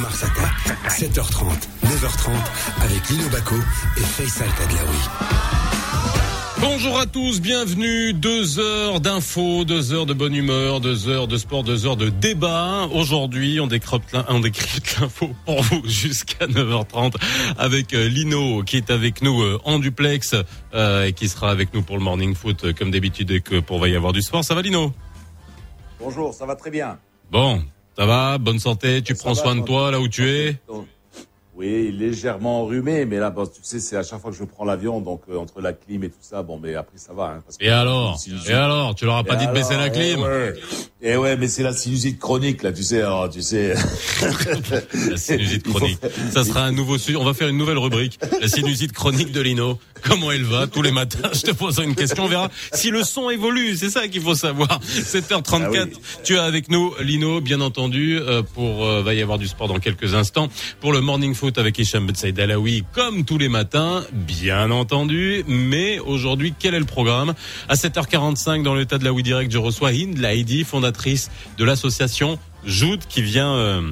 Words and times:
Mars 0.00 0.24
Attack. 0.24 0.78
7h30, 0.88 1.68
9h30 1.84 2.30
avec 2.82 3.08
Lino 3.10 3.28
Baco 3.28 3.56
et 3.96 4.00
Faisal 4.00 4.48
Tadlaoui. 4.48 4.98
Bonjour 6.60 6.98
à 6.98 7.06
tous, 7.06 7.40
bienvenue. 7.40 8.12
Deux 8.14 8.58
heures 8.58 9.00
d'infos, 9.00 9.64
deux 9.64 9.92
heures 9.92 10.06
de 10.06 10.14
bonne 10.14 10.34
humeur, 10.34 10.80
deux 10.80 11.08
heures 11.08 11.26
de 11.26 11.36
sport, 11.36 11.64
deux 11.64 11.86
heures 11.86 11.96
de 11.96 12.08
débat. 12.08 12.88
Aujourd'hui, 12.92 13.60
on 13.60 13.66
décrypte, 13.66 14.16
on 14.28 14.40
décrypte 14.40 14.96
l'info 15.00 15.30
pour 15.44 15.62
vous 15.62 15.82
jusqu'à 15.86 16.46
9h30 16.46 17.14
avec 17.58 17.92
euh, 17.92 18.08
Lino 18.08 18.62
qui 18.62 18.78
est 18.78 18.90
avec 18.90 19.20
nous 19.22 19.42
euh, 19.42 19.60
en 19.64 19.78
duplex 19.78 20.34
euh, 20.74 21.06
et 21.06 21.12
qui 21.12 21.28
sera 21.28 21.50
avec 21.50 21.74
nous 21.74 21.82
pour 21.82 21.98
le 21.98 22.02
morning 22.02 22.34
foot 22.34 22.72
comme 22.74 22.90
d'habitude 22.90 23.30
et 23.32 23.40
que 23.40 23.60
pour 23.60 23.78
va 23.78 23.88
y 23.88 23.96
avoir 23.96 24.12
du 24.12 24.22
sport. 24.22 24.44
Ça 24.44 24.54
va 24.54 24.62
Lino? 24.62 24.92
Bonjour, 25.98 26.32
ça 26.32 26.46
va 26.46 26.56
très 26.56 26.70
bien. 26.70 26.98
Bon, 27.30 27.62
ça 28.00 28.06
va, 28.06 28.38
bonne 28.38 28.58
santé, 28.58 29.02
tu 29.02 29.14
prends 29.14 29.34
soin 29.34 29.54
de 29.54 29.60
toi 29.60 29.90
là 29.90 30.00
où 30.00 30.08
tu 30.08 30.26
es? 30.26 30.56
Oui, 31.60 31.92
légèrement 31.92 32.62
enrhumé, 32.62 33.04
mais 33.04 33.18
là, 33.18 33.30
tu 33.36 33.60
sais, 33.62 33.80
c'est 33.80 33.96
à 33.96 34.02
chaque 34.02 34.18
fois 34.22 34.30
que 34.30 34.36
je 34.38 34.44
prends 34.44 34.64
l'avion, 34.64 35.02
donc 35.02 35.20
euh, 35.28 35.36
entre 35.36 35.60
la 35.60 35.74
clim 35.74 36.02
et 36.04 36.08
tout 36.08 36.16
ça, 36.22 36.42
bon, 36.42 36.58
mais 36.58 36.74
après 36.74 36.96
ça 36.96 37.12
va. 37.12 37.34
Hein, 37.36 37.42
et 37.60 37.68
alors 37.68 38.18
Et 38.48 38.52
alors 38.52 38.94
Tu 38.94 39.04
leur 39.04 39.16
as 39.16 39.24
pas 39.24 39.36
dit 39.36 39.46
de 39.46 39.52
baisser 39.52 39.76
la 39.76 39.90
clim 39.90 40.24
Et 41.02 41.16
ouais, 41.16 41.36
mais 41.36 41.48
c'est 41.48 41.62
la 41.62 41.74
sinusite 41.74 42.18
chronique 42.18 42.62
là, 42.62 42.72
tu 42.72 42.82
sais, 42.82 43.02
alors, 43.02 43.28
tu 43.28 43.42
sais. 43.42 43.74
la 45.10 45.18
sinusite 45.18 45.62
chronique. 45.70 45.98
Ça 46.32 46.44
sera 46.44 46.64
un 46.64 46.72
nouveau 46.72 46.96
sujet. 46.96 47.18
On 47.18 47.24
va 47.24 47.34
faire 47.34 47.48
une 47.48 47.58
nouvelle 47.58 47.78
rubrique, 47.78 48.18
la 48.40 48.48
sinusite 48.48 48.92
chronique 48.92 49.30
de 49.30 49.42
Lino. 49.42 49.78
Comment 50.02 50.32
elle 50.32 50.44
va 50.44 50.66
tous 50.66 50.80
les 50.80 50.92
matins? 50.92 51.28
Je 51.34 51.42
te 51.42 51.50
pose 51.50 51.78
une 51.78 51.94
question, 51.94 52.24
on 52.24 52.28
verra 52.28 52.48
si 52.72 52.90
le 52.90 53.02
son 53.02 53.28
évolue. 53.28 53.76
C'est 53.76 53.90
ça 53.90 54.08
qu'il 54.08 54.22
faut 54.22 54.34
savoir. 54.34 54.80
7h34, 54.80 55.88
ah 55.92 55.98
tu 56.24 56.36
es 56.36 56.38
avec 56.38 56.70
nous, 56.70 56.94
Lino, 57.00 57.42
bien 57.42 57.60
entendu. 57.60 58.18
Euh, 58.18 58.42
pour 58.42 58.86
euh, 58.86 59.02
va 59.02 59.12
y 59.12 59.20
avoir 59.20 59.36
du 59.36 59.46
sport 59.46 59.68
dans 59.68 59.78
quelques 59.78 60.14
instants 60.14 60.48
pour 60.80 60.94
le 60.94 61.02
morning 61.02 61.34
foot 61.50 61.58
avec 61.58 61.78
Hicham 61.78 62.06
Ben 62.06 62.14
Saïd 62.14 62.38
Alaoui, 62.38 62.84
comme 62.92 63.24
tous 63.24 63.38
les 63.38 63.48
matins, 63.48 64.04
bien 64.12 64.70
entendu. 64.70 65.44
Mais 65.48 65.98
aujourd'hui, 65.98 66.54
quel 66.56 66.74
est 66.74 66.78
le 66.78 66.84
programme? 66.84 67.34
À 67.68 67.74
7h45, 67.74 68.62
dans 68.62 68.74
l'état 68.74 68.98
de 68.98 69.04
la 69.04 69.12
Direct, 69.20 69.50
je 69.52 69.58
reçois 69.58 69.90
Hind 69.90 70.18
Laïdi, 70.18 70.64
fondatrice 70.64 71.30
de 71.58 71.64
l'association 71.64 72.38
Joud, 72.64 73.00
qui 73.08 73.22
vient... 73.22 73.52
Euh, 73.54 73.82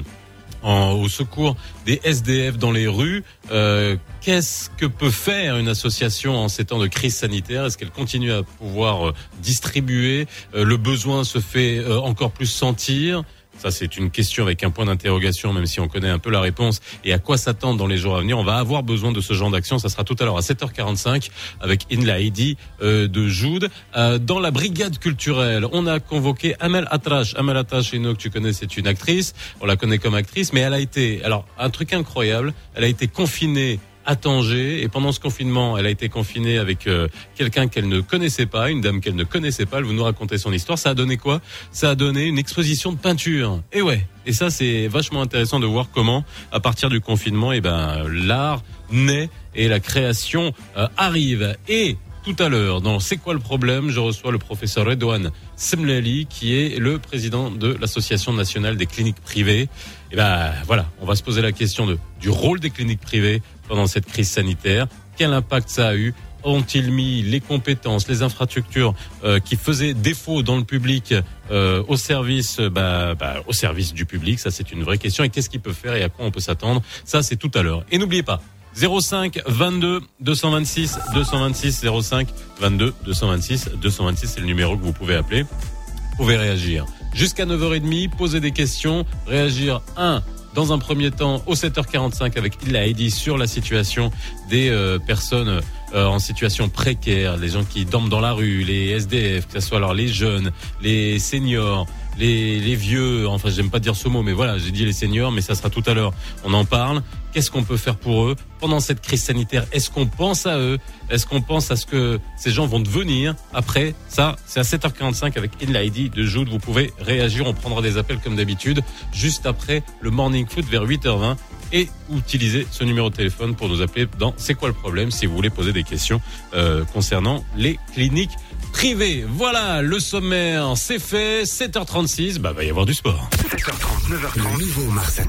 en, 0.61 0.91
au 0.91 1.07
secours 1.07 1.55
des 1.85 2.01
SDF 2.03 2.57
dans 2.57 2.71
les 2.71 2.85
rues. 2.85 3.23
Euh, 3.49 3.95
Qu'est-ce 4.21 4.69
que 4.71 4.85
peut 4.85 5.09
faire 5.09 5.57
une 5.57 5.69
association 5.69 6.35
en 6.35 6.49
ces 6.49 6.65
temps 6.65 6.79
de 6.79 6.87
crise 6.87 7.15
sanitaire? 7.15 7.65
Est-ce 7.65 7.77
qu'elle 7.77 7.89
continue 7.89 8.33
à 8.33 8.43
pouvoir 8.43 9.09
euh, 9.09 9.13
distribuer? 9.41 10.27
Euh, 10.53 10.65
Le 10.65 10.75
besoin 10.75 11.23
se 11.23 11.39
fait 11.39 11.77
euh, 11.77 11.99
encore 12.01 12.31
plus 12.31 12.47
sentir? 12.47 13.23
Ça, 13.59 13.71
c'est 13.71 13.97
une 13.97 14.09
question 14.09 14.43
avec 14.43 14.63
un 14.63 14.71
point 14.71 14.85
d'interrogation, 14.85 15.51
même 15.51 15.65
si 15.65 15.81
on 15.81 15.89
connaît 15.89 16.09
un 16.09 16.17
peu 16.17 16.29
la 16.29 16.39
réponse. 16.39 16.79
Et 17.03 17.11
à 17.11 17.19
quoi 17.19 17.35
s'attendre 17.35 17.77
dans 17.77 17.87
les 17.87 17.97
jours 17.97 18.15
à 18.15 18.21
venir 18.21 18.37
On 18.37 18.43
va 18.43 18.55
avoir 18.55 18.83
besoin 18.83 19.11
de 19.11 19.19
ce 19.19 19.33
genre 19.33 19.51
d'action. 19.51 19.79
Ça 19.79 19.89
sera 19.89 20.05
tout 20.05 20.15
à 20.19 20.23
l'heure 20.23 20.37
à 20.37 20.41
7h45 20.41 21.29
avec 21.59 21.85
Inla 21.91 22.21
Heidi 22.21 22.55
euh, 22.81 23.09
de 23.09 23.27
Joude. 23.27 23.69
Euh, 23.97 24.17
dans 24.17 24.39
la 24.39 24.51
brigade 24.51 24.97
culturelle, 24.97 25.65
on 25.73 25.87
a 25.87 25.99
convoqué 25.99 26.55
Amel 26.61 26.87
Atrash. 26.89 27.35
Amel 27.35 27.57
Atrash, 27.57 27.91
que 27.91 28.13
tu 28.13 28.29
connais, 28.29 28.53
c'est 28.53 28.77
une 28.77 28.87
actrice. 28.87 29.33
On 29.59 29.65
la 29.65 29.75
connaît 29.75 29.97
comme 29.97 30.15
actrice, 30.15 30.53
mais 30.53 30.61
elle 30.61 30.73
a 30.73 30.79
été, 30.79 31.21
alors, 31.25 31.45
un 31.57 31.69
truc 31.69 31.91
incroyable. 31.91 32.53
Elle 32.75 32.85
a 32.85 32.87
été 32.87 33.07
confinée 33.07 33.79
à 34.09 34.15
Tanger. 34.15 34.81
Et 34.81 34.87
pendant 34.87 35.11
ce 35.11 35.19
confinement, 35.19 35.77
elle 35.77 35.85
a 35.85 35.91
été 35.91 36.09
confinée 36.09 36.57
avec 36.57 36.87
euh, 36.87 37.07
quelqu'un 37.35 37.67
qu'elle 37.67 37.87
ne 37.87 38.01
connaissait 38.01 38.47
pas, 38.47 38.71
une 38.71 38.81
dame 38.81 39.01
qu'elle 39.01 39.15
ne 39.15 39.23
connaissait 39.23 39.67
pas. 39.67 39.77
Elle 39.77 39.83
vous 39.83 39.93
nous 39.93 40.03
raconter 40.03 40.39
son 40.39 40.51
histoire. 40.51 40.79
Ça 40.79 40.89
a 40.89 40.93
donné 40.95 41.17
quoi? 41.17 41.41
Ça 41.71 41.91
a 41.91 41.95
donné 41.95 42.25
une 42.25 42.39
exposition 42.39 42.91
de 42.91 42.97
peinture. 42.97 43.61
Et 43.71 43.83
ouais. 43.83 44.07
Et 44.25 44.33
ça, 44.33 44.49
c'est 44.49 44.87
vachement 44.87 45.21
intéressant 45.21 45.59
de 45.59 45.67
voir 45.67 45.89
comment, 45.93 46.25
à 46.51 46.59
partir 46.59 46.89
du 46.89 47.01
confinement, 47.01 47.53
et 47.53 47.57
eh 47.57 47.61
ben 47.61 48.03
l'art 48.07 48.63
naît 48.91 49.29
et 49.53 49.67
la 49.67 49.79
création 49.79 50.53
euh, 50.75 50.87
arrive. 50.97 51.55
Et 51.67 51.95
tout 52.23 52.35
à 52.39 52.49
l'heure, 52.49 52.81
dans 52.81 52.99
C'est 52.99 53.17
quoi 53.17 53.33
le 53.33 53.39
problème? 53.39 53.89
Je 53.89 53.99
reçois 53.99 54.31
le 54.31 54.37
professeur 54.37 54.85
Redouane 54.85 55.31
Semlali, 55.55 56.27
qui 56.29 56.53
est 56.55 56.77
le 56.77 56.99
président 56.99 57.49
de 57.49 57.77
l'Association 57.79 58.33
nationale 58.33 58.75
des 58.75 58.85
cliniques 58.85 59.21
privées. 59.21 59.69
Et 60.11 60.15
ben 60.15 60.51
voilà, 60.65 60.89
on 60.99 61.05
va 61.05 61.15
se 61.15 61.23
poser 61.23 61.41
la 61.41 61.51
question 61.51 61.87
de, 61.87 61.97
du 62.19 62.29
rôle 62.29 62.59
des 62.59 62.71
cliniques 62.71 62.99
privées 62.99 63.41
pendant 63.69 63.87
cette 63.87 64.05
crise 64.05 64.29
sanitaire. 64.29 64.87
Quel 65.15 65.31
impact 65.31 65.69
ça 65.69 65.87
a 65.89 65.95
eu 65.95 66.13
ont-ils 66.43 66.91
mis 66.91 67.21
les 67.21 67.39
compétences, 67.39 68.07
les 68.07 68.23
infrastructures 68.23 68.93
euh, 69.23 69.39
qui 69.39 69.55
faisaient 69.55 69.93
défaut 69.93 70.41
dans 70.41 70.57
le 70.57 70.63
public 70.63 71.13
euh, 71.51 71.83
au 71.87 71.97
service, 71.97 72.59
bah, 72.59 73.15
bah, 73.15 73.43
au 73.47 73.53
service 73.53 73.93
du 73.93 74.05
public? 74.05 74.39
Ça, 74.39 74.51
c'est 74.51 74.71
une 74.71 74.83
vraie 74.83 74.97
question. 74.97 75.23
Et 75.23 75.29
qu'est-ce 75.29 75.49
qu'il 75.49 75.59
peut 75.59 75.73
faire 75.73 75.95
et 75.95 76.03
à 76.03 76.09
quoi 76.09 76.25
on 76.25 76.31
peut 76.31 76.39
s'attendre? 76.39 76.81
Ça, 77.05 77.21
c'est 77.23 77.35
tout 77.35 77.51
à 77.53 77.61
l'heure. 77.61 77.85
Et 77.91 77.97
n'oubliez 77.97 78.23
pas. 78.23 78.41
05 78.75 79.41
22 79.45 80.01
226 80.21 80.99
226 81.13 81.85
05 82.01 82.27
22 82.59 82.93
226 83.03 83.69
226 83.81 84.27
c'est 84.27 84.39
le 84.39 84.45
numéro 84.45 84.77
que 84.77 84.83
vous 84.83 84.93
pouvez 84.93 85.15
appeler. 85.15 85.43
Vous 85.43 86.17
pouvez 86.17 86.37
réagir 86.37 86.85
jusqu'à 87.13 87.45
9h30, 87.45 88.11
poser 88.11 88.39
des 88.39 88.51
questions, 88.51 89.05
réagir 89.27 89.81
1 89.97 90.21
dans 90.53 90.73
un 90.73 90.79
premier 90.79 91.11
temps 91.11 91.41
au 91.45 91.53
7h45 91.53 92.37
avec 92.37 92.63
Illa 92.65 92.85
Heidi 92.85 93.11
sur 93.11 93.37
la 93.37 93.47
situation 93.47 94.11
des 94.49 94.69
euh, 94.69 94.99
personnes 94.99 95.61
euh, 95.93 96.05
en 96.05 96.19
situation 96.19 96.69
précaire, 96.69 97.37
les 97.37 97.49
gens 97.49 97.63
qui 97.63 97.85
dorment 97.85 98.09
dans 98.09 98.19
la 98.19 98.33
rue, 98.33 98.63
les 98.63 98.89
SDF, 98.89 99.47
que 99.47 99.59
ce 99.59 99.67
soit 99.67 99.77
alors 99.77 99.93
les 99.93 100.07
jeunes, 100.07 100.51
les 100.81 101.17
seniors, 101.17 101.87
les, 102.17 102.59
les 102.59 102.75
vieux, 102.75 103.27
enfin 103.27 103.49
j'aime 103.49 103.69
pas 103.69 103.79
dire 103.79 103.95
ce 103.95 104.07
mot, 104.07 104.21
mais 104.21 104.33
voilà, 104.33 104.57
j'ai 104.57 104.71
dit 104.71 104.85
les 104.85 104.93
seniors, 104.93 105.31
mais 105.31 105.41
ça 105.41 105.55
sera 105.55 105.69
tout 105.69 105.83
à 105.87 105.93
l'heure. 105.93 106.13
On 106.43 106.53
en 106.53 106.65
parle. 106.65 107.01
Qu'est-ce 107.33 107.51
qu'on 107.51 107.63
peut 107.63 107.77
faire 107.77 107.95
pour 107.95 108.25
eux 108.25 108.35
pendant 108.59 108.79
cette 108.79 109.01
crise 109.01 109.23
sanitaire 109.23 109.65
Est-ce 109.71 109.89
qu'on 109.89 110.07
pense 110.07 110.45
à 110.45 110.57
eux 110.57 110.79
Est-ce 111.09 111.25
qu'on 111.25 111.41
pense 111.41 111.71
à 111.71 111.75
ce 111.75 111.85
que 111.85 112.19
ces 112.37 112.51
gens 112.51 112.65
vont 112.65 112.79
devenir 112.79 113.35
après 113.53 113.93
Ça, 114.07 114.35
c'est 114.45 114.59
à 114.59 114.63
7h45 114.63 115.37
avec 115.37 115.51
Inlaidi 115.63 116.09
de 116.09 116.23
Jude. 116.23 116.49
Vous 116.49 116.59
pouvez 116.59 116.91
réagir. 116.99 117.45
On 117.47 117.53
prendra 117.53 117.81
des 117.81 117.97
appels 117.97 118.19
comme 118.19 118.35
d'habitude 118.35 118.81
juste 119.13 119.45
après 119.45 119.83
le 120.01 120.09
morning 120.09 120.47
foot 120.47 120.65
vers 120.65 120.85
8h20 120.85 121.35
et 121.71 121.87
utiliser 122.11 122.65
ce 122.71 122.83
numéro 122.83 123.09
de 123.09 123.15
téléphone 123.15 123.55
pour 123.55 123.69
nous 123.69 123.81
appeler 123.81 124.07
dans 124.17 124.33
C'est 124.37 124.55
quoi 124.55 124.69
le 124.69 124.73
problème 124.73 125.11
si 125.11 125.25
vous 125.27 125.35
voulez 125.35 125.51
poser 125.51 125.71
des 125.71 125.83
questions 125.83 126.19
euh, 126.53 126.83
concernant 126.85 127.43
les 127.55 127.79
cliniques 127.93 128.31
privé. 128.71 129.25
Voilà, 129.27 129.81
le 129.81 129.99
sommaire, 129.99 130.73
c'est 130.75 130.99
fait. 130.99 131.43
7h36, 131.43 132.39
bah, 132.39 132.53
va 132.53 132.63
y 132.63 132.69
avoir 132.69 132.85
du 132.85 132.93
sport. 132.93 133.29
7h30, 133.33 134.09
9h30, 134.09 134.37
le 134.37 134.65
nouveau 134.65 134.91
Mars 134.91 135.19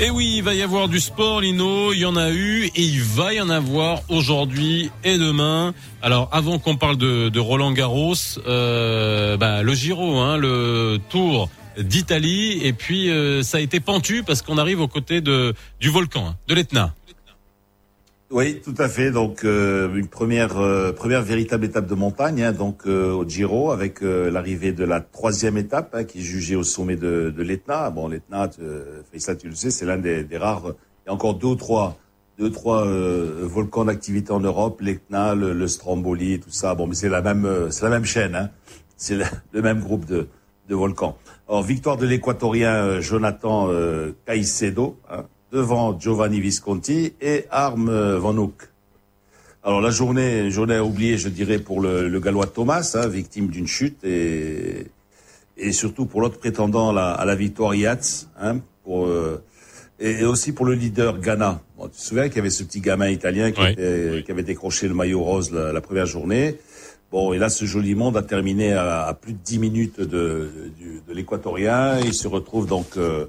et 0.00 0.10
oui, 0.10 0.34
il 0.38 0.42
va 0.42 0.52
y 0.52 0.62
avoir 0.62 0.88
du 0.88 0.98
sport, 0.98 1.40
Lino. 1.40 1.92
Il 1.92 2.00
y 2.00 2.04
en 2.04 2.16
a 2.16 2.30
eu 2.30 2.64
et 2.74 2.82
il 2.82 3.02
va 3.02 3.32
y 3.32 3.40
en 3.40 3.48
avoir 3.50 4.00
aujourd'hui 4.08 4.90
et 5.04 5.16
demain. 5.16 5.74
Alors, 6.02 6.28
avant 6.32 6.58
qu'on 6.58 6.76
parle 6.76 6.96
de, 6.96 7.38
Roland 7.38 7.70
Garros, 7.70 8.14
euh, 8.46 9.36
bah, 9.36 9.62
le 9.62 9.74
Giro, 9.74 10.18
hein, 10.18 10.38
le 10.38 10.98
Tour 11.08 11.48
d'Italie. 11.78 12.58
Et 12.62 12.72
puis, 12.72 13.10
euh, 13.10 13.44
ça 13.44 13.58
a 13.58 13.60
été 13.60 13.78
pentu 13.78 14.24
parce 14.24 14.42
qu'on 14.42 14.58
arrive 14.58 14.80
aux 14.80 14.88
côtés 14.88 15.20
de, 15.20 15.54
du 15.80 15.90
volcan, 15.90 16.30
hein, 16.30 16.36
de 16.48 16.54
l'Etna. 16.54 16.94
Oui, 18.32 18.62
tout 18.64 18.74
à 18.78 18.88
fait. 18.88 19.10
Donc 19.10 19.44
euh, 19.44 19.94
une 19.94 20.08
première 20.08 20.56
euh, 20.56 20.90
première 20.92 21.20
véritable 21.20 21.66
étape 21.66 21.86
de 21.86 21.94
montagne, 21.94 22.42
hein, 22.42 22.52
donc 22.52 22.86
euh, 22.86 23.12
au 23.12 23.28
Giro, 23.28 23.72
avec 23.72 24.00
l'arrivée 24.00 24.72
de 24.72 24.84
la 24.84 25.02
troisième 25.02 25.58
étape 25.58 25.94
hein, 25.94 26.04
qui 26.04 26.20
est 26.20 26.22
jugée 26.22 26.56
au 26.56 26.62
sommet 26.62 26.96
de, 26.96 27.34
l'Etna. 27.36 27.90
Bon, 27.90 28.08
l'Etna, 28.08 28.48
ça 29.18 29.36
tu 29.36 29.48
le 29.48 29.54
sais, 29.54 29.70
c'est 29.70 29.84
l'un 29.84 29.98
des, 29.98 30.26
rares. 30.38 30.72
Il 31.04 31.08
y 31.08 31.10
a 31.10 31.12
encore 31.12 31.34
deux 31.34 31.48
ou 31.48 31.56
trois 31.56 31.98
volcans 32.38 33.84
d'activité 33.84 34.32
en 34.32 34.40
Europe, 34.40 34.80
l'Etna, 34.80 35.34
le, 35.34 35.68
Stromboli, 35.68 36.40
tout 36.40 36.50
ça. 36.50 36.74
Bon, 36.74 36.86
mais 36.86 36.94
c'est 36.94 37.10
la 37.10 37.20
même 37.20 38.04
chaîne. 38.06 38.34
Hein. 38.34 38.48
C'est 38.96 39.18
le, 39.52 39.62
même 39.62 39.80
groupe 39.80 40.06
de 40.06 40.26
volcans. 40.70 41.18
Alors 41.50 41.62
victoire 41.62 41.98
de 41.98 42.06
l'Équatorien 42.06 42.98
Jonathan 43.00 43.68
Caicedo. 44.24 44.96
Devant 45.52 45.98
Giovanni 45.98 46.40
Visconti 46.40 47.12
et 47.20 47.44
Arm 47.50 47.90
Van 48.16 48.36
Hoek. 48.36 48.72
Alors 49.64 49.80
la 49.80 49.90
journée, 49.90 50.50
journée 50.50 50.74
à 50.74 50.84
oublier, 50.84 51.16
je 51.18 51.28
dirais, 51.28 51.58
pour 51.58 51.80
le, 51.80 52.08
le 52.08 52.20
Gallois 52.20 52.48
Thomas, 52.48 52.96
hein, 52.96 53.06
victime 53.06 53.46
d'une 53.46 53.68
chute, 53.68 54.02
et, 54.02 54.88
et 55.56 55.70
surtout 55.70 56.06
pour 56.06 56.20
l'autre 56.20 56.40
prétendant 56.40 56.90
à 56.90 56.92
la, 56.92 57.12
à 57.12 57.24
la 57.24 57.36
victoire 57.36 57.72
Yats, 57.72 58.26
hein, 58.40 58.58
pour, 58.82 59.06
euh, 59.06 59.40
et, 60.00 60.24
aussi 60.24 60.50
pour 60.50 60.66
le 60.66 60.74
leader 60.74 61.20
Ghana. 61.20 61.60
Bon, 61.78 61.84
tu 61.84 61.92
te 61.92 62.00
souviens 62.00 62.26
qu'il 62.26 62.38
y 62.38 62.40
avait 62.40 62.50
ce 62.50 62.64
petit 62.64 62.80
gamin 62.80 63.08
italien 63.08 63.52
qui, 63.52 63.62
était, 63.62 64.24
qui 64.24 64.32
avait 64.32 64.42
décroché 64.42 64.88
le 64.88 64.94
maillot 64.94 65.22
rose 65.22 65.52
la, 65.52 65.80
première 65.80 66.06
journée. 66.06 66.58
Bon, 67.12 67.32
et 67.32 67.38
là, 67.38 67.48
ce 67.48 67.64
joli 67.64 67.94
monde 67.94 68.16
a 68.16 68.22
terminé 68.22 68.72
à, 68.72 69.04
à 69.04 69.14
plus 69.14 69.34
de 69.34 69.38
10 69.44 69.58
minutes 69.60 70.00
de, 70.00 70.06
de, 70.06 70.50
de 71.06 71.14
l'équatorien. 71.14 72.00
Il 72.00 72.14
se 72.14 72.26
retrouve 72.26 72.66
donc... 72.66 72.96
Euh, 72.96 73.26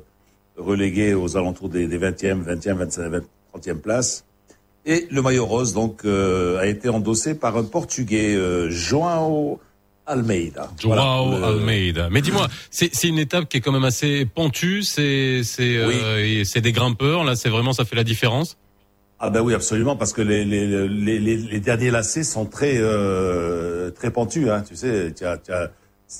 relégué 0.58 1.14
aux 1.14 1.36
alentours 1.38 1.70
des, 1.70 1.88
des 1.88 1.98
20e, 2.00 2.44
20e, 2.44 2.88
25e, 2.88 3.22
30e 3.56 3.76
places. 3.76 4.26
Et 4.86 5.08
le 5.12 5.22
maillot 5.22 5.46
rose 5.46 5.74
donc 5.74 6.02
euh, 6.06 6.60
a 6.60 6.66
été 6.68 6.90
endossé 6.90 7.36
par 7.36 7.56
un 7.58 7.64
Portugais, 7.64 8.36
euh, 8.36 8.70
João 8.70 9.60
Almeida. 10.06 10.70
Joao 10.78 11.28
Voilà, 11.30 11.40
le- 11.40 11.46
Almeida. 11.60 12.10
Mais 12.10 12.22
dis-moi, 12.22 12.48
c'est 12.70 12.92
une 13.04 13.18
étape 13.20 13.48
qui 13.48 13.58
est 13.58 13.62
quand 13.62 13.72
même 13.72 13.86
assez 13.86 14.26
pentue, 14.26 14.84
c'est 14.84 15.42
c'est 15.44 15.78
euh, 15.78 16.20
et 16.26 16.44
c'est 16.44 16.60
des 16.62 16.74
grimpeurs, 16.74 17.24
là 17.24 17.36
c'est 17.38 17.48
vraiment 17.50 17.72
ça 17.72 17.86
fait 17.86 17.96
la 17.96 18.04
différence? 18.04 18.58
Ah 19.20 19.30
ben 19.30 19.40
oui, 19.40 19.54
absolument, 19.54 19.96
parce 19.96 20.12
que 20.12 20.22
les, 20.22 20.44
les, 20.44 20.68
les, 20.90 21.20
les, 21.20 21.38
les 21.38 21.60
derniers 21.62 21.92
lacets 21.92 22.26
sont 22.26 22.46
très 22.46 22.74
euh, 22.78 23.90
très 23.92 24.12
pentus. 24.12 24.50
Hein, 24.50 24.64
tu 24.68 24.76
sais, 24.76 25.14
tu 25.18 25.24
as, 25.24 25.40
as, 25.50 25.70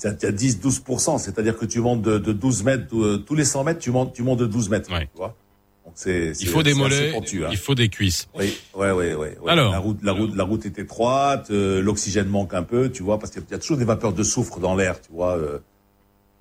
tu 0.00 0.06
as 0.26 0.32
10-12%, 0.32 1.18
c'est-à-dire 1.18 1.56
que 1.56 1.64
tu 1.66 1.80
montes 1.80 2.02
de, 2.02 2.18
de 2.18 2.32
12 2.32 2.64
mètres, 2.64 2.94
euh, 2.96 3.18
tous 3.18 3.34
les 3.34 3.44
100 3.44 3.64
mètres, 3.64 3.80
tu 3.80 3.90
montes, 3.90 4.12
tu 4.12 4.22
montes 4.22 4.38
de 4.40 4.46
12 4.46 4.68
mètres. 4.70 4.90
Ouais. 4.92 5.08
Tu 5.12 5.16
vois 5.18 5.36
Donc 5.84 5.92
c'est, 5.96 6.28
Il 6.28 6.34
c'est- 6.34 6.46
faut 6.46 6.62
des 6.62 6.72
c'est 6.72 6.78
mollets, 6.78 7.12
pentu, 7.12 7.44
hein. 7.44 7.48
il 7.50 7.56
faut 7.58 7.74
des 7.74 7.88
cuisses. 7.88 8.26
Oui, 8.34 8.56
ouais, 8.74 8.90
ouais, 8.90 9.14
ouais. 9.14 9.36
ouais. 9.40 9.50
Alors. 9.50 9.70
la 9.72 9.78
route, 9.78 9.98
la 10.02 10.12
route, 10.12 10.34
la 10.36 10.44
route 10.44 10.66
est 10.66 10.78
étroite, 10.78 11.50
euh, 11.50 11.80
l'oxygène 11.82 12.28
manque 12.28 12.54
un 12.54 12.62
peu, 12.62 12.90
tu 12.90 13.02
vois, 13.02 13.18
parce 13.18 13.30
qu'il 13.32 13.42
y 13.50 13.54
a 13.54 13.58
toujours 13.58 13.76
des 13.76 13.84
vapeurs 13.84 14.12
de 14.12 14.22
soufre 14.22 14.58
dans 14.60 14.74
l'air, 14.74 15.00
tu 15.00 15.12
vois, 15.12 15.36
euh, 15.36 15.58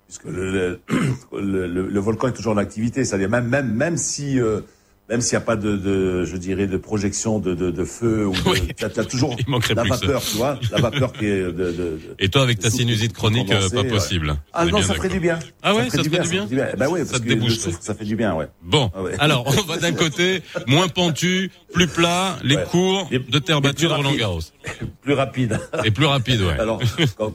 puisque 0.08 0.26
le, 0.26 0.52
le, 0.52 0.80
le, 1.42 1.68
le- 1.68 1.88
le 1.88 2.00
volcan 2.00 2.28
est 2.30 2.34
toujours 2.34 2.54
en 2.54 2.58
activité, 2.58 3.04
c'est-à-dire 3.06 3.30
même, 3.30 3.48
même, 3.48 3.72
même 3.74 3.98
si, 3.98 4.40
euh, 4.40 4.62
même 5.10 5.22
s'il 5.22 5.38
n'y 5.38 5.44
a 5.44 5.46
pas 5.46 5.56
de, 5.58 5.76
de, 5.76 6.24
je 6.24 6.38
dirais, 6.38 6.66
de 6.66 6.78
projection 6.78 7.40
de, 7.40 7.54
de, 7.54 7.72
de 7.72 7.84
feu, 7.84 8.26
ou 8.28 8.32
de, 8.34 8.40
Oui. 8.50 8.60
t'as, 8.78 8.90
t'as 8.90 9.04
toujours 9.04 9.36
la 9.48 9.62
ça. 9.62 9.84
vapeur, 9.84 10.22
tu 10.24 10.38
vois, 10.38 10.60
la 10.72 10.80
vapeur 10.82 11.12
qui 11.14 11.26
est 11.26 11.44
de, 11.52 12.00
Et 12.20 12.30
toi 12.30 12.42
avec 12.44 12.60
ta 12.60 12.70
sinusite 12.70 13.14
chronique, 13.14 13.52
euh, 13.52 13.56
condensé, 13.56 13.76
pas 13.76 13.82
ouais. 13.82 13.88
possible. 13.90 14.36
Ah 14.54 14.66
non, 14.66 14.82
ça 14.82 14.94
ferait 14.94 15.10
du 15.10 15.20
bien. 15.20 15.40
Ah 15.62 15.76
ouais, 15.76 15.90
ça 15.90 15.98
ferait 15.98 16.04
du 16.04 16.10
bien 16.10 16.24
ça 16.24 16.48
ferait 16.56 16.76
Ben 16.78 16.88
oui, 16.90 17.02
Ça 17.06 17.20
te 17.20 17.24
que 17.24 17.30
le 17.30 17.36
déboucherait. 17.36 17.60
soufre, 17.72 17.80
ça 17.82 17.94
fait 17.96 18.06
du 18.06 18.16
bien, 18.16 18.34
ouais. 18.34 18.48
Bon, 18.64 18.90
Ah 18.96 19.02
ouais. 19.04 19.12
alors 19.20 19.46
on 19.48 19.62
va 19.64 19.78
d'un 19.78 19.92
côté 19.94 20.42
moins 20.68 20.88
pentu, 20.88 21.52
plus 21.74 21.88
plat, 21.88 22.38
les 22.44 22.56
Ouais. 22.56 22.64
cours 22.72 23.10
de 23.12 23.40
terre 23.40 23.60
battue 23.62 23.88
de 23.88 23.92
Roland. 23.94 24.14
Garros 24.16 24.40
Plus 25.02 25.14
rapide. 25.14 25.60
et 25.84 25.92
plus 25.92 26.06
rapide, 26.06 26.42
ouais. 26.42 26.58
Alors, 26.60 26.82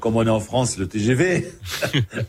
comme 0.00 0.17
on 0.17 0.26
est 0.26 0.31
en 0.31 0.41
France, 0.41 0.79
le 0.79 0.87
TGV, 0.88 1.47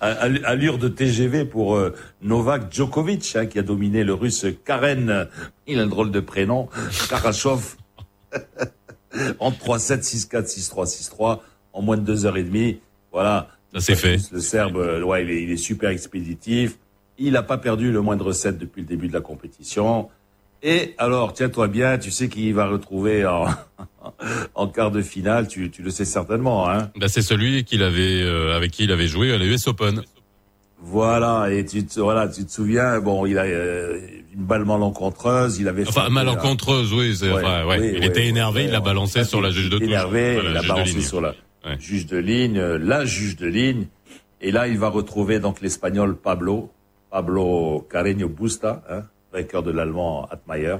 all- 0.01 0.41
allure 0.45 0.77
de 0.77 0.89
TGV 0.89 1.45
pour 1.45 1.75
euh, 1.75 1.93
Novak 2.21 2.73
Djokovic, 2.73 3.35
hein, 3.35 3.45
qui 3.45 3.57
a 3.59 3.61
dominé 3.61 4.03
le 4.03 4.13
russe 4.13 4.45
Karen, 4.65 5.27
il 5.67 5.79
a 5.79 5.83
un 5.83 5.87
drôle 5.87 6.11
de 6.11 6.19
prénom, 6.19 6.69
Karachov, 7.09 7.75
en 9.39 9.51
3-7, 9.51 10.29
6-4, 10.29 10.45
6-3, 10.45 11.09
6-3, 11.11 11.39
en 11.73 11.81
moins 11.81 11.97
de 11.97 12.03
deux 12.03 12.25
heures 12.25 12.37
et 12.37 12.43
demie. 12.43 12.79
Voilà. 13.11 13.49
Ça, 13.73 13.81
c'est 13.81 13.95
fait. 13.95 14.17
Le 14.31 14.39
Serbe, 14.39 14.77
euh, 14.77 15.03
ouais, 15.03 15.23
il 15.23 15.29
est, 15.29 15.43
il 15.43 15.51
est 15.51 15.57
super 15.57 15.89
expéditif. 15.89 16.77
Il 17.17 17.33
n'a 17.33 17.43
pas 17.43 17.57
perdu 17.57 17.91
le 17.91 18.01
moindre 18.01 18.31
set 18.31 18.57
depuis 18.57 18.81
le 18.81 18.87
début 18.87 19.07
de 19.07 19.13
la 19.13 19.21
compétition. 19.21 20.09
Et 20.61 20.93
alors, 20.97 21.33
tiens-toi 21.33 21.67
bien, 21.67 21.97
tu 21.97 22.11
sais 22.11 22.27
qui 22.27 22.51
va 22.51 22.67
retrouver 22.67 23.25
en, 23.25 23.47
en 24.55 24.67
quart 24.67 24.91
de 24.91 25.01
finale, 25.01 25.47
tu, 25.47 25.71
tu 25.71 25.81
le 25.81 25.89
sais 25.89 26.05
certainement, 26.05 26.69
hein. 26.69 26.91
Bah, 26.97 27.07
c'est 27.07 27.21
celui 27.21 27.63
qu'il 27.63 27.81
avait 27.81 28.21
euh, 28.21 28.55
avec 28.55 28.71
qui 28.71 28.83
il 28.83 28.91
avait 28.91 29.07
joué 29.07 29.33
à 29.33 29.37
la 29.37 29.45
US 29.45 29.67
Open. 29.67 30.01
Voilà, 30.81 31.51
et 31.51 31.65
tu 31.65 31.85
te, 31.85 31.99
voilà, 31.99 32.27
tu 32.27 32.45
te 32.45 32.51
souviens, 32.51 32.99
bon, 32.99 33.25
il 33.25 33.37
a 33.37 33.43
euh, 33.43 33.99
une 34.39 34.45
balle 34.45 34.65
malencontreuse, 34.65 35.59
il 35.59 35.67
avait 35.67 35.87
Enfin 35.87 36.09
malencontreuse, 36.09 36.93
oui, 36.93 37.15
c'est 37.15 37.31
Ouais, 37.31 37.43
enfin, 37.43 37.65
ouais. 37.67 37.79
oui, 37.79 37.91
il 37.95 37.99
oui, 37.99 38.05
était 38.05 38.25
énervé, 38.27 38.63
il 38.65 38.71
l'a 38.71 38.79
balancé 38.79 39.23
sur 39.25 39.41
la 39.41 39.51
juge 39.51 39.69
de 39.69 39.77
touche. 39.77 39.87
énervé, 39.87 40.35
Voilà, 40.35 40.49
il 40.51 40.57
a 40.57 40.59
juge 40.61 40.67
de 40.69 40.73
balancé 40.73 40.93
ligne. 40.93 41.01
sur 41.01 41.21
la 41.21 41.33
Ouais. 41.65 41.75
juge 41.77 42.05
de 42.05 42.17
ligne, 42.17 42.57
euh, 42.57 42.77
la 42.81 43.03
juge 43.05 43.35
de 43.35 43.45
ligne, 43.47 43.87
et 44.39 44.51
là, 44.51 44.67
il 44.69 44.77
va 44.79 44.87
retrouver 44.89 45.39
donc 45.39 45.59
l'espagnol 45.61 46.15
Pablo, 46.15 46.71
Pablo 47.11 47.85
Carreño 47.91 48.29
Busta, 48.29 48.81
hein, 48.89 49.03
vainqueur 49.33 49.61
de 49.61 49.71
l'allemand 49.71 50.25
Atmayer. 50.31 50.77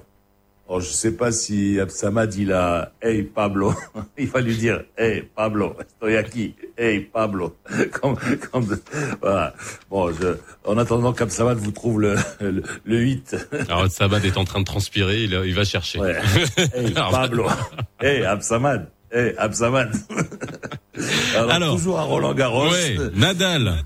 Oh, 0.71 0.80
je 0.80 0.86
sais 0.86 1.13
pas 1.13 1.31
si 1.31 1.80
Absamad 1.80 2.31
il 2.36 2.54
a 2.54 2.92
Hey 3.01 3.24
Pablo, 3.24 3.74
il 4.19 4.27
va 4.27 4.39
lui 4.39 4.56
dire 4.56 4.83
Hey 4.95 5.24
Pablo, 5.36 5.75
estoy 5.81 6.16
aquí, 6.16 6.54
Hey 6.77 7.00
Pablo. 7.00 7.57
Comme, 7.92 8.16
comme, 8.51 8.77
voilà. 9.19 9.56
Bon, 9.89 10.13
je, 10.13 10.36
en 10.66 10.77
attendant 10.77 11.12
qu'Absamad 11.12 11.57
vous 11.57 11.71
trouve 11.71 12.00
le, 12.01 12.16
le, 12.39 12.62
le 12.86 12.98
8. 13.00 13.48
Alors 13.68 13.89
Sabad 13.89 14.24
est 14.24 14.38
en 14.38 14.44
train 14.44 14.60
de 14.60 14.66
transpirer, 14.66 15.24
il, 15.24 15.33
il 15.44 15.56
va 15.56 15.63
chercher. 15.63 16.00
Ouais. 16.00 16.16
Hey 16.75 16.92
Pablo, 16.94 17.48
Hey 18.00 18.24
Absamad, 18.24 18.92
Hey 19.12 19.33
Absamad. 19.39 19.89
Alors, 21.36 21.50
Alors. 21.50 21.75
toujours 21.77 21.98
à 21.98 22.04
Roland 22.04 22.36
Garros. 22.36 22.69
Ouais, 22.69 22.95
Nadal. 23.15 23.83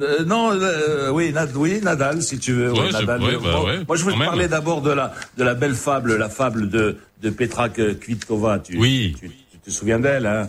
Euh, 0.00 0.24
non, 0.24 0.52
euh, 0.52 1.10
oui, 1.10 1.32
Nad- 1.32 1.54
oui, 1.56 1.80
Nadal, 1.82 2.22
si 2.22 2.38
tu 2.38 2.52
veux. 2.52 2.72
Ouais, 2.72 2.80
ouais, 2.80 2.86
je- 2.92 2.98
Nadal. 2.98 3.20
ouais, 3.22 3.36
bah 3.42 3.62
ouais, 3.64 3.78
moi, 3.86 3.96
je 3.96 4.04
te 4.04 4.10
même. 4.10 4.18
parler 4.28 4.46
d'abord 4.48 4.80
de 4.82 4.90
la 4.92 5.12
de 5.36 5.44
la 5.44 5.54
belle 5.54 5.74
fable, 5.74 6.16
la 6.16 6.28
fable 6.28 6.68
de 6.68 6.96
de 7.22 7.30
Petra 7.30 7.68
Kvitova. 7.68 8.60
Tu, 8.60 8.78
Oui. 8.78 9.16
Tu, 9.18 9.28
tu 9.50 9.58
te 9.58 9.70
souviens 9.70 9.98
d'elle, 9.98 10.26
hein? 10.26 10.48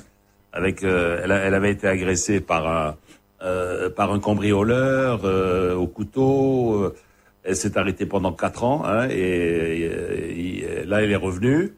Avec, 0.54 0.84
euh, 0.84 1.22
elle, 1.24 1.54
avait 1.54 1.72
été 1.72 1.88
agressée 1.88 2.40
par 2.42 2.68
un 2.68 2.96
euh, 3.44 3.90
par 3.90 4.12
un 4.12 4.20
cambrioleur 4.20 5.22
euh, 5.24 5.74
au 5.76 5.88
couteau. 5.88 6.74
euh, 6.84 6.96
Elle 7.44 7.56
s'est 7.56 7.78
arrêtée 7.78 8.06
pendant 8.06 8.34
quatre 8.34 8.64
ans, 8.64 8.84
hein, 8.86 9.08
et, 9.10 9.16
et- 9.16 10.82
et 10.82 10.86
là, 10.86 11.02
elle 11.02 11.12
est 11.12 11.16
revenue. 11.16 11.74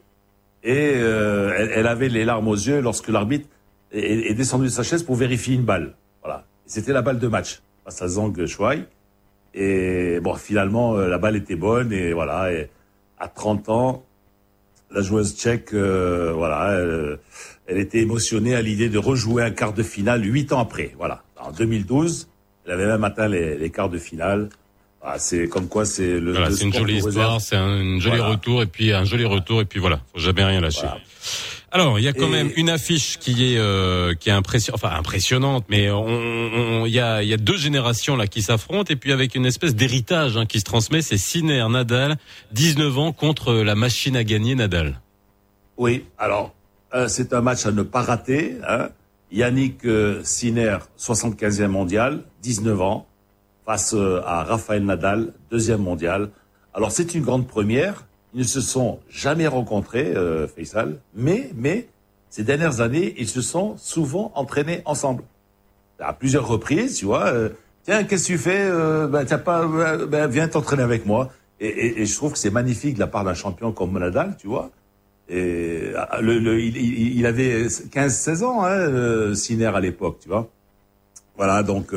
Et 0.63 0.93
euh, 0.95 1.53
elle, 1.57 1.71
elle 1.75 1.87
avait 1.87 2.09
les 2.09 2.25
larmes 2.25 2.47
aux 2.47 2.55
yeux 2.55 2.81
lorsque 2.81 3.07
l'arbitre 3.09 3.47
est, 3.93 4.29
est 4.31 4.33
descendu 4.33 4.65
de 4.65 4.71
sa 4.71 4.83
chaise 4.83 5.03
pour 5.03 5.15
vérifier 5.15 5.55
une 5.55 5.63
balle. 5.63 5.93
C'était 6.71 6.93
la 6.93 7.01
balle 7.01 7.19
de 7.19 7.27
match 7.27 7.59
face 7.83 8.01
à 8.01 8.07
Zhang 8.07 8.45
Shuai. 8.45 8.85
Et 9.53 10.21
bon, 10.21 10.35
finalement, 10.35 10.95
euh, 10.95 11.09
la 11.09 11.17
balle 11.17 11.35
était 11.35 11.57
bonne. 11.57 11.91
Et 11.91 12.13
voilà, 12.13 12.49
et 12.53 12.69
à 13.19 13.27
30 13.27 13.67
ans, 13.67 14.05
la 14.89 15.01
joueuse 15.01 15.35
tchèque, 15.35 15.73
euh, 15.73 16.31
voilà, 16.33 16.69
euh, 16.69 17.17
elle 17.67 17.77
était 17.77 17.99
émotionnée 17.99 18.55
à 18.55 18.61
l'idée 18.61 18.87
de 18.87 18.97
rejouer 18.97 19.43
un 19.43 19.51
quart 19.51 19.73
de 19.73 19.83
finale 19.83 20.23
huit 20.23 20.53
ans 20.53 20.61
après. 20.61 20.93
Voilà, 20.97 21.23
en 21.37 21.51
2012, 21.51 22.29
elle 22.65 22.71
avait 22.71 22.87
même 22.87 23.03
atteint 23.03 23.27
les, 23.27 23.57
les 23.57 23.69
quarts 23.69 23.89
de 23.89 23.97
finale. 23.97 24.47
Ah, 25.03 25.19
c'est 25.19 25.49
comme 25.49 25.67
quoi 25.67 25.83
c'est 25.83 26.21
le. 26.21 26.31
Voilà, 26.31 26.51
c'est 26.51 26.63
une 26.63 26.73
jolie 26.73 26.99
histoire, 26.99 27.41
c'est 27.41 27.57
un 27.57 27.99
joli 27.99 28.15
Voilà. 28.15 28.27
retour 28.29 28.61
et 28.61 28.67
puis 28.67 28.93
un 28.93 29.03
joli 29.03 29.25
retour 29.25 29.59
et 29.59 29.65
puis 29.65 29.81
voilà, 29.81 29.99
faut 30.13 30.19
jamais 30.21 30.45
rien 30.45 30.61
lâcher. 30.61 30.83
Voilà. 30.83 31.01
Alors, 31.73 31.99
il 31.99 32.03
y 32.03 32.07
a 32.09 32.13
quand 32.13 32.27
Et- 32.27 32.31
même 32.31 32.51
une 32.57 32.69
affiche 32.69 33.17
qui 33.17 33.53
est 33.53 33.57
euh, 33.57 34.13
qui 34.13 34.27
est 34.29 34.33
impression, 34.33 34.73
enfin 34.75 34.91
impressionnante, 34.91 35.65
mais 35.69 35.89
on- 35.89 36.05
on- 36.05 36.85
il 36.85 36.91
y 36.91 36.99
a 36.99 37.23
il 37.23 37.29
y 37.29 37.33
a 37.33 37.37
deux 37.37 37.55
générations 37.57 38.17
là 38.17 38.27
qui 38.27 38.41
s'affrontent 38.41 38.91
et 38.91 38.97
puis 38.97 39.11
avec 39.13 39.35
une 39.35 39.45
espèce 39.45 39.73
d'héritage 39.75 40.35
hein, 40.35 40.45
qui 40.45 40.59
se 40.59 40.65
transmet, 40.65 41.01
c'est 41.01 41.17
Sinner 41.17 41.65
Nadal, 41.69 42.17
19 42.51 42.97
ans 42.97 43.13
contre 43.13 43.53
la 43.53 43.75
machine 43.75 44.17
à 44.17 44.23
gagner 44.25 44.53
Nadal. 44.55 44.99
Oui, 45.77 46.05
alors 46.17 46.53
euh, 46.93 47.07
c'est 47.07 47.31
un 47.33 47.41
match 47.41 47.65
à 47.65 47.71
ne 47.71 47.83
pas 47.83 48.01
rater. 48.01 48.57
Hein. 48.67 48.89
Yannick 49.31 49.85
euh, 49.85 50.19
Sinner, 50.25 50.77
75e 50.97 51.67
mondial, 51.71 52.23
19 52.43 52.81
ans, 52.81 53.07
face 53.65 53.93
euh, 53.93 54.19
à 54.25 54.43
Rafael 54.43 54.83
Nadal, 54.83 55.31
deuxième 55.49 55.81
mondial. 55.81 56.31
Alors 56.73 56.91
c'est 56.91 57.15
une 57.15 57.23
grande 57.23 57.47
première. 57.47 58.03
Ils 58.33 58.41
ne 58.41 58.45
se 58.45 58.61
sont 58.61 58.99
jamais 59.09 59.47
rencontrés, 59.47 60.13
euh, 60.15 60.47
Faisal, 60.47 60.99
mais 61.15 61.49
mais 61.55 61.87
ces 62.29 62.43
dernières 62.43 62.79
années, 62.79 63.13
ils 63.17 63.27
se 63.27 63.41
sont 63.41 63.75
souvent 63.77 64.31
entraînés 64.35 64.81
ensemble 64.85 65.23
à 65.99 66.13
plusieurs 66.13 66.47
reprises. 66.47 66.97
Tu 66.97 67.05
vois, 67.05 67.27
euh, 67.27 67.49
tiens, 67.83 68.05
qu'est-ce 68.05 68.23
que 68.23 68.33
tu 68.33 68.37
fais 68.37 68.69
Ben 69.09 69.25
t'as 69.25 69.37
pas, 69.37 69.63
euh, 69.63 70.05
ben, 70.07 70.27
viens 70.27 70.47
t'entraîner 70.47 70.83
avec 70.83 71.05
moi. 71.05 71.29
Et, 71.59 72.05
je 72.05 72.15
trouve 72.15 72.31
que 72.31 72.39
c'est 72.39 72.49
magnifique 72.49 72.95
de 72.95 72.99
la 73.01 73.07
part 73.07 73.23
d'un 73.23 73.35
champion 73.35 73.71
comme 73.71 73.99
Nadal, 73.99 74.35
tu 74.39 74.47
vois. 74.47 74.71
Et 75.29 75.91
ah, 75.95 76.19
le- 76.21 76.59
il, 76.59 77.25
avait 77.25 77.67
15-16 77.67 78.43
ans, 78.43 78.63
hein, 78.65 79.35
Sinner 79.35 79.67
à 79.67 79.79
l'époque, 79.79 80.17
tu 80.21 80.27
vois. 80.29 80.49
Voilà, 81.37 81.61
donc, 81.63 81.93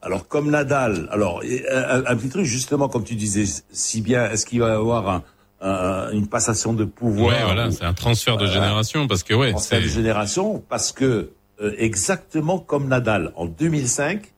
alors 0.00 0.26
comme 0.26 0.50
Nadal, 0.50 1.08
alors 1.10 1.42
un 1.42 2.16
petit 2.16 2.30
truc 2.30 2.44
justement, 2.44 2.88
comme 2.88 3.04
tu 3.04 3.14
disais 3.14 3.44
si 3.72 4.00
bien, 4.00 4.30
est-ce 4.30 4.46
qu'il 4.46 4.60
va 4.60 4.68
y 4.68 4.72
avoir 4.72 5.08
un- 5.08 5.22
un- 5.60 6.10
une 6.12 6.26
passation 6.26 6.72
de 6.72 6.84
pouvoir 6.84 7.28
ouais, 7.36 7.44
voilà, 7.44 7.70
c'est 7.70 7.84
un 7.84 7.94
transfert 7.94 8.36
de 8.36 8.44
Voilà. 8.46 8.60
génération 8.60 9.06
parce 9.06 9.22
que 9.22 9.34
ouais, 9.34 9.50
transfert 9.52 9.80
de 9.80 9.86
génération 9.88 10.62
parce 10.68 10.92
que 10.92 11.30
euh, 11.60 11.72
exactement 11.78 12.58
comme 12.58 12.88
Nadal 12.88 13.32
en 13.36 13.46
2005, 13.46 14.32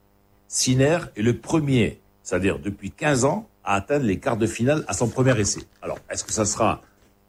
Sinner 0.49 0.99
est 1.17 1.23
le 1.23 1.37
premier, 1.39 1.99
c'est-à-dire 2.23 2.59
depuis 2.59 2.91
15 2.91 3.25
ans, 3.25 3.49
à 3.65 3.75
atteindre 3.75 4.05
les 4.05 4.19
quarts 4.19 4.37
de 4.37 4.47
finale 4.47 4.85
à 4.87 4.93
son 4.93 5.09
premier 5.09 5.39
essai. 5.41 5.61
Alors, 5.83 5.99
est-ce 6.11 6.23
que 6.23 6.33
ça 6.33 6.45
sera, 6.45 6.83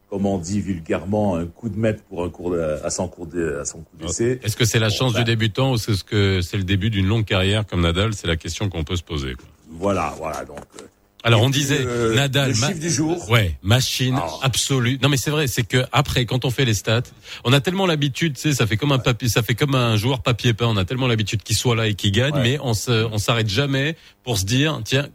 comme 0.10 0.26
on 0.28 0.38
dit 0.38 0.60
vulgairement, 0.62 1.36
un 1.36 1.46
coup 1.48 1.70
de 1.70 1.78
maître 1.80 2.04
pour 2.04 2.24
un 2.24 2.30
cours 2.30 2.52
de- 2.52 2.60
à 2.84 2.90
son 2.92 3.08
cours 3.08 3.26
de, 3.26 3.58
à 3.60 3.66
son 3.66 3.80
coup 3.80 3.98
d'essai? 4.00 4.40
Est-ce 4.44 4.56
que 4.56 4.66
c'est 4.66 4.78
la 4.80 4.90
chance 4.90 5.14
du 5.16 5.24
débutant 5.24 5.72
ou 5.72 5.78
c'est 5.78 5.96
ce 5.96 6.04
que 6.04 6.42
c'est 6.42 6.58
le 6.58 6.64
début 6.64 6.90
d'une 6.92 7.08
longue 7.08 7.26
carrière 7.26 7.66
comme 7.66 7.82
Nadal? 7.82 8.14
C'est 8.14 8.28
la 8.28 8.36
question 8.36 8.70
qu'on 8.70 8.84
peut 8.84 8.96
se 8.98 9.04
poser. 9.04 9.34
quoi. 9.34 9.46
Voilà, 9.72 10.14
voilà. 10.18 10.46
Donc, 10.46 10.60
euh, 10.80 10.86
Alors 11.24 11.42
on 11.42 11.50
disait 11.50 11.80
euh, 11.82 12.16
Nadal, 12.16 12.52
le 12.52 12.58
ma- 12.60 12.68
chiffre 12.68 12.80
du 12.80 12.90
jour. 12.90 13.30
ouais, 13.30 13.58
machine 13.64 14.16
Ah. 14.18 14.28
absolue. 14.44 14.98
Non 15.02 15.10
mais 15.10 15.18
c'est 15.18 15.32
vrai, 15.32 15.48
c'est 15.48 15.64
que 15.64 15.84
après 15.92 16.26
quand 16.26 16.46
on 16.46 16.52
fait 16.52 16.64
les 16.64 16.74
stats, 16.76 17.02
on 17.44 17.52
a 17.54 17.60
tellement 17.60 17.86
l'habitude, 17.86 18.36
tu 18.36 18.42
sais, 18.42 18.54
ça 18.54 18.66
fait 18.68 18.78
comme 18.78 18.92
un 18.92 19.00
papier, 19.00 19.28
ça 19.28 19.42
fait 19.44 19.56
comme 19.56 19.76
un 19.76 19.98
joueur 19.98 20.22
papier 20.22 20.54
peint. 20.54 20.68
On 20.68 20.78
a 20.78 20.86
tellement 20.86 21.08
l'habitude 21.08 21.44
qu'il 21.44 21.58
soit 21.58 21.76
là 21.76 21.88
et 21.88 21.96
qu'il 21.96 22.12
gagne, 22.12 22.34
Ouais. 22.36 22.44
mais 22.44 22.60
on 22.62 22.74
se, 22.74 22.92
on 23.06 23.18
s'arrête 23.18 23.50
jamais 23.50 23.98
pour 24.24 24.38
se 24.38 24.46
dire, 24.46 24.80
tiens, 24.86 25.10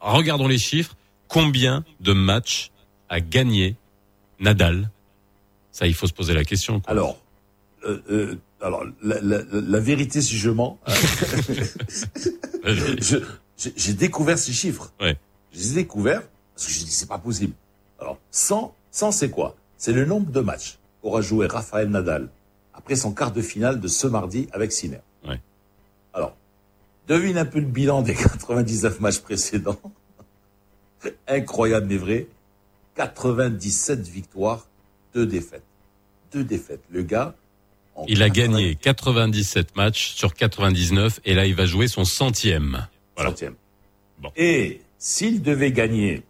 regardons 0.00 0.46
les 0.48 0.58
chiffres. 0.58 0.94
Combien 1.28 1.84
de 2.00 2.12
matchs 2.12 2.70
a 3.08 3.20
gagné 3.20 3.74
Nadal? 4.40 4.90
Ça, 5.72 5.86
il 5.86 5.94
faut 5.94 6.06
se 6.06 6.12
poser 6.14 6.34
la 6.34 6.44
question. 6.44 6.80
quoi. 6.80 6.90
Alors, 6.90 7.18
euh, 7.86 8.00
euh, 8.10 8.34
alors 8.62 8.84
la, 9.02 9.20
la, 9.20 9.38
la, 9.52 9.80
vérité, 9.80 10.20
si 10.22 10.36
je 10.38 10.50
mens, 10.50 10.78
hein. 10.86 10.92
j'ai 13.76 13.92
découvert 13.92 14.38
ces 14.38 14.52
chiffres. 14.52 14.92
Ouais. 15.00 15.16
Je 15.52 15.58
les 15.58 15.72
ai 15.72 15.74
découverts 15.74 16.22
parce 16.54 16.66
que 16.66 16.72
j'ai 16.72 16.84
dit 16.84 16.90
c'est 16.90 17.08
pas 17.08 17.18
possible. 17.18 17.54
Alors 18.00 18.18
100, 18.30 18.74
100 18.90 19.12
c'est 19.12 19.30
quoi? 19.30 19.56
C'est 19.76 19.92
le 19.92 20.04
nombre 20.04 20.30
de 20.30 20.40
matchs 20.40 20.78
qu'aura 21.02 21.20
joué 21.20 21.46
Raphaël 21.46 21.88
Nadal 21.88 22.28
après 22.74 22.96
son 22.96 23.12
quart 23.12 23.32
de 23.32 23.42
finale 23.42 23.80
de 23.80 23.88
ce 23.88 24.06
mardi 24.06 24.48
avec 24.52 24.72
Sinner. 24.72 25.00
Ouais. 25.26 25.40
Alors, 26.14 26.36
devine 27.06 27.38
un 27.38 27.44
peu 27.44 27.58
le 27.58 27.66
bilan 27.66 28.02
des 28.02 28.14
99 28.14 29.00
matchs 29.00 29.18
précédents. 29.18 29.80
Incroyable 31.28 31.86
mais 31.88 31.96
vrai. 31.96 32.26
97 32.96 34.08
victoires, 34.08 34.66
deux 35.14 35.26
défaites. 35.26 35.62
Deux 36.32 36.44
défaites. 36.44 36.82
Le 36.90 37.02
gars, 37.02 37.34
il 38.06 38.22
a 38.22 38.30
gagné 38.30 38.76
97 38.76 39.76
matchs 39.76 40.14
sur 40.14 40.34
99 40.34 41.20
et 41.24 41.34
là 41.34 41.46
il 41.46 41.54
va 41.54 41.66
jouer 41.66 41.88
son 41.88 42.04
centième. 42.04 42.86
Voilà. 43.16 43.30
Centième. 43.30 43.54
Bon. 44.20 44.30
Et 44.36 44.80
s'il 44.98 45.42
devait 45.42 45.72
gagner, 45.72 46.22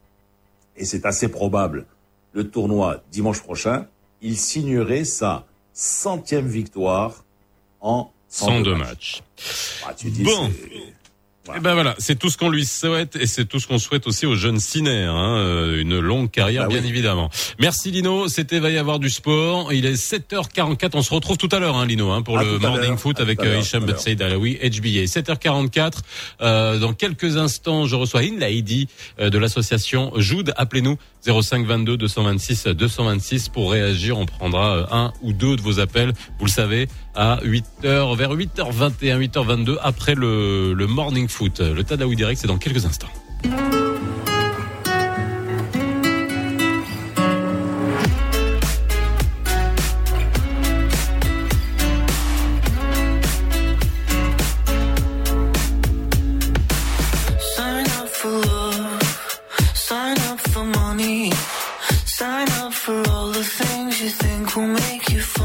et 0.76 0.84
c'est 0.84 1.06
assez 1.06 1.28
probable, 1.28 1.86
le 2.32 2.48
tournoi 2.48 3.02
dimanche 3.10 3.40
prochain, 3.42 3.86
il 4.22 4.36
signerait 4.36 5.04
sa 5.04 5.46
centième 5.72 6.46
victoire 6.46 7.24
en 7.80 8.10
102 8.28 8.74
matchs. 8.74 9.22
Ah, 9.86 9.94
tu 9.94 10.10
dis, 10.10 10.24
bon. 10.24 10.50
Et 11.48 11.52
eh 11.56 11.60
ben 11.60 11.72
voilà, 11.72 11.94
c'est 11.98 12.18
tout 12.18 12.28
ce 12.28 12.36
qu'on 12.36 12.50
lui 12.50 12.66
souhaite 12.66 13.16
et 13.16 13.26
c'est 13.26 13.46
tout 13.46 13.58
ce 13.58 13.66
qu'on 13.66 13.78
souhaite 13.78 14.06
aussi 14.06 14.26
aux 14.26 14.34
jeunes 14.34 14.60
ciné, 14.60 15.04
hein, 15.04 15.36
euh, 15.36 15.80
une 15.80 15.98
longue 15.98 16.30
carrière 16.30 16.64
bah 16.64 16.74
bien 16.74 16.84
évidemment. 16.84 17.30
Merci 17.58 17.90
Lino, 17.90 18.28
c'était 18.28 18.58
va 18.58 18.70
y 18.70 18.76
avoir 18.76 18.98
du 18.98 19.08
sport. 19.08 19.72
Il 19.72 19.86
est 19.86 19.94
7h44, 19.94 20.90
on 20.94 21.02
se 21.02 21.12
retrouve 21.12 21.38
tout 21.38 21.48
à 21.50 21.58
l'heure 21.58 21.76
hein, 21.76 21.86
Lino 21.86 22.10
hein, 22.10 22.22
pour 22.22 22.38
le 22.38 22.58
morning 22.58 22.96
foot 22.98 23.18
avec 23.20 23.40
euh, 23.42 23.60
Hicham 23.60 23.86
Saïd 23.96 24.20
Alaoui, 24.20 24.58
HBA. 24.62 25.04
7h44. 25.04 25.92
Euh, 26.40 26.78
dans 26.78 26.92
quelques 26.92 27.36
instants, 27.36 27.86
je 27.86 27.96
reçois 27.96 28.20
Inlaidi 28.20 28.88
euh, 29.20 29.30
de 29.30 29.38
l'association 29.38 30.12
Jude. 30.16 30.52
Appelez-nous 30.56 30.98
05 31.22 31.66
22 31.66 31.96
226 31.96 32.66
226 32.68 33.48
pour 33.48 33.70
réagir. 33.70 34.18
On 34.18 34.26
prendra 34.26 34.86
un 34.90 35.12
ou 35.22 35.32
deux 35.32 35.56
de 35.56 35.62
vos 35.62 35.80
appels. 35.80 36.12
Vous 36.38 36.46
le 36.46 36.50
savez 36.50 36.88
à 37.14 37.38
8h 37.44 38.16
vers 38.16 38.34
8h21, 38.34 39.18
8h22 39.28 39.76
après 39.82 40.14
le, 40.14 40.72
le 40.74 40.86
morning 40.86 41.28
foot. 41.28 41.60
Le 41.60 41.84
Tadaoui 41.84 42.16
Direct, 42.16 42.40
c'est 42.40 42.48
dans 42.48 42.58
quelques 42.58 42.84
instants. 42.84 43.08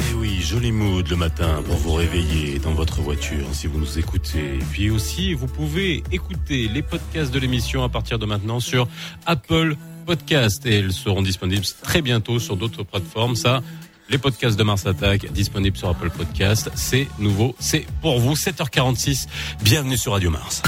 Et 0.00 0.14
oui, 0.14 0.40
joli 0.40 0.72
mood 0.72 1.08
le 1.08 1.14
matin 1.14 1.62
pour 1.64 1.76
vous 1.76 1.92
réveiller 1.92 2.58
dans 2.58 2.72
votre 2.72 3.00
voiture 3.00 3.46
si 3.52 3.68
vous 3.68 3.78
nous 3.78 3.98
écoutez. 4.00 4.56
Et 4.56 4.64
puis 4.72 4.90
aussi, 4.90 5.32
vous 5.32 5.46
pouvez 5.46 6.02
écouter 6.10 6.66
les 6.66 6.82
podcasts 6.82 7.32
de 7.32 7.38
l'émission 7.38 7.84
à 7.84 7.88
partir 7.88 8.18
de 8.18 8.26
maintenant 8.26 8.58
sur 8.58 8.88
Apple 9.26 9.76
Podcast 10.06 10.66
et 10.66 10.78
ils 10.78 10.92
seront 10.92 11.22
disponibles 11.22 11.66
très 11.82 12.02
bientôt 12.02 12.40
sur 12.40 12.56
d'autres 12.56 12.82
plateformes. 12.82 13.36
Ça, 13.36 13.62
les 14.10 14.18
podcasts 14.18 14.58
de 14.58 14.64
Mars 14.64 14.84
Attack 14.86 15.30
disponibles 15.32 15.76
sur 15.76 15.90
Apple 15.90 16.10
Podcast. 16.10 16.68
C'est 16.74 17.06
nouveau, 17.20 17.54
c'est 17.60 17.86
pour 18.00 18.18
vous. 18.18 18.34
7h46. 18.34 19.28
Bienvenue 19.62 19.96
sur 19.96 20.12
Radio 20.12 20.30
Mars. 20.30 20.62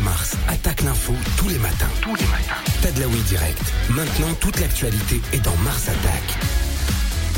Mars 0.00 0.36
attaque 0.48 0.82
l'info 0.82 1.14
tous 1.36 1.48
les 1.48 1.58
matins. 1.58 1.90
Tous 2.00 2.14
les 2.14 2.26
matins. 2.26 2.56
Tadlaoui 2.82 3.20
direct. 3.28 3.62
Maintenant, 3.90 4.32
toute 4.40 4.58
l'actualité 4.60 5.20
est 5.32 5.40
dans 5.40 5.56
Mars 5.58 5.88
Attack. 5.88 6.38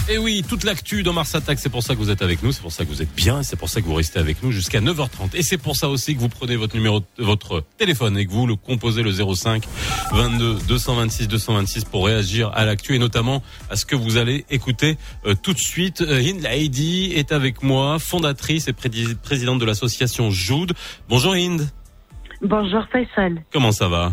Et 0.06 0.18
oui, 0.18 0.44
toute 0.46 0.64
l'actu 0.64 1.02
dans 1.02 1.14
Mars 1.14 1.34
Attack, 1.34 1.58
c'est 1.58 1.70
pour 1.70 1.82
ça 1.82 1.94
que 1.94 1.98
vous 1.98 2.10
êtes 2.10 2.20
avec 2.20 2.42
nous, 2.42 2.52
c'est 2.52 2.60
pour 2.60 2.72
ça 2.72 2.84
que 2.84 2.90
vous 2.90 3.00
êtes 3.00 3.14
bien, 3.14 3.42
c'est 3.42 3.56
pour 3.56 3.70
ça 3.70 3.80
que 3.80 3.86
vous 3.86 3.94
restez 3.94 4.18
avec 4.18 4.42
nous 4.42 4.52
jusqu'à 4.52 4.82
9h30. 4.82 5.34
Et 5.34 5.42
c'est 5.42 5.56
pour 5.56 5.76
ça 5.76 5.88
aussi 5.88 6.14
que 6.14 6.20
vous 6.20 6.28
prenez 6.28 6.56
votre 6.56 6.76
numéro, 6.76 7.00
votre 7.16 7.64
téléphone 7.78 8.18
et 8.18 8.26
que 8.26 8.30
vous 8.30 8.46
le 8.46 8.54
composez 8.54 9.02
le 9.02 9.12
05 9.12 9.64
22 10.12 10.58
226 10.68 11.28
226 11.28 11.84
pour 11.86 12.04
réagir 12.04 12.50
à 12.54 12.66
l'actu 12.66 12.94
et 12.94 12.98
notamment 12.98 13.42
à 13.70 13.76
ce 13.76 13.86
que 13.86 13.96
vous 13.96 14.18
allez 14.18 14.44
écouter 14.50 14.98
euh, 15.24 15.34
tout 15.34 15.54
de 15.54 15.58
suite. 15.58 16.02
Euh, 16.02 16.20
Hind 16.20 16.42
Laidi 16.42 17.12
est 17.14 17.32
avec 17.32 17.62
moi, 17.62 17.98
fondatrice 17.98 18.68
et 18.68 18.74
présidente 18.74 19.58
de 19.58 19.64
l'association 19.64 20.30
Jude. 20.30 20.74
Bonjour 21.08 21.34
Hind. 21.34 21.66
Bonjour 22.44 22.84
Faisal. 22.92 23.42
Comment 23.52 23.72
ça 23.72 23.88
va 23.88 24.12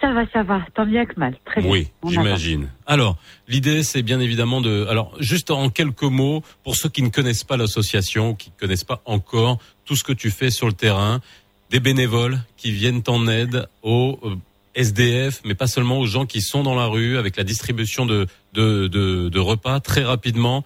ça 0.00 0.14
va, 0.14 0.22
ça 0.32 0.42
va, 0.42 0.62
tant 0.74 0.86
bien 0.86 1.04
que 1.04 1.18
mal. 1.20 1.36
Très 1.44 1.60
bien. 1.60 1.70
Oui, 1.70 1.88
j'imagine. 2.08 2.70
Alors, 2.86 3.18
l'idée, 3.48 3.82
c'est 3.82 4.02
bien 4.02 4.18
évidemment 4.18 4.62
de. 4.62 4.86
Alors, 4.88 5.14
juste 5.20 5.50
en 5.50 5.68
quelques 5.68 6.04
mots, 6.04 6.42
pour 6.64 6.74
ceux 6.76 6.88
qui 6.88 7.02
ne 7.02 7.10
connaissent 7.10 7.44
pas 7.44 7.58
l'association, 7.58 8.34
qui 8.34 8.48
ne 8.48 8.58
connaissent 8.58 8.84
pas 8.84 9.02
encore 9.04 9.58
tout 9.84 9.96
ce 9.96 10.04
que 10.04 10.14
tu 10.14 10.30
fais 10.30 10.50
sur 10.50 10.66
le 10.66 10.72
terrain, 10.72 11.20
des 11.68 11.80
bénévoles 11.80 12.38
qui 12.56 12.72
viennent 12.72 13.02
en 13.08 13.28
aide 13.28 13.68
aux 13.82 14.18
euh, 14.24 14.36
SDF, 14.74 15.42
mais 15.44 15.54
pas 15.54 15.66
seulement 15.66 15.98
aux 15.98 16.06
gens 16.06 16.24
qui 16.24 16.40
sont 16.40 16.62
dans 16.62 16.74
la 16.74 16.86
rue, 16.86 17.18
avec 17.18 17.36
la 17.36 17.44
distribution 17.44 18.06
de, 18.06 18.26
de, 18.54 18.86
de, 18.86 19.28
de 19.28 19.38
repas 19.38 19.80
très 19.80 20.02
rapidement. 20.02 20.64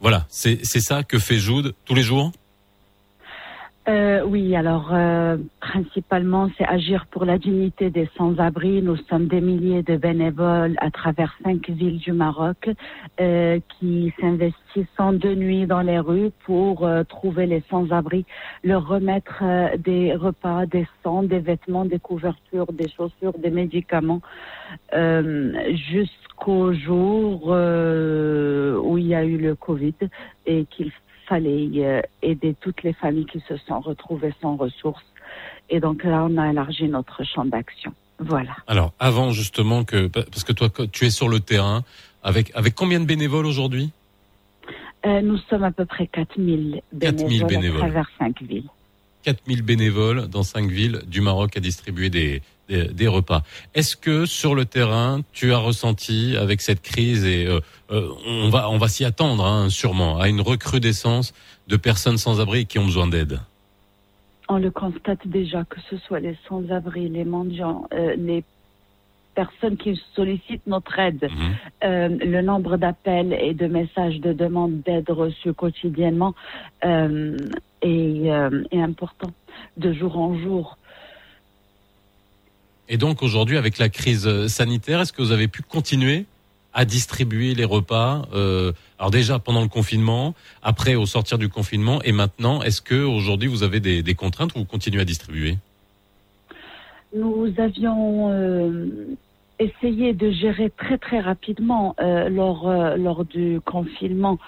Voilà, 0.00 0.26
c'est 0.28 0.64
ça 0.64 1.02
que 1.02 1.18
fait 1.18 1.38
Joude 1.38 1.74
tous 1.86 1.94
les 1.96 2.02
jours 2.02 2.30
Euh, 3.88 4.22
oui, 4.26 4.56
alors 4.56 4.90
euh, 4.92 5.36
principalement, 5.60 6.50
c'est 6.58 6.66
agir 6.66 7.06
pour 7.06 7.24
la 7.24 7.38
dignité 7.38 7.88
des 7.88 8.08
sans-abri. 8.16 8.82
Nous 8.82 8.96
sommes 9.08 9.28
des 9.28 9.40
milliers 9.40 9.84
de 9.84 9.96
bénévoles 9.96 10.74
à 10.78 10.90
travers 10.90 11.36
cinq 11.44 11.70
villes 11.70 11.98
du 11.98 12.12
Maroc 12.12 12.68
euh, 13.20 13.60
qui 13.78 14.12
s'investissent 14.20 14.86
en 14.98 15.12
deux 15.12 15.36
nuits 15.36 15.66
dans 15.66 15.82
les 15.82 16.00
rues 16.00 16.32
pour 16.44 16.84
euh, 16.84 17.04
trouver 17.04 17.46
les 17.46 17.62
sans-abri, 17.70 18.26
leur 18.64 18.88
remettre 18.88 19.38
euh, 19.42 19.76
des 19.76 20.14
repas, 20.16 20.66
des 20.66 20.88
sangs, 21.04 21.22
des 21.22 21.38
vêtements, 21.38 21.84
des 21.84 22.00
couvertures, 22.00 22.72
des 22.72 22.88
chaussures, 22.88 23.38
des 23.38 23.50
médicaments, 23.50 24.20
euh, 24.94 25.52
jusqu'au 25.92 26.72
jour 26.72 27.46
où 27.46 28.98
il 28.98 29.06
y 29.06 29.14
a 29.14 29.24
eu 29.24 29.38
le 29.38 29.54
Covid 29.54 29.94
et 30.44 30.64
qu'il 30.66 30.90
fallait 31.28 31.68
euh, 31.76 32.00
aider 32.22 32.54
toutes 32.60 32.82
les 32.82 32.92
familles 32.92 33.26
qui 33.26 33.40
se 33.48 33.56
sont 33.56 33.80
retrouvées 33.80 34.34
sans 34.40 34.56
ressources. 34.56 35.04
Et 35.68 35.80
donc 35.80 36.04
là, 36.04 36.26
on 36.28 36.36
a 36.36 36.50
élargi 36.50 36.88
notre 36.88 37.24
champ 37.24 37.44
d'action. 37.44 37.92
Voilà. 38.18 38.56
Alors, 38.66 38.92
avant 38.98 39.30
justement 39.30 39.84
que, 39.84 40.06
parce 40.06 40.44
que 40.44 40.52
toi, 40.52 40.68
tu 40.90 41.04
es 41.06 41.10
sur 41.10 41.28
le 41.28 41.40
terrain, 41.40 41.82
avec, 42.22 42.50
avec 42.54 42.74
combien 42.74 43.00
de 43.00 43.04
bénévoles 43.04 43.46
aujourd'hui? 43.46 43.90
Euh, 45.04 45.20
nous 45.20 45.38
sommes 45.50 45.64
à 45.64 45.70
peu 45.70 45.84
près 45.84 46.06
4000 46.06 46.80
bénévoles, 46.92 47.46
bénévoles. 47.46 47.76
à 47.76 47.84
travers 47.84 48.10
cinq 48.18 48.42
villes. 48.42 48.68
4000 49.24 49.62
bénévoles 49.62 50.28
dans 50.28 50.42
cinq 50.42 50.70
villes 50.70 51.02
du 51.06 51.20
Maroc 51.20 51.56
à 51.56 51.60
distribuer 51.60 52.10
des, 52.10 52.42
des, 52.68 52.84
des 52.88 53.08
repas. 53.08 53.42
Est-ce 53.74 53.96
que 53.96 54.26
sur 54.26 54.54
le 54.54 54.64
terrain, 54.64 55.20
tu 55.32 55.52
as 55.52 55.58
ressenti 55.58 56.36
avec 56.36 56.60
cette 56.60 56.82
crise 56.82 57.24
et 57.24 57.46
euh, 57.46 57.60
euh, 57.90 58.08
on 58.26 58.48
va 58.48 58.68
on 58.70 58.78
va 58.78 58.88
s'y 58.88 59.04
attendre 59.04 59.44
hein, 59.44 59.70
sûrement 59.70 60.18
à 60.18 60.28
une 60.28 60.40
recrudescence 60.40 61.32
de 61.68 61.76
personnes 61.76 62.18
sans 62.18 62.40
abri 62.40 62.66
qui 62.66 62.78
ont 62.78 62.84
besoin 62.84 63.06
d'aide? 63.06 63.40
On 64.48 64.58
le 64.58 64.70
constate 64.70 65.26
déjà, 65.26 65.64
que 65.64 65.80
ce 65.90 65.96
soit 65.98 66.20
les 66.20 66.36
sans-abri, 66.48 67.08
les 67.08 67.24
mendiants, 67.24 67.88
euh, 67.92 68.14
les 68.16 68.44
personnes 69.34 69.76
qui 69.76 70.00
sollicitent 70.14 70.66
notre 70.66 70.98
aide, 70.98 71.28
Mhm. 71.30 71.54
euh, 71.84 72.08
le 72.08 72.40
nombre 72.42 72.76
d'appels 72.76 73.32
et 73.34 73.52
de 73.54 73.66
messages 73.66 74.18
de 74.20 74.32
demande 74.32 74.80
d'aide 74.82 75.10
reçus 75.10 75.52
quotidiennement 75.52 76.34
euh, 76.84 77.36
est, 77.82 78.30
euh, 78.30 78.62
est 78.70 78.80
important, 78.80 79.32
de 79.76 79.92
jour 79.92 80.16
en 80.18 80.38
jour. 80.38 80.78
Et 82.88 82.98
donc 82.98 83.22
aujourd'hui, 83.22 83.56
avec 83.56 83.78
la 83.78 83.88
crise 83.88 84.26
euh, 84.26 84.48
sanitaire, 84.48 85.00
est-ce 85.00 85.12
que 85.12 85.22
vous 85.22 85.32
avez 85.32 85.48
pu 85.48 85.62
continuer 85.62 86.24
à 86.72 86.84
distribuer 86.84 87.54
les 87.54 87.64
repas 87.64 88.22
euh, 88.34 88.72
Alors 88.98 89.10
déjà 89.10 89.38
pendant 89.38 89.62
le 89.62 89.68
confinement, 89.68 90.34
après 90.62 90.94
au 90.94 91.06
sortir 91.06 91.38
du 91.38 91.48
confinement, 91.48 92.00
et 92.02 92.12
maintenant, 92.12 92.62
est-ce 92.62 92.82
que 92.82 93.02
aujourd'hui 93.02 93.48
vous 93.48 93.62
avez 93.62 93.80
des, 93.80 94.14
contraintes 94.14 94.54
ou 94.54 94.58
vous 94.60 94.64
continuez 94.66 95.00
à 95.00 95.04
distribuer? 95.04 95.56
Nous 97.16 97.50
avions 97.56 98.30
euh, 98.30 99.16
essayé 99.58 100.12
de 100.12 100.30
gérer 100.30 100.70
très 100.70 100.98
très 100.98 101.20
rapidement 101.20 101.96
lors, 101.98 102.70
lors 102.98 103.24
du 103.24 103.58
confinement, 103.64 104.38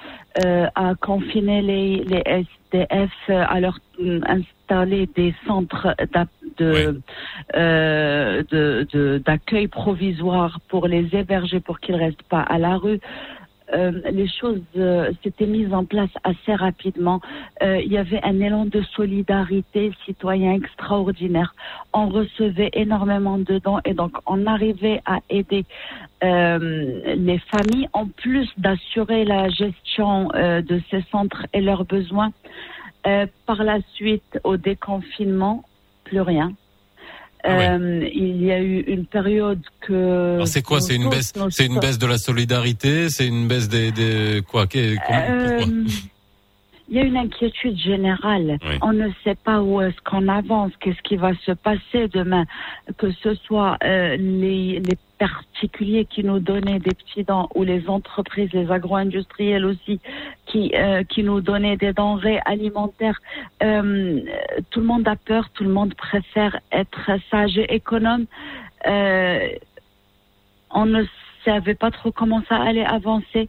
à 0.44 0.94
confiner 1.00 1.62
les, 1.62 2.04
les 2.04 2.22
SDF, 2.72 3.10
à 3.28 3.60
leur 3.60 3.78
euh, 4.00 4.20
installer 4.26 5.08
des 5.16 5.34
centres 5.46 5.94
de, 6.58 7.00
euh, 7.54 8.42
de, 8.50 8.86
de- 8.92 9.22
d'accueil 9.24 9.68
provisoire 9.68 10.60
pour 10.68 10.86
les 10.86 11.08
héberger 11.14 11.60
pour 11.60 11.80
qu'ils 11.80 11.96
restent 11.96 12.22
pas 12.24 12.40
à 12.40 12.58
la 12.58 12.76
rue. 12.76 13.00
Euh, 13.74 13.92
les 14.10 14.28
choses 14.28 14.62
euh, 14.76 15.12
s'étaient 15.22 15.46
mises 15.46 15.72
en 15.72 15.84
place 15.84 16.10
assez 16.24 16.54
rapidement. 16.54 17.20
Euh, 17.62 17.80
il 17.84 17.92
y 17.92 17.98
avait 17.98 18.20
un 18.22 18.40
élan 18.40 18.64
de 18.64 18.82
solidarité 18.96 19.92
citoyen 20.04 20.54
extraordinaire. 20.54 21.54
On 21.92 22.08
recevait 22.08 22.70
énormément 22.72 23.38
de 23.38 23.58
dons 23.58 23.80
et 23.84 23.94
donc 23.94 24.12
on 24.26 24.46
arrivait 24.46 25.00
à 25.06 25.20
aider 25.28 25.64
euh, 26.24 27.14
les 27.14 27.38
familles 27.38 27.88
en 27.92 28.06
plus 28.06 28.48
d'assurer 28.56 29.24
la 29.24 29.48
gestion 29.48 30.30
euh, 30.34 30.62
de 30.62 30.80
ces 30.90 31.02
centres 31.10 31.46
et 31.52 31.60
leurs 31.60 31.84
besoins. 31.84 32.32
Par 33.46 33.64
la 33.64 33.78
suite, 33.94 34.38
au 34.44 34.58
déconfinement, 34.58 35.64
plus 36.04 36.20
rien. 36.20 36.52
Ah. 37.44 37.50
Euh, 37.50 38.08
il 38.12 38.42
y 38.42 38.50
a 38.50 38.60
eu 38.60 38.80
une 38.80 39.06
période 39.06 39.62
que. 39.80 40.40
C'est 40.44 40.62
quoi 40.62 40.80
C'est 40.80 40.96
une 40.96 41.08
baisse 41.08 41.32
C'est 41.50 41.66
une 41.66 41.78
baisse 41.78 41.98
de 41.98 42.06
la 42.06 42.18
solidarité 42.18 43.10
C'est 43.10 43.26
une 43.26 43.46
baisse 43.46 43.68
des, 43.68 43.92
des 43.92 44.42
quoi 44.48 44.66
Euh, 44.74 45.60
Il 46.90 46.96
y 46.96 46.98
a 46.98 47.02
une 47.02 47.16
inquiétude 47.16 47.78
générale. 47.78 48.58
Oui. 48.62 48.76
On 48.82 48.92
ne 48.92 49.08
sait 49.22 49.36
pas 49.36 49.62
où 49.62 49.80
est-ce 49.80 50.00
qu'on 50.04 50.26
avance, 50.28 50.72
qu'est-ce 50.80 51.02
qui 51.02 51.16
va 51.16 51.32
se 51.46 51.52
passer 51.52 52.08
demain. 52.12 52.44
Que 52.96 53.12
ce 53.22 53.34
soit 53.34 53.76
euh, 53.84 54.16
les, 54.16 54.80
les 54.80 54.98
particuliers 55.18 56.04
qui 56.04 56.24
nous 56.24 56.38
donnaient 56.38 56.78
des 56.78 56.94
petits 56.94 57.24
dents 57.24 57.48
ou 57.54 57.64
les 57.64 57.88
entreprises, 57.88 58.50
les 58.52 58.70
agro-industriels 58.70 59.64
aussi, 59.64 60.00
qui, 60.46 60.72
euh, 60.74 61.02
qui 61.04 61.22
nous 61.22 61.40
donnaient 61.40 61.76
des 61.76 61.92
denrées 61.92 62.40
alimentaires. 62.44 63.20
Euh, 63.62 64.20
tout 64.70 64.80
le 64.80 64.86
monde 64.86 65.06
a 65.08 65.16
peur, 65.16 65.50
tout 65.50 65.64
le 65.64 65.70
monde 65.70 65.94
préfère 65.94 66.60
être 66.72 67.10
sage 67.30 67.58
et 67.58 67.74
économe. 67.74 68.26
Euh, 68.86 69.48
on 70.70 70.86
ne 70.86 71.04
savait 71.44 71.74
pas 71.74 71.90
trop 71.90 72.12
comment 72.12 72.42
ça 72.48 72.56
allait 72.56 72.84
avancer. 72.84 73.48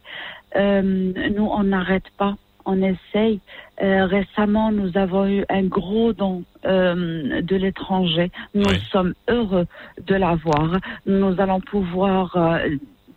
Euh, 0.56 0.82
nous, 0.82 1.46
on 1.46 1.64
n'arrête 1.64 2.10
pas, 2.16 2.36
on 2.64 2.82
essaye. 2.82 3.40
Euh, 3.82 4.06
récemment, 4.06 4.72
nous 4.72 4.96
avons 4.96 5.26
eu 5.26 5.44
un 5.48 5.62
gros 5.64 6.12
don 6.12 6.44
euh, 6.64 7.40
de 7.42 7.56
l'étranger. 7.56 8.30
Nous 8.54 8.64
Oui. 8.68 8.80
sommes 8.90 9.14
heureux 9.28 9.66
de 10.06 10.14
l'avoir. 10.14 10.78
Nous 11.06 11.40
allons 11.40 11.60
pouvoir 11.60 12.36
euh, 12.36 12.68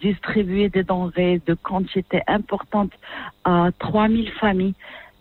distribuer 0.02 0.70
des 0.70 0.84
denrées 0.84 1.42
de 1.46 1.54
quantité 1.54 2.22
importante 2.28 2.92
à 3.44 3.70
3000 3.80 4.30
familles. 4.32 4.76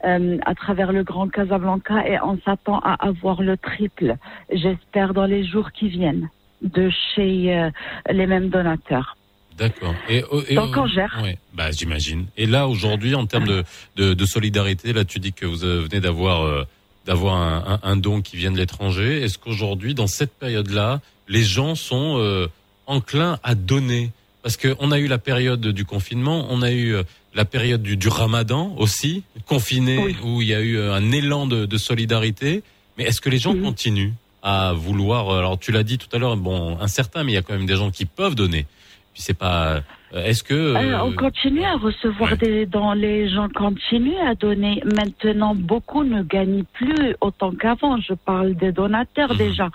euh, 0.05 0.39
à 0.45 0.55
travers 0.57 0.93
le 0.93 1.05
Grand 1.05 1.29
Casablanca 1.29 2.05
et 2.09 2.19
on 2.23 2.37
s'attend 2.45 2.81
à 2.81 2.95
avoir 3.07 3.41
le 3.41 3.57
triple, 3.57 4.17
j'espère, 4.51 5.15
dans 5.15 5.27
les 5.27 5.45
jours 5.45 5.71
qui 5.71 5.89
viennent, 5.89 6.29
de 6.61 6.91
chez 7.15 7.57
euh, 7.57 7.71
les 8.11 8.27
mêmes 8.27 8.49
donateurs. 8.49 9.17
D'accord. 9.59 9.95
Et, 10.09 10.23
et- 10.49 10.55
Donc, 10.55 10.77
on 10.77 10.87
gère. 10.87 11.21
Ouais, 11.23 11.39
bah 11.55 11.71
j'imagine. 11.71 12.27
Et 12.37 12.47
là 12.47 12.69
aujourd'hui, 12.69 13.15
en 13.15 13.27
termes 13.27 13.47
de, 13.47 13.65
de, 13.97 14.15
de 14.15 14.27
solidarité, 14.27 14.93
là 14.93 15.05
tu 15.05 15.19
dis 15.19 15.33
que 15.33 15.47
vous 15.47 15.65
euh, 15.65 15.83
venez 15.83 16.01
d'avoir 16.01 16.43
euh, 16.43 16.65
d'avoir 17.07 17.35
un, 17.37 17.81
un, 17.83 17.91
un 17.91 17.97
don 17.97 18.23
qui 18.23 18.37
vient 18.37 18.51
de 18.53 18.57
l'étranger. 18.59 19.21
Est-ce 19.23 19.39
qu'aujourd'hui, 19.39 19.95
dans 19.95 20.07
cette 20.07 20.33
période-là, 20.33 21.01
les 21.29 21.43
gens 21.43 21.75
sont 21.75 22.17
euh, 22.19 22.47
enclins 22.87 23.39
à 23.43 23.55
donner? 23.55 24.11
Parce 24.43 24.57
qu'on 24.57 24.91
a 24.91 24.99
eu 24.99 25.07
la 25.07 25.19
période 25.19 25.65
du 25.67 25.85
confinement, 25.85 26.47
on 26.51 26.63
a 26.63 26.71
eu 26.73 26.95
euh, 26.95 27.03
la 27.35 27.45
période 27.45 27.83
du, 27.83 27.97
du 27.97 28.09
Ramadan 28.09 28.75
aussi, 28.79 29.23
confiné, 29.47 29.99
Oui. 29.99 30.17
où 30.25 30.43
il 30.43 30.49
y 30.49 30.55
a 30.55 30.61
eu 30.61 30.77
euh, 30.79 30.95
un 30.95 31.13
élan 31.13 31.47
de, 31.47 31.65
de 31.67 31.79
solidarité. 31.79 32.63
Mais 32.99 33.05
est-ce 33.05 33.21
que 33.21 33.31
les 33.31 33.39
gens 33.39 33.55
Mhm. 33.55 33.63
continuent 33.63 34.13
à 34.43 34.73
vouloir 34.73 35.29
euh, 35.31 35.39
Alors 35.39 35.59
tu 35.59 35.71
l'as 35.73 35.85
dit 35.85 35.99
tout 35.99 36.09
à 36.13 36.19
l'heure, 36.19 36.37
bon, 36.37 36.79
incertain, 36.81 37.23
mais 37.25 37.33
il 37.33 37.35
y 37.37 37.39
a 37.39 37.43
quand 37.43 37.55
même 37.55 37.67
des 37.67 37.77
gens 37.77 37.91
qui 37.93 38.05
peuvent 38.05 38.35
donner. 38.35 38.67
C'est 39.15 39.37
pas. 39.37 39.77
euh, 40.15 40.25
Est-ce 40.25 40.43
que 40.43 40.53
Euh, 40.55 40.77
euh, 40.77 41.01
on 41.05 41.13
continue 41.13 41.65
à 41.65 41.75
recevoir 41.77 42.33
ouais. 42.33 42.37
des 42.37 42.67
dons, 42.67 42.93
les 42.93 43.29
gens 43.31 43.49
continuent 43.49 44.21
à 44.27 44.35
donner. 44.35 44.83
Maintenant, 44.85 45.55
beaucoup 45.55 46.05
ne 46.05 46.23
gagnent 46.23 46.65
plus 46.73 47.15
autant 47.21 47.51
qu'avant. 47.53 47.99
Je 47.99 48.13
parle 48.15 48.55
des 48.55 48.73
donateurs 48.73 49.33
Mhm. 49.33 49.39
déjà. 49.39 49.69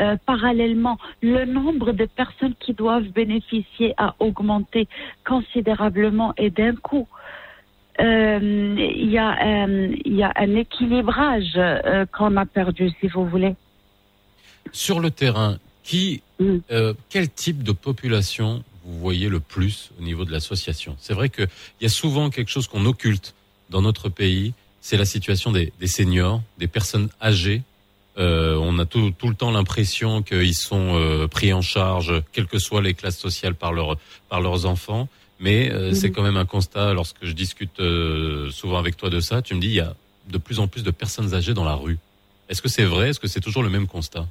Euh, 0.00 0.16
parallèlement, 0.24 0.98
le 1.22 1.44
nombre 1.44 1.92
de 1.92 2.06
personnes 2.06 2.54
qui 2.60 2.72
doivent 2.72 3.08
bénéficier 3.08 3.92
a 3.98 4.14
augmenté 4.18 4.88
considérablement 5.26 6.32
et 6.38 6.50
d'un 6.50 6.74
coup. 6.76 7.06
Il 7.98 9.10
y, 9.10 9.18
a, 9.18 9.66
euh, 9.66 9.94
il 10.04 10.14
y 10.16 10.22
a 10.22 10.32
un 10.36 10.54
équilibrage 10.56 11.58
qu'on 12.16 12.36
a 12.38 12.46
perdu, 12.46 12.90
si 13.00 13.08
vous 13.08 13.26
voulez. 13.26 13.54
sur 14.72 15.00
le 15.00 15.10
terrain, 15.10 15.58
qui, 15.82 16.22
Mm. 16.38 16.58
quel 17.10 17.28
type 17.28 17.62
de 17.62 17.72
population 17.72 18.62
vous 18.84 18.98
voyez 18.98 19.28
le 19.28 19.40
plus 19.40 19.90
au 19.98 20.02
niveau 20.02 20.24
de 20.24 20.32
l'association 20.32 20.96
C'est 21.00 21.14
vrai 21.14 21.28
qu'il 21.28 21.48
y 21.80 21.86
a 21.86 21.88
souvent 21.88 22.30
quelque 22.30 22.50
chose 22.50 22.66
qu'on 22.66 22.84
occulte 22.86 23.34
dans 23.70 23.82
notre 23.82 24.08
pays, 24.08 24.52
c'est 24.80 24.96
la 24.96 25.04
situation 25.04 25.52
des, 25.52 25.72
des 25.80 25.86
seniors, 25.86 26.42
des 26.58 26.66
personnes 26.66 27.08
âgées. 27.22 27.62
Euh, 28.18 28.56
on 28.60 28.78
a 28.78 28.84
tout, 28.84 29.12
tout 29.16 29.28
le 29.28 29.34
temps 29.34 29.50
l'impression 29.50 30.22
qu'ils 30.22 30.54
sont 30.54 30.96
euh, 30.98 31.28
pris 31.28 31.52
en 31.52 31.62
charge, 31.62 32.22
quelles 32.32 32.46
que 32.48 32.58
soient 32.58 32.82
les 32.82 32.92
classes 32.92 33.18
sociales, 33.18 33.54
par, 33.54 33.72
leur, 33.72 33.96
par 34.28 34.40
leurs 34.40 34.66
enfants. 34.66 35.08
Mais 35.40 35.70
euh, 35.72 35.88
Mhm. 35.90 35.94
c'est 35.94 36.10
quand 36.10 36.22
même 36.22 36.36
un 36.36 36.44
constat, 36.44 36.92
lorsque 36.92 37.24
je 37.24 37.32
discute 37.32 37.80
souvent 38.50 38.78
avec 38.78 38.96
toi 38.96 39.08
de 39.10 39.20
ça, 39.20 39.40
tu 39.42 39.54
me 39.54 39.60
dis 39.60 39.68
il 39.68 39.74
y 39.74 39.80
a 39.80 39.94
de 40.28 40.38
plus 40.38 40.58
en 40.58 40.68
plus 40.68 40.82
de 40.82 40.90
personnes 40.90 41.32
âgées 41.34 41.54
dans 41.54 41.64
la 41.64 41.74
rue. 41.74 41.98
Est-ce 42.48 42.60
que 42.60 42.68
c'est 42.68 42.84
vrai? 42.84 43.08
Est-ce 43.10 43.20
que 43.20 43.28
c'est 43.28 43.40
toujours 43.40 43.62
le 43.62 43.70
même 43.70 43.86
constat? 43.86 44.26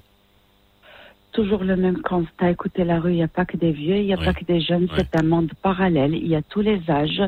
Toujours 1.32 1.64
le 1.64 1.76
même 1.76 2.02
constat. 2.02 2.52
Écoutez, 2.52 2.84
la 2.84 3.00
rue, 3.00 3.12
il 3.12 3.16
n'y 3.16 3.24
a 3.24 3.28
pas 3.28 3.46
que 3.46 3.58
des 3.58 3.72
vieux, 3.72 3.98
il 3.98 4.06
n'y 4.06 4.14
a 4.14 4.18
Ouais. 4.18 4.26
pas 4.26 4.34
que 4.34 4.44
des 4.46 4.60
jeunes. 4.62 4.84
Ouais. 4.84 4.98
C'est 4.98 5.16
un 5.18 5.24
monde 5.24 5.52
parallèle. 5.62 6.14
Il 6.14 6.28
y 6.28 6.36
a 6.36 6.42
tous 6.42 6.62
les 6.62 6.82
âges. 6.90 7.22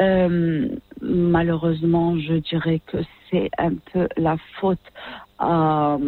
Euh, 0.00 0.68
malheureusement, 1.00 2.18
je 2.18 2.34
dirais 2.34 2.80
que 2.86 2.98
c'est 3.30 3.50
un 3.58 3.74
peu 3.92 4.08
la 4.16 4.36
faute 4.60 4.80
à, 5.38 5.98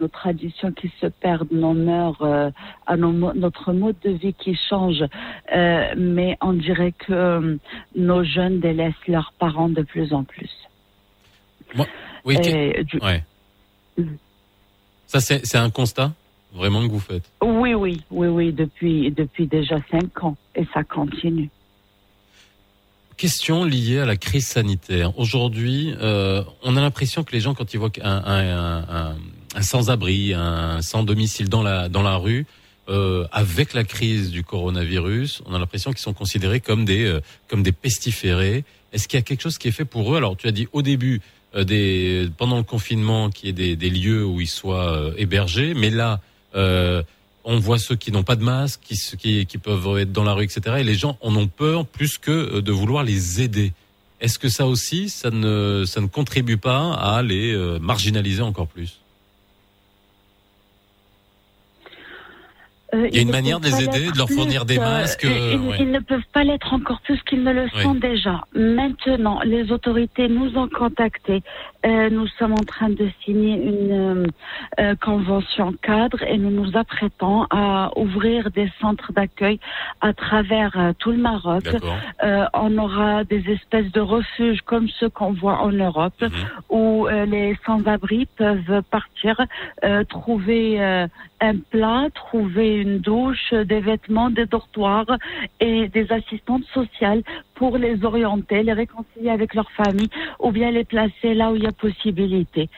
nos 0.00 0.08
traditions 0.08 0.70
qui 0.72 0.90
se 1.00 1.06
perdent, 1.06 1.50
nos 1.50 1.74
mœurs, 1.74 2.16
euh, 2.20 2.50
à 2.86 2.96
notre 2.96 3.72
mode 3.72 3.96
de 4.04 4.10
vie 4.10 4.34
qui 4.34 4.56
change. 4.68 5.02
Euh, 5.54 5.94
mais 5.96 6.36
on 6.40 6.52
dirait 6.52 6.92
que 6.92 7.12
euh, 7.12 7.56
nos 7.96 8.22
jeunes 8.22 8.60
délaissent 8.60 9.08
leurs 9.08 9.32
parents 9.38 9.68
de 9.68 9.82
plus 9.82 10.12
en 10.12 10.22
plus. 10.22 10.50
oui, 12.24 12.36
mm. 13.98 14.04
Ça, 15.06 15.20
c'est 15.20 15.56
un 15.56 15.70
constat? 15.70 16.12
Vraiment 16.54 16.86
que 16.86 16.92
vous 16.92 17.00
faites 17.00 17.24
Oui, 17.42 17.74
oui, 17.74 18.00
oui, 18.10 18.28
oui, 18.28 18.52
depuis, 18.52 19.10
depuis 19.10 19.46
déjà 19.46 19.76
cinq 19.90 20.22
ans. 20.22 20.36
Et 20.54 20.66
ça 20.72 20.84
continue. 20.84 21.50
Question 23.16 23.64
liée 23.64 24.00
à 24.00 24.06
la 24.06 24.16
crise 24.16 24.46
sanitaire. 24.46 25.16
Aujourd'hui, 25.18 25.94
euh, 26.00 26.42
on 26.62 26.76
a 26.76 26.80
l'impression 26.80 27.22
que 27.22 27.32
les 27.32 27.40
gens, 27.40 27.54
quand 27.54 27.72
ils 27.72 27.78
voient 27.78 27.92
un, 28.02 29.14
un, 29.54 29.62
sans-abri, 29.62 30.34
un 30.34 30.82
sans-domicile 30.82 31.48
dans 31.48 31.62
la, 31.62 31.88
dans 31.88 32.02
la 32.02 32.16
rue, 32.16 32.44
euh, 32.88 33.24
avec 33.30 33.72
la 33.72 33.84
crise 33.84 34.30
du 34.30 34.42
coronavirus, 34.42 35.42
on 35.46 35.54
a 35.54 35.58
l'impression 35.58 35.92
qu'ils 35.92 36.00
sont 36.00 36.12
considérés 36.12 36.60
comme 36.60 36.84
des, 36.84 37.04
euh, 37.04 37.20
comme 37.48 37.62
des 37.62 37.72
pestiférés. 37.72 38.64
Est-ce 38.92 39.06
qu'il 39.06 39.16
y 39.16 39.22
a 39.22 39.24
quelque 39.24 39.42
chose 39.42 39.58
qui 39.58 39.68
est 39.68 39.72
fait 39.72 39.84
pour 39.84 40.12
eux? 40.12 40.16
Alors, 40.16 40.36
tu 40.36 40.48
as 40.48 40.52
dit 40.52 40.66
au 40.72 40.82
début, 40.82 41.20
des, 41.56 42.28
pendant 42.36 42.56
le 42.56 42.64
confinement, 42.64 43.30
qu'il 43.30 43.46
y 43.46 43.50
ait 43.50 43.52
des, 43.52 43.76
des 43.76 43.90
lieux 43.90 44.24
où 44.24 44.40
ils 44.40 44.48
soient 44.48 45.12
hébergés, 45.16 45.72
mais 45.74 45.90
là, 45.90 46.20
on 47.44 47.58
voit 47.58 47.78
ceux 47.78 47.94
qui 47.94 48.10
n'ont 48.10 48.22
pas 48.22 48.36
de 48.36 48.42
masque, 48.42 48.80
qui, 48.82 49.46
qui, 49.46 49.58
peuvent 49.58 49.98
être 49.98 50.12
dans 50.12 50.24
la 50.24 50.32
rue, 50.32 50.44
etc. 50.44 50.76
Et 50.78 50.84
les 50.84 50.94
gens 50.94 51.18
en 51.20 51.36
ont 51.36 51.46
peur 51.46 51.86
plus 51.86 52.18
que 52.18 52.30
euh, 52.30 52.62
de 52.62 52.72
vouloir 52.72 53.04
les 53.04 53.42
aider. 53.42 53.72
Est-ce 54.20 54.38
que 54.38 54.48
ça 54.48 54.66
aussi, 54.66 55.10
ça 55.10 55.30
ne, 55.30 55.84
ça 55.86 56.00
ne 56.00 56.06
contribue 56.06 56.56
pas 56.56 56.94
à 56.94 57.22
les 57.22 57.52
euh, 57.52 57.78
marginaliser 57.78 58.42
encore 58.42 58.68
plus? 58.68 59.00
Euh, 62.94 63.08
il 63.08 63.16
y 63.16 63.18
a 63.18 63.22
une 63.22 63.30
manière 63.30 63.60
de 63.60 63.66
les 63.66 63.82
aider, 63.82 64.10
de 64.10 64.18
leur 64.18 64.28
fournir 64.28 64.64
des 64.64 64.78
masques. 64.78 65.24
Euh, 65.24 65.56
ils, 65.78 65.90
ne 65.90 66.00
peuvent 66.00 66.20
pas 66.32 66.44
l'être 66.44 66.72
encore 66.72 67.00
plus 67.00 67.20
qu'ils 67.22 67.42
ne 67.42 67.52
le 67.52 67.68
sont 67.82 67.94
déjà. 67.94 68.44
Maintenant, 68.54 69.40
les 69.44 69.72
autorités 69.72 70.28
nous 70.28 70.56
ont 70.56 70.68
contactés. 70.68 71.42
Euh, 71.84 72.10
nous 72.10 72.26
sommes 72.38 72.52
en 72.52 72.64
train 72.64 72.88
de 72.88 73.08
signer 73.24 73.56
une 73.56 74.26
convention 75.00 75.72
cadre 75.82 76.22
et 76.22 76.38
nous 76.38 76.50
nous 76.50 76.76
apprêtons 76.76 77.46
à 77.50 77.90
ouvrir 77.96 78.50
des 78.50 78.70
centres 78.80 79.12
d'accueil 79.12 79.58
à 80.00 80.12
travers 80.12 80.92
tout 80.98 81.10
le 81.10 81.18
Maroc. 81.18 81.64
on 82.54 82.78
aura 82.78 83.24
des 83.24 83.42
espèces 83.50 83.90
de 83.92 84.00
refuges 84.00 84.62
comme 84.62 84.88
ceux 84.88 85.08
qu'on 85.08 85.32
voit 85.32 85.58
en 85.58 85.72
Europe 85.72 86.20
mhm. 86.20 86.30
où 86.70 87.06
les 87.06 87.56
sans-abri 87.66 88.26
peuvent 88.36 88.82
partir, 88.90 89.40
trouver 90.08 91.08
un 91.40 91.56
plat, 91.70 92.08
trouver 92.14 92.76
une 92.76 92.98
douche, 92.98 93.52
des 93.52 93.80
vêtements, 93.80 94.30
des 94.30 94.46
dortoirs 94.46 95.18
et 95.60 95.88
des 95.88 96.10
assistantes 96.10 96.64
sociales 96.72 97.22
pour 97.54 97.78
les 97.78 98.04
orienter, 98.04 98.62
les 98.62 98.72
réconcilier 98.72 99.30
avec 99.30 99.54
leur 99.54 99.70
famille 99.72 100.08
ou 100.40 100.50
bien 100.50 100.70
les 100.70 100.84
placer 100.84 101.34
là 101.34 101.50
où 101.50 101.56
il 101.56 101.62
y 101.62 101.66
a 101.66 101.72
possibilité. 101.72 102.68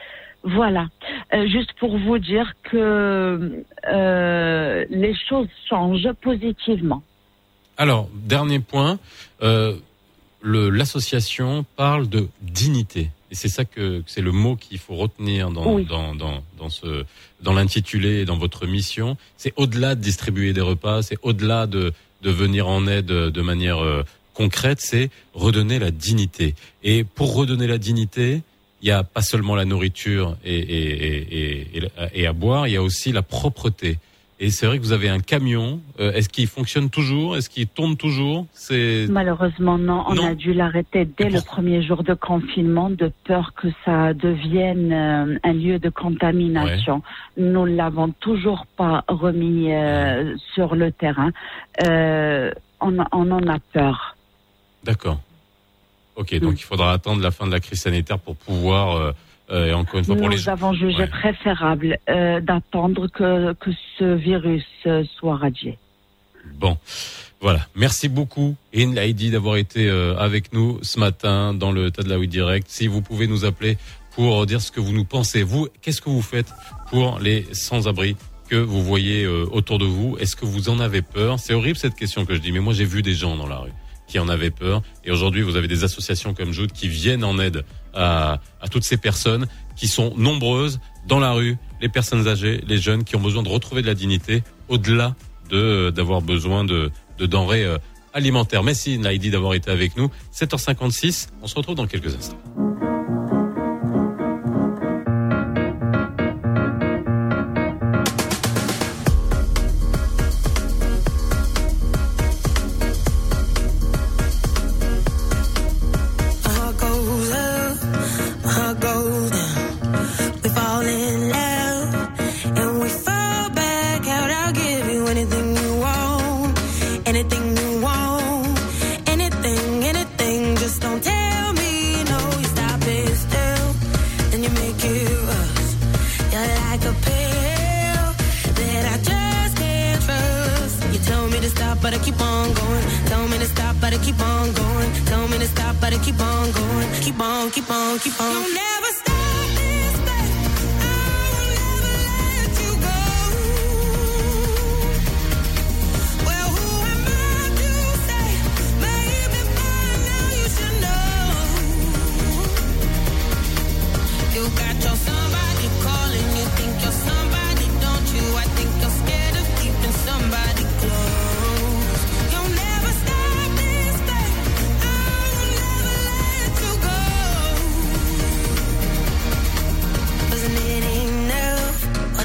Voilà, 0.46 0.86
euh, 1.34 1.48
juste 1.48 1.72
pour 1.80 1.98
vous 1.98 2.18
dire 2.18 2.52
que 2.62 3.64
euh, 3.88 4.84
les 4.90 5.14
choses 5.28 5.48
changent 5.68 6.12
positivement. 6.22 7.02
Alors, 7.76 8.08
dernier 8.14 8.60
point, 8.60 9.00
euh, 9.42 9.74
l'association 10.44 11.64
parle 11.74 12.08
de 12.08 12.28
dignité. 12.42 13.10
Et 13.32 13.34
c'est 13.34 13.48
ça 13.48 13.64
que 13.64 14.04
c'est 14.06 14.22
le 14.22 14.30
mot 14.30 14.54
qu'il 14.54 14.78
faut 14.78 14.94
retenir 14.94 15.50
dans, 15.50 15.80
dans, 15.80 16.14
dans, 16.14 16.42
dans, 16.56 16.70
ce 16.70 17.04
dans 17.40 17.52
l'intitulé 17.52 18.20
et 18.20 18.24
dans 18.24 18.38
votre 18.38 18.68
mission. 18.68 19.16
C'est 19.36 19.52
au-delà 19.56 19.96
de 19.96 20.00
distribuer 20.00 20.52
des 20.52 20.60
repas, 20.60 21.02
c'est 21.02 21.18
au-delà 21.22 21.66
de, 21.66 21.92
de 22.22 22.30
venir 22.30 22.68
en 22.68 22.86
aide 22.86 23.06
de 23.06 23.42
manière 23.42 23.78
concrète, 24.36 24.80
c'est 24.80 25.10
redonner 25.34 25.78
la 25.78 25.90
dignité. 25.90 26.54
Et 26.82 27.04
pour 27.04 27.34
redonner 27.34 27.66
la 27.66 27.78
dignité, 27.78 28.42
il 28.82 28.86
n'y 28.86 28.92
a 28.92 29.02
pas 29.02 29.22
seulement 29.22 29.56
la 29.56 29.64
nourriture 29.64 30.36
et, 30.44 30.54
et, 30.56 31.58
et, 31.78 31.88
et, 32.14 32.26
à 32.26 32.32
boire, 32.32 32.68
il 32.68 32.74
y 32.74 32.76
a 32.76 32.82
aussi 32.82 33.10
la 33.10 33.22
propreté. 33.22 33.98
Et 34.38 34.50
c'est 34.50 34.66
vrai 34.66 34.78
que 34.78 34.82
vous 34.82 34.92
avez 34.92 35.08
un 35.08 35.20
camion. 35.20 35.80
Euh, 35.98 36.12
est-ce 36.12 36.28
qu'il 36.28 36.46
fonctionne 36.46 36.90
toujours? 36.90 37.38
Est-ce 37.38 37.48
qu'il 37.48 37.66
tourne 37.66 37.96
toujours? 37.96 38.46
C'est 38.52 39.06
malheureusement 39.08 39.78
non. 39.78 40.04
On 40.06 40.22
a 40.22 40.34
dû 40.34 40.52
l'arrêter 40.52 41.06
dès 41.06 41.30
le 41.30 41.40
premier 41.40 41.82
jour 41.82 42.02
de 42.02 42.12
confinement, 42.12 42.90
de 42.90 43.10
peur 43.24 43.54
que 43.54 43.68
ça 43.86 44.12
devienne 44.12 44.92
euh, 44.92 45.38
un 45.42 45.52
lieu 45.54 45.78
de 45.78 45.88
contamination. 45.88 47.02
Nous 47.38 47.66
ne 47.66 47.74
l'avons 47.74 48.10
toujours 48.10 48.66
pas 48.76 49.04
remis 49.08 49.72
euh, 49.72 50.36
sur 50.54 50.76
le 50.76 50.92
terrain. 50.92 51.30
On, 52.78 52.98
on, 53.10 53.30
en 53.30 53.46
a 53.48 53.58
peur. 53.72 54.15
D'accord. 54.86 55.20
Ok, 56.14 56.34
donc 56.38 56.54
mm. 56.54 56.56
il 56.56 56.62
faudra 56.62 56.92
attendre 56.92 57.22
la 57.22 57.30
fin 57.30 57.46
de 57.46 57.52
la 57.52 57.60
crise 57.60 57.80
sanitaire 57.80 58.18
pour 58.18 58.36
pouvoir 58.36 59.14
euh, 59.50 59.72
encore 59.74 60.00
une 60.00 60.04
fois, 60.04 60.16
pour 60.16 60.28
Nous 60.28 60.48
avons 60.48 60.72
jugé 60.72 61.06
préférable 61.06 61.98
euh, 62.08 62.40
d'attendre 62.40 63.06
que, 63.08 63.52
que 63.54 63.70
ce 63.98 64.14
virus 64.14 64.64
euh, 64.86 65.04
soit 65.18 65.36
radié. 65.36 65.78
Bon. 66.54 66.76
Voilà, 67.40 67.66
merci 67.76 68.08
beaucoup 68.08 68.56
In 68.74 68.96
Heidi 68.96 69.30
d'avoir 69.30 69.56
été 69.56 69.90
avec 69.90 70.54
nous 70.54 70.78
ce 70.82 70.98
matin 70.98 71.52
dans 71.52 71.70
le 71.70 71.90
Tadlaoui 71.90 72.28
Direct. 72.28 72.66
Si 72.68 72.86
vous 72.86 73.02
pouvez 73.02 73.26
nous 73.26 73.44
appeler 73.44 73.76
pour 74.12 74.46
dire 74.46 74.62
ce 74.62 74.72
que 74.72 74.80
vous 74.80 74.92
nous 74.92 75.04
pensez, 75.04 75.42
vous, 75.42 75.68
qu'est-ce 75.82 76.00
que 76.00 76.08
vous 76.08 76.22
faites 76.22 76.50
pour 76.88 77.18
les 77.18 77.46
sans-abri 77.52 78.16
que 78.48 78.56
vous 78.56 78.82
voyez 78.82 79.26
autour 79.26 79.78
de 79.78 79.84
vous? 79.84 80.16
Est-ce 80.18 80.34
que 80.34 80.46
vous 80.46 80.70
en 80.70 80.80
avez 80.80 81.02
peur? 81.02 81.38
C'est 81.38 81.52
horrible 81.52 81.76
cette 81.76 81.94
question 81.94 82.24
que 82.24 82.34
je 82.34 82.40
dis, 82.40 82.52
mais 82.52 82.60
moi 82.60 82.72
j'ai 82.72 82.86
vu 82.86 83.02
des 83.02 83.14
gens 83.14 83.36
dans 83.36 83.46
la 83.46 83.58
rue 83.58 83.72
qui 84.06 84.18
en 84.18 84.28
avaient 84.28 84.50
peur. 84.50 84.82
Et 85.04 85.10
aujourd'hui, 85.10 85.42
vous 85.42 85.56
avez 85.56 85.68
des 85.68 85.84
associations 85.84 86.34
comme 86.34 86.52
Joute 86.52 86.72
qui 86.72 86.88
viennent 86.88 87.24
en 87.24 87.38
aide 87.38 87.64
à, 87.94 88.40
à 88.60 88.68
toutes 88.68 88.84
ces 88.84 88.96
personnes 88.96 89.46
qui 89.76 89.88
sont 89.88 90.14
nombreuses 90.16 90.80
dans 91.06 91.18
la 91.18 91.32
rue, 91.32 91.56
les 91.80 91.88
personnes 91.88 92.26
âgées, 92.28 92.62
les 92.66 92.78
jeunes 92.78 93.04
qui 93.04 93.16
ont 93.16 93.20
besoin 93.20 93.42
de 93.42 93.48
retrouver 93.48 93.82
de 93.82 93.86
la 93.86 93.94
dignité 93.94 94.42
au-delà 94.68 95.14
de 95.50 95.90
d'avoir 95.90 96.22
besoin 96.22 96.64
de, 96.64 96.90
de 97.18 97.26
denrées 97.26 97.64
euh, 97.64 97.78
alimentaires. 98.12 98.62
Merci 98.62 98.98
Naïdi 98.98 99.30
d'avoir 99.30 99.54
été 99.54 99.70
avec 99.70 99.96
nous. 99.96 100.10
7h56, 100.34 101.28
on 101.42 101.46
se 101.46 101.54
retrouve 101.54 101.76
dans 101.76 101.86
quelques 101.86 102.14
instants. 102.14 102.75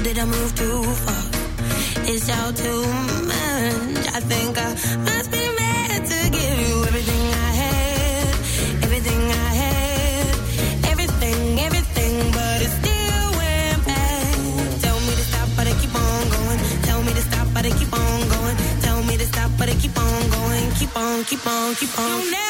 did 0.02 0.18
I 0.18 0.24
move 0.24 0.54
too 0.56 0.82
far? 0.82 1.24
It's 2.10 2.28
all 2.28 2.52
too 2.52 2.82
much. 3.30 4.06
I 4.16 4.20
think 4.20 4.58
I 4.58 4.70
must 5.08 5.30
be 5.30 5.44
mad 5.60 6.06
to 6.10 6.18
give 6.30 6.58
you 6.66 6.74
everything 6.88 7.22
I 7.46 7.50
had, 7.62 8.34
everything 8.86 9.22
I 9.46 9.50
had, 9.62 10.26
everything, 10.92 11.60
everything, 11.60 12.14
but 12.32 12.58
it 12.66 12.72
still 12.80 13.28
went 13.40 13.80
back. 13.86 14.36
Tell 14.82 14.98
me 15.06 15.12
to 15.20 15.24
stop, 15.30 15.48
but 15.56 15.66
I 15.70 15.74
keep 15.80 15.94
on 15.94 16.22
going. 16.36 16.60
Tell 16.82 17.02
me 17.02 17.12
to 17.12 17.22
stop, 17.22 17.46
but 17.54 17.64
I 17.64 17.70
keep 17.70 17.92
on 17.92 18.28
going. 18.34 18.56
Tell 18.82 19.02
me 19.04 19.16
to 19.16 19.26
stop, 19.26 19.50
but 19.56 19.68
I 19.68 19.74
keep 19.74 19.96
on 19.96 20.30
going. 20.30 20.70
Keep 20.80 20.96
on, 20.96 21.24
keep 21.24 21.46
on, 21.46 21.74
keep 21.76 21.98
on. 21.98 22.41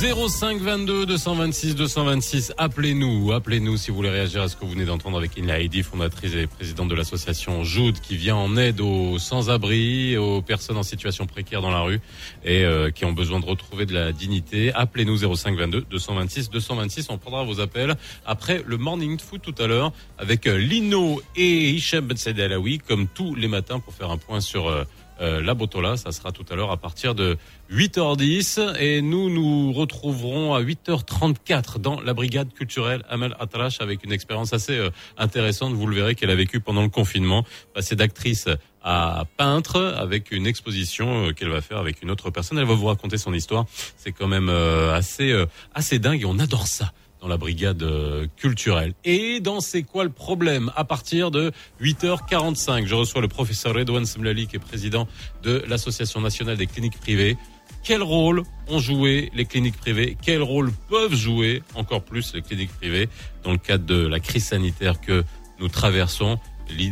0522 0.00 1.04
226 1.04 1.74
226. 1.74 2.54
Appelez-nous, 2.56 3.32
appelez-nous 3.32 3.76
si 3.76 3.90
vous 3.90 3.98
voulez 3.98 4.08
réagir 4.08 4.40
à 4.40 4.48
ce 4.48 4.56
que 4.56 4.64
vous 4.64 4.70
venez 4.70 4.86
d'entendre 4.86 5.18
avec 5.18 5.38
Inla 5.38 5.60
Heidi, 5.60 5.82
fondatrice 5.82 6.34
et 6.36 6.46
présidente 6.46 6.88
de 6.88 6.94
l'association 6.94 7.64
Joud, 7.64 8.00
qui 8.00 8.16
vient 8.16 8.36
en 8.36 8.56
aide 8.56 8.80
aux 8.80 9.18
sans-abri, 9.18 10.16
aux 10.16 10.40
personnes 10.40 10.78
en 10.78 10.82
situation 10.82 11.26
précaire 11.26 11.60
dans 11.60 11.70
la 11.70 11.80
rue 11.80 12.00
et 12.46 12.64
euh, 12.64 12.90
qui 12.90 13.04
ont 13.04 13.12
besoin 13.12 13.40
de 13.40 13.44
retrouver 13.44 13.84
de 13.84 13.92
la 13.92 14.12
dignité. 14.12 14.72
Appelez-nous 14.72 15.18
0522 15.36 15.84
226 15.90 16.48
226. 16.48 17.08
On 17.10 17.18
prendra 17.18 17.44
vos 17.44 17.60
appels 17.60 17.94
après 18.24 18.62
le 18.66 18.78
morning 18.78 19.18
foot 19.18 19.42
tout 19.42 19.62
à 19.62 19.66
l'heure 19.66 19.92
avec 20.16 20.46
euh, 20.46 20.56
Lino 20.56 21.20
et 21.36 21.72
Hichem 21.72 22.06
Ben 22.06 22.16
Alaoui, 22.40 22.78
comme 22.78 23.06
tous 23.06 23.34
les 23.34 23.48
matins 23.48 23.80
pour 23.80 23.92
faire 23.92 24.10
un 24.10 24.16
point 24.16 24.40
sur 24.40 24.66
euh, 24.66 24.84
euh, 25.20 25.42
la 25.42 25.54
Botola. 25.54 25.96
Ça 25.96 26.12
sera 26.12 26.32
tout 26.32 26.44
à 26.50 26.56
l'heure 26.56 26.70
à 26.70 26.76
partir 26.76 27.14
de 27.14 27.36
8h10 27.70 28.76
et 28.78 29.02
nous 29.02 29.28
nous 29.28 29.72
retrouverons 29.72 30.54
à 30.54 30.62
8h34 30.62 31.78
dans 31.78 32.00
la 32.00 32.14
brigade 32.14 32.52
culturelle 32.52 33.04
Amel 33.08 33.34
Atrash 33.38 33.80
avec 33.80 34.04
une 34.04 34.12
expérience 34.12 34.52
assez 34.52 34.78
euh, 34.78 34.90
intéressante. 35.18 35.74
Vous 35.74 35.86
le 35.86 35.94
verrez 35.94 36.14
qu'elle 36.14 36.30
a 36.30 36.34
vécu 36.34 36.60
pendant 36.60 36.82
le 36.82 36.88
confinement, 36.88 37.44
passée 37.74 37.96
d'actrice 37.96 38.48
à 38.82 39.24
peintre 39.36 39.94
avec 39.98 40.32
une 40.32 40.46
exposition 40.46 41.26
euh, 41.26 41.32
qu'elle 41.32 41.50
va 41.50 41.60
faire 41.60 41.78
avec 41.78 42.02
une 42.02 42.10
autre 42.10 42.30
personne. 42.30 42.58
Elle 42.58 42.66
va 42.66 42.74
vous 42.74 42.86
raconter 42.86 43.18
son 43.18 43.34
histoire. 43.34 43.66
C'est 43.96 44.12
quand 44.12 44.28
même 44.28 44.48
assez 44.48 45.34
assez 45.74 45.98
dingue 45.98 46.22
et 46.22 46.24
on 46.24 46.38
adore 46.38 46.66
ça 46.66 46.92
dans 47.20 47.28
la 47.28 47.36
brigade 47.36 47.82
euh, 47.82 48.26
culturelle. 48.36 48.94
Et 49.04 49.40
dans 49.40 49.60
C'est 49.60 49.82
quoi 49.82 50.04
le 50.04 50.10
problème? 50.10 50.72
À 50.76 50.84
partir 50.84 51.30
de 51.30 51.52
8h45, 51.80 52.86
je 52.86 52.94
reçois 52.94 53.20
le 53.20 53.28
professeur 53.28 53.74
Redouane 53.74 54.06
Semlali, 54.06 54.46
qui 54.46 54.56
est 54.56 54.60
président 54.60 55.06
de 55.42 55.62
l'Association 55.68 56.20
nationale 56.20 56.56
des 56.56 56.66
cliniques 56.66 56.98
privées. 56.98 57.36
Quel 57.82 58.02
rôle 58.02 58.42
ont 58.68 58.78
joué 58.78 59.30
les 59.34 59.44
cliniques 59.44 59.76
privées? 59.76 60.16
Quel 60.22 60.42
rôle 60.42 60.70
peuvent 60.88 61.14
jouer 61.14 61.62
encore 61.74 62.02
plus 62.02 62.34
les 62.34 62.42
cliniques 62.42 62.72
privées 62.72 63.08
dans 63.42 63.52
le 63.52 63.58
cadre 63.58 63.84
de 63.84 64.06
la 64.06 64.20
crise 64.20 64.46
sanitaire 64.46 65.00
que 65.00 65.24
nous 65.58 65.68
traversons? 65.68 66.38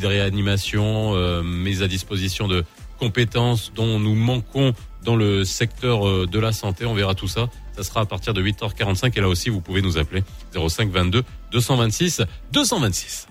Réanimation, 0.03 1.15
euh, 1.15 1.43
mise 1.43 1.83
à 1.83 1.89
disposition 1.89 2.49
de 2.49 2.65
compétences 2.99 3.73
dont 3.75 3.99
nous 4.01 4.15
manquons 4.15 4.75
dans 5.05 5.17
le 5.17 5.45
secteur 5.45 6.07
euh, 6.07 6.27
de 6.31 6.39
la 6.39 6.53
santé. 6.53 6.87
On 6.87 6.95
verra 6.95 7.15
tout 7.15 7.29
ça. 7.29 7.49
Ça 7.77 7.83
sera 7.83 8.01
à 8.01 8.07
partir 8.07 8.35
de 8.35 8.43
8h45 8.43 9.13
et 9.17 9.21
là 9.21 9.29
aussi 9.29 9.51
vous 9.51 9.61
pouvez 9.61 9.83
nous 9.83 9.99
appeler 9.99 10.25
05 10.55 10.91
22 10.91 11.23
226 11.53 12.23
226. 12.53 13.29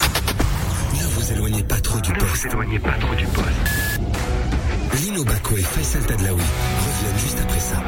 Ne 0.93 1.03
vous 1.03 1.31
éloignez 1.33 1.63
pas 1.63 1.79
trop 1.81 1.99
du 1.99 2.13
poste. 2.13 2.45
Ne 2.45 2.49
vous 2.49 2.55
éloignez 2.55 2.79
pas 2.79 2.93
trop 2.99 3.15
du 3.15 3.25
poste. 3.25 5.01
Lino 5.01 5.23
Baco 5.23 5.57
et 5.57 5.61
Faisal 5.61 6.05
Tadlaoui 6.05 6.41
reviennent 6.41 7.19
juste 7.19 7.39
après 7.41 7.59
ça. 7.59 7.83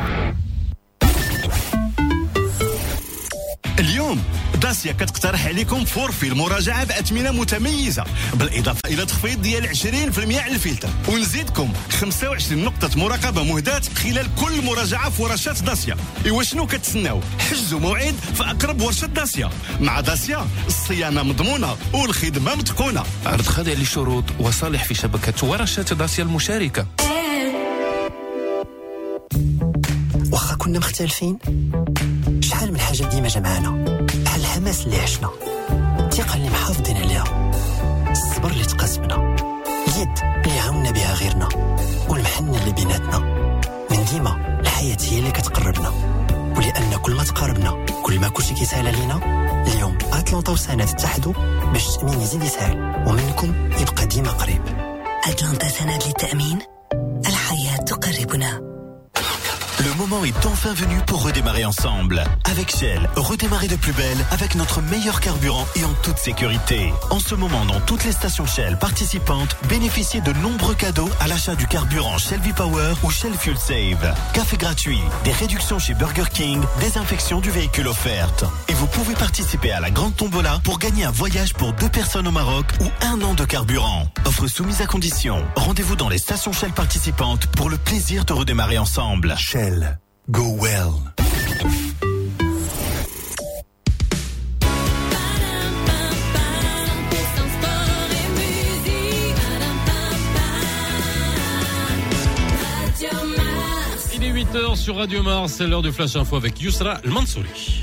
اليوم. 3.80 4.24
داسيا 4.62 4.92
كتقترح 4.92 5.46
عليكم 5.46 5.86
فورفي 5.86 6.28
المراجعة 6.28 6.84
بأثمنة 6.84 7.32
متميزة 7.32 8.04
بالإضافة 8.34 8.80
إلى 8.86 9.06
تخفيض 9.06 9.42
ديال 9.42 9.68
20% 9.68 10.40
على 10.42 10.54
الفلتر. 10.54 10.90
ونزيدكم 11.08 11.74
25 11.90 12.64
نقطة 12.64 13.00
مراقبة 13.00 13.44
مهداة 13.44 13.82
خلال 14.04 14.28
كل 14.36 14.66
مراجعة 14.66 15.10
في 15.10 15.22
ورشات 15.22 15.64
داسيا. 15.64 15.98
إيوا 16.26 16.44
شنو 16.44 16.68
كتسناو؟ 16.68 17.22
حجزوا 17.50 17.80
موعد 17.80 18.16
في 18.36 18.44
أقرب 18.44 18.82
ورشة 18.82 19.08
داسيا. 19.08 19.50
مع 19.80 20.00
داسيا 20.00 20.48
الصيانة 20.68 21.24
مضمونة 21.24 21.78
والخدمة 21.94 22.56
متقونة. 22.56 23.04
عرض 23.26 23.46
خاضع 23.46 23.72
للشروط 23.72 24.24
وصالح 24.40 24.84
في 24.84 24.94
شبكة 24.94 25.48
ورشات 25.48 25.94
داسيا 25.94 26.24
المشاركة. 26.24 26.86
واخا 30.32 30.56
كنا 30.56 30.80
مختلفين؟ 30.80 31.38
شحال 32.50 32.74
من 32.74 32.80
حاجة 32.80 33.04
ديما 33.04 33.28
جمعانا. 33.28 33.70
بحال 34.26 34.42
الحماس 34.42 34.86
اللي 34.86 35.02
عشنا. 35.02 35.30
الثقة 36.00 36.36
اللي 36.36 36.50
محافظين 36.50 36.98
عليها. 36.98 37.52
الصبر 38.12 38.52
اللي 38.52 38.66
تقاسمنا. 38.66 39.36
اليد 39.88 40.10
اللي 40.46 40.60
عاونا 40.60 40.92
بها 40.92 41.14
غيرنا. 41.14 41.50
والمحنة 42.10 42.58
اللي 42.58 42.72
بيناتنا. 42.72 43.20
من 43.92 44.06
ديما 44.12 44.60
الحياة 44.60 44.98
هي 45.02 45.20
اللي 45.20 45.32
كتقربنا. 45.32 45.90
ولأن 46.58 46.98
كل 47.02 47.14
ما 47.16 47.24
تقاربنا 47.24 47.86
كل 48.04 48.20
ما 48.20 48.30
كلشي 48.30 48.54
كيسهل 48.54 48.88
علينا 48.88 49.20
اليوم 49.68 49.98
اتلانتا 50.14 50.52
وسنات 50.52 50.90
اتحدوا 50.90 51.34
باش 51.74 51.90
التأمين 51.90 52.22
يزيد 52.22 52.44
يسهل. 52.44 53.04
ومنكم 53.08 53.72
يبقى 53.82 54.06
ديما 54.06 54.32
قريب. 54.32 54.62
اتلانتا 55.28 55.68
سند 55.68 56.04
للتأمين؟ 56.06 56.60
الحياة 57.28 57.78
تقربنا. 57.78 58.69
Le 59.82 59.94
moment 59.94 60.26
est 60.26 60.46
enfin 60.46 60.74
venu 60.74 60.98
pour 61.08 61.24
redémarrer 61.24 61.64
ensemble. 61.64 62.22
Avec 62.44 62.76
Shell, 62.76 63.10
redémarrer 63.16 63.70
de 63.70 63.78
plus 63.78 63.94
belle 63.94 64.18
avec 64.30 64.56
notre 64.56 64.82
meilleur 64.82 65.22
carburant 65.22 65.66
et 65.78 65.86
en 65.86 65.94
toute 66.04 66.18
sécurité. 66.18 66.92
En 67.12 67.20
ce 67.20 67.34
moment, 67.34 67.64
dans 67.64 67.80
toutes 67.82 68.04
les 68.04 68.12
stations 68.12 68.46
Shell 68.46 68.78
participantes, 68.78 69.56
bénéficiez 69.70 70.20
de 70.20 70.34
nombreux 70.34 70.76
cadeaux 70.76 71.10
à 71.22 71.28
l'achat 71.30 71.56
du 71.56 71.66
carburant 71.66 72.18
Shell 72.18 72.42
V-Power 72.42 72.96
ou 73.04 73.10
Shell 73.10 73.34
Fuel 73.34 73.58
Save. 73.58 74.14
Café 74.34 74.58
gratuit, 74.58 75.00
des 75.24 75.32
réductions 75.32 75.80
chez 75.80 75.94
Burger 75.94 76.30
King, 76.34 76.62
désinfection 76.82 77.40
du 77.40 77.50
véhicule 77.50 77.88
offerte. 77.88 78.44
Et 78.68 78.74
vous 78.74 78.88
pouvez 78.88 79.14
participer 79.14 79.72
à 79.72 79.80
la 79.80 79.92
grande 79.92 80.16
tombola 80.16 80.60
pour 80.66 80.80
gagner 80.80 81.06
un 81.06 81.12
voyage 81.12 81.54
pour 81.54 81.72
deux 81.72 81.90
personnes 81.90 82.28
au 82.28 82.32
Maroc 82.32 82.66
ou 82.82 83.06
un 83.06 83.22
an 83.22 83.34
de 83.34 83.46
carburant. 83.46 84.08
Offre 84.26 84.48
soumise 84.48 84.82
à 84.82 84.88
condition. 84.88 85.42
Rendez-vous 85.56 85.96
dans 85.96 86.10
les 86.10 86.18
stations 86.18 86.52
Shell 86.52 86.72
participantes 86.72 87.48
pour 87.48 87.70
le 87.70 87.78
plaisir 87.78 88.26
de 88.26 88.34
redémarrer 88.34 88.78
ensemble. 88.78 89.36
Shell. 89.38 89.69
Go 90.32 90.58
well. 90.60 90.94
Il 104.16 104.24
est 104.24 104.32
8h 104.32 104.76
sur 104.76 104.96
Radio 104.96 105.22
Mars, 105.22 105.54
c'est 105.54 105.68
l'heure 105.68 105.84
du 105.84 105.92
Flash 105.92 106.16
Info 106.16 106.36
avec 106.36 106.60
Yusra 106.60 107.00
Mansouri. 107.06 107.79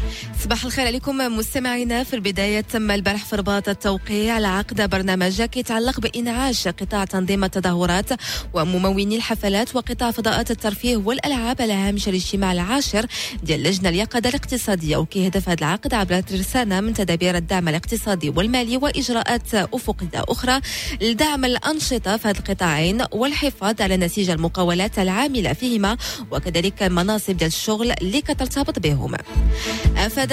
صباح 0.47 0.65
الخير 0.65 0.87
عليكم 0.87 1.17
مستمعينا. 1.17 2.05
في 2.05 2.15
البداية 2.15 2.61
تم 2.61 2.91
البارح 2.91 3.25
في 3.25 3.37
رباط 3.37 3.69
التوقيع 3.69 4.35
على 4.35 4.47
عقد 4.47 4.91
برنامج 4.91 5.41
يتعلق 5.41 6.01
بإنعاش 6.01 6.69
قطاع 6.69 7.05
تنظيم 7.05 7.45
التظاهرات 7.45 8.11
ومموني 8.55 9.17
الحفلات 9.17 9.77
وقطاع 9.77 10.11
فضاءات 10.11 10.51
الترفيه 10.51 10.97
والألعاب 10.97 11.63
على 11.63 11.73
هامش 11.73 12.09
الاجتماع 12.09 12.53
العاشر 12.53 13.07
ديال 13.43 13.61
اللجنة 13.61 13.89
اليقظة 13.89 14.29
الاقتصادية. 14.29 14.97
وكيهدف 14.97 15.49
هذا 15.49 15.59
العقد 15.59 15.95
عبر 15.95 16.21
ترسانة 16.21 16.81
من 16.81 16.95
تدابير 16.95 17.37
الدعم 17.37 17.69
الاقتصادي 17.69 18.31
والمالي 18.31 18.77
وإجراءات 18.77 19.55
أفقية 19.55 20.09
أخرى 20.15 20.61
لدعم 21.01 21.45
الأنشطة 21.45 22.17
في 22.17 22.29
هذه 22.29 22.39
القطاعين 22.39 23.05
والحفاظ 23.13 23.83
على 23.83 23.97
نسيج 23.97 24.31
المقاولات 24.31 24.99
العاملة 24.99 25.53
فيهما 25.53 25.97
وكذلك 26.31 26.83
المناصب 26.83 27.37
ديال 27.37 27.49
الشغل 27.49 27.93
اللي 28.03 28.21
كترتبط 28.21 28.79
بهم. 28.79 29.15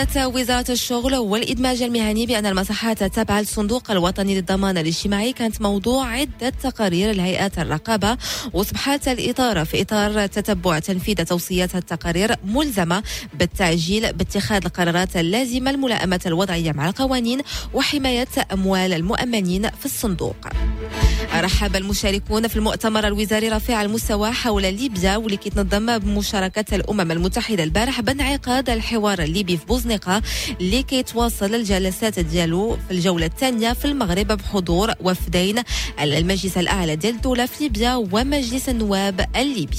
أفادت 0.04 0.36
وزارة 0.36 0.72
الشغل 0.72 1.16
والإدماج 1.16 1.82
المهني 1.82 2.26
بأن 2.26 2.46
المساحات 2.46 3.04
التابعة 3.04 3.40
للصندوق 3.40 3.92
الوطني 3.92 4.36
للضمان 4.36 4.78
الاجتماعي 4.78 5.34
كانت 5.34 5.62
موضوع 5.62 6.08
عدة 6.08 6.50
تقارير 6.50 7.12
الهيئات 7.12 7.60
الرقابة 7.60 8.18
وأصبحت 8.54 9.08
الإطار 9.08 9.66
في 9.66 9.82
إطار 9.82 10.28
تتبع 10.28 10.80
تنفيذ 10.80 11.16
توصيات 11.16 11.76
التقارير 11.76 12.36
ملزمة 12.46 13.04
بالتعجيل 13.34 14.14
باتخاذ 14.14 14.66
القرارات 14.66 15.18
اللازمة 15.18 15.72
لملائمة 15.72 16.22
الوضعية 16.26 16.72
مع 16.72 16.90
القوانين 16.90 17.42
وحماية 17.74 18.28
أموال 18.54 18.94
المؤمنين 18.94 19.70
في 19.70 19.86
الصندوق. 19.86 20.36
رحب 21.34 21.76
المشاركون 21.76 22.48
في 22.48 22.56
المؤتمر 22.56 23.08
الوزاري 23.08 23.50
رفيع 23.50 23.82
المستوى 23.82 24.32
حول 24.32 24.62
ليبيا 24.62 25.18
واللي 25.18 25.38
كيتنظم 25.38 25.98
بمشاركة 25.98 26.76
الأمم 26.76 27.12
المتحدة 27.12 27.64
البارح 27.64 28.02
بانعقاد 28.02 28.70
الحوار 28.70 29.20
الليبي 29.20 29.58
في 29.58 29.66
بوزنيقة 29.94 30.22
اللي 30.62 30.84
كيتواصل 30.84 31.56
الجلسات 31.56 32.20
ديالو 32.20 32.78
في 32.88 32.94
الجولة 32.94 33.26
الثانية 33.26 33.74
في 33.74 33.86
المغرب 33.86 34.28
بحضور 34.28 34.94
وفدين 35.02 35.64
المجلس 36.02 36.58
الأعلى 36.58 36.96
ديال 36.96 37.16
الدولة 37.16 37.46
في 37.46 37.64
ليبيا 37.64 37.96
ومجلس 37.96 38.70
النواب 38.70 39.26
الليبي. 39.36 39.78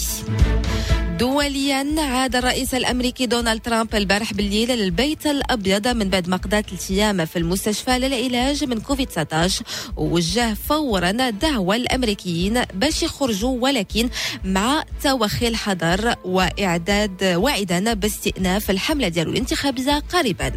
دوليا 1.18 1.94
عاد 1.98 2.36
الرئيس 2.36 2.74
الأمريكي 2.74 3.26
دونالد 3.26 3.60
ترامب 3.60 3.94
البارح 3.94 4.32
بالليل 4.32 4.68
للبيت 4.68 5.26
الأبيض 5.26 5.88
من 5.88 6.10
بعد 6.10 6.28
ما 6.28 6.36
قضى 6.36 6.62
أيام 6.90 7.24
في 7.24 7.38
المستشفى 7.38 7.98
للعلاج 7.98 8.64
من 8.64 8.80
كوفيد 8.80 9.06
19 9.08 9.64
ووجه 9.96 10.54
فورا 10.54 11.30
دعوه 11.30 11.76
للامريكيين 11.76 12.62
باش 12.74 13.02
يخرجوا 13.02 13.58
ولكن 13.60 14.08
مع 14.44 14.84
توخي 15.02 15.48
الحذر 15.48 16.14
وإعداد 16.24 17.24
واعدا 17.24 17.94
باستئناف 17.94 18.70
الحملة 18.70 19.08
ديالو 19.08 19.30
الانتخابيه 19.32 19.98
قريبا 20.12 20.52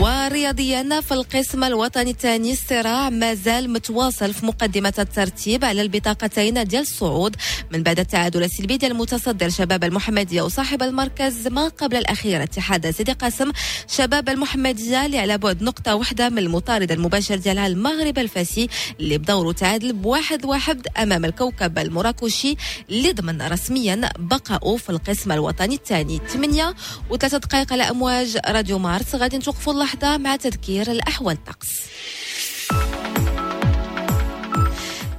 ورياضيا 0.00 1.00
في 1.00 1.14
القسم 1.14 1.64
الوطني 1.64 2.10
الثاني 2.10 2.52
الصراع 2.52 3.10
ما 3.10 3.34
زال 3.34 3.70
متواصل 3.72 4.34
في 4.34 4.46
مقدمة 4.46 4.94
الترتيب 4.98 5.64
على 5.64 5.82
البطاقتين 5.82 6.64
ديال 6.64 6.82
الصعود 6.82 7.36
من 7.72 7.82
بعد 7.82 8.00
التعادل 8.00 8.42
السلبي 8.42 8.76
ديال 8.76 8.92
المتصدر 8.92 9.48
شباب 9.48 9.84
المحمدية 9.84 10.42
وصاحب 10.42 10.82
المركز 10.82 11.48
ما 11.48 11.68
قبل 11.68 11.96
الأخير 11.96 12.42
اتحاد 12.42 12.90
سيدي 12.90 13.12
قاسم. 13.12 13.52
شباب 13.88 14.28
المحمدية 14.28 15.06
اللي 15.06 15.18
على 15.18 15.38
بعد 15.38 15.62
نقطة 15.62 15.94
واحدة 15.94 16.28
من 16.28 16.38
المطارد 16.38 16.92
المباشر 16.92 17.36
ديالها 17.36 17.66
المغرب 17.66 18.18
الفاسي 18.18 18.68
اللي 19.00 19.18
بدوره 19.18 19.52
تعادل 19.52 19.92
بواحد 19.92 20.44
واحد 20.44 20.86
أمام 20.98 21.24
الكوكب 21.24 21.78
المراكشي 21.78 22.56
اللي 22.90 23.12
ضمن 23.12 23.42
رسميا 23.42 24.08
بقاؤه 24.18 24.76
في 24.76 24.90
القسم 24.90 25.32
الوطني 25.32 25.74
الثاني 25.74 26.20
8 26.28 26.74
وثلاثة 27.10 27.38
دقائق 27.38 27.72
على 27.72 27.82
أمواج 27.82 28.38
راديو 28.48 28.78
مارس. 28.78 29.14
غادي 29.14 29.38
نتوقفوا 29.38 29.72
اللحظة 29.84 30.16
مع 30.16 30.36
تذكير 30.36 30.90
الأحوال 30.90 31.36
الطقس. 31.36 31.80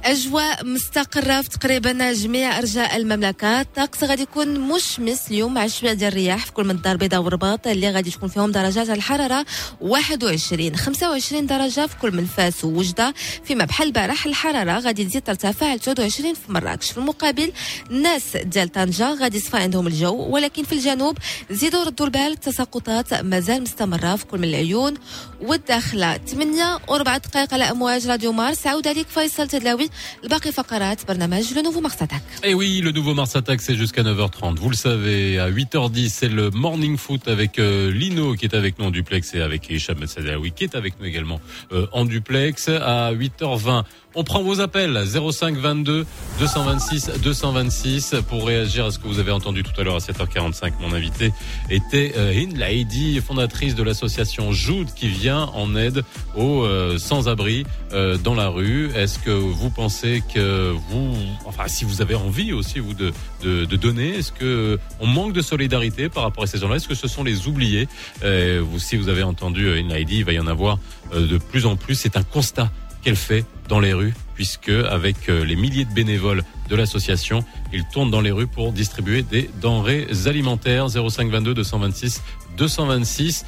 أجواء 0.06 0.64
مستقرة 0.64 1.40
في 1.40 1.48
تقريبا 1.48 2.12
جميع 2.12 2.58
أرجاء 2.58 2.96
المملكة. 2.96 3.60
الطقس 3.60 4.04
غادي 4.04 4.22
يكون 4.22 4.60
مشمس 4.60 5.30
اليوم 5.30 5.54
مع 5.54 5.66
شوية 5.66 5.92
ديال 5.92 6.12
الرياح 6.12 6.46
في 6.46 6.52
كل 6.52 6.64
من 6.64 6.70
الدار 6.70 6.92
البيضاء 6.92 7.20
والرباط 7.20 7.66
اللي 7.66 7.90
غادي 7.90 8.10
تكون 8.10 8.28
فيهم 8.28 8.52
درجات 8.52 8.90
الحرارة 8.90 9.46
21 9.80 10.76
25 10.76 11.46
درجة 11.46 11.86
في 11.86 11.96
كل 12.02 12.12
من 12.16 12.26
فاس 12.26 12.64
ووجدة. 12.64 13.14
فيما 13.44 13.64
بحال 13.64 13.86
البارح 13.86 14.26
الحرارة 14.26 14.78
غادي 14.78 15.04
تزيد 15.04 15.22
ترتفع 15.22 15.74
ل 15.74 15.80
23 15.80 16.34
في 16.34 16.52
مراكش. 16.52 16.90
في 16.90 16.98
المقابل 16.98 17.52
الناس 17.90 18.36
ديال 18.36 18.72
طنجة 18.72 19.14
غادي 19.14 19.36
يصفى 19.36 19.56
عندهم 19.56 19.86
الجو 19.86 20.14
ولكن 20.14 20.62
في 20.64 20.72
الجنوب 20.72 21.18
زيدوا 21.50 21.84
ردوا 21.84 22.06
البال 22.06 22.20
التساقطات 22.32 23.14
مازال 23.14 23.62
مستمرة 23.62 24.16
في 24.16 24.26
كل 24.26 24.38
من 24.38 24.48
العيون 24.48 24.94
والداخلة. 25.40 26.16
8 26.16 26.76
و4 26.76 27.16
دقائق 27.16 27.54
على 27.54 27.64
أمواج 27.64 28.06
راديو 28.06 28.32
مارس 28.32 28.66
عاود 28.66 28.88
عليك 28.88 29.08
فيصل 29.08 29.48
تدلاوي. 29.48 29.90
الباقي 30.23 30.51
فقرات 30.51 31.07
برنامج 31.07 31.53
لو 31.53 31.61
نوفو 31.61 31.81
مارس 31.81 32.01
اتاك 32.01 32.21
Et 32.43 32.53
oui, 32.53 32.81
le 32.81 32.91
nouveau 32.91 33.13
Mars 33.13 33.35
Attack, 33.35 33.61
c'est 33.61 33.75
jusqu'à 33.75 34.03
9h30. 34.03 34.55
Vous 34.55 34.69
le 34.69 34.75
savez, 34.75 35.39
à 35.39 35.49
8h10, 35.49 36.09
c'est 36.09 36.27
le 36.27 36.49
Morning 36.49 36.97
Foot 36.97 37.27
avec 37.27 37.59
euh, 37.59 37.91
Lino 37.91 38.33
qui 38.33 38.45
est 38.45 38.55
avec 38.55 38.79
nous 38.79 38.85
en 38.85 38.91
duplex 38.91 39.33
et 39.35 39.41
avec 39.41 39.69
Hicham 39.69 40.05
Sadawi 40.05 40.51
qui 40.51 40.63
est 40.63 40.75
avec 40.75 40.99
nous 40.99 41.05
également 41.05 41.39
euh, 41.71 41.87
en 41.91 42.05
duplex. 42.05 42.69
À 42.69 43.13
8h20, 43.13 43.83
on 44.16 44.24
prend 44.24 44.42
vos 44.42 44.60
appels 44.60 45.04
05 45.06 45.56
22 45.56 46.06
226 46.40 47.10
226 47.22 48.16
pour 48.28 48.46
réagir 48.46 48.86
à 48.86 48.90
ce 48.90 48.98
que 48.98 49.06
vous 49.06 49.18
avez 49.18 49.30
entendu 49.30 49.62
tout 49.62 49.78
à 49.78 49.84
l'heure 49.84 49.96
à 49.96 49.98
7h45. 49.98 50.72
Mon 50.80 50.92
invité 50.92 51.32
était 51.70 52.14
euh, 52.16 52.32
Hind 52.32 52.56
Laidi, 52.56 53.20
fondatrice 53.20 53.74
de 53.74 53.82
l'association 53.82 54.52
Jude 54.52 54.88
qui 54.94 55.08
vient 55.08 55.50
en 55.54 55.76
aide 55.76 56.02
aux 56.34 56.64
euh, 56.64 56.98
sans-abri 56.98 57.64
euh, 57.92 58.16
dans 58.16 58.34
la 58.34 58.48
rue. 58.48 58.90
Est-ce 58.94 59.18
que 59.18 59.30
vous 59.30 59.70
pensez 59.70 60.22
que 60.34 60.72
vous, 60.88 61.14
enfin 61.44 61.68
si 61.68 61.84
vous 61.84 62.00
avez 62.00 62.14
envie 62.14 62.52
aussi 62.52 62.78
vous 62.78 62.94
de, 62.94 63.12
de, 63.42 63.64
de 63.66 63.76
donner, 63.76 64.16
est-ce 64.16 64.32
que 64.32 64.78
on 65.00 65.06
manque 65.06 65.34
de 65.34 65.42
solidarité 65.42 66.08
par 66.08 66.22
rapport 66.22 66.44
à 66.44 66.46
ces 66.46 66.58
gens-là? 66.58 66.76
Est-ce 66.76 66.88
que 66.88 66.94
ce 66.94 67.08
sont 67.08 67.22
les 67.22 67.46
oubliés? 67.46 67.86
Euh, 68.24 68.62
vous, 68.64 68.78
Si 68.78 68.96
vous 68.96 69.08
avez 69.08 69.22
entendu 69.22 69.66
euh, 69.66 69.78
Hind 69.78 69.90
Laidi, 69.90 70.18
il 70.18 70.24
va 70.24 70.32
y 70.32 70.38
en 70.38 70.46
avoir 70.46 70.78
euh, 71.14 71.26
de 71.26 71.38
plus 71.38 71.66
en 71.66 71.76
plus. 71.76 71.94
C'est 71.94 72.16
un 72.16 72.22
constat 72.22 72.70
qu'elle 73.02 73.16
fait 73.16 73.44
dans 73.68 73.80
les 73.80 73.92
rues, 73.92 74.14
puisque 74.34 74.68
avec 74.68 75.28
euh, 75.28 75.44
les 75.44 75.56
milliers 75.56 75.84
de 75.84 75.92
bénévoles 75.92 76.42
de 76.68 76.76
l'association, 76.76 77.44
ils 77.72 77.84
tournent 77.92 78.10
dans 78.10 78.20
les 78.20 78.30
rues 78.30 78.46
pour 78.46 78.72
distribuer 78.72 79.22
des 79.22 79.50
denrées 79.60 80.06
alimentaires. 80.26 80.88
05 80.88 81.30
22 81.30 81.54
226 81.54 82.22
226. 82.56 83.44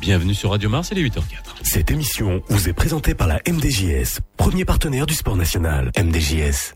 Bienvenue 0.00 0.34
sur 0.34 0.50
Radio 0.50 0.68
Mars, 0.68 0.88
il 0.90 0.98
est 0.98 1.02
8h04. 1.08 1.20
Cette 1.62 1.90
émission 1.92 2.42
vous 2.48 2.68
est 2.68 2.72
présentée 2.72 3.14
par 3.14 3.28
la 3.28 3.40
MDJS, 3.48 4.18
premier 4.36 4.64
partenaire 4.64 5.06
du 5.06 5.14
sport 5.14 5.36
national. 5.36 5.92
MDJS, 5.96 6.74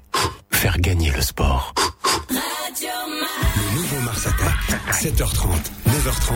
faire 0.52 0.78
gagner 0.78 1.10
le 1.10 1.20
sport. 1.20 1.74
Le 2.30 3.74
nouveau 3.74 4.00
Mars 4.02 4.26
Attack, 4.26 4.80
7h30, 4.92 5.48
9h30, 5.88 6.34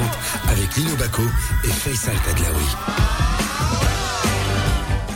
avec 0.48 0.76
Lino 0.76 0.96
Baco 0.96 1.22
et 1.64 1.68
Faisal 1.68 2.16
Tadlaoui. 2.26 3.89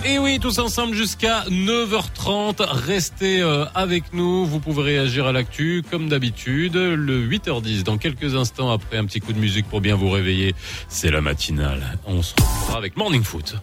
Et 0.07 0.19
oui, 0.19 0.39
tous 0.39 0.59
ensemble 0.59 0.95
jusqu'à 0.95 1.45
9h30. 1.45 2.63
Restez 2.63 3.41
euh, 3.41 3.65
avec 3.75 4.13
nous. 4.13 4.45
Vous 4.45 4.61
pouvez 4.61 4.83
réagir 4.83 5.27
à 5.27 5.33
l'actu 5.33 5.83
comme 5.91 6.09
d'habitude. 6.09 6.75
Le 6.75 7.27
8h10, 7.27 7.85
dans 7.85 7.97
quelques 7.97 8.35
instants, 8.37 8.71
après 8.71 8.99
un 8.99 9.07
petit 9.07 9.21
coup 9.21 9.33
de 9.33 9.39
musique 9.39 9.67
pour 9.69 9.81
bien 9.81 9.97
vous 9.97 10.11
réveiller, 10.11 10.55
c'est 10.89 11.11
la 11.11 11.21
matinale. 11.21 11.99
On 12.07 12.23
se 12.23 12.35
retrouvera 12.35 12.79
avec 12.79 12.97
Morning 12.97 13.23
Foot. 13.23 13.57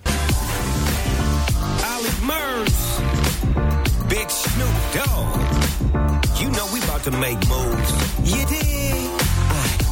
To 7.04 7.10
make 7.10 7.40
moves. 7.48 7.92
You 8.26 8.46
dig? 8.46 8.71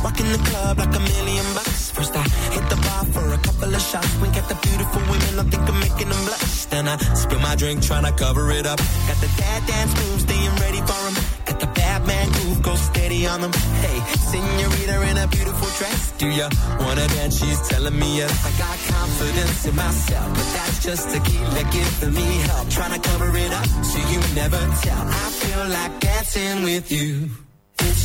Rockin' 0.04 0.32
the 0.32 0.42
club 0.50 0.78
like 0.78 0.96
a 0.96 1.00
million 1.00 1.46
bucks. 1.54 1.92
First 1.92 2.16
I 2.16 2.24
hit 2.56 2.66
the 2.70 2.80
bar 2.86 3.06
for 3.14 3.26
a 3.34 3.38
couple 3.38 3.74
of 3.74 3.82
shots. 3.82 4.14
Wink 4.22 4.38
at 4.38 4.48
the 4.48 4.56
beautiful 4.68 5.02
women, 5.12 5.40
I 5.40 5.44
think 5.52 5.64
I'm 5.72 5.80
making 5.80 6.10
them 6.10 6.22
blush. 6.26 6.66
Then 6.66 6.88
I 6.88 6.98
spill 7.16 7.40
my 7.40 7.56
drink, 7.56 7.82
trying 7.82 8.06
to 8.06 8.12
cover 8.12 8.52
it 8.52 8.66
up. 8.66 8.80
Got 9.10 9.20
the 9.26 9.32
dad 9.42 9.62
dance 9.66 9.94
moves, 10.00 10.24
staying 10.24 10.56
ready 10.64 10.82
for 10.82 11.00
for 11.00 11.08
'em. 11.08 11.16
Got 11.46 11.60
the 11.60 11.72
bad 11.80 12.08
man 12.08 12.28
groove, 12.36 12.62
go 12.62 12.76
steady 12.76 13.28
on 13.28 13.44
on 13.44 13.44
'em. 13.46 13.54
Hey, 13.84 13.98
senorita 14.32 14.96
in 15.10 15.18
a 15.18 15.28
beautiful 15.28 15.70
dress. 15.80 16.02
Do 16.18 16.28
ya 16.40 16.48
wanna 16.84 17.08
dance? 17.16 17.36
She's 17.40 17.62
telling 17.70 17.98
me 18.02 18.10
yes. 18.20 18.34
I 18.50 18.52
got 18.66 18.78
confidence 18.96 19.66
in 19.70 19.76
myself, 19.76 20.30
but 20.38 20.48
that's 20.56 20.78
just 20.88 21.04
tequila 21.12 21.64
giving 21.76 22.14
me 22.14 22.28
help. 22.50 22.66
Trying 22.70 22.94
to 22.98 23.02
cover 23.10 23.30
it 23.46 23.52
up 23.60 23.68
so 23.90 23.98
you 24.12 24.20
never 24.42 24.62
tell. 24.84 25.06
I 25.24 25.28
feel 25.42 25.64
like 25.78 25.94
dancing 26.00 26.64
with 26.64 26.92
you. 26.92 27.49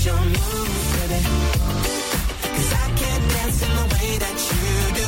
Your 0.02 0.14
I 2.72 2.88
can't 3.00 3.24
dance 3.32 3.62
in 3.62 3.70
the 3.78 3.86
way 3.94 4.10
that 4.24 4.36
you 4.50 4.66
do. 4.98 5.06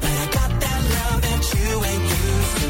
But 0.00 0.14
I 0.22 0.26
got 0.38 0.50
that 0.64 0.80
love 0.94 1.20
that 1.26 1.42
you 1.54 1.68
ain't 1.90 2.06
used 2.26 2.56
to. 2.60 2.68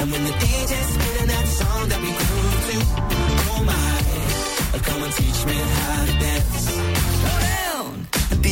And 0.00 0.06
when 0.12 0.22
the 0.24 0.34
DJ's 0.42 0.92
that 1.26 1.46
song 1.48 1.88
that 1.90 2.00
we 2.00 2.10
grew 2.20 2.50
to, 2.68 2.76
oh 3.50 3.62
my, 3.64 3.98
come 4.80 5.02
and 5.02 5.12
teach 5.12 5.40
me 5.46 5.54
how 5.54 6.04
to. 6.06 6.13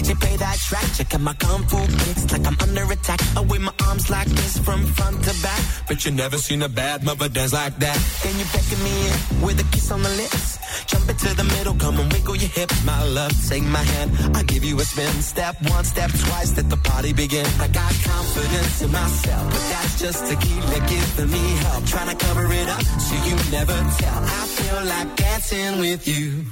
DJ 0.02 0.18
play 0.18 0.36
that 0.36 0.58
track, 0.58 0.86
check 0.96 1.14
out 1.14 1.20
my 1.20 1.34
kung 1.34 1.62
fu 1.68 1.78
kicks 1.78 2.32
like 2.32 2.44
I'm 2.44 2.56
under 2.60 2.82
attack. 2.90 3.20
I 3.36 3.40
wave 3.42 3.60
my 3.60 3.72
arms 3.86 4.10
like 4.10 4.26
this 4.26 4.58
from 4.58 4.84
front 4.84 5.22
to 5.22 5.42
back. 5.42 5.62
But 5.86 6.04
you 6.04 6.10
never 6.10 6.38
seen 6.38 6.62
a 6.62 6.68
bad 6.68 7.04
mother 7.04 7.28
dance 7.28 7.52
like 7.52 7.76
that. 7.78 7.98
Then 8.22 8.34
you 8.36 8.44
beckon 8.52 8.82
me 8.82 8.94
in 9.06 9.42
with 9.46 9.60
a 9.60 9.66
kiss 9.70 9.92
on 9.92 10.02
the 10.02 10.08
lips. 10.10 10.58
Jump 10.86 11.08
into 11.08 11.34
the 11.36 11.44
middle, 11.44 11.74
come 11.74 12.00
and 12.00 12.12
wiggle 12.12 12.34
your 12.34 12.50
hips, 12.50 12.84
my 12.84 12.98
love. 13.14 13.32
Take 13.48 13.62
my 13.62 13.84
hand, 13.94 14.36
I'll 14.36 14.42
give 14.42 14.64
you 14.64 14.74
a 14.80 14.84
spin. 14.84 15.22
Step 15.22 15.54
one, 15.70 15.84
step 15.84 16.10
twice, 16.10 16.56
let 16.56 16.68
the 16.68 16.78
party 16.78 17.12
begin. 17.12 17.46
I 17.60 17.68
got 17.68 17.92
confidence 18.02 18.82
in 18.82 18.90
myself, 18.90 19.44
but 19.52 19.64
that's 19.70 20.00
just 20.00 20.26
tequila 20.26 20.80
giving 20.88 21.30
me 21.30 21.44
help. 21.64 21.86
Trying 21.86 22.10
to 22.16 22.26
cover 22.26 22.52
it 22.52 22.68
up 22.68 22.82
so 22.82 23.14
you 23.26 23.36
never 23.52 23.78
tell. 24.02 24.18
I 24.18 24.42
feel 24.56 24.84
like 24.84 25.16
dancing 25.16 25.78
with 25.78 26.08
you. 26.08 26.44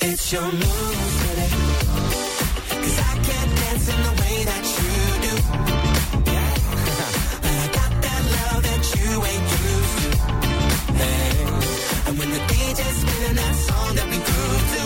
It's 0.00 0.30
your 0.30 0.42
move, 0.42 1.22
baby. 1.24 2.07
I 2.98 3.14
can't 3.26 3.52
dance 3.60 3.86
in 3.92 4.00
the 4.06 4.14
way 4.20 4.36
that 4.50 4.64
you 4.78 4.94
do. 5.26 5.34
Yeah. 6.32 6.54
But 7.42 7.54
I 7.64 7.68
got 7.78 7.92
that 8.04 8.22
love 8.36 8.60
that 8.68 8.82
you 8.96 9.08
ain't 9.30 9.48
used 9.68 9.96
to. 10.02 10.10
Hey. 11.00 11.30
And 12.06 12.14
when 12.18 12.30
the 12.36 12.42
DJ's 12.50 12.96
spinning 13.02 13.36
that 13.42 13.54
song 13.68 13.90
that 13.98 14.06
we 14.12 14.18
grew 14.28 14.54
to, 14.72 14.82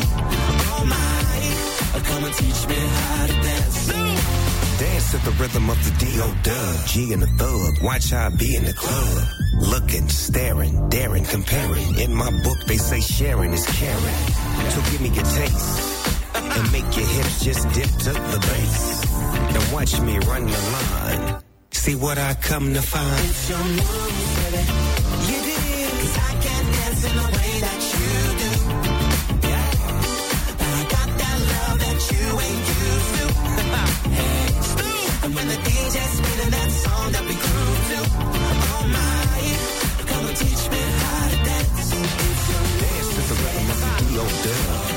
my, 0.86 1.22
come 2.08 2.24
and 2.24 2.34
teach 2.34 2.60
me 2.70 2.78
how 2.96 3.26
to 3.26 3.36
dance. 3.46 3.86
Dance 4.78 5.10
to 5.12 5.18
the 5.18 5.34
rhythm 5.40 5.70
of 5.70 5.78
the 5.84 5.92
D.O. 6.04 6.28
G 6.86 7.12
and 7.12 7.22
the. 7.22 7.32
Watch 7.82 8.12
I 8.12 8.28
be 8.28 8.54
in 8.54 8.64
the 8.64 8.72
club. 8.72 9.24
Looking, 9.58 10.08
staring, 10.08 10.88
daring, 10.88 11.24
comparing. 11.24 11.98
In 11.98 12.14
my 12.14 12.30
book, 12.42 12.58
they 12.66 12.76
say 12.76 13.00
sharing 13.00 13.52
is 13.52 13.66
caring. 13.66 14.18
So 14.70 14.80
give 14.90 15.00
me 15.00 15.08
your 15.08 15.24
taste. 15.24 16.21
And 16.50 16.72
make 16.72 16.96
your 16.96 17.06
hips 17.06 17.44
just 17.44 17.62
dip 17.72 17.90
to 18.04 18.12
the 18.12 18.38
bass. 18.48 19.04
Now 19.54 19.74
watch 19.74 20.00
me 20.00 20.18
run 20.18 20.46
the 20.46 20.60
line. 20.76 21.42
See 21.70 21.94
what 21.94 22.18
I 22.18 22.34
come 22.34 22.74
to 22.74 22.82
find. 22.82 23.24
It's 23.28 23.48
your 23.48 23.58
move, 23.58 24.26
baby. 24.38 24.62
You 25.30 25.38
did. 25.48 25.90
Cause 26.00 26.16
I 26.18 26.32
can't 26.44 26.68
dance 26.76 27.02
in 27.08 27.14
the 27.16 27.28
way 27.36 27.52
that 27.66 27.80
you 27.92 28.10
do. 28.42 28.52
Yeah. 29.48 29.70
But 30.60 30.72
I 30.80 30.82
got 30.94 31.08
that 31.22 31.38
love 31.52 31.76
that 31.84 31.98
you 32.12 32.24
ain't 32.46 32.64
used 32.82 33.10
to. 33.16 33.24
hey. 34.18 35.24
And 35.24 35.34
when 35.34 35.46
the 35.48 35.58
DJ's 35.66 36.12
spinning 36.18 36.50
that 36.50 36.70
song 36.70 37.06
that 37.12 37.24
we 37.26 37.34
grew 37.34 37.70
to, 37.90 37.98
oh 38.74 38.84
my, 38.94 40.06
come 40.06 40.26
and 40.28 40.36
teach 40.36 40.62
me 40.70 40.82
how 41.02 41.28
to 41.32 41.36
dance. 41.48 41.92
It's 41.92 42.48
your 42.50 42.64
Dance 42.82 43.08
to 43.16 43.22
the 43.30 43.36
rhythm 43.42 43.70
of 43.70 43.78
the 43.82 44.04
D.O. 44.14 44.91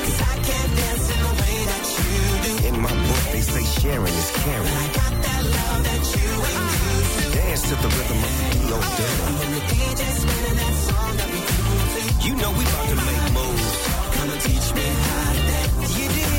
sharing 3.84 4.14
is 4.22 4.30
caring. 4.44 4.66
I 4.66 4.86
got 4.98 5.12
that 5.26 5.42
love 5.54 5.80
that 5.88 6.02
you 6.16 6.28
ain't 6.50 6.70
used 6.90 7.14
to. 7.20 7.28
Dance 7.38 7.62
to 7.68 7.74
the 7.84 7.90
rhythm 7.96 8.18
of 8.26 8.32
the 8.38 8.44
D.O. 8.54 8.78
Dub. 8.98 9.16
When 9.40 9.50
the 9.56 9.62
DJ's 9.70 10.16
spinning 10.22 10.56
that 10.62 10.74
song 10.88 11.12
that 11.20 11.28
we 11.34 11.40
groove 11.50 11.88
to. 11.94 12.02
You 12.26 12.32
know 12.40 12.50
we 12.58 12.64
about 12.70 12.88
to 12.92 12.96
make 13.08 13.26
moves. 13.38 13.70
Come 14.16 14.30
and 14.34 14.40
teach 14.46 14.68
me 14.76 14.86
how 15.06 15.32
to 15.36 15.42
dance. 15.50 15.92
You 15.98 16.08
did. 16.16 16.30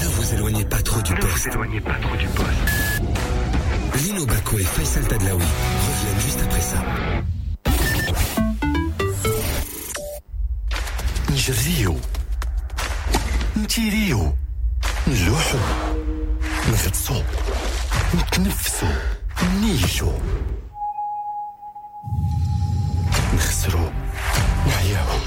Ne 0.00 0.06
vous 0.14 0.26
éloignez 0.34 0.64
pas 0.64 0.82
trop 0.82 1.02
du 1.02 1.14
poste. 1.14 1.46
éloignez 1.46 1.80
pas 1.80 1.98
trop 2.04 2.16
du 2.16 2.26
poste. 2.38 2.64
Lino 4.02 4.26
Baco 4.26 4.58
et 4.58 4.64
Faisal 4.64 5.06
Tadlaoui 5.06 5.44
reviennent 5.86 6.20
juste 6.20 6.40
après 6.42 6.60
ça. 6.60 6.78
نجريو 11.30 11.96
نتيريو 13.56 14.34
نلوحو 15.09 15.57
نغطسو 16.69 17.23
نتنفسو 18.15 18.87
نيجو 19.61 20.11
نخسرو 23.33 23.91
نعياو 24.67 25.19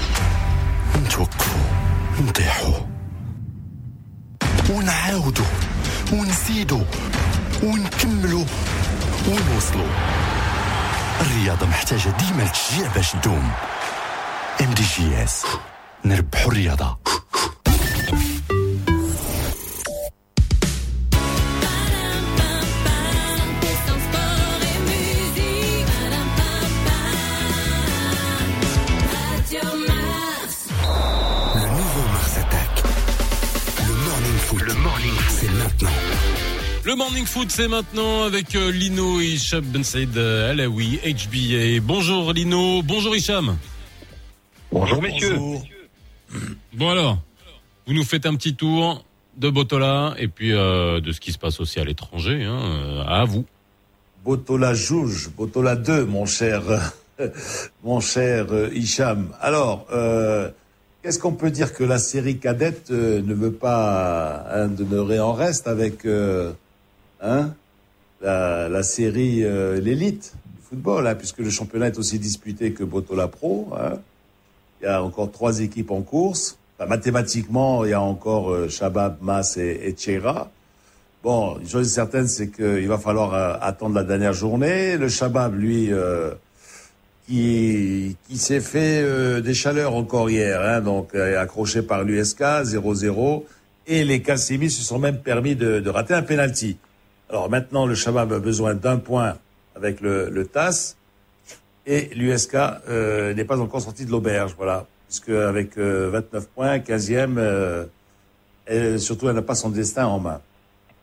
نتوقفو 1.03 1.59
نطيحو. 2.21 2.73
ونعاودو 4.69 5.43
ونزيدو 6.13 6.81
ونكملو 7.63 8.45
ونوصلو. 9.27 9.87
الرياضة 11.21 11.65
محتاجة 11.65 12.09
ديما 12.09 12.43
التشجيع 12.43 12.87
باش 12.95 13.11
تدوم. 13.11 13.51
ام 14.61 14.73
دي 14.73 14.83
جي 14.83 15.23
اس 15.23 15.45
نربحو 16.05 16.49
الرياضة. 16.51 17.02
Le 36.93 36.97
Morning 36.97 37.25
Foot, 37.25 37.49
c'est 37.49 37.67
maintenant 37.67 38.21
avec 38.21 38.53
euh, 38.53 38.71
Lino 38.71 39.19
et 39.19 39.25
Hicham 39.25 39.65
Ben 39.65 39.83
Saïd 39.83 40.15
euh, 40.15 40.51
Alaoui, 40.51 40.99
HBA. 41.03 41.81
Bonjour 41.81 42.31
Lino, 42.33 42.83
bonjour 42.83 43.15
Hicham. 43.15 43.57
Bonjour 44.71 45.01
messieurs. 45.01 45.39
Bon 46.71 46.89
alors, 46.91 47.17
vous 47.87 47.93
nous 47.95 48.03
faites 48.03 48.27
un 48.27 48.35
petit 48.35 48.53
tour 48.53 49.03
de 49.37 49.49
Botola 49.49 50.13
et 50.19 50.27
puis 50.27 50.53
euh, 50.53 51.01
de 51.01 51.11
ce 51.11 51.19
qui 51.19 51.31
se 51.31 51.39
passe 51.39 51.59
aussi 51.59 51.79
à 51.79 51.83
l'étranger. 51.83 52.43
Hein, 52.43 53.03
à 53.07 53.25
vous. 53.25 53.43
Botola 54.23 54.75
Jouge, 54.75 55.31
Botola 55.35 55.75
2, 55.75 56.05
mon 56.05 56.27
cher, 56.27 56.61
mon 57.83 58.01
cher 58.01 58.45
Hicham. 58.71 59.29
Alors, 59.41 59.87
euh, 59.91 60.51
qu'est-ce 61.01 61.17
qu'on 61.19 61.33
peut 61.33 61.51
dire 61.51 61.73
que 61.73 61.83
la 61.83 61.97
série 61.99 62.37
cadette 62.37 62.91
euh, 62.91 63.21
ne 63.23 63.33
veut 63.33 63.51
pas 63.51 64.67
demeurer 64.69 65.19
en 65.19 65.33
reste 65.33 65.67
avec 65.67 66.05
euh, 66.05 66.53
hein, 67.23 67.53
la, 68.21 68.69
la 68.69 68.83
série 68.83 69.43
euh, 69.43 69.79
l'élite 69.81 70.33
du 70.45 70.61
football, 70.69 71.07
hein, 71.07 71.15
puisque 71.15 71.39
le 71.39 71.49
championnat 71.49 71.87
est 71.87 71.97
aussi 71.97 72.19
disputé 72.19 72.73
que 72.73 72.83
Botola 72.83 73.27
Pro. 73.27 73.69
hein. 73.75 73.93
Il 74.81 74.85
y 74.85 74.89
a 74.89 75.01
encore 75.01 75.31
trois 75.31 75.61
équipes 75.61 75.91
en 75.91 76.01
course. 76.01 76.57
Enfin, 76.77 76.89
mathématiquement, 76.89 77.85
il 77.85 77.91
y 77.91 77.93
a 77.93 78.01
encore 78.01 78.51
euh, 78.51 78.67
Shabab, 78.67 79.17
Mas 79.21 79.57
et, 79.57 79.95
et. 80.05 80.19
Bon, 81.23 81.57
une 81.57 81.69
chose 81.69 81.87
est 81.87 81.93
certaine, 81.93 82.27
c'est 82.27 82.49
qu'il 82.49 82.87
va 82.89 82.97
falloir 82.97 83.33
euh, 83.33 83.55
attendre 83.61 83.95
la 83.95 84.03
dernière 84.03 84.33
journée. 84.33 84.97
Le 84.97 85.07
Shabab, 85.07 85.55
lui, 85.55 85.93
euh, 85.93 86.31
qui, 87.27 88.17
qui 88.27 88.37
s'est 88.37 88.59
fait 88.59 89.01
euh, 89.01 89.39
des 89.39 89.53
chaleurs 89.53 89.95
encore 89.95 90.29
hier, 90.29 90.59
hein, 90.61 90.81
donc 90.81 91.15
accroché 91.15 91.81
par 91.81 92.03
l'USK, 92.03 92.41
0-0. 92.41 93.43
Et 93.87 94.03
les 94.03 94.21
Cassimi 94.21 94.69
se 94.69 94.81
sont 94.81 94.99
même 94.99 95.19
permis 95.19 95.55
de, 95.55 95.79
de 95.79 95.89
rater 95.89 96.13
un 96.13 96.23
penalty. 96.23 96.75
Alors 97.33 97.49
maintenant, 97.49 97.87
le 97.87 97.95
Shabab 97.95 98.31
a 98.31 98.37
besoin 98.37 98.75
d'un 98.75 98.97
point 98.97 99.37
avec 99.75 100.01
le, 100.01 100.29
le. 100.29 100.47
Et 101.87 102.13
l'USK 102.13 102.53
euh, 102.53 103.33
n'est 103.33 103.43
pas 103.43 103.59
encore 103.59 103.81
sorti 103.81 104.05
de 104.05 104.11
l'auberge, 104.11 104.53
voilà. 104.55 104.85
Puisque 105.07 105.29
avec 105.29 105.79
euh, 105.79 106.11
29 106.11 106.47
points, 106.49 106.77
15e, 106.77 107.39
euh, 107.39 108.97
surtout 108.99 109.29
elle 109.29 109.35
n'a 109.35 109.41
pas 109.41 109.55
son 109.55 109.69
destin 109.71 110.05
en 110.05 110.19
main. 110.19 110.41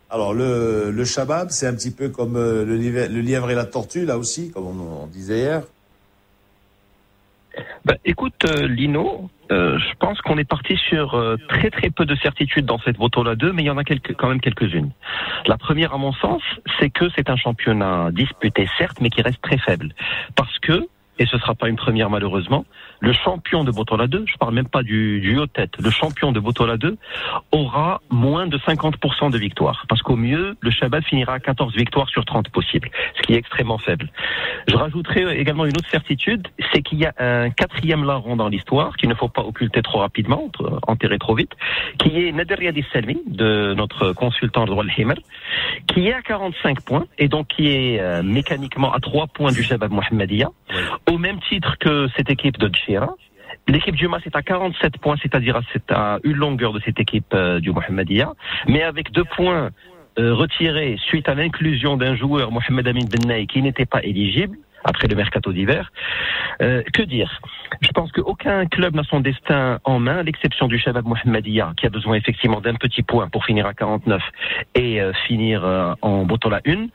Alors 0.08 0.32
le, 0.32 1.04
Shabab, 1.04 1.50
c'est 1.50 1.66
un 1.66 1.74
petit 1.74 1.90
peu 1.90 2.10
comme 2.10 2.36
euh, 2.36 2.64
le, 2.64 2.76
lièvre, 2.76 3.50
et 3.50 3.56
la 3.56 3.64
tortue, 3.64 4.04
là 4.04 4.16
aussi, 4.16 4.52
comme 4.52 4.66
on 4.80 5.08
disait 5.08 5.38
hier. 5.38 5.64
Bah, 7.84 7.94
écoute, 8.04 8.44
euh, 8.44 8.66
Lino, 8.66 9.30
euh, 9.50 9.78
je 9.78 9.94
pense 9.98 10.20
qu'on 10.20 10.38
est 10.38 10.48
parti 10.48 10.76
sur 10.76 11.14
euh, 11.14 11.36
très 11.48 11.70
très 11.70 11.90
peu 11.90 12.04
de 12.04 12.14
certitudes 12.16 12.66
dans 12.66 12.78
cette 12.78 12.96
Votola 12.96 13.34
2, 13.34 13.52
mais 13.52 13.62
il 13.62 13.66
y 13.66 13.70
en 13.70 13.78
a 13.78 13.84
quelques, 13.84 14.14
quand 14.14 14.28
même 14.28 14.40
quelques-unes. 14.40 14.90
La 15.46 15.58
première, 15.58 15.94
à 15.94 15.98
mon 15.98 16.12
sens, 16.12 16.42
c'est 16.78 16.90
que 16.90 17.06
c'est 17.16 17.30
un 17.30 17.36
championnat 17.36 18.10
disputé, 18.12 18.68
certes, 18.78 18.98
mais 19.00 19.10
qui 19.10 19.22
reste 19.22 19.42
très 19.42 19.58
faible. 19.58 19.92
Parce 20.36 20.58
que, 20.60 20.86
et 21.18 21.26
ce 21.26 21.38
sera 21.38 21.54
pas 21.54 21.68
une 21.68 21.76
première 21.76 22.10
malheureusement, 22.10 22.64
le 23.00 23.12
champion 23.12 23.64
de 23.64 23.70
Botola 23.70 24.06
2, 24.06 24.24
je 24.26 24.36
parle 24.36 24.54
même 24.54 24.68
pas 24.68 24.82
du, 24.82 25.20
du 25.20 25.38
haut 25.38 25.46
tête, 25.46 25.72
le 25.78 25.90
champion 25.90 26.32
de 26.32 26.40
Botola 26.40 26.76
2 26.76 26.96
aura 27.52 28.00
moins 28.10 28.46
de 28.46 28.58
50% 28.58 29.30
de 29.30 29.38
victoires. 29.38 29.84
Parce 29.88 30.02
qu'au 30.02 30.16
mieux, 30.16 30.56
le 30.60 30.70
Shabbat 30.70 31.04
finira 31.04 31.34
à 31.34 31.40
14 31.40 31.74
victoires 31.74 32.08
sur 32.08 32.24
30 32.24 32.50
possibles, 32.50 32.90
ce 33.16 33.22
qui 33.22 33.34
est 33.34 33.36
extrêmement 33.36 33.78
faible. 33.78 34.10
Je 34.68 34.76
rajouterai 34.76 35.38
également 35.38 35.64
une 35.64 35.76
autre 35.76 35.88
certitude, 35.90 36.46
c'est 36.72 36.82
qu'il 36.82 36.98
y 36.98 37.06
a 37.06 37.14
un 37.18 37.50
quatrième 37.50 38.04
larron 38.04 38.36
dans 38.36 38.48
l'histoire 38.48 38.96
qu'il 38.96 39.08
ne 39.08 39.14
faut 39.14 39.28
pas 39.28 39.42
occulter 39.42 39.82
trop 39.82 39.98
rapidement, 39.98 40.50
enterrer 40.86 41.18
trop 41.18 41.34
vite, 41.34 41.52
qui 41.98 42.24
est 42.24 42.32
Nader 42.32 42.56
Yadi 42.60 42.84
Selmi, 42.92 43.20
de 43.26 43.74
notre 43.74 44.12
consultant 44.12 44.64
de 44.66 44.70
Himer, 44.98 45.14
qui 45.86 46.08
est 46.08 46.12
à 46.12 46.22
45 46.22 46.80
points 46.82 47.06
et 47.18 47.28
donc 47.28 47.48
qui 47.48 47.68
est 47.68 48.00
euh, 48.00 48.22
mécaniquement 48.22 48.92
à 48.92 49.00
3 49.00 49.26
points 49.28 49.52
du 49.52 49.62
Shabab 49.62 49.92
Mohammedia, 49.92 50.50
au 51.10 51.18
même 51.18 51.40
titre 51.48 51.76
que 51.78 52.08
cette 52.16 52.30
équipe 52.30 52.58
de 52.58 52.68
L'équipe 53.68 53.94
du 53.94 54.08
Mas 54.08 54.24
est 54.26 54.36
à 54.36 54.42
47 54.42 54.98
points, 54.98 55.16
c'est-à-dire 55.22 55.60
à, 55.90 56.18
une 56.24 56.36
longueur 56.36 56.72
de 56.72 56.80
cette 56.80 56.98
équipe 56.98 57.32
euh, 57.34 57.60
du 57.60 57.72
Mohammedia, 57.72 58.32
mais 58.66 58.82
avec 58.82 59.12
deux 59.12 59.24
points 59.24 59.70
euh, 60.18 60.34
retirés 60.34 60.96
suite 61.06 61.28
à 61.28 61.34
l'inclusion 61.34 61.96
d'un 61.96 62.16
joueur, 62.16 62.50
Mohamed 62.50 62.88
Amin 62.88 63.06
Ben 63.10 63.46
qui 63.46 63.62
n'était 63.62 63.86
pas 63.86 64.02
éligible 64.02 64.58
après 64.82 65.06
le 65.06 65.14
mercato 65.14 65.52
d'hiver. 65.52 65.92
Euh, 66.62 66.82
que 66.92 67.02
dire? 67.02 67.40
Je 67.80 67.90
pense 67.92 68.10
qu'aucun 68.12 68.66
club 68.66 68.94
n'a 68.94 69.04
son 69.04 69.20
destin 69.20 69.78
en 69.84 70.00
main, 70.00 70.18
à 70.18 70.22
l'exception 70.22 70.66
du 70.66 70.78
Shabab 70.78 71.06
Mohammedia, 71.06 71.74
qui 71.76 71.86
a 71.86 71.90
besoin 71.90 72.16
effectivement 72.16 72.60
d'un 72.60 72.74
petit 72.74 73.02
point 73.02 73.28
pour 73.28 73.44
finir 73.44 73.66
à 73.66 73.74
49 73.74 74.20
et 74.74 75.00
finir 75.28 75.64
euh, 75.64 75.94
en 76.02 76.24
bottant 76.24 76.50
la 76.50 76.60
une. 76.64 76.88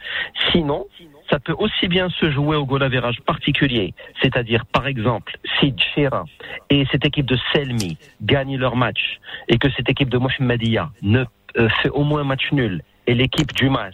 Sinon, 0.52 0.86
ça 1.30 1.40
peut 1.40 1.56
aussi 1.58 1.88
bien 1.88 2.10
se 2.10 2.30
jouer 2.32 2.56
au 2.56 2.66
goal 2.66 2.84
average 2.84 3.20
particulier, 3.22 3.94
c'est-à-dire 4.22 4.66
par 4.66 4.88
exemple 4.88 5.38
si 5.60 5.74
Tchera 5.74 6.26
et 6.70 6.86
cette 6.92 7.06
équipe 7.06 7.26
de 7.26 7.38
Selmi 7.52 7.98
gagnent 8.22 8.58
leur 8.58 8.76
match 8.76 9.20
et 9.48 9.58
que 9.58 9.70
cette 9.72 9.90
équipe 9.90 10.10
de 10.10 10.18
Mohammedia 10.18 10.90
ne 11.02 11.26
euh, 11.58 11.70
fait 11.82 11.90
au 11.90 12.04
moins 12.04 12.24
match 12.24 12.52
nul 12.52 12.82
et 13.08 13.14
l'équipe 13.14 13.52
du 13.54 13.70
Mas 13.70 13.94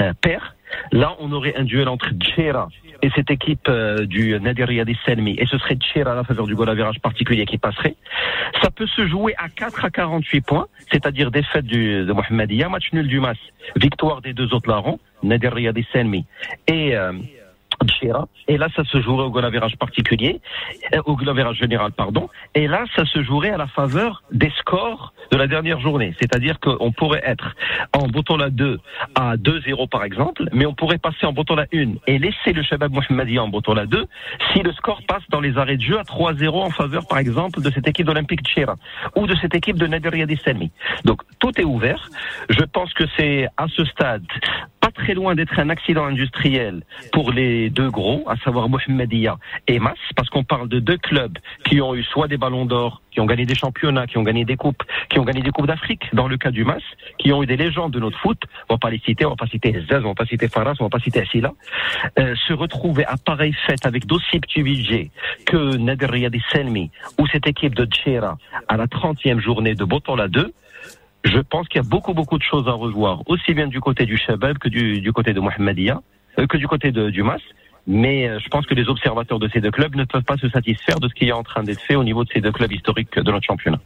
euh, 0.00 0.12
perd, 0.20 0.42
là 0.90 1.16
on 1.20 1.32
aurait 1.32 1.54
un 1.56 1.64
duel 1.64 1.88
entre 1.88 2.10
Tchera 2.10 2.68
et 3.02 3.10
cette 3.14 3.30
équipe 3.30 3.68
euh, 3.68 4.06
du 4.06 4.38
Nadir 4.40 4.70
Yadi 4.70 4.96
Selmi 5.04 5.36
et 5.38 5.46
ce 5.46 5.58
serait 5.58 5.76
Tchera 5.76 6.12
à 6.12 6.14
la 6.14 6.24
faveur 6.24 6.46
du 6.46 6.54
goal 6.54 6.68
average 6.68 7.00
particulier 7.00 7.44
qui 7.44 7.58
passerait. 7.58 7.96
Ça 8.62 8.70
peut 8.70 8.86
se 8.86 9.06
jouer 9.06 9.34
à 9.38 9.48
4 9.48 9.84
à 9.84 9.90
48 9.90 10.40
points, 10.42 10.66
c'est-à-dire 10.90 11.30
défaite 11.30 11.64
du, 11.64 12.04
de 12.04 12.12
Mohammedia, 12.12 12.68
match 12.68 12.92
nul 12.92 13.08
du 13.08 13.20
Mas, 13.20 13.38
victoire 13.76 14.22
des 14.22 14.32
deux 14.32 14.54
autres 14.54 14.68
larrons, 14.68 15.00
Nadir 15.22 15.58
Yadi 15.58 15.86
Selmi 15.92 16.26
et 16.68 16.96
euh. 16.96 17.12
Et 18.48 18.56
là, 18.56 18.68
ça 18.74 18.84
se 18.84 19.00
jouerait 19.00 19.24
au 19.24 19.30
goal 19.30 19.44
average 19.44 19.76
particulier, 19.76 20.40
euh, 20.94 21.00
au 21.06 21.16
goal 21.16 21.28
average 21.28 21.56
général, 21.56 21.92
pardon. 21.92 22.28
Et 22.54 22.66
là, 22.66 22.84
ça 22.96 23.04
se 23.06 23.22
jouerait 23.22 23.50
à 23.50 23.56
la 23.56 23.66
faveur 23.66 24.22
des 24.32 24.50
scores 24.58 25.12
de 25.30 25.36
la 25.36 25.46
dernière 25.46 25.80
journée. 25.80 26.14
C'est-à-dire 26.20 26.58
qu'on 26.60 26.92
pourrait 26.92 27.22
être 27.24 27.54
en 27.96 28.08
Botola 28.08 28.50
2 28.50 28.78
à 29.14 29.36
2-0 29.36 29.88
par 29.88 30.04
exemple, 30.04 30.48
mais 30.52 30.66
on 30.66 30.74
pourrait 30.74 30.98
passer 30.98 31.24
en 31.24 31.32
Botola 31.32 31.66
1 31.72 31.94
et 32.06 32.18
laisser 32.18 32.52
le 32.52 32.62
Shabab 32.62 32.92
Mohammedia 32.92 33.42
en 33.42 33.48
Botola 33.48 33.86
2 33.86 34.06
si 34.52 34.62
le 34.62 34.72
score 34.72 35.00
passe 35.06 35.22
dans 35.30 35.40
les 35.40 35.56
arrêts 35.56 35.76
de 35.76 35.82
jeu 35.82 35.98
à 35.98 36.02
3-0 36.02 36.48
en 36.50 36.70
faveur 36.70 37.06
par 37.06 37.18
exemple 37.18 37.60
de 37.60 37.70
cette 37.70 37.88
équipe 37.88 38.06
d'Olympique 38.06 38.42
Tchera 38.42 38.76
ou 39.16 39.26
de 39.26 39.34
cette 39.36 39.54
équipe 39.54 39.76
de 39.76 39.86
Nadir 39.86 40.14
Yadi 40.14 40.36
Selmi. 40.44 40.70
Donc 41.04 41.22
tout 41.38 41.58
est 41.58 41.64
ouvert. 41.64 42.10
Je 42.50 42.64
pense 42.64 42.92
que 42.92 43.04
c'est 43.16 43.48
à 43.56 43.66
ce 43.68 43.84
stade 43.86 44.24
très 44.92 45.14
loin 45.14 45.34
d'être 45.34 45.58
un 45.58 45.68
accident 45.68 46.04
industriel 46.04 46.82
pour 47.12 47.32
les 47.32 47.70
deux 47.70 47.90
gros, 47.90 48.24
à 48.28 48.36
savoir 48.36 48.68
Mohamedia 48.68 49.38
et 49.66 49.78
Mas, 49.78 49.98
parce 50.16 50.28
qu'on 50.28 50.44
parle 50.44 50.68
de 50.68 50.78
deux 50.78 50.98
clubs 50.98 51.36
qui 51.64 51.80
ont 51.80 51.94
eu 51.94 52.02
soit 52.02 52.28
des 52.28 52.36
ballons 52.36 52.66
d'or, 52.66 53.02
qui 53.10 53.20
ont 53.20 53.26
gagné 53.26 53.46
des 53.46 53.54
championnats, 53.54 54.06
qui 54.06 54.18
ont 54.18 54.22
gagné 54.22 54.44
des 54.44 54.56
coupes, 54.56 54.82
qui 55.08 55.18
ont 55.18 55.24
gagné 55.24 55.42
des 55.42 55.50
coupes 55.50 55.66
d'Afrique, 55.66 56.04
dans 56.12 56.28
le 56.28 56.36
cas 56.36 56.50
du 56.50 56.64
Mas, 56.64 56.82
qui 57.18 57.32
ont 57.32 57.42
eu 57.42 57.46
des 57.46 57.56
légendes 57.56 57.92
de 57.92 58.00
notre 58.00 58.18
foot, 58.18 58.40
on 58.68 58.74
va 58.74 58.78
pas 58.78 58.90
les 58.90 59.00
citer, 59.00 59.24
on 59.24 59.30
va 59.30 59.36
pas 59.36 59.46
citer 59.46 59.72
Zaz, 59.90 60.04
on 60.04 60.08
va 60.08 60.14
pas 60.14 60.26
citer 60.26 60.48
Faras, 60.48 60.74
on 60.80 60.84
va 60.84 60.90
pas 60.90 61.00
citer 61.00 61.20
Assila, 61.20 61.52
euh, 62.18 62.34
se 62.46 62.52
retrouver 62.52 63.04
à 63.04 63.16
pareille 63.16 63.56
fête 63.66 63.86
avec 63.86 64.06
d'aussi 64.06 64.40
petit 64.40 64.62
budget 64.62 65.10
que 65.46 65.76
Nader 65.76 66.06
Riyadi 66.06 66.42
Selmi 66.50 66.90
ou 67.18 67.26
cette 67.26 67.46
équipe 67.46 67.74
de 67.74 67.84
Tchera 67.84 68.38
à 68.68 68.76
la 68.76 68.86
30e 68.86 69.40
journée 69.40 69.74
de 69.74 69.84
Botola 69.84 70.28
2, 70.28 70.52
je 71.24 71.38
pense 71.38 71.68
qu'il 71.68 71.80
y 71.80 71.84
a 71.84 71.88
beaucoup, 71.88 72.14
beaucoup 72.14 72.38
de 72.38 72.42
choses 72.42 72.66
à 72.68 72.72
revoir, 72.72 73.22
aussi 73.28 73.54
bien 73.54 73.66
du 73.68 73.80
côté 73.80 74.06
du 74.06 74.16
Shabab 74.18 74.58
que 74.58 74.68
du, 74.68 75.00
du 75.00 75.12
côté 75.12 75.32
de 75.32 75.40
Mohamedia, 75.40 76.02
euh, 76.38 76.46
que 76.46 76.56
du 76.56 76.66
côté 76.68 76.90
de, 76.92 77.10
du 77.10 77.22
Mas. 77.22 77.40
Mais 77.86 78.28
euh, 78.28 78.38
je 78.38 78.48
pense 78.48 78.64
que 78.66 78.74
les 78.74 78.88
observateurs 78.88 79.38
de 79.40 79.48
ces 79.52 79.60
deux 79.60 79.70
clubs 79.72 79.94
ne 79.96 80.04
peuvent 80.04 80.22
pas 80.22 80.36
se 80.36 80.48
satisfaire 80.48 81.00
de 81.00 81.08
ce 81.08 81.14
qui 81.14 81.26
est 81.28 81.32
en 81.32 81.42
train 81.42 81.62
d'être 81.64 81.80
fait 81.80 81.96
au 81.96 82.04
niveau 82.04 82.22
de 82.24 82.30
ces 82.32 82.40
deux 82.40 82.52
clubs 82.52 82.70
historiques 82.72 83.16
de 83.18 83.30
notre 83.30 83.44
championnat. 83.46 83.80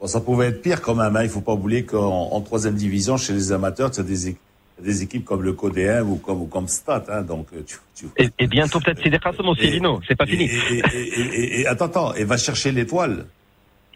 Bon, 0.00 0.06
ça 0.06 0.20
pouvait 0.20 0.46
être 0.46 0.62
pire 0.62 0.80
quand 0.80 0.94
même. 0.94 1.14
Hein. 1.14 1.22
Il 1.22 1.28
faut 1.28 1.42
pas 1.42 1.52
oublier 1.52 1.84
qu'en 1.84 2.30
en 2.32 2.40
troisième 2.40 2.74
division, 2.74 3.16
chez 3.18 3.32
les 3.34 3.52
amateurs, 3.52 3.90
tu 3.90 4.00
as 4.00 4.04
des, 4.04 4.36
des 4.82 5.02
équipes 5.02 5.24
comme 5.24 5.42
le 5.42 5.52
Codéen 5.52 6.02
ou 6.02 6.16
comme, 6.16 6.40
ou 6.42 6.46
comme 6.46 6.66
Stade. 6.66 7.04
Hein. 7.10 7.22
Donc, 7.22 7.48
euh, 7.54 7.62
tu, 7.66 7.76
tu... 7.94 8.06
Et, 8.16 8.28
et 8.38 8.46
bientôt 8.46 8.80
peut-être 8.80 9.02
Sidi 9.02 9.18
Qassem 9.18 9.46
aussi, 9.48 9.66
Lino, 9.70 10.00
c'est 10.08 10.16
pas 10.16 10.24
fini. 10.26 10.44
et, 10.44 10.82
et, 10.94 11.20
et- 11.20 11.60
et- 11.60 11.66
attends, 11.66 11.84
attends, 11.86 12.14
et 12.14 12.24
va 12.24 12.38
chercher 12.38 12.72
l'étoile. 12.72 13.26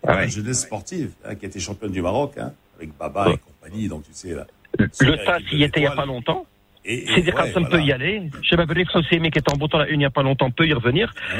Ah 0.06 0.14
La 0.16 0.26
jeunesse 0.26 0.62
sportive, 0.62 1.10
hein, 1.24 1.34
qui 1.34 1.46
était 1.46 1.60
championne 1.60 1.92
du 1.92 2.02
Maroc, 2.02 2.34
hein, 2.38 2.52
avec 2.76 2.96
Baba 2.98 3.30
et 3.30 3.38
compagnie. 3.38 3.88
Donc, 3.88 4.04
tu 4.04 4.10
sais, 4.12 4.34
là. 4.34 4.46
Le 4.78 5.24
TAS 5.24 5.40
y 5.52 5.64
était 5.64 5.80
il 5.80 5.84
y 5.84 5.86
a 5.86 5.92
pas 5.92 6.06
longtemps. 6.06 6.46
Sidi 6.84 7.30
ouais, 7.30 7.32
voilà. 7.32 7.68
peut 7.68 7.82
y 7.82 7.92
aller. 7.92 8.30
Shabab 8.42 8.70
Rif 8.70 8.88
Hosseimi 8.94 9.30
qui 9.30 9.38
est 9.38 9.52
en 9.52 9.56
Botola 9.56 9.84
1 9.84 9.88
il 9.88 10.00
y 10.00 10.04
a 10.04 10.10
pas 10.10 10.22
longtemps 10.22 10.50
peut 10.50 10.66
y 10.66 10.72
revenir. 10.72 11.12
Ah 11.30 11.36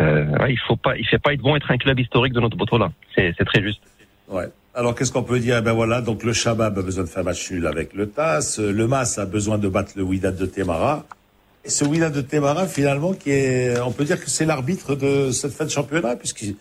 Euh, 0.00 0.26
ouais, 0.38 0.52
il 0.52 0.58
faut 0.66 0.76
pas, 0.76 0.96
il 0.96 1.06
fait 1.06 1.18
pas 1.18 1.32
être 1.34 1.40
bon 1.40 1.56
être 1.56 1.70
un 1.70 1.76
club 1.76 1.98
historique 1.98 2.32
de 2.32 2.40
notre 2.40 2.56
Botola. 2.56 2.90
C'est 3.14 3.34
c'est 3.36 3.44
très 3.44 3.62
juste. 3.62 3.80
Ouais. 4.28 4.46
Alors, 4.74 4.94
qu'est-ce 4.94 5.10
qu'on 5.12 5.24
peut 5.24 5.40
dire? 5.40 5.56
Eh 5.58 5.60
Ben 5.60 5.72
voilà, 5.72 6.00
donc 6.00 6.22
le 6.22 6.32
Shabab 6.32 6.78
a 6.78 6.82
besoin 6.82 7.04
de 7.04 7.08
faire 7.08 7.24
match 7.24 7.50
nul 7.50 7.66
avec 7.66 7.94
le 7.94 8.08
TAS. 8.08 8.58
Le 8.60 8.86
MAS 8.86 9.18
a 9.18 9.26
besoin 9.26 9.58
de 9.58 9.68
battre 9.68 9.92
le 9.96 10.02
Wydad 10.02 10.36
de 10.36 10.46
Temara. 10.46 11.04
Et 11.64 11.70
ce 11.70 11.84
Wydad 11.84 12.12
de 12.12 12.20
Temara, 12.20 12.66
finalement, 12.66 13.12
qui 13.12 13.30
est, 13.30 13.80
on 13.80 13.90
peut 13.90 14.04
dire 14.04 14.22
que 14.22 14.30
c'est 14.30 14.46
l'arbitre 14.46 14.94
de 14.94 15.32
cette 15.32 15.52
fin 15.52 15.64
de 15.64 15.70
championnat, 15.70 16.14
puisqu'ils 16.14 16.54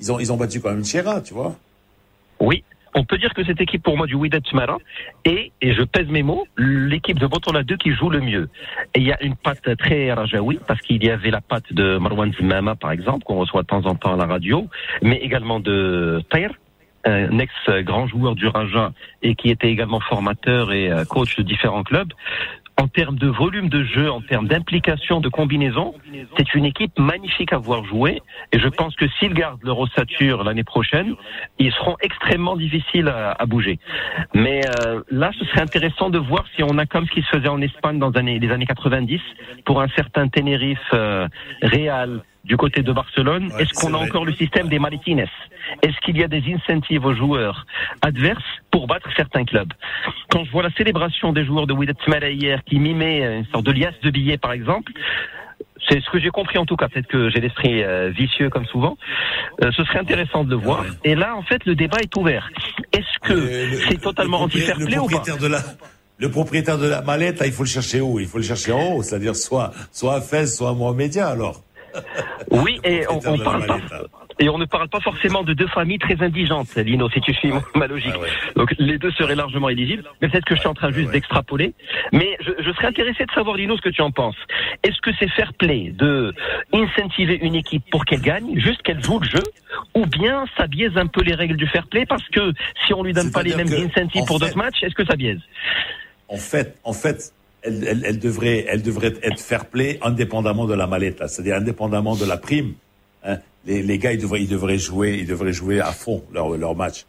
ils, 0.00 0.12
ont, 0.12 0.18
ils 0.18 0.32
ont 0.32 0.36
battu 0.36 0.60
quand 0.60 0.70
même 0.70 0.84
Tchera, 0.84 1.20
tu 1.20 1.34
vois. 1.34 1.56
Oui, 2.40 2.64
on 2.94 3.04
peut 3.04 3.18
dire 3.18 3.34
que 3.34 3.44
cette 3.44 3.60
équipe 3.60 3.82
pour 3.82 3.96
moi 3.96 4.06
du 4.06 4.14
Wydad 4.14 4.42
Tmara 4.42 4.78
est, 5.24 5.52
et 5.60 5.74
je 5.74 5.82
pèse 5.82 6.08
mes 6.08 6.22
mots, 6.22 6.46
l'équipe 6.56 7.18
de 7.18 7.26
Botola 7.26 7.62
2 7.62 7.76
qui 7.76 7.92
joue 7.92 8.08
le 8.08 8.20
mieux. 8.20 8.48
Et 8.94 9.00
il 9.00 9.06
y 9.06 9.12
a 9.12 9.22
une 9.22 9.36
patte 9.36 9.76
très 9.76 10.12
rajaoui, 10.12 10.58
parce 10.66 10.80
qu'il 10.80 11.04
y 11.04 11.10
avait 11.10 11.30
la 11.30 11.42
patte 11.42 11.72
de 11.72 11.98
Marwan 11.98 12.32
Zmama, 12.32 12.74
par 12.74 12.92
exemple, 12.92 13.24
qu'on 13.24 13.36
reçoit 13.36 13.62
de 13.62 13.66
temps 13.66 13.84
en 13.84 13.94
temps 13.94 14.14
à 14.14 14.16
la 14.16 14.26
radio, 14.26 14.66
mais 15.02 15.16
également 15.16 15.60
de 15.60 16.22
Tair, 16.30 16.52
un 17.04 17.38
ex-grand 17.38 18.08
joueur 18.08 18.34
du 18.34 18.46
Raja 18.48 18.92
et 19.22 19.34
qui 19.34 19.50
était 19.50 19.70
également 19.70 20.00
formateur 20.00 20.72
et 20.72 20.90
euh, 20.90 21.04
coach 21.04 21.36
de 21.36 21.42
différents 21.42 21.84
clubs. 21.84 22.12
En 22.78 22.88
termes 22.88 23.16
de 23.16 23.28
volume 23.28 23.68
de 23.70 23.84
jeu, 23.84 24.10
en 24.10 24.20
termes 24.20 24.48
d'implication, 24.48 25.20
de 25.20 25.30
combinaison, 25.30 25.94
c'est 26.36 26.54
une 26.54 26.66
équipe 26.66 26.98
magnifique 26.98 27.52
à 27.52 27.58
voir 27.58 27.84
jouer. 27.84 28.20
Et 28.52 28.58
je 28.58 28.68
pense 28.68 28.94
que 28.96 29.06
s'ils 29.18 29.32
gardent 29.32 29.62
leur 29.64 29.78
ossature 29.78 30.44
l'année 30.44 30.64
prochaine, 30.64 31.14
ils 31.58 31.72
seront 31.72 31.96
extrêmement 32.02 32.54
difficiles 32.54 33.08
à, 33.08 33.32
à 33.32 33.46
bouger. 33.46 33.78
Mais 34.34 34.60
euh, 34.86 35.00
là, 35.10 35.30
ce 35.38 35.44
serait 35.46 35.62
intéressant 35.62 36.10
de 36.10 36.18
voir 36.18 36.44
si 36.54 36.62
on 36.62 36.76
a 36.76 36.84
comme 36.84 37.06
ce 37.06 37.12
qui 37.12 37.22
se 37.22 37.28
faisait 37.28 37.48
en 37.48 37.62
Espagne 37.62 37.98
dans 37.98 38.10
les 38.10 38.18
années, 38.18 38.38
les 38.38 38.50
années 38.50 38.66
90 38.66 39.20
pour 39.64 39.80
un 39.80 39.88
certain 39.88 40.28
Tenerife 40.28 40.78
euh, 40.92 41.28
Real 41.62 42.22
du 42.46 42.56
côté 42.56 42.82
de 42.82 42.92
Barcelone. 42.92 43.50
Est-ce 43.58 43.74
qu'on 43.74 43.92
a 43.94 43.98
encore 43.98 44.24
le 44.24 44.32
système 44.32 44.68
des 44.68 44.78
Maritines 44.78 45.26
Est-ce 45.82 45.98
qu'il 46.04 46.16
y 46.16 46.24
a 46.24 46.28
des 46.28 46.42
incentives 46.54 47.04
aux 47.04 47.14
joueurs 47.14 47.66
adverses 48.02 48.42
pour 48.70 48.86
battre 48.86 49.08
certains 49.16 49.44
clubs? 49.44 49.72
Quand 50.30 50.44
je 50.44 50.50
vois 50.50 50.62
la 50.62 50.70
célébration 50.70 51.32
des 51.32 51.44
joueurs 51.44 51.66
de 51.66 51.72
Wydad 51.72 51.96
Smala 52.04 52.30
hier 52.30 52.62
qui 52.64 52.78
mimait 52.78 53.38
une 53.38 53.46
sorte 53.46 53.66
de 53.66 53.72
liasse 53.72 54.00
de 54.02 54.10
billets, 54.10 54.38
par 54.38 54.52
exemple, 54.52 54.92
c'est 55.88 56.00
ce 56.02 56.10
que 56.10 56.18
j'ai 56.18 56.30
compris 56.30 56.58
en 56.58 56.66
tout 56.66 56.76
cas. 56.76 56.88
Peut-être 56.88 57.06
que 57.06 57.30
j'ai 57.30 57.40
l'esprit 57.40 57.82
euh, 57.82 58.10
vicieux 58.10 58.50
comme 58.50 58.66
souvent. 58.66 58.96
Euh, 59.62 59.70
ce 59.76 59.84
serait 59.84 59.98
intéressant 59.98 60.44
de 60.44 60.50
le 60.50 60.56
voir. 60.56 60.84
Et 61.04 61.14
là, 61.14 61.36
en 61.36 61.42
fait, 61.42 61.64
le 61.64 61.74
débat 61.74 61.98
est 62.00 62.16
ouvert. 62.16 62.50
Est-ce 62.92 63.28
que 63.28 63.76
c'est 63.88 64.00
totalement 64.00 64.42
anti-fair 64.42 64.76
play 64.76 64.98
ou 64.98 65.06
pas? 65.06 65.18
propriétaire 65.18 65.38
de 65.38 65.46
la, 65.46 65.62
le 66.18 66.30
propriétaire 66.30 66.78
de 66.78 66.86
la 66.86 67.02
mallette, 67.02 67.40
là, 67.40 67.46
il 67.46 67.52
faut 67.52 67.64
le 67.64 67.68
chercher 67.68 68.00
où? 68.00 68.18
Il 68.18 68.26
faut 68.26 68.38
le 68.38 68.44
chercher 68.44 68.72
en 68.72 68.94
haut, 68.94 69.02
c'est-à-dire 69.02 69.36
soit, 69.36 69.72
soit 69.92 70.16
à 70.16 70.20
Fès, 70.20 70.56
soit 70.56 70.70
à 70.70 70.72
Mohamedia, 70.72 71.28
alors. 71.28 71.62
Oui, 72.50 72.80
et 72.84 73.06
on, 73.08 73.20
on 73.26 73.32
de 73.34 73.38
la 73.38 73.44
parle 73.44 73.66
pas. 73.66 73.76
Valetta. 73.76 74.02
Et 74.38 74.48
on 74.50 74.58
ne 74.58 74.66
parle 74.66 74.88
pas 74.88 75.00
forcément 75.00 75.44
de 75.44 75.54
deux 75.54 75.66
familles 75.68 75.98
très 75.98 76.22
indigentes, 76.22 76.74
Lino, 76.76 77.08
si 77.08 77.20
tu 77.22 77.32
suis 77.32 77.50
ma 77.74 77.86
logique. 77.86 78.12
Donc 78.54 78.74
les 78.78 78.98
deux 78.98 79.10
seraient 79.12 79.34
largement 79.34 79.70
éligibles. 79.70 80.04
Mais 80.20 80.28
peut-être 80.28 80.44
que 80.44 80.54
je 80.54 80.60
suis 80.60 80.68
en 80.68 80.74
train 80.74 80.92
juste 80.92 81.10
d'extrapoler. 81.10 81.72
Mais 82.12 82.36
je, 82.40 82.50
je 82.62 82.70
serais 82.72 82.88
intéressé 82.88 83.24
de 83.24 83.30
savoir, 83.32 83.56
Lino, 83.56 83.76
ce 83.76 83.82
que 83.82 83.88
tu 83.88 84.02
en 84.02 84.10
penses. 84.10 84.36
Est-ce 84.82 85.00
que 85.00 85.10
c'est 85.18 85.30
fair 85.30 85.54
play 85.54 85.90
de 85.94 86.34
incentiver 86.72 87.38
une 87.40 87.54
équipe 87.54 87.84
pour 87.90 88.04
qu'elle 88.04 88.20
gagne, 88.20 88.58
juste 88.58 88.82
qu'elle 88.82 89.02
joue 89.02 89.20
le 89.20 89.26
jeu, 89.26 89.42
ou 89.94 90.04
bien 90.04 90.44
ça 90.58 90.66
biaise 90.66 90.96
un 90.96 91.06
peu 91.06 91.22
les 91.22 91.34
règles 91.34 91.56
du 91.56 91.66
fair 91.66 91.86
play 91.86 92.04
parce 92.04 92.26
que 92.28 92.52
si 92.86 92.92
on 92.92 93.02
lui 93.02 93.14
donne 93.14 93.32
pas 93.32 93.42
les 93.42 93.54
mêmes 93.54 93.72
incentives 93.72 94.22
en 94.22 94.26
pour 94.26 94.38
d'autres 94.38 94.56
matchs, 94.56 94.82
est-ce 94.82 94.94
que 94.94 95.04
ça 95.06 95.16
biaise? 95.16 95.40
En 96.28 96.36
fait, 96.36 96.76
en 96.84 96.92
fait, 96.92 97.32
elle, 97.66 97.84
elle, 97.86 98.02
elle 98.04 98.18
devrait, 98.18 98.64
elle 98.68 98.82
devrait 98.82 99.14
être 99.22 99.40
fair 99.40 99.66
play 99.66 99.98
indépendamment 100.02 100.66
de 100.66 100.74
la 100.74 100.86
mallette, 100.86 101.18
c'est-à-dire 101.26 101.56
indépendamment 101.56 102.16
de 102.16 102.24
la 102.24 102.36
prime. 102.36 102.74
Hein. 103.24 103.38
Les, 103.66 103.82
les 103.82 103.98
gars, 103.98 104.12
ils 104.12 104.20
devraient, 104.20 104.42
ils 104.42 104.48
devraient 104.48 104.78
jouer, 104.78 105.18
ils 105.18 105.26
devraient 105.26 105.52
jouer 105.52 105.80
à 105.80 105.92
fond 105.92 106.22
leur, 106.32 106.56
leur 106.56 106.74
match. 106.76 107.04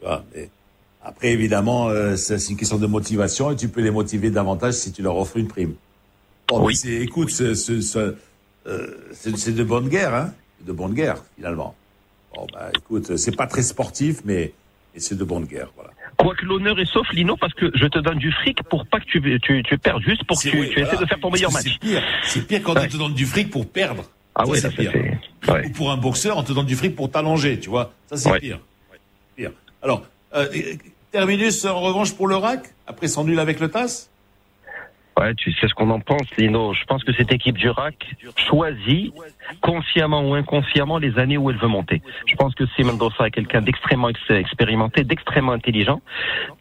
Tu 0.00 0.06
vois, 0.06 0.24
mais 0.34 0.48
après, 1.04 1.28
évidemment, 1.32 1.88
euh, 1.88 2.16
c'est 2.16 2.48
une 2.48 2.56
question 2.56 2.78
de 2.78 2.86
motivation 2.86 3.50
et 3.50 3.56
tu 3.56 3.68
peux 3.68 3.80
les 3.82 3.90
motiver 3.90 4.30
davantage 4.30 4.74
si 4.74 4.92
tu 4.92 5.02
leur 5.02 5.16
offres 5.16 5.36
une 5.36 5.48
prime. 5.48 5.74
Bon, 6.48 6.66
mais 6.66 6.74
c'est- 6.74 6.88
écoute, 7.02 7.30
c'est 7.30 7.52
euh, 7.96 8.12
de 8.66 9.62
bonne 9.64 9.88
guerre, 9.88 10.14
hein, 10.14 10.32
de 10.66 10.72
bonne 10.72 10.94
guerre 10.94 11.22
finalement. 11.36 11.74
Bon, 12.34 12.46
bah, 12.52 12.70
écoute, 12.76 13.16
c'est 13.16 13.36
pas 13.36 13.46
très 13.46 13.62
sportif, 13.62 14.22
mais, 14.24 14.52
mais 14.94 15.00
c'est 15.00 15.16
de 15.16 15.24
bonne 15.24 15.44
guerre, 15.44 15.70
voilà. 15.74 15.90
Quoique 16.22 16.44
l'honneur 16.44 16.78
est 16.78 16.84
sauf, 16.86 17.10
Lino, 17.12 17.36
parce 17.36 17.54
que 17.54 17.70
je 17.74 17.86
te 17.86 17.98
donne 17.98 18.18
du 18.18 18.30
fric 18.32 18.62
pour 18.64 18.86
pas 18.86 19.00
que 19.00 19.04
tu, 19.06 19.20
tu, 19.42 19.62
tu 19.62 19.78
perdes, 19.78 20.02
juste 20.02 20.24
pour 20.24 20.36
que 20.42 20.48
tu, 20.48 20.58
oui, 20.58 20.70
tu 20.70 20.80
essaies 20.80 20.96
de 20.96 21.06
faire 21.06 21.18
ton 21.20 21.30
meilleur 21.30 21.50
match. 21.52 21.64
C'est 21.64 21.78
pire, 21.78 22.02
c'est 22.24 22.46
pire 22.46 22.60
quand 22.62 22.76
on 22.78 22.86
te 22.86 22.96
donne 22.96 23.14
du 23.14 23.26
fric 23.26 23.50
pour 23.50 23.68
perdre. 23.70 24.04
Ah 24.34 24.44
Ça, 24.44 24.50
ouais, 24.50 24.60
c'est 24.60 24.70
pire. 24.76 24.92
c'est- 25.42 25.66
Ou 25.66 25.70
pour 25.70 25.90
un 25.90 25.96
boxeur, 25.96 26.36
on 26.36 26.42
te 26.42 26.52
donne 26.52 26.66
du 26.66 26.76
fric 26.76 26.94
pour 26.94 27.10
t'allonger, 27.10 27.58
tu 27.58 27.70
vois. 27.70 27.92
Ça, 28.08 28.16
c'est 28.16 28.38
pire. 28.40 28.58
pire. 29.36 29.50
Alors, 29.82 30.02
euh, 30.34 30.46
terminus 31.10 31.64
en 31.64 31.80
revanche 31.80 32.12
pour 32.14 32.28
le 32.28 32.36
RAC, 32.36 32.64
après 32.86 33.08
son 33.08 33.24
nul 33.24 33.38
avec 33.40 33.58
le 33.60 33.68
TAS 33.70 34.09
Ouais, 35.20 35.34
tu 35.34 35.52
sais 35.52 35.68
ce 35.68 35.74
qu'on 35.74 35.90
en 35.90 36.00
pense, 36.00 36.22
Lino. 36.38 36.72
Je 36.72 36.82
pense 36.84 37.04
que 37.04 37.12
cette 37.12 37.30
équipe 37.30 37.58
du 37.58 37.68
RAC 37.68 37.94
choisit, 38.36 39.12
consciemment 39.60 40.22
ou 40.22 40.34
inconsciemment, 40.34 40.96
les 40.96 41.18
années 41.18 41.36
où 41.36 41.50
elle 41.50 41.58
veut 41.58 41.68
monter. 41.68 42.00
Je 42.26 42.34
pense 42.36 42.54
que 42.54 42.64
si 42.74 42.82
Mendoza 42.84 43.26
est 43.26 43.30
quelqu'un 43.30 43.60
d'extrêmement 43.60 44.08
ex- 44.08 44.30
expérimenté, 44.30 45.04
d'extrêmement 45.04 45.52
intelligent, 45.52 46.00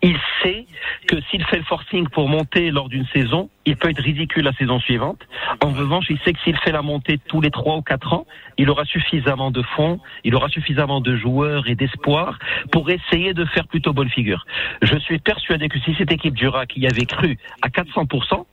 il 0.02 0.18
sait 0.44 0.66
que 1.08 1.22
s'il 1.30 1.46
fait 1.46 1.58
le 1.58 1.64
forcing 1.64 2.10
pour 2.10 2.28
monter 2.28 2.70
lors 2.72 2.90
d'une 2.90 3.06
saison, 3.08 3.50
il 3.70 3.78
peut 3.78 3.90
être 3.90 4.02
ridicule 4.02 4.44
la 4.44 4.54
saison 4.54 4.80
suivante. 4.80 5.22
En 5.64 5.70
revanche, 5.70 6.06
il 6.10 6.20
sait 6.20 6.34
que 6.34 6.40
s'il 6.44 6.58
fait 6.58 6.72
la 6.72 6.82
montée 6.82 7.20
tous 7.28 7.40
les 7.40 7.52
trois 7.52 7.78
ou 7.78 7.82
quatre 7.82 8.14
ans, 8.14 8.26
il 8.58 8.70
aura 8.70 8.84
suffisamment 8.86 9.52
de 9.52 9.62
fonds, 9.62 10.00
il 10.24 10.36
aura 10.36 10.50
suffisamment 10.50 11.02
de 11.02 11.16
joueurs 11.16 11.68
et 11.68 11.76
d'espoir 11.76 12.40
pour 12.72 12.90
essayer 12.90 13.34
de 13.34 13.46
faire 13.46 13.68
plutôt 13.68 13.94
bonne 13.94 14.10
figure. 14.10 14.46
Je 14.82 14.98
suis 14.98 15.20
persuadé 15.20 15.70
que 15.70 15.80
si 15.80 15.94
cette 15.96 16.12
équipe 16.12 16.34
du 16.34 16.48
RAC 16.48 16.76
y 16.78 16.88
avait 16.88 17.06
cru 17.06 17.38
à 17.62 17.70
400%, 17.70 18.46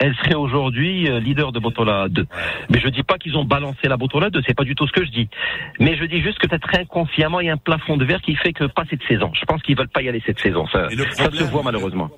elle 0.00 0.14
serait 0.16 0.34
aujourd'hui 0.34 1.08
euh, 1.08 1.20
leader 1.20 1.52
de 1.52 1.60
Botola 1.60 2.08
2. 2.08 2.26
Mais 2.70 2.80
je 2.80 2.88
dis 2.88 3.02
pas 3.02 3.18
qu'ils 3.18 3.36
ont 3.36 3.44
balancé 3.44 3.88
la 3.88 3.96
Botola 3.96 4.30
2, 4.30 4.40
c'est 4.46 4.54
pas 4.54 4.64
du 4.64 4.74
tout 4.74 4.86
ce 4.86 4.92
que 4.92 5.04
je 5.04 5.10
dis. 5.10 5.28
Mais 5.78 5.96
je 5.96 6.04
dis 6.04 6.20
juste 6.22 6.38
que 6.38 6.48
peut-être 6.48 6.74
inconsciemment, 6.74 7.40
il 7.40 7.46
y 7.46 7.50
a 7.50 7.52
un 7.52 7.58
plafond 7.58 7.96
de 7.96 8.04
verre 8.04 8.22
qui 8.22 8.34
fait 8.34 8.52
que 8.52 8.64
pas 8.64 8.84
cette 8.88 9.02
saison. 9.06 9.30
Je 9.34 9.44
pense 9.44 9.62
qu'ils 9.62 9.76
veulent 9.76 9.88
pas 9.88 10.02
y 10.02 10.08
aller 10.08 10.22
cette 10.24 10.40
saison. 10.40 10.66
Ça, 10.68 10.88
ça 11.10 11.30
se 11.30 11.44
voit 11.44 11.62
malheureusement. 11.62 12.10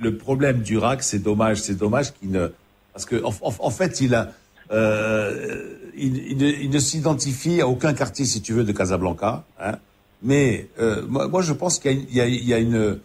Le 0.00 0.16
problème 0.16 0.62
du 0.62 0.78
RAC, 0.78 1.02
c'est 1.02 1.18
dommage, 1.18 1.60
c'est 1.60 1.74
dommage 1.76 2.12
qu'il 2.14 2.30
ne, 2.30 2.48
parce 2.92 3.04
que 3.04 3.22
en, 3.22 3.70
fait, 3.70 4.00
il 4.00 4.14
a, 4.14 4.32
euh, 4.72 5.74
il, 5.96 6.70
ne, 6.70 6.78
s'identifie 6.78 7.60
à 7.60 7.68
aucun 7.68 7.92
quartier, 7.92 8.24
si 8.24 8.40
tu 8.40 8.52
veux, 8.54 8.64
de 8.64 8.72
Casablanca. 8.72 9.44
Hein. 9.60 9.76
Mais 10.22 10.68
euh, 10.80 11.02
moi, 11.06 11.42
je 11.42 11.52
pense 11.52 11.78
qu'il 11.78 12.06
y 12.12 12.20
a, 12.20 12.26
une- 12.26 12.34
il 12.34 12.48
y 12.48 12.54
a, 12.54 12.58
une, 12.58 12.98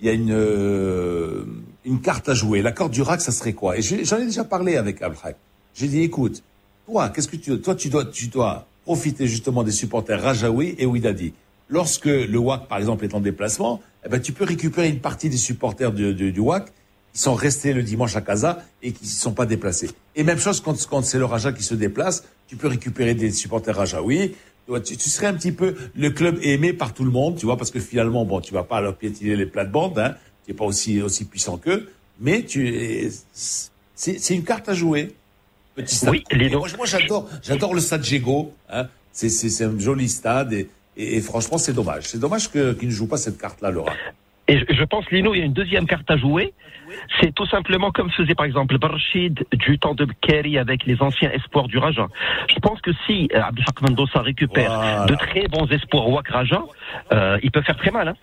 il 0.00 0.06
y 0.06 0.08
a 0.08 0.12
une, 0.12 0.32
euh, 0.32 1.44
une 1.84 2.00
carte 2.00 2.28
à 2.28 2.34
jouer. 2.34 2.62
La 2.62 2.72
carte 2.72 2.92
du 2.92 3.02
RAC, 3.02 3.20
ça 3.20 3.32
serait 3.32 3.52
quoi? 3.52 3.76
Et 3.78 3.82
je- 3.82 4.04
j'en 4.04 4.18
ai 4.18 4.26
déjà 4.26 4.44
parlé 4.44 4.76
avec 4.76 5.02
Abrak. 5.02 5.36
J'ai 5.74 5.88
dit, 5.88 6.02
écoute, 6.02 6.42
toi, 6.86 7.08
qu'est-ce 7.08 7.28
que 7.28 7.36
tu, 7.36 7.60
toi, 7.60 7.74
tu 7.74 7.88
dois, 7.88 8.04
tu 8.04 8.28
dois 8.28 8.66
profiter 8.84 9.26
justement 9.26 9.64
des 9.64 9.72
supporters 9.72 10.22
Rajaoui 10.22 10.76
et 10.78 10.86
Ouidadi. 10.86 11.32
Lorsque 11.68 12.06
le 12.06 12.38
WAC, 12.38 12.68
par 12.68 12.78
exemple, 12.78 13.04
est 13.04 13.14
en 13.14 13.20
déplacement, 13.20 13.82
eh 14.04 14.08
ben, 14.08 14.20
tu 14.20 14.32
peux 14.32 14.44
récupérer 14.44 14.88
une 14.88 15.00
partie 15.00 15.28
des 15.28 15.36
supporters 15.36 15.92
du, 15.92 16.14
du, 16.14 16.32
du 16.32 16.40
WAC 16.40 16.72
qui 17.12 17.20
sont 17.20 17.34
restés 17.34 17.72
le 17.72 17.82
dimanche 17.82 18.14
à 18.14 18.20
Casa 18.20 18.62
et 18.82 18.92
qui 18.92 19.04
ne 19.04 19.10
sont 19.10 19.32
pas 19.32 19.46
déplacés. 19.46 19.90
Et 20.14 20.22
même 20.22 20.38
chose 20.38 20.60
quand, 20.60 20.86
quand 20.86 21.02
c'est 21.02 21.18
le 21.18 21.24
Raja 21.24 21.52
qui 21.52 21.62
se 21.62 21.74
déplace, 21.74 22.24
tu 22.46 22.56
peux 22.56 22.68
récupérer 22.68 23.14
des 23.14 23.30
supporters 23.30 23.74
Rajaoui. 23.74 24.34
Tu, 24.84 24.96
tu, 24.96 25.10
serais 25.10 25.26
un 25.26 25.34
petit 25.34 25.52
peu 25.52 25.76
le 25.94 26.10
club 26.10 26.38
aimé 26.42 26.72
par 26.72 26.92
tout 26.92 27.04
le 27.04 27.10
monde, 27.10 27.36
tu 27.36 27.46
vois, 27.46 27.56
parce 27.56 27.70
que 27.70 27.80
finalement, 27.80 28.24
bon, 28.24 28.40
tu 28.40 28.52
vas 28.52 28.64
pas 28.64 28.80
leur 28.80 28.96
piétiner 28.96 29.36
les 29.36 29.46
plates-bandes, 29.46 29.98
hein, 29.98 30.16
tu 30.44 30.50
n'es 30.50 30.56
pas 30.56 30.64
aussi, 30.64 31.00
aussi 31.00 31.24
puissant 31.24 31.56
qu'eux, 31.56 31.88
mais 32.20 32.42
tu, 32.42 33.10
c'est 33.32 33.70
c'est 33.96 34.34
une 34.34 34.44
carte 34.44 34.68
à 34.68 34.74
jouer. 34.74 35.14
Petit 35.74 35.94
stade. 35.94 36.10
Oui, 36.10 36.24
les 36.30 36.50
moi, 36.50 36.68
moi, 36.76 36.86
j'adore, 36.86 37.28
j'adore 37.42 37.74
le 37.74 37.80
stade 37.80 38.04
Jego. 38.04 38.52
Hein. 38.68 38.88
C'est, 39.12 39.62
un 39.62 39.78
joli 39.78 40.08
stade 40.08 40.52
et, 40.52 40.68
et, 40.96 41.16
et 41.16 41.20
franchement, 41.20 41.58
c'est 41.58 41.72
dommage. 41.72 42.04
C'est 42.04 42.20
dommage 42.20 42.50
que, 42.50 42.72
qu'ils 42.72 42.88
ne 42.88 42.92
jouent 42.94 43.08
pas 43.08 43.16
cette 43.16 43.38
carte-là, 43.38 43.70
Laura. 43.70 43.92
Et 44.48 44.58
je, 44.60 44.64
je 44.74 44.84
pense, 44.84 45.10
Lino, 45.10 45.34
il 45.34 45.38
y 45.38 45.42
a 45.42 45.44
une 45.44 45.52
deuxième 45.52 45.86
carte 45.86 46.08
à 46.10 46.16
jouer. 46.16 46.54
C'est 47.20 47.34
tout 47.34 47.46
simplement 47.46 47.90
comme 47.90 48.10
faisait 48.10 48.36
par 48.36 48.46
exemple 48.46 48.78
Barchid 48.78 49.44
du 49.52 49.76
temps 49.78 49.94
de 49.94 50.06
Kerry 50.20 50.56
avec 50.56 50.86
les 50.86 51.02
anciens 51.02 51.30
espoirs 51.32 51.66
du 51.66 51.78
Raja. 51.78 52.06
Je 52.48 52.58
pense 52.60 52.80
que 52.80 52.92
si 53.06 53.28
euh, 53.34 53.42
Abdelhak 53.42 53.82
Mendoza 53.82 54.20
récupère 54.22 54.72
Voilà. 54.72 55.04
de 55.06 55.14
très 55.16 55.48
bons 55.48 55.66
espoirs 55.72 56.06
au 56.08 56.14
Wak 56.14 56.28
Raja, 56.28 56.62
euh, 57.12 57.38
il 57.42 57.50
peut 57.50 57.62
faire 57.62 57.76
très 57.76 57.90
mal. 57.90 58.08
Hein. 58.08 58.14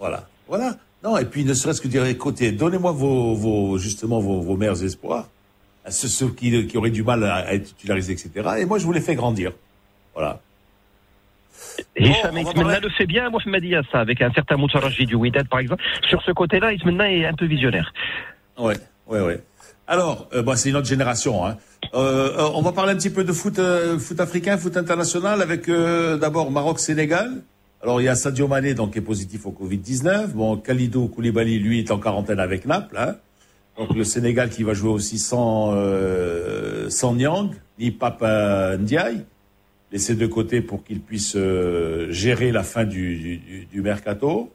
Voilà, 0.00 0.26
voilà. 0.48 0.76
Non, 1.04 1.18
et 1.18 1.26
puis 1.26 1.44
ne 1.44 1.52
serait-ce 1.52 1.82
que 1.82 1.88
dire, 1.88 2.06
écoutez, 2.06 2.50
donnez-moi 2.50 2.92
vos, 2.92 3.34
vos, 3.34 3.76
justement 3.76 4.20
vos, 4.20 4.40
vos 4.40 4.56
meilleurs 4.56 4.82
espoirs, 4.82 5.28
à 5.84 5.90
ceux, 5.90 6.08
ceux 6.08 6.30
qui, 6.30 6.66
qui 6.66 6.76
auraient 6.78 6.90
du 6.90 7.02
mal 7.02 7.22
à, 7.24 7.34
à 7.36 7.52
être 7.52 7.64
titularisés, 7.64 8.12
etc. 8.14 8.30
Et 8.58 8.64
moi, 8.64 8.78
je 8.78 8.86
vous 8.86 8.92
les 8.92 9.00
fais 9.02 9.14
grandir. 9.14 9.52
Voilà. 10.14 10.40
Hicham 11.96 12.36
Ismaïla 12.36 12.80
le 12.80 12.90
fait 12.90 13.06
bien, 13.06 13.30
moi 13.30 13.40
je 13.44 13.50
me 13.50 13.60
dis 13.60 13.74
à 13.74 13.82
ça, 13.90 14.00
avec 14.00 14.20
un 14.22 14.32
certain 14.32 14.56
Moutaraji 14.56 15.06
du 15.06 15.14
Wydad 15.14 15.48
par 15.48 15.60
exemple. 15.60 15.82
Sur 16.08 16.22
ce 16.22 16.32
côté-là, 16.32 16.72
Ismaïla 16.72 17.10
est 17.10 17.26
un 17.26 17.34
peu 17.34 17.46
visionnaire. 17.46 17.92
Ouais, 18.58 18.76
ouais, 19.06 19.20
ouais. 19.20 19.40
Alors, 19.86 20.28
euh, 20.32 20.42
bah, 20.42 20.56
c'est 20.56 20.70
une 20.70 20.76
autre 20.76 20.86
génération. 20.86 21.44
Hein. 21.44 21.56
Euh, 21.94 22.30
euh, 22.38 22.50
on 22.54 22.62
va 22.62 22.72
parler 22.72 22.92
un 22.92 22.96
petit 22.96 23.10
peu 23.10 23.24
de 23.24 23.32
foot, 23.32 23.58
euh, 23.58 23.98
foot 23.98 24.20
africain, 24.20 24.56
foot 24.56 24.76
international, 24.76 25.42
avec 25.42 25.68
d'abord 25.68 26.50
Maroc-Sénégal. 26.50 27.42
Alors, 27.82 28.00
il 28.00 28.04
y 28.04 28.08
a 28.08 28.14
Sadio 28.14 28.46
Mané, 28.46 28.74
donc, 28.74 28.92
qui 28.92 28.98
est 28.98 29.02
positif 29.02 29.44
au 29.44 29.50
Covid-19. 29.50 30.28
Bon, 30.28 30.56
Khalidou 30.56 31.08
Koulibaly, 31.08 31.58
lui, 31.58 31.80
est 31.80 31.90
en 31.90 31.98
quarantaine 31.98 32.38
avec 32.38 32.64
Naples. 32.64 32.96
Hein. 32.96 33.16
Donc, 33.76 33.94
le 33.96 34.04
Sénégal 34.04 34.50
qui 34.50 34.62
va 34.62 34.72
jouer 34.72 34.90
aussi 34.90 35.18
sans, 35.18 35.74
sans 36.88 37.14
Nyang, 37.14 37.50
ni 37.78 37.90
Papa 37.90 38.76
Ndiaye. 38.78 39.24
Laissé 39.92 40.14
de 40.14 40.26
côté 40.26 40.62
pour 40.62 40.84
qu'il 40.84 41.00
puisse 41.00 41.34
euh, 41.36 42.10
gérer 42.10 42.50
la 42.50 42.62
fin 42.62 42.84
du, 42.84 43.68
mercato. 43.74 44.50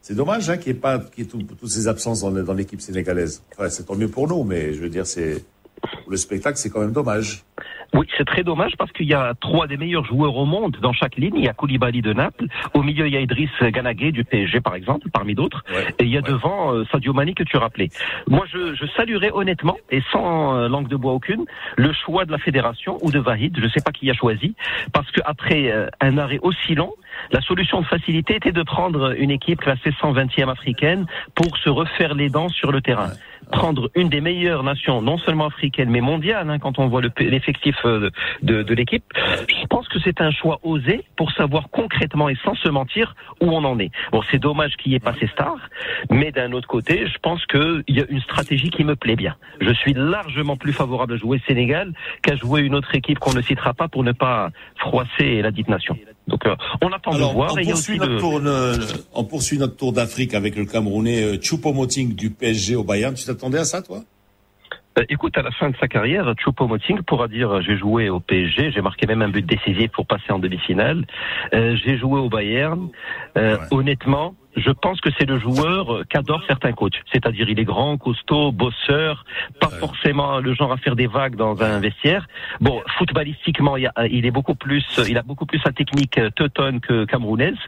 C'est 0.00 0.14
dommage 0.14 0.48
hein, 0.48 0.56
qu'il 0.56 0.72
n'y 0.72 0.78
ait 0.78 0.80
pas 0.80 0.98
toutes 0.98 1.68
ces 1.68 1.88
absences 1.88 2.22
dans, 2.22 2.54
l'équipe 2.54 2.80
sénégalaise. 2.80 3.42
C'est 3.68 3.84
tant 3.84 3.96
mieux 3.96 4.08
pour 4.08 4.28
nous, 4.28 4.44
mais 4.44 4.72
je 4.72 4.80
veux 4.80 4.88
dire, 4.88 5.06
c'est 5.06 5.44
pour 6.02 6.10
le 6.10 6.16
spectacle, 6.16 6.56
c'est 6.58 6.70
quand 6.70 6.80
même 6.80 6.92
dommage. 6.92 7.44
Oui, 7.96 8.06
c'est 8.18 8.26
très 8.26 8.42
dommage 8.42 8.72
parce 8.76 8.92
qu'il 8.92 9.06
y 9.06 9.14
a 9.14 9.32
trois 9.40 9.66
des 9.66 9.78
meilleurs 9.78 10.04
joueurs 10.04 10.36
au 10.36 10.44
monde 10.44 10.76
dans 10.82 10.92
chaque 10.92 11.16
ligne. 11.16 11.36
Il 11.36 11.44
y 11.44 11.48
a 11.48 11.54
Koulibaly 11.54 12.02
de 12.02 12.12
Naples, 12.12 12.44
au 12.74 12.82
milieu 12.82 13.06
il 13.06 13.14
y 13.14 13.16
a 13.16 13.20
Idriss 13.20 13.50
Ganagé 13.62 14.12
du 14.12 14.22
PSG 14.22 14.60
par 14.60 14.74
exemple, 14.74 15.08
parmi 15.10 15.34
d'autres, 15.34 15.64
et 15.98 16.04
il 16.04 16.10
y 16.10 16.18
a 16.18 16.20
devant 16.20 16.74
euh, 16.74 16.84
Sadio 16.92 17.14
Mane 17.14 17.32
que 17.32 17.42
tu 17.42 17.56
rappelais. 17.56 17.88
Moi, 18.28 18.44
je, 18.52 18.74
je 18.74 18.84
saluerais 18.96 19.30
honnêtement 19.32 19.78
et 19.90 20.02
sans 20.12 20.56
euh, 20.56 20.68
langue 20.68 20.88
de 20.88 20.96
bois 20.96 21.12
aucune 21.12 21.46
le 21.76 21.90
choix 21.94 22.26
de 22.26 22.32
la 22.32 22.38
fédération 22.38 22.98
ou 23.00 23.10
de 23.10 23.18
Vahid, 23.18 23.56
je 23.58 23.64
ne 23.64 23.70
sais 23.70 23.82
pas 23.82 23.92
qui 23.92 24.10
a 24.10 24.14
choisi, 24.14 24.54
parce 24.92 25.10
que 25.10 25.22
après 25.24 25.72
euh, 25.72 25.88
un 26.00 26.18
arrêt 26.18 26.38
aussi 26.42 26.74
long, 26.74 26.92
la 27.32 27.40
solution 27.40 27.80
de 27.80 27.86
facilité 27.86 28.36
était 28.36 28.52
de 28.52 28.62
prendre 28.62 29.14
une 29.18 29.30
équipe 29.30 29.60
classée 29.60 29.90
120e 30.02 30.48
africaine 30.50 31.06
pour 31.34 31.56
se 31.58 31.68
refaire 31.68 32.14
les 32.14 32.28
dents 32.28 32.48
sur 32.48 32.72
le 32.72 32.80
terrain. 32.80 33.10
Prendre 33.52 33.90
une 33.94 34.08
des 34.08 34.20
meilleures 34.20 34.64
nations, 34.64 35.00
non 35.02 35.18
seulement 35.18 35.46
africaines, 35.46 35.88
mais 35.90 36.00
mondiales, 36.00 36.50
hein, 36.50 36.58
quand 36.58 36.78
on 36.80 36.88
voit 36.88 37.00
le- 37.00 37.12
l'effectif 37.20 37.76
euh, 37.84 38.10
de, 38.42 38.62
de 38.64 38.74
l'équipe. 38.74 39.04
Je 39.48 39.66
pense 39.68 39.86
que 39.88 40.00
c'est 40.00 40.20
un 40.20 40.30
choix 40.32 40.58
osé 40.64 41.04
pour 41.16 41.30
savoir 41.32 41.68
concrètement 41.70 42.28
et 42.28 42.36
sans 42.44 42.54
se 42.56 42.68
mentir 42.68 43.14
où 43.40 43.46
on 43.52 43.62
en 43.64 43.78
est. 43.78 43.90
Bon, 44.10 44.20
c'est 44.30 44.38
dommage 44.38 44.74
qu'il 44.76 44.90
n'y 44.90 44.96
ait 44.96 45.00
pas 45.00 45.14
ces 45.20 45.28
stars, 45.28 45.60
mais 46.10 46.32
d'un 46.32 46.50
autre 46.52 46.66
côté, 46.66 47.06
je 47.06 47.18
pense 47.18 47.44
qu'il 47.46 47.84
y 47.88 48.00
a 48.00 48.04
une 48.08 48.20
stratégie 48.20 48.70
qui 48.70 48.82
me 48.82 48.96
plaît 48.96 49.16
bien. 49.16 49.36
Je 49.60 49.72
suis 49.72 49.94
largement 49.94 50.56
plus 50.56 50.72
favorable 50.72 51.14
à 51.14 51.16
jouer 51.16 51.40
Sénégal 51.46 51.92
qu'à 52.22 52.34
jouer 52.34 52.62
une 52.62 52.74
autre 52.74 52.94
équipe 52.96 53.20
qu'on 53.20 53.32
ne 53.34 53.42
citera 53.42 53.74
pas 53.74 53.86
pour 53.86 54.02
ne 54.02 54.12
pas 54.12 54.50
froisser 54.76 55.40
la 55.42 55.52
dite 55.52 55.68
nation. 55.68 55.96
Donc, 56.26 56.44
euh, 56.46 56.56
on 56.82 56.88
attend 56.88 57.12
Alors, 57.12 57.30
de 57.30 57.34
voir. 57.34 57.52
on 57.54 57.58
et 57.58 57.64
poursuit, 57.64 57.98
notre 57.98 58.18
tour, 58.18 58.40
euh, 58.44 58.76
on 59.14 59.24
poursuit 59.24 59.58
notre 59.58 59.76
tour 59.76 59.92
d'Afrique 59.92 60.34
avec 60.34 60.56
le 60.56 60.64
Camerounais 60.64 61.22
euh, 61.22 61.38
Choupo-Moting 61.40 62.14
du 62.14 62.30
PSG 62.30 62.74
au 62.74 62.82
Bayern. 62.84 63.14
Tu 63.14 63.24
t'attendais 63.24 63.58
à 63.58 63.64
ça, 63.64 63.82
toi? 63.82 64.00
Écoute, 65.10 65.36
à 65.36 65.42
la 65.42 65.50
fin 65.50 65.68
de 65.68 65.76
sa 65.76 65.88
carrière, 65.88 66.34
Choupo-Moting 66.42 67.02
pourra 67.02 67.28
dire 67.28 67.60
j'ai 67.60 67.76
joué 67.76 68.08
au 68.08 68.18
PSG, 68.18 68.70
j'ai 68.70 68.80
marqué 68.80 69.06
même 69.06 69.20
un 69.20 69.28
but 69.28 69.44
décisif 69.44 69.90
pour 69.92 70.06
passer 70.06 70.32
en 70.32 70.38
demi-finale. 70.38 71.04
Euh, 71.52 71.76
j'ai 71.84 71.98
joué 71.98 72.18
au 72.18 72.30
Bayern. 72.30 72.88
Euh, 73.36 73.58
Honnêtement, 73.70 74.34
je 74.56 74.70
pense 74.70 75.00
que 75.00 75.10
c'est 75.18 75.28
le 75.28 75.38
joueur 75.38 76.02
qu'adorent 76.08 76.44
certains 76.46 76.72
coachs. 76.72 77.00
C'est-à-dire, 77.12 77.48
il 77.48 77.60
est 77.60 77.64
grand, 77.64 77.98
costaud, 77.98 78.52
bosseur, 78.52 79.24
pas 79.60 79.68
forcément 79.68 80.40
le 80.40 80.54
genre 80.54 80.72
à 80.72 80.76
faire 80.78 80.96
des 80.96 81.06
vagues 81.06 81.36
dans 81.36 81.62
un 81.62 81.78
vestiaire. 81.78 82.26
Bon, 82.60 82.82
footballistiquement, 82.98 83.76
il, 83.76 84.26
est 84.26 84.30
beaucoup 84.30 84.54
plus, 84.54 84.84
il 85.08 85.18
a 85.18 85.22
beaucoup 85.22 85.46
plus 85.46 85.60
sa 85.60 85.72
technique 85.72 86.18
teutonne 86.34 86.80
que 86.80 87.04
camerounaise. 87.04 87.58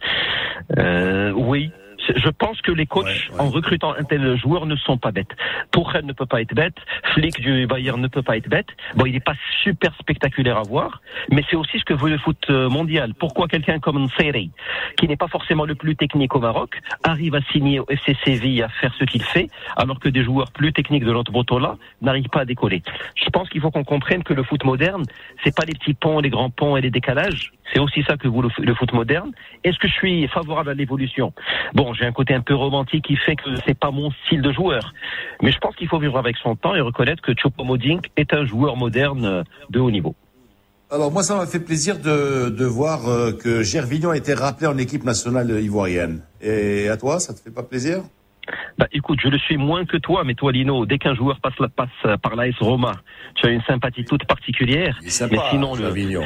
Euh, 0.78 1.32
oui. 1.32 1.70
Je 2.14 2.28
pense 2.28 2.60
que 2.62 2.72
les 2.72 2.86
coachs, 2.86 3.30
en 3.38 3.48
recrutant 3.50 3.94
un 3.94 4.04
tel 4.04 4.36
joueur, 4.38 4.66
ne 4.66 4.76
sont 4.76 4.98
pas 4.98 5.10
bêtes. 5.10 5.34
Tourelle 5.70 6.06
ne 6.06 6.12
peut 6.12 6.26
pas 6.26 6.40
être 6.40 6.54
bête, 6.54 6.76
Flick 7.14 7.40
du 7.40 7.66
Bayern 7.66 8.00
ne 8.00 8.08
peut 8.08 8.22
pas 8.22 8.36
être 8.36 8.48
bête. 8.48 8.68
Bon, 8.94 9.06
il 9.06 9.12
n'est 9.12 9.20
pas 9.20 9.34
super 9.62 9.94
spectaculaire 9.98 10.58
à 10.58 10.62
voir, 10.62 11.02
mais 11.30 11.42
c'est 11.50 11.56
aussi 11.56 11.78
ce 11.78 11.84
que 11.84 11.94
veut 11.94 12.10
le 12.10 12.18
foot 12.18 12.38
euh, 12.50 12.68
mondial. 12.68 13.14
Pourquoi 13.14 13.48
quelqu'un 13.48 13.78
comme 13.78 13.98
Nseri, 14.04 14.50
qui 14.96 15.08
n'est 15.08 15.16
pas 15.16 15.28
forcément 15.28 15.64
le 15.64 15.74
plus 15.74 15.96
technique 15.96 16.34
au 16.34 16.40
Maroc, 16.40 16.80
arrive 17.02 17.34
à 17.34 17.40
signer 17.52 17.80
au 17.80 17.86
FC 17.88 18.16
Séville 18.24 18.62
à 18.62 18.68
faire 18.68 18.94
ce 18.98 19.04
qu'il 19.04 19.22
fait, 19.22 19.48
alors 19.76 20.00
que 20.00 20.08
des 20.08 20.22
joueurs 20.22 20.50
plus 20.52 20.72
techniques 20.72 21.04
de 21.04 21.12
l'autre 21.12 21.32
là 21.58 21.76
n'arrivent 22.02 22.28
pas 22.28 22.40
à 22.40 22.44
décoller. 22.44 22.82
Je 23.14 23.28
pense 23.30 23.48
qu'il 23.48 23.60
faut 23.60 23.70
qu'on 23.70 23.84
comprenne 23.84 24.22
que 24.22 24.34
le 24.34 24.42
foot 24.42 24.64
moderne, 24.64 25.04
c'est 25.44 25.54
pas 25.54 25.64
les 25.64 25.74
petits 25.74 25.94
ponts, 25.94 26.20
les 26.20 26.30
grands 26.30 26.50
ponts 26.50 26.76
et 26.76 26.80
les 26.80 26.90
décalages. 26.90 27.52
C'est 27.72 27.80
aussi 27.80 28.02
ça 28.04 28.16
que 28.16 28.28
vous 28.28 28.42
le, 28.42 28.48
le 28.58 28.74
foot 28.74 28.92
moderne. 28.92 29.32
Est-ce 29.64 29.78
que 29.78 29.88
je 29.88 29.92
suis 29.92 30.28
favorable 30.28 30.70
à 30.70 30.74
l'évolution? 30.74 31.32
Bon, 31.74 31.92
j'ai 31.94 32.06
un 32.06 32.12
côté 32.12 32.34
un 32.34 32.40
peu 32.40 32.54
romantique 32.54 33.04
qui 33.04 33.16
fait 33.16 33.36
que 33.36 33.50
c'est 33.66 33.78
pas 33.78 33.90
mon 33.90 34.10
style 34.24 34.42
de 34.42 34.52
joueur, 34.52 34.92
mais 35.42 35.52
je 35.52 35.58
pense 35.58 35.76
qu'il 35.76 35.88
faut 35.88 35.98
vivre 35.98 36.18
avec 36.18 36.36
son 36.38 36.56
temps 36.56 36.74
et 36.74 36.80
reconnaître 36.80 37.22
que 37.22 37.32
Choupo-Moting 37.32 38.00
est 38.16 38.32
un 38.32 38.44
joueur 38.44 38.76
moderne 38.76 39.24
euh, 39.24 39.42
de 39.70 39.80
haut 39.80 39.90
niveau. 39.90 40.14
Alors 40.90 41.12
moi, 41.12 41.22
ça 41.22 41.36
m'a 41.36 41.46
fait 41.46 41.60
plaisir 41.60 41.98
de, 41.98 42.48
de 42.48 42.64
voir 42.64 43.06
euh, 43.08 43.32
que 43.32 43.62
Gervinho 43.62 44.10
a 44.10 44.16
été 44.16 44.32
rappelé 44.32 44.66
en 44.66 44.78
équipe 44.78 45.04
nationale 45.04 45.50
ivoirienne. 45.62 46.22
Et 46.40 46.88
à 46.88 46.96
toi, 46.96 47.20
ça 47.20 47.34
te 47.34 47.40
fait 47.40 47.50
pas 47.54 47.62
plaisir? 47.62 48.02
Bah, 48.78 48.86
écoute, 48.92 49.18
je 49.22 49.28
le 49.28 49.38
suis 49.38 49.58
moins 49.58 49.84
que 49.84 49.98
toi, 49.98 50.24
mais 50.24 50.34
toi, 50.34 50.50
Lino, 50.52 50.86
dès 50.86 50.96
qu'un 50.96 51.14
joueur 51.14 51.38
passe, 51.40 51.58
la, 51.60 51.68
passe 51.68 52.18
par 52.22 52.34
l'AS 52.36 52.54
Roma, 52.60 52.92
tu 53.34 53.46
as 53.46 53.50
une 53.50 53.60
sympathie 53.62 54.04
toute 54.04 54.24
particulière. 54.24 54.98
sympa, 55.06 55.36
mais 55.36 55.42
sinon, 55.50 55.74
le, 55.74 55.82
Gervinho. 55.82 56.22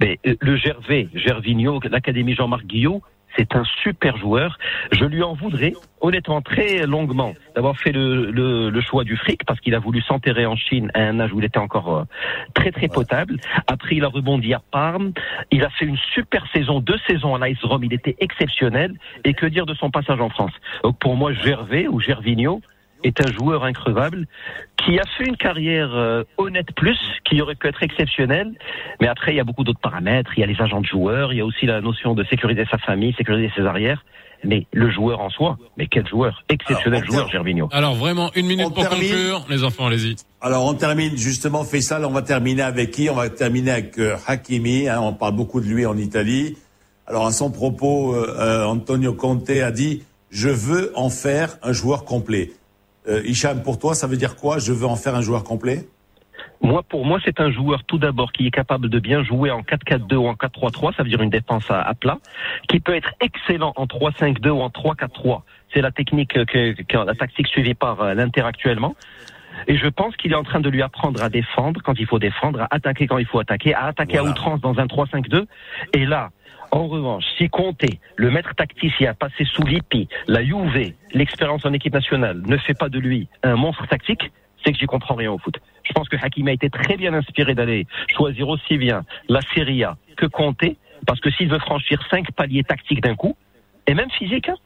Mais, 0.00 0.18
le 0.24 0.56
Gervais, 0.56 1.08
Gervinho, 1.14 1.80
l'Académie 1.90 2.34
Jean-Marc 2.34 2.64
Guillot, 2.64 3.02
c'est 3.36 3.54
un 3.54 3.62
super 3.82 4.16
joueur. 4.16 4.58
Je 4.90 5.04
lui 5.04 5.22
en 5.22 5.34
voudrais, 5.34 5.72
honnêtement, 6.00 6.42
très 6.42 6.84
longuement, 6.86 7.34
d'avoir 7.54 7.76
fait 7.76 7.92
le, 7.92 8.30
le, 8.30 8.70
le 8.70 8.80
choix 8.80 9.04
du 9.04 9.16
fric, 9.16 9.44
parce 9.44 9.60
qu'il 9.60 9.74
a 9.74 9.78
voulu 9.78 10.00
s'enterrer 10.02 10.46
en 10.46 10.56
Chine 10.56 10.90
à 10.94 11.02
un 11.02 11.20
âge 11.20 11.32
où 11.32 11.38
il 11.38 11.44
était 11.44 11.58
encore 11.58 11.96
euh, 11.96 12.04
très 12.54 12.72
très 12.72 12.88
potable. 12.88 13.36
Après, 13.68 13.96
il 13.96 14.04
a 14.04 14.08
rebondi 14.08 14.52
à 14.52 14.60
Parme. 14.72 15.12
Il 15.52 15.62
a 15.64 15.70
fait 15.70 15.84
une 15.84 15.98
super 16.12 16.44
saison, 16.52 16.80
deux 16.80 16.98
saisons 17.06 17.34
à 17.36 17.46
l'Ice 17.46 17.62
Rome. 17.62 17.84
Il 17.84 17.92
était 17.92 18.16
exceptionnel. 18.18 18.94
Et 19.24 19.34
que 19.34 19.46
dire 19.46 19.66
de 19.66 19.74
son 19.74 19.90
passage 19.90 20.20
en 20.20 20.28
France? 20.30 20.52
Donc 20.82 20.98
pour 20.98 21.14
moi, 21.14 21.32
Gervais 21.32 21.86
ou 21.86 22.00
Gervinho 22.00 22.60
est 23.04 23.20
un 23.20 23.32
joueur 23.32 23.64
increvable 23.64 24.26
qui 24.76 24.98
a 24.98 25.04
fait 25.16 25.24
une 25.24 25.36
carrière 25.36 25.94
euh, 25.94 26.24
honnête 26.38 26.68
plus, 26.74 26.98
qui 27.24 27.40
aurait 27.40 27.54
pu 27.54 27.68
être 27.68 27.82
exceptionnelle. 27.82 28.52
Mais 29.00 29.08
après, 29.08 29.32
il 29.32 29.36
y 29.36 29.40
a 29.40 29.44
beaucoup 29.44 29.64
d'autres 29.64 29.80
paramètres. 29.80 30.30
Il 30.36 30.40
y 30.40 30.44
a 30.44 30.46
les 30.46 30.60
agents 30.60 30.80
de 30.80 30.86
joueurs, 30.86 31.32
il 31.32 31.36
y 31.36 31.40
a 31.40 31.44
aussi 31.44 31.66
la 31.66 31.80
notion 31.80 32.14
de 32.14 32.24
sécuriser 32.24 32.64
sa 32.70 32.78
famille, 32.78 33.14
sécuriser 33.16 33.50
ses 33.54 33.62
arrières. 33.62 34.04
Mais 34.42 34.66
le 34.72 34.90
joueur 34.90 35.20
en 35.20 35.28
soi, 35.28 35.58
mais 35.76 35.86
quel 35.86 36.08
joueur 36.08 36.44
Exceptionnel 36.48 37.04
joueur, 37.04 37.28
Gervinho. 37.28 37.68
Alors 37.72 37.94
vraiment, 37.94 38.30
une 38.34 38.46
minute 38.46 38.72
pour 38.72 38.88
termine. 38.88 39.10
conclure. 39.10 39.44
Les 39.50 39.64
enfants, 39.64 39.86
allez-y. 39.88 40.16
Alors 40.40 40.64
on 40.64 40.72
termine 40.72 41.14
justement, 41.14 41.62
Faisal, 41.62 42.06
on 42.06 42.10
va 42.10 42.22
terminer 42.22 42.62
avec 42.62 42.90
qui? 42.90 43.10
On 43.10 43.16
va 43.16 43.28
terminer 43.28 43.72
avec 43.72 43.98
euh, 43.98 44.16
Hakimi, 44.26 44.88
hein, 44.88 44.98
on 45.02 45.12
parle 45.12 45.36
beaucoup 45.36 45.60
de 45.60 45.66
lui 45.66 45.84
en 45.84 45.98
Italie. 45.98 46.56
Alors 47.06 47.26
à 47.26 47.32
son 47.32 47.50
propos, 47.50 48.14
euh, 48.14 48.34
euh, 48.38 48.64
Antonio 48.64 49.12
Conte 49.12 49.50
a 49.50 49.70
dit 49.70 50.04
«Je 50.30 50.48
veux 50.48 50.90
en 50.94 51.10
faire 51.10 51.58
un 51.62 51.72
joueur 51.72 52.06
complet». 52.06 52.52
Euh, 53.10 53.22
Hicham, 53.24 53.62
pour 53.62 53.78
toi, 53.78 53.94
ça 53.94 54.06
veut 54.06 54.16
dire 54.16 54.36
quoi? 54.36 54.58
Je 54.58 54.72
veux 54.72 54.86
en 54.86 54.96
faire 54.96 55.14
un 55.14 55.20
joueur 55.22 55.42
complet? 55.44 55.88
Moi, 56.62 56.82
pour 56.82 57.04
moi, 57.06 57.18
c'est 57.24 57.40
un 57.40 57.50
joueur 57.50 57.84
tout 57.84 57.98
d'abord 57.98 58.32
qui 58.32 58.46
est 58.46 58.50
capable 58.50 58.88
de 58.88 58.98
bien 58.98 59.24
jouer 59.24 59.50
en 59.50 59.62
4-4-2 59.62 60.14
ou 60.14 60.26
en 60.28 60.34
4-3-3, 60.34 60.94
ça 60.94 61.02
veut 61.02 61.08
dire 61.08 61.22
une 61.22 61.30
défense 61.30 61.64
à, 61.70 61.80
à 61.80 61.94
plat, 61.94 62.18
qui 62.68 62.80
peut 62.80 62.94
être 62.94 63.10
excellent 63.20 63.72
en 63.76 63.86
3-5-2 63.86 64.48
ou 64.50 64.60
en 64.60 64.68
3-4-3. 64.68 65.40
C'est 65.72 65.80
la 65.80 65.90
technique 65.90 66.32
que, 66.34 66.44
que- 66.82 66.96
la 67.04 67.14
tactique 67.14 67.46
suivie 67.48 67.74
par 67.74 68.00
euh, 68.02 68.14
l'Inter 68.14 68.42
actuellement. 68.42 68.94
Et 69.66 69.76
je 69.76 69.88
pense 69.88 70.16
qu'il 70.16 70.32
est 70.32 70.36
en 70.36 70.44
train 70.44 70.60
de 70.60 70.68
lui 70.70 70.80
apprendre 70.82 71.22
à 71.22 71.28
défendre 71.28 71.80
quand 71.82 71.94
il 71.98 72.06
faut 72.06 72.18
défendre, 72.18 72.60
à 72.62 72.68
attaquer 72.70 73.06
quand 73.06 73.18
il 73.18 73.26
faut 73.26 73.40
attaquer, 73.40 73.74
à 73.74 73.86
attaquer 73.86 74.18
à 74.18 74.22
outrance 74.24 74.60
dans 74.60 74.78
un 74.78 74.86
3-5-2. 74.86 75.46
Et 75.94 76.06
là, 76.06 76.30
en 76.72 76.86
revanche, 76.86 77.24
si 77.36 77.48
Comté, 77.48 78.00
le 78.16 78.30
maître 78.30 78.54
tacticien 78.54 79.14
passé 79.14 79.44
sous 79.44 79.62
l'IPI, 79.62 80.08
la 80.28 80.44
Juve, 80.44 80.92
l'expérience 81.12 81.64
en 81.64 81.72
équipe 81.72 81.94
nationale, 81.94 82.42
ne 82.46 82.56
fait 82.56 82.74
pas 82.74 82.88
de 82.88 82.98
lui 82.98 83.28
un 83.42 83.56
monstre 83.56 83.86
tactique, 83.88 84.30
c'est 84.64 84.72
que 84.72 84.78
j'y 84.78 84.86
comprends 84.86 85.14
rien 85.14 85.32
au 85.32 85.38
foot. 85.38 85.58
Je 85.82 85.92
pense 85.92 86.08
que 86.08 86.16
Hakim 86.16 86.48
a 86.48 86.52
été 86.52 86.70
très 86.70 86.96
bien 86.96 87.14
inspiré 87.14 87.54
d'aller 87.54 87.86
choisir 88.14 88.48
aussi 88.48 88.78
bien 88.78 89.04
la 89.28 89.40
Serie 89.54 89.84
A 89.84 89.96
que 90.16 90.26
Comté, 90.26 90.76
parce 91.06 91.20
que 91.20 91.30
s'il 91.30 91.48
veut 91.48 91.58
franchir 91.58 92.00
cinq 92.10 92.30
paliers 92.32 92.64
tactiques 92.64 93.02
d'un 93.02 93.16
coup, 93.16 93.36
et 93.86 93.94
même 93.94 94.10
physique, 94.10 94.48
hein, 94.48 94.56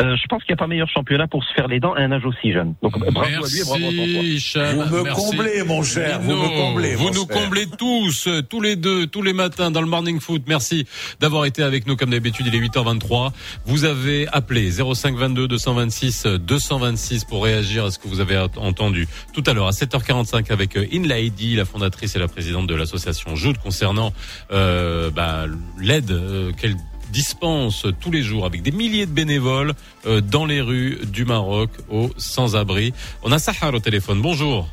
euh, 0.00 0.16
je 0.16 0.26
pense 0.26 0.42
qu'il 0.44 0.52
n'y 0.52 0.58
a 0.58 0.62
pas 0.62 0.66
meilleur 0.66 0.88
championnat 0.88 1.26
pour 1.26 1.44
se 1.44 1.52
faire 1.52 1.68
les 1.68 1.80
dents 1.80 1.92
à 1.92 2.00
un 2.00 2.12
âge 2.12 2.24
aussi 2.24 2.52
jeune. 2.52 2.74
Donc 2.82 2.98
bravo 2.98 3.44
à 3.44 3.48
lui 3.48 3.60
et 3.60 3.64
bravo 3.64 3.84
à. 3.84 4.72
Vous 4.72 4.96
me 4.96 5.02
Merci. 5.02 5.30
comblez, 5.30 5.62
mon 5.64 5.82
cher, 5.82 6.20
vous 6.20 6.30
Lino, 6.30 6.42
me 6.42 6.48
comblez, 6.48 6.94
Vous 6.94 7.10
nous 7.10 7.26
comblez 7.26 7.66
tous, 7.66 8.28
tous 8.48 8.60
les 8.60 8.76
deux, 8.76 9.06
tous 9.06 9.22
les 9.22 9.32
matins 9.32 9.70
dans 9.70 9.80
le 9.80 9.86
Morning 9.86 10.18
Foot. 10.20 10.42
Merci 10.46 10.86
d'avoir 11.20 11.44
été 11.44 11.62
avec 11.62 11.86
nous 11.86 11.96
comme 11.96 12.10
d'habitude. 12.10 12.46
Il 12.46 12.54
est 12.54 12.60
8h23. 12.60 13.32
Vous 13.66 13.84
avez 13.84 14.26
appelé 14.32 14.70
0522 14.70 15.48
226 15.48 16.26
226 16.26 17.24
pour 17.24 17.44
réagir 17.44 17.84
à 17.84 17.90
ce 17.90 17.98
que 17.98 18.08
vous 18.08 18.20
avez 18.20 18.38
entendu 18.56 19.06
tout 19.32 19.42
à 19.46 19.52
l'heure 19.52 19.66
à 19.66 19.72
7h45 19.72 20.50
avec 20.52 20.76
euh, 20.76 20.86
Inlaidi, 20.92 21.56
la 21.56 21.64
fondatrice 21.64 22.16
et 22.16 22.18
la 22.18 22.28
présidente 22.28 22.66
de 22.66 22.74
l'association 22.74 23.36
Jude 23.36 23.58
concernant 23.58 24.12
euh, 24.52 25.10
bah, 25.10 25.46
l'aide 25.78 26.10
euh, 26.10 26.52
qu'elle 26.52 26.76
dispense 27.12 27.86
tous 28.00 28.10
les 28.10 28.22
jours 28.22 28.46
avec 28.46 28.62
des 28.62 28.72
milliers 28.72 29.06
de 29.06 29.12
bénévoles 29.12 29.72
euh, 30.06 30.20
dans 30.20 30.46
les 30.46 30.60
rues 30.60 30.98
du 31.06 31.24
Maroc 31.24 31.70
aux 31.90 32.08
sans-abri. 32.16 32.92
On 33.22 33.30
a 33.30 33.38
Sahar 33.38 33.74
au 33.74 33.78
téléphone. 33.78 34.20
Bonjour. 34.22 34.66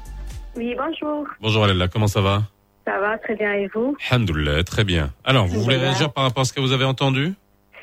Oui, 0.56 0.76
bonjour. 0.78 1.28
Bonjour 1.42 1.64
Alella, 1.66 1.88
comment 1.88 2.08
ça 2.08 2.22
va? 2.22 2.44
Ça 2.88 2.98
va 3.00 3.18
très 3.20 3.36
bien 3.36 3.54
et 3.54 3.68
vous? 3.68 3.96
Alhamdoulilah, 4.10 4.64
très 4.64 4.84
bien. 4.84 5.12
Alors, 5.24 5.46
vous 5.46 5.62
voulez 5.62 5.76
réagir 5.78 6.12
par 6.12 6.24
rapport 6.24 6.42
à 6.42 6.46
ce 6.46 6.54
que 6.54 6.62
vous 6.62 6.72
avez 6.72 6.86
entendu? 6.86 7.34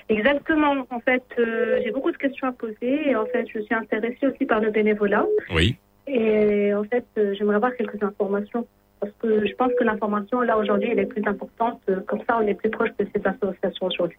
Exactement. 0.08 0.72
En 0.90 1.00
fait, 1.00 1.24
euh, 1.38 1.80
j'ai 1.84 1.90
beaucoup 1.90 2.10
de 2.10 2.16
questions 2.16 2.48
à 2.48 2.52
poser 2.52 3.08
et 3.10 3.14
en 3.14 3.26
fait, 3.26 3.46
je 3.54 3.60
suis 3.60 3.74
intéressée 3.74 4.26
aussi 4.26 4.46
par 4.46 4.60
le 4.60 4.70
bénévolat. 4.70 5.26
Oui. 5.54 5.76
Et 6.06 6.72
en 6.74 6.84
fait, 6.84 7.04
euh, 7.18 7.34
j'aimerais 7.36 7.56
avoir 7.56 7.74
quelques 7.76 8.02
informations 8.02 8.66
parce 9.00 9.12
que 9.20 9.46
je 9.46 9.54
pense 9.54 9.72
que 9.78 9.84
l'information 9.84 10.40
là 10.40 10.56
aujourd'hui 10.56 10.88
elle 10.90 11.00
est 11.00 11.06
plus 11.06 11.26
importante. 11.26 11.80
Comme 12.08 12.20
ça, 12.26 12.38
on 12.40 12.46
est 12.46 12.54
plus 12.54 12.70
proche 12.70 12.90
de 12.98 13.06
ces 13.14 13.20
associations 13.26 13.86
aujourd'hui. 13.86 14.18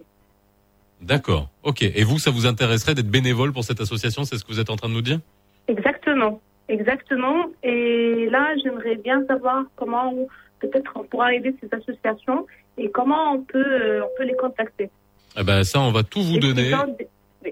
D'accord. 1.02 1.50
Ok. 1.64 1.82
Et 1.84 2.04
vous, 2.04 2.18
ça 2.18 2.32
vous 2.32 2.46
intéresserait 2.46 2.96
d'être 2.96 3.10
bénévole 3.10 3.54
pour 3.54 3.64
cette 3.64 3.82
association 3.82 4.24
C'est 4.24 4.38
ce 4.38 4.44
que 4.44 4.52
vous 4.52 4.60
êtes 4.60 4.70
en 4.70 4.76
train 4.76 4.90
de 4.90 4.94
nous 4.94 5.02
dire? 5.02 5.20
Exactement, 5.68 6.42
exactement. 6.70 7.46
Et 7.64 8.28
là, 8.32 8.56
j'aimerais 8.64 8.96
bien 8.96 9.26
savoir 9.28 9.64
comment 9.76 10.14
peut-être 10.60 10.92
on 10.96 11.04
pourra 11.04 11.34
aider 11.34 11.54
ces 11.62 11.70
associations 11.76 12.46
et 12.78 12.90
comment 12.90 13.34
on 13.34 13.42
peut 13.42 13.58
euh, 13.58 14.02
on 14.04 14.18
peut 14.18 14.24
les 14.24 14.36
contacter. 14.36 14.90
Eh 15.38 15.44
ben, 15.44 15.64
ça, 15.64 15.80
on 15.82 15.92
va 15.92 16.04
tout 16.04 16.22
vous 16.22 16.40
donner. 16.40 16.72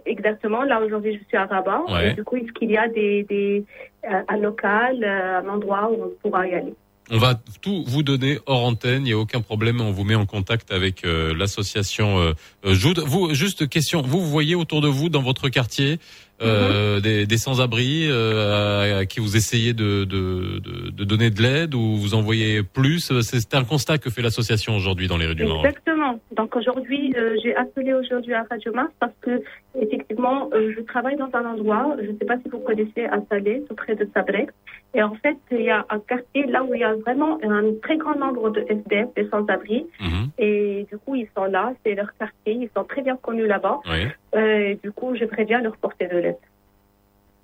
Exactement. 0.05 0.63
Là, 0.63 0.81
aujourd'hui, 0.81 1.17
je 1.19 1.27
suis 1.27 1.37
à 1.37 1.45
Rabat. 1.45 1.83
Ouais. 1.87 2.11
Et 2.11 2.13
du 2.13 2.23
coup, 2.23 2.37
est-ce 2.37 2.51
qu'il 2.53 2.71
y 2.71 2.77
a 2.77 2.87
des, 2.87 3.23
des, 3.23 3.63
euh, 4.03 4.21
un 4.27 4.37
local, 4.37 5.03
euh, 5.03 5.39
un 5.39 5.47
endroit 5.47 5.89
où 5.91 6.03
on 6.03 6.09
pourra 6.21 6.47
y 6.47 6.53
aller? 6.53 6.73
On 7.11 7.19
va 7.19 7.39
tout 7.61 7.83
vous 7.85 8.01
donner 8.01 8.39
hors 8.47 8.63
antenne, 8.63 9.03
il 9.03 9.09
n'y 9.09 9.13
a 9.13 9.17
aucun 9.17 9.39
problème, 9.39 9.79
on 9.79 9.91
vous 9.91 10.03
met 10.03 10.15
en 10.15 10.25
contact 10.25 10.71
avec 10.71 11.05
euh, 11.05 11.35
l'association 11.35 12.17
euh, 12.17 12.31
euh. 12.65 12.73
Vous, 13.05 13.31
juste 13.35 13.69
question, 13.69 14.01
vous, 14.01 14.21
vous 14.21 14.31
voyez 14.31 14.55
autour 14.55 14.81
de 14.81 14.87
vous, 14.87 15.09
dans 15.09 15.21
votre 15.21 15.49
quartier, 15.49 15.99
euh, 16.41 16.99
des, 16.99 17.27
des 17.27 17.37
sans-abri 17.37 18.07
euh, 18.09 18.95
à, 18.95 18.97
à 18.97 19.05
qui 19.05 19.19
vous 19.19 19.37
essayez 19.37 19.73
de, 19.73 20.03
de, 20.03 20.59
de, 20.59 20.89
de 20.89 21.03
donner 21.03 21.29
de 21.29 21.41
l'aide 21.43 21.75
ou 21.75 21.95
vous 21.95 22.15
en 22.15 22.21
voyez 22.21 22.63
plus? 22.63 23.11
C'est 23.21 23.53
un 23.53 23.63
constat 23.63 23.99
que 23.99 24.09
fait 24.09 24.23
l'association 24.23 24.75
aujourd'hui 24.75 25.07
dans 25.07 25.17
les 25.17 25.27
rues 25.27 25.35
du 25.35 25.45
Maroc. 25.45 25.63
Exactement. 25.63 26.19
Donc 26.35 26.55
aujourd'hui, 26.55 27.13
euh, 27.15 27.37
j'ai 27.43 27.55
appelé 27.55 27.93
aujourd'hui 27.93 28.33
à 28.33 28.45
Radio 28.49 28.73
Mars 28.73 28.91
parce 28.99 29.13
que 29.21 29.43
effectivement, 29.79 30.49
euh, 30.53 30.73
je 30.75 30.81
travaille 30.81 31.17
dans 31.17 31.29
un 31.33 31.45
endroit, 31.45 31.95
je 32.01 32.11
ne 32.11 32.17
sais 32.17 32.25
pas 32.25 32.37
si 32.43 32.49
vous 32.49 32.59
connaissez, 32.59 33.05
à 33.05 33.19
Salé, 33.29 33.63
tout 33.69 33.75
près 33.75 33.95
de 33.95 34.07
Sabrek. 34.13 34.49
Et 34.97 35.03
en 35.03 35.13
fait, 35.15 35.37
il 35.51 35.61
y 35.61 35.69
a 35.69 35.85
un 35.89 35.99
quartier 35.99 36.45
là 36.47 36.63
où 36.63 36.73
il 36.73 36.79
y 36.79 36.83
a 36.85 36.95
vraiment 36.95 37.37
un 37.43 37.63
très 37.83 37.97
grand 37.97 38.15
nombre 38.15 38.49
de 38.49 38.61
SDF, 38.61 39.09
des 39.15 39.27
sans-abri. 39.29 39.85
Mhm. 39.99 40.29
Et 40.39 40.87
du 40.89 40.97
coup, 40.97 41.15
ils 41.15 41.27
sont 41.35 41.43
là, 41.45 41.73
c'est 41.83 41.95
leur 41.95 42.15
quartier, 42.17 42.53
ils 42.53 42.69
sont 42.75 42.85
très 42.85 43.01
bien 43.01 43.17
connus 43.17 43.45
là-bas. 43.45 43.79
Oui. 43.91 44.07
Euh, 44.35 44.69
et 44.69 44.79
du 44.81 44.91
coup, 44.93 45.13
j'aimerais 45.15 45.43
bien 45.43 45.61
leur 45.61 45.75
porter 45.75 46.07
de 46.07 46.17
l'aide. 46.17 46.37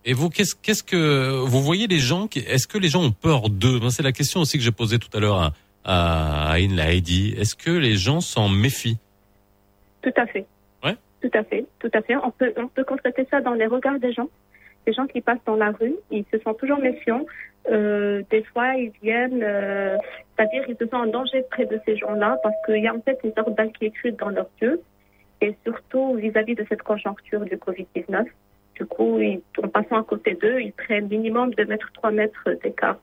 Et 0.05 0.13
vous, 0.13 0.29
qu'est-ce 0.29 0.55
qu'est-ce 0.55 0.81
que 0.83 1.41
vous 1.45 1.61
voyez 1.61 1.87
les 1.87 1.99
gens 1.99 2.27
qui- 2.27 2.39
Est-ce 2.39 2.67
que 2.67 2.77
les 2.77 2.87
gens 2.87 3.03
ont 3.03 3.11
peur 3.11 3.49
d'eux? 3.49 3.79
C'est 3.89 4.01
la 4.01 4.13
question 4.13 4.39
aussi 4.39 4.57
que 4.57 4.63
j'ai 4.63 4.71
posée 4.71 4.97
tout 4.97 5.15
à 5.15 5.19
l'heure 5.19 5.41
à, 5.41 5.51
à 5.83 6.51
Aïn 6.53 6.73
Laïdi. 6.75 7.35
Est-ce 7.37 7.55
que 7.55 7.69
les 7.71 7.95
gens 7.95 8.21
s'en 8.21 8.47
méfient? 8.49 8.97
Tout 10.01 10.13
à 10.15 10.25
fait. 10.25 10.45
Ouais. 10.83 10.95
Tout 11.21 11.29
à 11.33 11.43
fait, 11.43 11.65
tout 11.79 11.91
à 11.93 12.01
fait. 12.01 12.15
On 12.15 12.31
peut, 12.31 12.51
on 12.57 12.67
peut 12.67 12.83
constater 12.83 13.27
ça 13.29 13.41
dans 13.41 13.53
les 13.53 13.67
regards 13.67 13.99
des 13.99 14.13
gens. 14.13 14.29
Les 14.87 14.93
gens 14.93 15.05
qui 15.07 15.21
passent 15.21 15.43
dans 15.45 15.55
la 15.55 15.71
rue, 15.71 15.95
ils 16.09 16.25
se 16.31 16.39
sentent 16.39 16.57
toujours 16.57 16.79
méfiants. 16.79 17.25
Euh, 17.69 18.23
des 18.31 18.43
fois, 18.43 18.73
ils 18.75 18.91
viennent, 19.01 19.43
euh, 19.43 19.97
c'est-à-dire 20.35 20.63
ils 20.67 20.75
se 20.77 20.85
sentent 20.85 21.07
en 21.07 21.11
danger 21.11 21.43
près 21.51 21.65
de 21.65 21.79
ces 21.85 21.95
gens-là 21.97 22.37
parce 22.41 22.55
qu'il 22.65 22.83
y 22.83 22.87
a 22.87 22.95
en 22.95 23.01
fait 23.01 23.19
une 23.23 23.33
sorte 23.33 23.55
d'inquiétude 23.55 24.15
dans 24.15 24.29
leurs 24.29 24.49
yeux 24.61 24.81
et 25.41 25.55
surtout 25.63 26.15
vis-à-vis 26.15 26.55
de 26.55 26.65
cette 26.69 26.81
conjoncture 26.81 27.41
du 27.41 27.57
Covid-19. 27.57 28.25
Du 28.75 28.85
coup, 28.85 29.19
ils, 29.19 29.41
en 29.61 29.67
passant 29.67 29.99
à 29.99 30.03
côté 30.03 30.33
d'eux, 30.33 30.61
ils 30.61 30.73
prennent 30.73 31.07
minimum 31.07 31.53
2 31.53 31.65
mètres, 31.65 31.91
3 31.93 32.11
mètres 32.11 32.49
d'écart. 32.63 32.97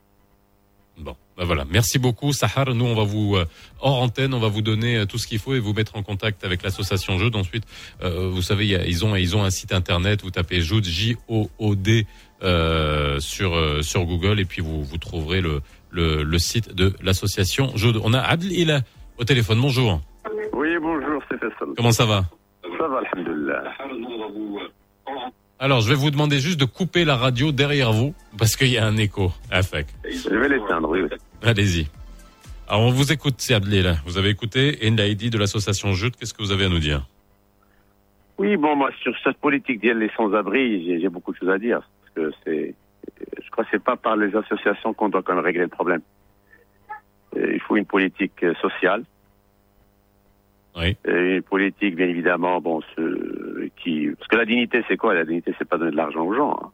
Ben 0.99 1.45
voilà, 1.45 1.65
merci 1.71 1.99
beaucoup 2.01 2.33
Sahar. 2.33 2.75
Nous, 2.75 2.85
on 2.85 2.95
va 2.95 3.05
vous 3.05 3.37
euh, 3.37 3.45
hors 3.81 4.03
antenne, 4.03 4.35
on 4.35 4.41
va 4.41 4.49
vous 4.49 4.63
donner 4.63 4.97
euh, 4.99 5.07
tout 5.07 5.19
ce 5.19 5.27
qu'il 5.29 5.39
faut 5.39 5.55
et 5.55 5.61
vous 5.61 5.73
mettre 5.73 5.97
en 5.97 6.03
contact 6.03 6.45
avec 6.45 6.63
l'association 6.65 7.17
Jude. 7.19 7.37
Ensuite, 7.37 7.65
euh, 8.03 8.29
vous 8.29 8.43
savez, 8.43 8.65
il 8.67 8.71
y 8.71 8.75
a- 8.77 8.85
ils 8.85 9.05
ont 9.05 9.15
ils 9.15 9.37
ont 9.37 9.45
un 9.45 9.51
site 9.51 9.73
internet. 9.73 10.23
Vous 10.23 10.31
tapez 10.33 10.61
Jude 10.61 10.85
J 10.85 11.17
O 11.29 11.49
O 11.59 11.77
D 11.77 12.07
euh, 12.43 13.21
sur 13.21 13.55
euh, 13.55 13.83
sur 13.83 14.05
Google 14.05 14.41
et 14.41 14.45
puis 14.45 14.61
vous 14.63 14.83
vous 14.83 14.99
trouverez 14.99 15.41
le 15.41 15.63
le, 15.91 16.23
le 16.25 16.39
site 16.39 16.75
de 16.75 16.93
l'association 17.03 17.71
Jude. 17.77 17.99
On 18.03 18.13
a 18.13 18.21
Adl 18.21 18.51
Ila 18.51 18.81
au 19.19 19.25
téléphone. 19.25 19.61
Bonjour. 19.61 20.01
Oui, 20.53 20.69
bonjour, 20.83 21.23
c'est 21.31 21.39
Faisal. 21.39 21.75
Comment 21.77 21.93
ça 21.93 22.05
va? 22.07 22.25
Ça 22.79 22.87
va, 22.89 23.01
alhamdoulilah. 23.13 23.63
Alors, 25.61 25.81
je 25.81 25.89
vais 25.89 25.97
vous 25.97 26.13
demander 26.13 26.39
juste 26.39 26.61
de 26.61 26.65
couper 26.65 27.05
la 27.05 27.17
radio 27.17 27.51
derrière 27.51 27.93
vous 27.93 28.15
parce 28.39 28.55
qu'il 28.55 28.69
y 28.69 28.79
a 28.79 28.87
un 28.87 28.97
écho. 28.97 29.33
Afek. 29.51 29.87
Je 30.05 30.29
vais 30.31 30.49
l'éteindre, 30.49 30.89
oui. 30.89 31.01
Allez-y. 31.43 31.89
Alors, 32.69 32.83
on 32.83 32.91
vous 32.91 33.13
écoute, 33.13 33.35
c'est 33.39 33.59
là. 33.59 33.97
Vous 34.07 34.19
avez 34.19 34.29
écouté 34.29 34.79
Endaidi 34.85 35.31
de 35.31 35.39
l'association 35.39 35.95
Jude. 35.95 36.15
Qu'est-ce 36.15 36.33
que 36.33 36.43
vous 36.43 36.53
avez 36.53 36.67
à 36.67 36.69
nous 36.69 36.79
dire? 36.79 37.09
Oui, 38.39 38.57
bon, 38.57 38.77
moi, 38.77 38.91
sur 39.03 39.13
cette 39.25 39.39
politique 39.39 39.81
d'y 39.81 39.91
aller 39.91 40.11
sans-abri, 40.17 40.85
j'ai 40.85 41.01
j'ai 41.01 41.09
beaucoup 41.09 41.33
de 41.33 41.39
choses 41.39 41.51
à 41.51 41.59
dire. 41.59 41.81
Parce 42.15 42.15
que 42.15 42.37
c'est, 42.45 42.75
je 43.43 43.51
crois 43.51 43.65
que 43.65 43.71
c'est 43.73 43.83
pas 43.83 43.97
par 43.97 44.17
les 44.17 44.37
associations 44.37 44.95
qu'on 44.95 45.09
doit 45.09 45.23
quand 45.23 45.35
même 45.35 45.45
régler 45.45 45.63
le 45.63 45.69
problème. 45.69 46.03
Euh, 47.37 47.53
Il 47.53 47.61
faut 47.61 47.77
une 47.77 47.85
politique 47.85 48.45
euh, 48.45 48.55
sociale. 48.63 49.03
Oui. 50.79 50.97
Et 51.07 51.37
une 51.37 51.43
politique, 51.43 51.97
bien 51.97 52.07
évidemment, 52.09 52.61
bon, 52.61 52.81
ce, 52.97 53.69
qui, 53.83 54.09
parce 54.19 54.29
que 54.29 54.37
la 54.37 54.45
dignité, 54.45 54.83
c'est 54.89 54.97
quoi? 54.97 55.15
La 55.15 55.25
dignité, 55.25 55.53
c'est 55.59 55.69
pas 55.69 55.77
donner 55.79 55.91
de 55.93 55.97
l'argent 55.97 56.25
aux 56.25 56.35
gens. 56.35 56.59
hein. 56.63 56.71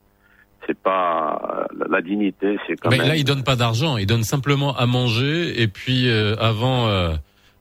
C'est 0.66 0.78
pas 0.78 1.66
la, 1.90 2.00
dignité, 2.00 2.56
c'est 2.66 2.76
quand 2.76 2.88
Mais 2.90 2.96
même. 2.98 3.08
là, 3.08 3.16
ils 3.16 3.24
donnent 3.24 3.44
pas 3.44 3.56
d'argent. 3.56 3.98
Ils 3.98 4.06
donnent 4.06 4.22
simplement 4.24 4.74
à 4.74 4.86
manger. 4.86 5.60
Et 5.62 5.68
puis, 5.68 6.08
euh, 6.08 6.36
avant, 6.38 6.88
euh, 6.88 7.12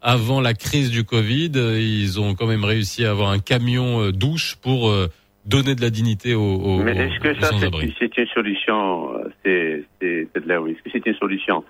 avant 0.02 0.40
la 0.40 0.54
crise 0.54 0.90
du 0.90 1.04
Covid, 1.04 1.52
euh, 1.58 1.80
ils 1.82 2.22
ont 2.22 2.34
quand 2.34 2.48
même 2.48 2.64
réussi 2.64 3.04
à 3.06 3.12
avoir 3.12 3.32
un 3.32 3.40
camion 3.40 4.02
euh, 4.04 4.12
douche 4.14 4.56
pour 4.56 4.90
euh, 4.90 5.08
donner 5.46 5.76
de 5.76 5.82
la 5.82 5.90
dignité 5.90 6.34
aux, 6.34 6.42
aux, 6.42 6.78
Mais 6.82 6.96
est-ce 6.96 7.20
que 7.20 7.38
ça, 7.42 7.50
c'est 7.60 8.18
une 8.22 8.28
solution 8.28 9.14
euh, 9.18 9.30
C'est 9.44 9.84
de 10.02 10.48
la 10.48 10.62
oui. 10.62 10.72
Est-ce 10.72 10.84
que 10.84 10.90
c'est 10.94 11.06
une 11.06 11.18
solution 11.18 11.66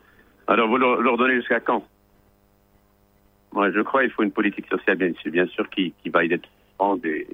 Alors, 0.47 0.67
vous 0.67 0.77
leur, 0.77 1.01
leur 1.01 1.17
donnez 1.17 1.33
jusqu'à 1.37 1.59
quand? 1.59 1.83
Moi, 3.53 3.71
je 3.71 3.81
crois 3.81 4.01
qu'il 4.01 4.11
faut 4.11 4.23
une 4.23 4.31
politique 4.31 4.67
sociale, 4.67 4.97
bien 4.97 5.45
sûr, 5.47 5.69
qui, 5.69 5.93
qui 6.01 6.09
va 6.09 6.23
monde. 6.79 7.05
Et, 7.05 7.27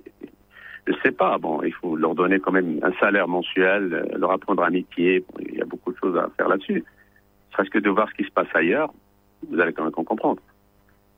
je 0.86 0.94
sais 1.04 1.12
pas, 1.12 1.38
bon, 1.38 1.62
il 1.64 1.74
faut 1.74 1.96
leur 1.96 2.14
donner 2.16 2.40
quand 2.40 2.52
même 2.52 2.80
un 2.84 2.92
salaire 3.00 3.28
mensuel, 3.28 3.94
euh, 3.94 4.18
leur 4.18 4.32
apprendre 4.32 4.64
un 4.64 4.70
métier. 4.70 5.24
Il 5.40 5.56
y 5.56 5.62
a 5.62 5.66
beaucoup 5.66 5.92
de 5.94 5.98
choses 5.98 6.18
à 6.18 6.30
faire 6.36 6.50
là-dessus. 6.50 6.84
Serait-ce 7.52 7.70
que 7.70 7.80
de 7.80 7.90
voir 7.90 8.10
ce 8.10 8.16
qui 8.16 8.24
se 8.24 8.32
passe 8.32 8.48
ailleurs, 8.54 8.92
vous 9.50 9.60
allez 9.60 9.72
quand 9.72 9.84
même 9.84 9.92
comprendre. 9.92 10.42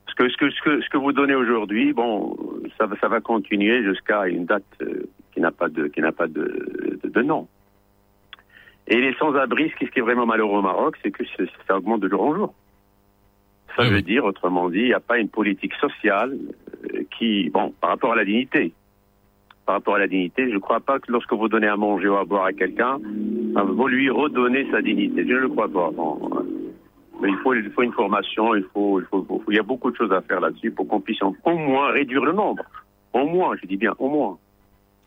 Ce 0.08 0.14
que, 0.14 0.28
ce 0.28 0.88
que, 0.88 0.98
vous 0.98 1.12
donnez 1.12 1.34
aujourd'hui, 1.34 1.92
bon, 1.92 2.36
ça, 2.78 2.86
va- 2.86 2.96
ça 2.98 3.08
va 3.08 3.20
continuer 3.20 3.82
jusqu'à 3.82 4.26
une 4.28 4.44
date 4.44 4.62
euh, 4.82 5.08
qui 5.32 5.40
n'a 5.40 5.50
pas 5.50 5.68
de, 5.68 5.90
de, 7.02 7.22
nom. 7.22 7.48
Et 8.88 9.00
les 9.00 9.14
sans-abri, 9.14 9.72
ce 9.80 9.86
qui 9.86 9.98
est 9.98 10.02
vraiment 10.02 10.26
malheureux 10.26 10.58
au 10.58 10.62
Maroc, 10.62 10.96
c'est 11.02 11.10
que 11.10 11.24
ça 11.66 11.76
augmente 11.76 12.00
de 12.00 12.08
jour 12.08 12.22
en 12.22 12.34
jour. 12.34 12.54
Ça 13.76 13.84
veut 13.84 14.02
dire, 14.02 14.24
autrement 14.24 14.68
dit, 14.68 14.78
il 14.78 14.86
n'y 14.86 14.92
a 14.92 15.00
pas 15.00 15.18
une 15.18 15.28
politique 15.28 15.72
sociale 15.74 16.36
euh, 16.94 17.02
qui, 17.16 17.48
bon, 17.50 17.72
par 17.80 17.90
rapport 17.90 18.12
à 18.12 18.16
la 18.16 18.24
dignité. 18.24 18.72
Par 19.64 19.76
rapport 19.76 19.94
à 19.94 19.98
la 20.00 20.08
dignité, 20.08 20.48
je 20.48 20.54
ne 20.54 20.58
crois 20.58 20.80
pas 20.80 20.98
que 20.98 21.10
lorsque 21.10 21.32
vous 21.32 21.48
donnez 21.48 21.68
à 21.68 21.76
manger 21.76 22.08
ou 22.08 22.16
à 22.16 22.24
boire 22.24 22.44
à 22.44 22.52
quelqu'un, 22.52 22.98
euh, 23.56 23.62
vous 23.62 23.88
lui 23.88 24.10
redonnez 24.10 24.68
sa 24.70 24.82
dignité. 24.82 25.24
Je 25.26 25.32
ne 25.32 25.38
le 25.38 25.48
crois 25.48 25.68
pas. 25.68 25.90
Bon, 25.90 26.18
mais 27.20 27.28
il 27.28 27.36
faut, 27.36 27.54
il 27.54 27.70
faut 27.70 27.82
une 27.82 27.92
formation, 27.92 28.54
il 28.56 28.64
faut, 28.74 29.00
il 29.00 29.06
faut, 29.06 29.42
il 29.48 29.54
y 29.54 29.60
a 29.60 29.62
beaucoup 29.62 29.90
de 29.90 29.96
choses 29.96 30.12
à 30.12 30.20
faire 30.22 30.40
là-dessus 30.40 30.72
pour 30.72 30.88
qu'on 30.88 31.00
puisse 31.00 31.22
au 31.22 31.56
moins 31.56 31.92
réduire 31.92 32.24
le 32.24 32.32
nombre. 32.32 32.64
Au 33.12 33.26
moins, 33.26 33.54
je 33.60 33.66
dis 33.66 33.76
bien, 33.76 33.94
au 33.98 34.08
moins. 34.08 34.38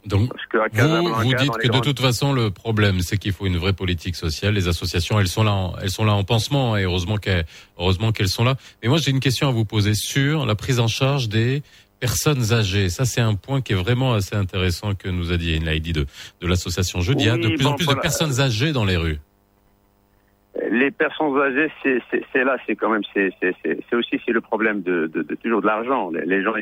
Donc, 0.05 0.31
Parce 0.51 0.71
Vous, 0.73 1.13
vous 1.13 1.33
dites 1.33 1.57
que 1.57 1.67
de 1.67 1.79
toute 1.79 1.99
façon, 1.99 2.33
le 2.33 2.51
problème, 2.51 2.99
c'est 2.99 3.17
qu'il 3.17 3.33
faut 3.33 3.45
une 3.45 3.57
vraie 3.57 3.73
politique 3.73 4.15
sociale. 4.15 4.53
Les 4.53 4.67
associations, 4.67 5.19
elles 5.19 5.27
sont 5.27 5.43
là, 5.43 5.53
en, 5.53 5.75
elles 5.81 5.89
sont 5.89 6.05
là 6.05 6.13
en 6.13 6.23
pansement, 6.23 6.77
et 6.77 6.83
heureusement 6.83 7.17
qu'elles, 7.17 7.45
heureusement 7.79 8.11
qu'elles 8.11 8.29
sont 8.29 8.43
là. 8.43 8.55
Mais 8.83 8.89
moi, 8.89 8.97
j'ai 8.99 9.11
une 9.11 9.19
question 9.19 9.47
à 9.47 9.51
vous 9.51 9.65
poser 9.65 9.95
sur 9.95 10.45
la 10.45 10.55
prise 10.55 10.79
en 10.79 10.87
charge 10.87 11.27
des 11.27 11.63
personnes 11.99 12.53
âgées. 12.53 12.89
Ça, 12.89 13.05
c'est 13.05 13.21
un 13.21 13.35
point 13.35 13.61
qui 13.61 13.73
est 13.73 13.75
vraiment 13.75 14.13
assez 14.13 14.35
intéressant 14.35 14.93
que 14.93 15.09
nous 15.09 15.31
a 15.31 15.37
dit 15.37 15.57
Enlaidi 15.59 15.93
de, 15.93 16.05
de 16.41 16.47
l'association 16.47 17.01
Jeudi. 17.01 17.23
Il 17.23 17.27
y 17.27 17.29
a 17.29 17.37
de 17.37 17.55
plus 17.55 17.65
en 17.65 17.73
plus 17.73 17.85
voilà. 17.85 17.97
de 17.97 18.01
personnes 18.01 18.39
âgées 18.39 18.73
dans 18.73 18.85
les 18.85 18.97
rues. 18.97 19.19
Les 20.71 20.91
personnes 20.91 21.37
âgées, 21.39 21.71
c'est 21.83 22.43
là, 22.43 22.57
c'est 22.65 22.75
quand 22.75 22.89
même, 22.89 23.01
c'est 23.13 23.33
aussi 23.93 24.21
c'est 24.25 24.31
le 24.31 24.41
problème 24.41 24.81
de, 24.83 25.07
de, 25.07 25.21
de 25.21 25.35
toujours 25.35 25.61
de 25.61 25.67
l'argent. 25.67 26.11
Les, 26.11 26.25
les 26.25 26.43
gens, 26.43 26.53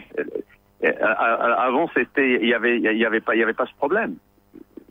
avant 0.83 1.89
c'était, 1.93 2.39
il 2.41 2.47
y 2.47 2.53
avait, 2.53 2.77
il 2.77 2.97
y 2.97 3.05
avait 3.05 3.21
pas, 3.21 3.35
il 3.35 3.39
y 3.39 3.43
avait 3.43 3.53
pas 3.53 3.65
ce 3.65 3.75
problème. 3.75 4.15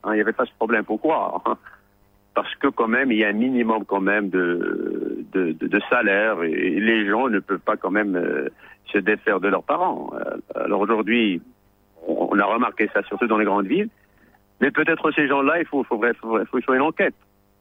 Hein, 0.05 0.15
il 0.15 0.19
y 0.19 0.21
avait 0.21 0.33
pas 0.33 0.47
ce 0.47 0.53
problème. 0.55 0.85
Pourquoi 0.85 1.43
Parce 2.35 2.55
que 2.57 2.69
quand 2.69 2.89
même, 2.89 3.13
il 3.13 3.19
y 3.19 3.25
a 3.25 3.29
un 3.29 3.35
minimum 3.35 3.85
quand 3.85 4.01
même 4.01 4.31
de 4.31 5.25
de, 5.33 5.53
de, 5.53 5.81
salaire 5.89 6.43
et 6.43 6.81
les 6.81 7.07
gens 7.07 7.29
ne 7.29 7.41
peuvent 7.41 7.59
pas 7.59 7.77
quand 7.77 7.91
même 7.91 8.17
euh, 8.17 8.49
se 8.87 8.99
défaire 8.99 9.41
de 9.41 9.49
leurs 9.49 9.63
parents. 9.63 10.13
Euh, 10.15 10.65
Alors 10.65 10.81
aujourd'hui, 10.81 11.41
on 12.07 12.39
a 12.39 12.45
remarqué 12.45 12.89
ça 12.93 13.03
surtout 13.05 13.27
dans 13.27 13.39
les 13.39 13.45
grandes 13.45 13.67
villes. 13.67 13.89
Mais 14.61 14.71
peut-être 14.71 15.11
ces 15.13 15.27
gens-là, 15.27 15.59
il 15.61 15.67
faut, 15.67 15.83
faut, 15.85 16.01
faut, 16.21 16.45
faut 16.45 16.61
faire 16.61 16.75
une 16.75 16.83
enquête. 16.83 17.15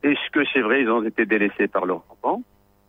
Est-ce 0.04 0.32
que 0.32 0.42
c'est 0.54 0.62
vrai, 0.62 0.82
ils 0.82 0.90
ont 0.90 1.04
été 1.04 1.26
délaissés 1.26 1.68
par 1.68 1.86
leurs 1.86 2.04
enfants? 2.10 2.42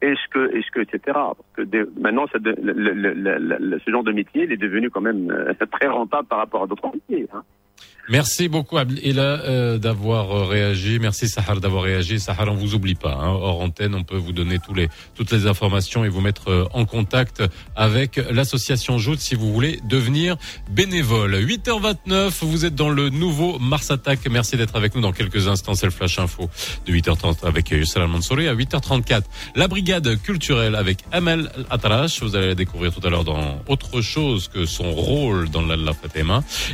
Est-ce 0.03 0.29
que, 0.31 0.55
est-ce 0.57 0.71
que, 0.73 0.81
etc. 0.81 1.19
Que 1.55 1.63
des- 1.63 1.85
maintenant, 1.99 2.27
ça 2.27 2.39
de- 2.39 2.55
le- 2.61 3.79
ce 3.79 3.91
genre 3.91 4.03
de 4.03 4.13
métier, 4.13 4.45
il 4.45 4.53
est 4.53 4.57
devenu 4.57 4.91
quand 4.91 5.01
même 5.01 5.31
euh, 5.31 5.53
très 5.73 5.87
rentable 5.89 6.27
par 6.29 6.39
rapport 6.39 6.65
à 6.65 6.67
d'autres 6.67 6.91
métiers. 6.93 7.29
hein. 7.33 7.43
Merci 8.09 8.49
beaucoup 8.49 8.79
Abdela 8.79 9.23
euh, 9.23 9.79
d'avoir 9.79 10.33
euh, 10.33 10.45
réagi. 10.45 10.99
Merci 10.99 11.29
Sahar 11.29 11.61
d'avoir 11.61 11.85
réagi. 11.85 12.19
Sahar, 12.19 12.49
on 12.49 12.55
vous 12.55 12.75
oublie 12.75 12.97
pas. 12.97 13.13
Hein. 13.13 13.29
Hors 13.29 13.61
antenne, 13.61 13.95
on 13.95 14.03
peut 14.03 14.17
vous 14.17 14.33
donner 14.33 14.59
tous 14.59 14.75
les, 14.75 14.89
toutes 15.15 15.31
les 15.31 15.47
informations 15.47 16.05
et 16.05 16.09
vous 16.09 16.21
mettre 16.21 16.51
euh, 16.51 16.65
en 16.75 16.85
contact 16.85 17.45
avec 17.77 18.17
l'association 18.17 18.99
Joute 18.99 19.21
si 19.21 19.37
vous 19.37 19.53
voulez 19.53 19.79
devenir 19.89 20.37
bénévole. 20.69 21.37
8h29, 21.37 22.33
vous 22.43 22.65
êtes 22.65 22.75
dans 22.75 22.91
le 22.91 23.09
nouveau 23.09 23.61
Mars 23.61 23.93
Attack. 23.93 24.29
Merci 24.29 24.57
d'être 24.57 24.75
avec 24.75 24.97
nous 24.97 25.01
dans 25.01 25.13
quelques 25.13 25.47
instants. 25.47 25.75
C'est 25.75 25.87
le 25.87 25.93
Flash 25.93 26.19
Info 26.19 26.51
de 26.87 26.93
8h30 26.93 27.47
avec 27.47 27.71
Youssef 27.71 28.05
Mansouri. 28.09 28.49
À 28.49 28.55
8h34, 28.57 29.23
la 29.55 29.69
brigade 29.69 30.21
culturelle 30.23 30.75
avec 30.75 30.99
Amel 31.13 31.53
Atrash. 31.71 32.21
Vous 32.21 32.35
allez 32.35 32.49
la 32.49 32.55
découvrir 32.57 32.93
tout 32.93 33.07
à 33.07 33.11
l'heure 33.11 33.25
dans 33.25 33.63
autre 33.69 34.01
chose 34.01 34.49
que 34.49 34.67
son 34.67 34.91
rôle 34.91 35.49
dans 35.51 35.63
la, 35.63 35.77
la. 35.77 35.93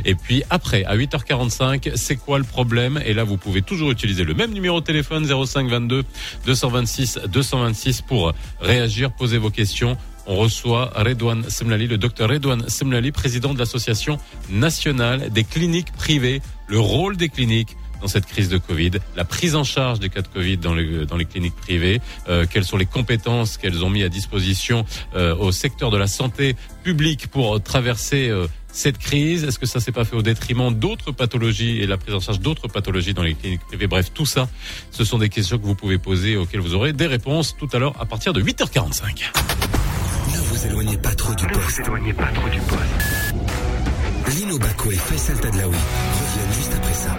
Et 0.05 0.15
puis 0.15 0.43
après, 0.49 0.83
à 0.85 0.97
8h45, 1.19 1.91
c'est 1.95 2.15
quoi 2.15 2.37
le 2.37 2.43
problème? 2.43 2.99
Et 3.05 3.13
là, 3.13 3.23
vous 3.23 3.37
pouvez 3.37 3.61
toujours 3.61 3.91
utiliser 3.91 4.23
le 4.23 4.33
même 4.33 4.51
numéro 4.51 4.79
de 4.79 4.85
téléphone 4.85 5.25
05 5.25 5.69
22 5.69 6.03
226 6.45 7.19
226 7.27 8.01
pour 8.01 8.33
réagir, 8.59 9.11
poser 9.11 9.37
vos 9.37 9.49
questions. 9.49 9.97
On 10.27 10.35
reçoit 10.35 10.91
Redouane 10.95 11.49
Semlali, 11.49 11.87
le 11.87 11.97
docteur 11.97 12.29
Redouane 12.29 12.69
Semlali, 12.69 13.11
président 13.11 13.53
de 13.53 13.59
l'association 13.59 14.19
nationale 14.49 15.31
des 15.31 15.43
cliniques 15.43 15.91
privées. 15.93 16.41
Le 16.67 16.79
rôle 16.79 17.17
des 17.17 17.29
cliniques 17.29 17.75
dans 18.01 18.07
cette 18.07 18.25
crise 18.25 18.49
de 18.49 18.57
Covid, 18.57 18.91
la 19.15 19.25
prise 19.25 19.55
en 19.55 19.63
charge 19.63 19.99
des 19.99 20.09
cas 20.09 20.21
de 20.21 20.27
Covid 20.27 20.57
dans 20.57 20.73
les, 20.73 21.05
dans 21.05 21.17
les 21.17 21.25
cliniques 21.25 21.55
privées, 21.55 22.01
euh, 22.27 22.45
quelles 22.49 22.65
sont 22.65 22.77
les 22.77 22.85
compétences 22.85 23.57
qu'elles 23.57 23.83
ont 23.83 23.89
mis 23.89 24.03
à 24.03 24.09
disposition 24.09 24.85
euh, 25.15 25.35
au 25.35 25.51
secteur 25.51 25.91
de 25.91 25.97
la 25.97 26.07
santé 26.07 26.55
publique 26.83 27.27
pour 27.27 27.61
traverser 27.61 28.29
euh, 28.29 28.47
cette 28.71 28.97
crise? 28.97 29.43
Est-ce 29.43 29.59
que 29.59 29.65
ça 29.65 29.79
s'est 29.79 29.91
pas 29.91 30.05
fait 30.05 30.15
au 30.15 30.21
détriment 30.21 30.73
d'autres 30.73 31.11
pathologies 31.11 31.81
et 31.81 31.87
la 31.87 31.97
prise 31.97 32.15
en 32.15 32.19
charge 32.19 32.39
d'autres 32.39 32.67
pathologies 32.67 33.13
dans 33.13 33.23
les 33.23 33.35
cliniques 33.35 33.65
privées? 33.67 33.87
Bref, 33.87 34.11
tout 34.13 34.25
ça, 34.25 34.47
ce 34.91 35.03
sont 35.03 35.17
des 35.17 35.29
questions 35.29 35.57
que 35.57 35.65
vous 35.65 35.75
pouvez 35.75 35.97
poser 35.97 36.37
auxquelles 36.37 36.61
vous 36.61 36.75
aurez 36.75 36.93
des 36.93 37.07
réponses 37.07 37.55
tout 37.57 37.69
à 37.73 37.79
l'heure 37.79 37.95
à 37.99 38.05
partir 38.05 38.33
de 38.33 38.41
8h45. 38.41 39.31
Ne 40.33 40.37
vous 40.37 40.67
éloignez 40.67 40.97
pas 40.97 41.15
trop 41.15 41.33
du 41.33 41.45
poste. 41.47 41.79
Ne 41.79 41.83
vous 41.83 41.89
éloignez 41.89 42.13
pas 42.13 42.31
trop 42.33 42.49
du 42.49 42.59
poste. 42.59 44.35
Lino 44.35 44.59
Baco 44.59 44.91
et 44.91 44.95
Faisal 44.95 45.39
Tadlaoui 45.39 45.75
reviennent 45.75 46.53
juste 46.53 46.73
après 46.75 46.93
ça. 46.93 47.17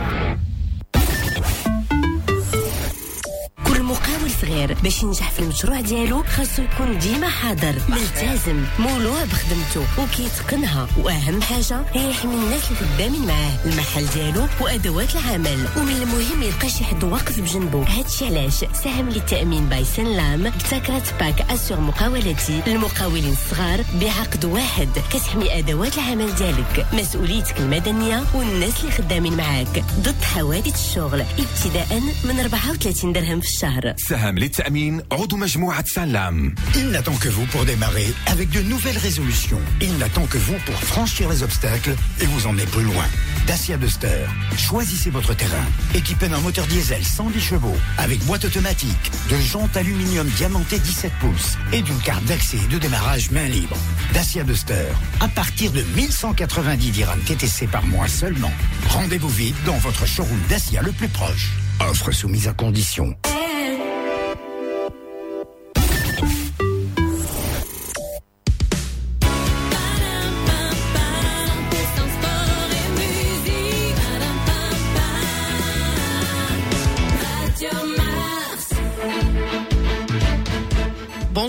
مقاول 3.91 4.31
صغير 4.43 4.75
باش 4.83 5.03
ينجح 5.03 5.31
في 5.31 5.39
المشروع 5.39 5.81
ديالو 5.81 6.23
خاصو 6.23 6.63
يكون 6.63 6.99
ديما 6.99 7.29
حاضر 7.29 7.75
ملتزم 7.89 8.65
مولوع 8.79 9.25
بخدمته 9.25 9.85
وكيتقنها. 9.99 10.89
وأهم 10.99 11.43
حاجة 11.43 11.83
هي 11.95 12.11
يحمي 12.11 12.35
الناس 12.35 12.63
اللي 12.71 12.81
خدامين 12.95 13.27
معاه. 13.27 13.53
المحل 13.67 14.07
ديالو 14.15 14.47
وأدوات 14.61 15.17
العمل. 15.17 15.69
ومن 15.77 15.93
المهم 16.03 16.43
يلقى 16.43 16.69
شي 16.69 16.85
حد 16.85 17.05
واقف 17.05 17.41
بجنبه 17.41 17.83
هادشي 17.89 18.27
علاش؟ 18.27 18.65
ساهم 18.85 19.09
للتامين 19.09 19.69
باي 19.69 19.85
سنلام 19.85 20.47
ابتكرت 20.47 21.15
باك 21.21 21.41
اسور 21.51 21.81
مقاولتي 21.81 22.63
للمقاولين 22.67 23.33
الصغار 23.33 23.85
بعقد 24.01 24.45
واحد. 24.45 24.89
كتحمي 25.13 25.59
أدوات 25.59 25.99
العمل 25.99 26.35
ديالك. 26.35 26.87
مسؤوليتك 26.93 27.59
المدنية 27.61 28.25
والناس 28.35 28.81
اللي 28.81 28.93
خدامين 28.93 29.37
معاك. 29.37 29.85
ضد 30.01 30.23
حوادث 30.23 30.75
الشغل. 30.89 31.21
ابتداء 31.21 32.01
من 32.25 32.41
34 32.41 33.13
درهم 33.13 33.41
في 33.41 33.47
الشهر. 33.49 33.80
سهم 33.98 34.38
للتأمين 34.38 35.02
عضو 35.12 35.38
مجموعة 35.38 35.86
سلام 35.86 36.56
Il 36.76 36.90
n'attend 36.92 37.16
que 37.16 37.30
vous 37.30 37.46
pour 37.46 37.66
démarrer 37.66 38.14
avec 38.28 38.50
de 38.50 38.62
nouvelles 38.62 38.98
résolutions. 38.98 39.62
Il 39.82 39.98
n'attend 39.98 40.26
que 40.26 40.38
vous 40.38 40.58
pour 40.66 40.76
franchir 40.76 41.30
les 41.30 41.42
obstacles 41.44 41.96
et 42.22 42.26
vous 42.26 42.48
emmener 42.48 42.66
plus 42.66 42.84
loin. 42.84 43.06
Dacia 43.48 43.78
Duster. 43.78 44.26
Choisissez 44.58 45.10
votre 45.10 45.34
terrain. 45.36 45.66
Équipé 45.94 46.28
d'un 46.28 46.40
moteur 46.40 46.66
diesel 46.68 47.04
110 47.04 47.40
chevaux, 47.40 47.78
avec 47.98 48.20
boîte 48.26 48.46
automatique, 48.46 49.12
de 49.30 49.38
jantes 49.38 49.78
aluminium 49.78 50.28
diamantées 50.28 50.80
17 50.80 51.12
pouces 51.22 51.58
et 51.72 51.82
d'une 51.82 52.00
carte 52.00 52.26
d'accès 52.26 52.58
et 52.58 52.74
de 52.74 52.78
démarrage 52.78 53.32
main 53.32 53.48
libre. 53.48 53.78
Dacia 54.14 54.44
Duster. 54.44 54.88
À 55.20 55.28
partir 55.28 55.72
de 55.72 55.82
1190 55.96 56.92
dirhams 56.92 57.22
TTC 57.22 57.68
par 57.68 57.86
mois 57.86 58.08
seulement. 58.08 58.52
Rendez-vous 58.90 59.30
vite 59.30 59.56
dans 59.66 59.78
votre 59.78 60.06
showroom 60.06 60.40
Dacia 60.50 60.82
le 60.82 60.92
plus 60.92 61.08
proche. 61.08 61.52
Offre 61.89 62.13
soumise 62.13 62.47
à 62.49 62.53
condition. 62.53 63.15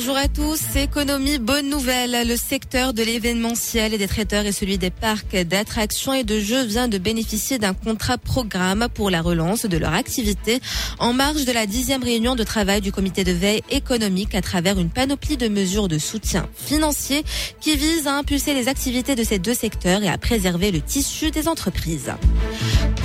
Bonjour 0.04 0.18
à 0.18 0.28
tous, 0.28 0.60
économie, 0.78 1.38
bonne 1.38 1.70
nouvelle. 1.70 2.28
Le 2.28 2.36
secteur 2.36 2.92
de 2.92 3.04
l'événementiel 3.04 3.94
et 3.94 4.00
des 4.00 4.08
traiteurs 4.08 4.48
et 4.48 4.52
celui 4.52 4.80
des 4.80 4.90
parcs 4.90 5.36
d'attractions 5.36 6.12
et 6.12 6.24
de 6.24 6.40
jeux 6.40 6.64
vient 6.64 6.88
de 6.88 6.98
bénéficier 6.98 7.60
d'un 7.60 7.76
contrat 7.76 8.18
programme 8.18 8.88
pour 8.92 9.12
la 9.12 9.22
relance 9.22 9.68
de 9.68 9.78
leur 9.78 9.94
activité 9.94 10.60
en 10.98 11.14
marge 11.14 11.46
de 11.46 11.52
la 11.52 11.68
dixième 11.68 12.04
réunion 12.04 12.34
de 12.34 12.44
travail 12.44 12.82
du 12.82 12.92
comité 12.92 13.24
de 13.24 13.32
veille 13.32 13.62
économique 13.70 14.34
à 14.34 14.42
travers 14.42 14.80
une 14.80 14.90
panoplie 14.90 15.38
de 15.38 15.48
mesures 15.48 15.88
de 15.88 16.00
soutien 16.00 16.50
financier 16.56 17.24
qui 17.60 17.76
visent 17.76 18.08
à 18.08 18.18
impulser 18.18 18.56
les 18.56 18.70
activités 18.70 19.14
de 19.14 19.24
ces 19.24 19.38
deux 19.38 19.54
secteurs 19.54 20.02
et 20.02 20.10
à 20.10 20.18
préserver 20.18 20.72
le 20.72 20.82
tissu 20.82 21.30
des 21.30 21.48
entreprises. 21.48 22.12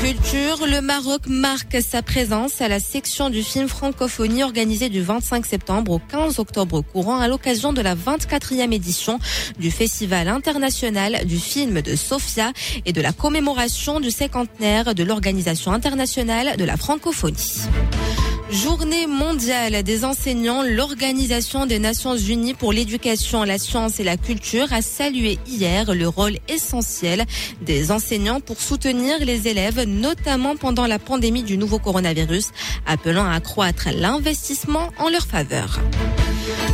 Culture, 0.00 0.66
le 0.66 0.80
Maroc 0.80 1.22
marque 1.26 1.76
sa 1.82 2.02
présence 2.02 2.62
à 2.62 2.68
la 2.68 2.80
section 2.80 3.28
du 3.28 3.42
film 3.42 3.68
francophonie 3.68 4.42
organisée 4.42 4.88
du 4.88 5.02
25 5.02 5.44
septembre 5.44 5.92
au 5.92 5.98
15 5.98 6.38
octobre 6.38 6.85
courant 6.92 7.18
à 7.18 7.28
l'occasion 7.28 7.72
de 7.72 7.80
la 7.80 7.94
24e 7.94 8.72
édition 8.72 9.18
du 9.58 9.70
Festival 9.70 10.28
international 10.28 11.24
du 11.26 11.38
film 11.38 11.82
de 11.82 11.96
Sofia 11.96 12.52
et 12.84 12.92
de 12.92 13.00
la 13.00 13.12
commémoration 13.12 14.00
du 14.00 14.10
cinquantenaire 14.10 14.94
de 14.94 15.04
l'Organisation 15.04 15.72
internationale 15.72 16.56
de 16.56 16.64
la 16.64 16.76
francophonie. 16.76 17.66
Journée 18.50 19.08
mondiale 19.08 19.82
des 19.82 20.04
enseignants, 20.04 20.62
l'Organisation 20.62 21.66
des 21.66 21.80
Nations 21.80 22.16
Unies 22.16 22.54
pour 22.54 22.72
l'éducation, 22.72 23.42
la 23.42 23.58
science 23.58 23.98
et 23.98 24.04
la 24.04 24.16
culture 24.16 24.72
a 24.72 24.82
salué 24.82 25.40
hier 25.48 25.92
le 25.92 26.06
rôle 26.06 26.38
essentiel 26.48 27.24
des 27.62 27.90
enseignants 27.90 28.40
pour 28.40 28.60
soutenir 28.60 29.18
les 29.24 29.48
élèves, 29.48 29.82
notamment 29.82 30.54
pendant 30.56 30.86
la 30.86 31.00
pandémie 31.00 31.42
du 31.42 31.58
nouveau 31.58 31.80
coronavirus, 31.80 32.50
appelant 32.86 33.26
à 33.26 33.34
accroître 33.34 33.88
l'investissement 33.92 34.90
en 34.98 35.08
leur 35.08 35.26
faveur. 35.26 35.80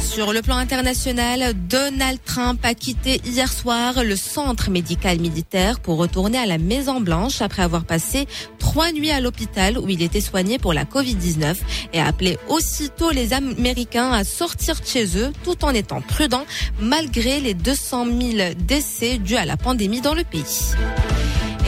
Sur 0.01 0.33
le 0.33 0.43
plan 0.43 0.57
international, 0.57 1.55
Donald 1.69 2.19
Trump 2.25 2.61
a 2.65 2.75
quitté 2.75 3.21
hier 3.25 3.51
soir 3.51 4.05
le 4.05 4.17
centre 4.17 4.71
médical 4.71 5.19
militaire 5.19 5.81
pour 5.81 5.97
retourner 5.97 6.39
à 6.39 6.47
la 6.47 6.59
Maison 6.59 7.01
Blanche 7.01 7.41
après 7.41 7.63
avoir 7.63 7.85
passé 7.85 8.27
trois 8.59 8.93
nuits 8.93 9.11
à 9.11 9.21
l'hôpital 9.21 9.79
où 9.79 9.89
il 9.89 10.03
était 10.03 10.21
soigné 10.21 10.59
pour 10.59 10.75
la 10.75 10.85
Covid-19 10.85 11.57
et 11.95 12.01
a 12.01 12.07
appelé 12.07 12.39
aussitôt 12.49 13.11
les 13.11 13.33
Américains 13.33 14.13
à 14.13 14.25
sortir 14.25 14.79
de 14.81 14.87
chez 14.87 15.17
eux 15.17 15.33
tout 15.45 15.65
en 15.65 15.71
étant 15.71 16.03
prudents 16.03 16.45
malgré 16.81 17.41
les 17.41 17.55
200 17.55 18.07
000 18.07 18.51
décès 18.59 19.19
dus 19.19 19.37
à 19.37 19.47
la 19.47 19.57
pandémie 19.57 20.01
dans 20.01 20.15
le 20.15 20.25
pays. 20.25 20.75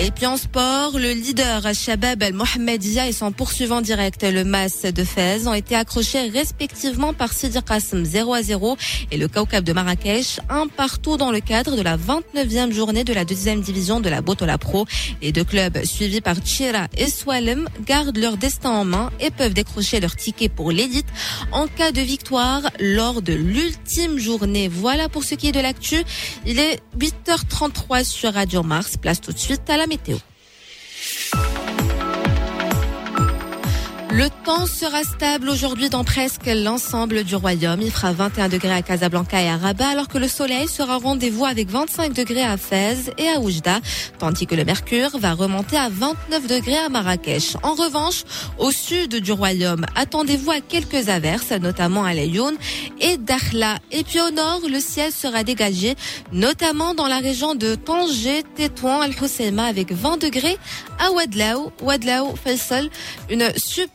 Et 0.01 0.11
puis 0.11 0.27
en 0.27 0.37
sport, 0.37 0.99
le 0.99 1.13
leader 1.13 1.63
Shabab 1.73 2.21
El 2.21 2.35
Mohamedia 2.35 3.07
et 3.07 3.13
son 3.13 3.31
poursuivant 3.31 3.81
direct, 3.81 4.25
le 4.25 4.43
Mas 4.43 4.83
de 4.83 5.05
Fès, 5.05 5.47
ont 5.47 5.55
été 5.55 5.77
accrochés 5.77 6.29
respectivement 6.31 7.13
par 7.15 7.33
Sidi 7.33 7.59
Qasim 7.63 8.05
0 8.05 8.35
à 8.35 8.43
0 8.43 8.77
et 9.13 9.17
le 9.17 9.29
Kaukab 9.29 9.63
de 9.63 9.73
Marrakech, 9.73 10.41
un 10.51 10.67
partout 10.67 11.17
dans 11.17 11.31
le 11.31 11.39
cadre 11.39 11.77
de 11.77 11.83
la 11.83 11.97
29e 11.97 12.73
journée 12.73 13.05
de 13.05 13.13
la 13.13 13.25
deuxième 13.25 13.61
division 13.61 14.01
de 14.01 14.09
la 14.09 14.21
Botola 14.21 14.59
Pro. 14.59 14.85
Les 15.23 15.31
deux 15.31 15.45
clubs, 15.45 15.85
suivis 15.85 16.21
par 16.21 16.45
Chira 16.45 16.89
et 16.97 17.09
Swalem, 17.09 17.69
gardent 17.87 18.19
leur 18.19 18.37
destin 18.37 18.71
en 18.71 18.85
main 18.85 19.11
et 19.21 19.31
peuvent 19.31 19.55
décrocher 19.55 20.01
leur 20.01 20.17
ticket 20.17 20.49
pour 20.49 20.73
l'élite 20.73 21.07
en 21.53 21.69
cas 21.69 21.93
de 21.93 22.01
victoire 22.01 22.63
lors 22.81 23.23
de 23.23 23.33
l'ultime 23.33 24.19
journée. 24.19 24.67
Voilà 24.67 25.09
pour 25.09 25.23
ce 25.23 25.37
qui 25.37 25.49
est 25.49 25.53
de 25.53 25.61
l'actu. 25.61 26.03
Il 26.47 26.59
est 26.59 26.81
8h33 26.99 28.05
sur 28.05 28.35
Radio 28.35 28.65
Mars. 28.65 28.97
Place 28.97 29.21
tout 29.21 29.33
de 29.33 29.39
suite 29.39 29.71
à 29.71 29.77
la 29.77 29.84
parâmetro. 29.85 30.34
Le 34.17 34.29
temps 34.45 34.67
sera 34.67 35.03
stable 35.03 35.49
aujourd'hui 35.49 35.91
dans 35.91 36.05
presque 36.05 36.47
l'ensemble 36.47 37.25
du 37.25 37.35
royaume. 37.35 37.81
Il 37.83 37.91
fera 37.91 38.13
21 38.13 38.49
degrés 38.49 38.71
à 38.71 38.81
Casablanca 38.81 39.43
et 39.43 39.49
à 39.49 39.57
Rabat, 39.57 39.89
alors 39.89 40.07
que 40.07 40.19
le 40.19 40.29
soleil 40.29 40.69
sera 40.69 40.99
rendez-vous 40.99 41.45
avec 41.45 41.69
25 41.69 42.13
degrés 42.13 42.45
à 42.45 42.57
Fès 42.57 43.11
et 43.19 43.27
à 43.27 43.41
Oujda, 43.41 43.81
tandis 44.21 44.47
que 44.47 44.55
le 44.55 44.65
mercure 44.65 45.19
va 45.19 45.33
remonter 45.33 45.77
à 45.77 45.89
29 45.89 46.47
degrés 46.47 46.77
à 46.77 46.89
Marrakech. 46.89 47.57
En 47.65 47.75
revanche, 47.75 48.23
au 48.59 48.71
sud 48.71 49.17
du 49.17 49.33
royaume, 49.33 49.85
attendez-vous 49.97 50.53
à 50.53 50.61
quelques 50.61 51.09
averses, 51.09 51.51
notamment 51.51 52.05
à 52.05 52.15
Layoun 52.15 52.55
et 53.01 53.17
Dakhla. 53.17 53.79
Et 53.91 54.05
puis 54.05 54.21
au 54.21 54.31
nord, 54.31 54.61
le 54.71 54.79
ciel 54.79 55.11
sera 55.11 55.43
dégagé, 55.43 55.97
notamment 56.31 56.95
dans 56.95 57.09
la 57.09 57.19
région 57.19 57.57
de 57.57 57.75
Tanger, 57.75 58.45
Tétouan, 58.55 59.01
Al-Hoceima, 59.01 59.65
avec 59.65 59.91
20 59.91 60.19
degrés 60.19 60.57
à 61.01 61.11
Wadlaou, 61.11 61.73
Wadlaou, 61.83 62.37
Faisal, 62.37 62.91
une 63.29 63.51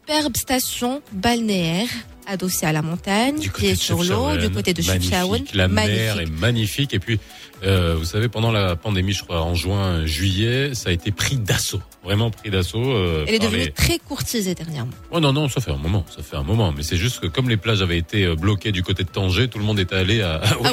superbe 0.10 0.38
station 0.38 1.02
balnéaire 1.12 1.88
adossée 2.26 2.66
à 2.66 2.72
la 2.72 2.82
montagne, 2.82 3.48
qui 3.56 3.68
est 3.68 3.76
sur 3.76 4.04
l'eau, 4.04 4.36
du 4.38 4.50
côté 4.50 4.74
de 4.74 4.82
Chefchaouen. 4.82 5.30
Magnifique, 5.30 5.56
La 5.56 5.68
mer 5.68 6.20
est 6.20 6.26
magnifique. 6.26 6.94
Et 6.96 7.00
puis, 7.00 7.20
euh, 7.64 7.96
vous 7.96 8.06
savez, 8.06 8.28
pendant 8.28 8.52
la 8.52 8.76
pandémie, 8.76 9.14
je 9.14 9.24
crois, 9.24 9.42
en 9.44 9.54
juin, 9.54 10.08
juillet, 10.08 10.74
ça 10.74 10.90
a 10.90 10.92
été 10.94 11.12
pris 11.12 11.38
d'assaut. 11.38 11.82
Vraiment 12.04 12.32
pris 12.32 12.50
d'assaut. 12.50 12.82
euh, 12.82 13.26
Elle 13.28 13.36
est 13.36 13.40
devenue 13.40 13.64
les- 13.66 13.72
très 13.72 14.00
courtisée 14.00 14.56
dernièrement. 14.56 14.92
Oh 15.12 15.20
non, 15.20 15.34
non, 15.34 15.50
ça 15.50 15.60
fait 15.60 15.72
un 15.72 15.78
moment, 15.78 16.06
ça 16.16 16.24
fait 16.24 16.38
un 16.38 16.44
moment. 16.44 16.72
Mais 16.76 16.82
c'est 16.82 16.96
juste 16.96 17.20
que 17.20 17.28
comme 17.28 17.50
les 17.50 17.58
plages 17.58 17.82
avaient 17.82 17.98
été 17.98 18.24
euh, 18.24 18.36
bloquées 18.36 18.72
du 18.72 18.84
côté 18.84 19.04
de 19.04 19.10
Tanger, 19.10 19.50
tout 19.50 19.60
le 19.60 19.66
monde 19.66 19.80
est 19.80 19.92
allé 19.92 20.22
à, 20.22 20.36
à 20.64 20.72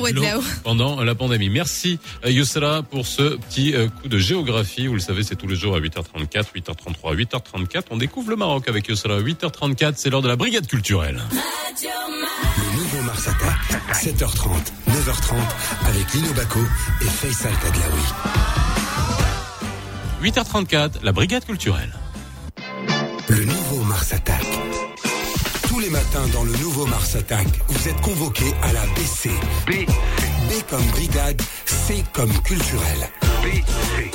pendant 0.62 1.03
la 1.03 1.14
pandémie. 1.16 1.49
Merci 1.51 1.99
euh, 2.24 2.31
Yousra 2.31 2.83
pour 2.83 3.07
ce 3.07 3.37
petit 3.37 3.74
euh, 3.74 3.89
coup 3.89 4.09
de 4.09 4.18
géographie. 4.18 4.87
Vous 4.87 4.95
le 4.95 5.01
savez, 5.01 5.24
c'est 5.24 5.35
tous 5.37 5.49
les 5.49 5.57
jours 5.57 5.74
à 5.74 5.81
8h34, 5.81 6.47
8h33, 6.55 7.16
8h34. 7.16 7.83
On 7.91 7.97
découvre 7.97 8.31
le 8.31 8.37
Maroc 8.37 8.68
avec 8.68 8.87
Yousra. 8.89 9.18
8h34, 9.20 9.95
c'est 9.97 10.11
l'heure 10.11 10.22
de 10.22 10.29
la 10.29 10.37
brigade 10.37 10.66
culturelle. 10.68 11.20
Le 11.83 12.77
nouveau 12.79 13.03
Mars 13.03 13.27
Attack, 13.29 13.83
7h30, 13.93 14.49
9h30, 14.89 15.35
avec 15.89 16.12
Lino 16.14 16.33
Baco 16.35 16.61
et 17.03 17.05
Faisal 17.05 17.53
Tadlaoui. 17.61 18.86
8h34, 20.27 21.05
la 21.05 21.12
brigade 21.12 21.45
culturelle. 21.45 21.93
Le 23.29 23.45
nouveau 23.45 23.85
Mars 23.85 24.12
Attack. 24.12 24.45
Tous 25.68 25.79
les 25.79 25.89
matins 25.89 26.27
dans 26.33 26.43
le 26.43 26.51
nouveau 26.51 26.85
Mars 26.85 27.14
Attack, 27.14 27.47
vous 27.68 27.89
êtes 27.89 28.01
convoqués 28.01 28.53
à 28.61 28.72
la 28.72 28.85
BC. 28.87 29.31
B. 29.68 29.87
B 29.87 30.68
comme 30.68 30.85
brigade, 30.87 31.41
C 31.66 32.03
comme 32.12 32.33
culturel. 32.43 33.09
BC. 33.45 34.11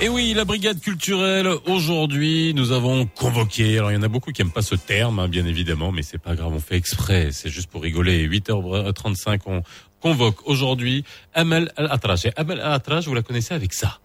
Et 0.00 0.08
oui, 0.08 0.32
la 0.32 0.44
brigade 0.44 0.78
culturelle, 0.78 1.48
aujourd'hui, 1.66 2.52
nous 2.54 2.70
avons 2.70 3.06
convoqué, 3.06 3.78
alors 3.78 3.90
il 3.90 3.94
y 3.94 3.96
en 3.96 4.02
a 4.02 4.08
beaucoup 4.08 4.30
qui 4.30 4.42
aiment 4.42 4.52
pas 4.52 4.62
ce 4.62 4.76
terme, 4.76 5.18
hein, 5.18 5.26
bien 5.26 5.44
évidemment, 5.44 5.90
mais 5.90 6.02
c'est 6.02 6.18
pas 6.18 6.36
grave, 6.36 6.52
on 6.54 6.60
fait 6.60 6.76
exprès, 6.76 7.30
c'est 7.32 7.48
juste 7.48 7.68
pour 7.68 7.82
rigoler. 7.82 8.28
8h35, 8.28 9.40
on 9.46 9.62
convoque 10.00 10.46
aujourd'hui 10.46 11.04
Amel 11.34 11.72
Al-Atraj. 11.76 12.26
Et 12.26 12.32
Amel 12.36 12.60
Al-Atraj, 12.60 13.06
vous 13.06 13.14
la 13.14 13.22
connaissez 13.22 13.54
avec 13.54 13.72
ça. 13.72 13.98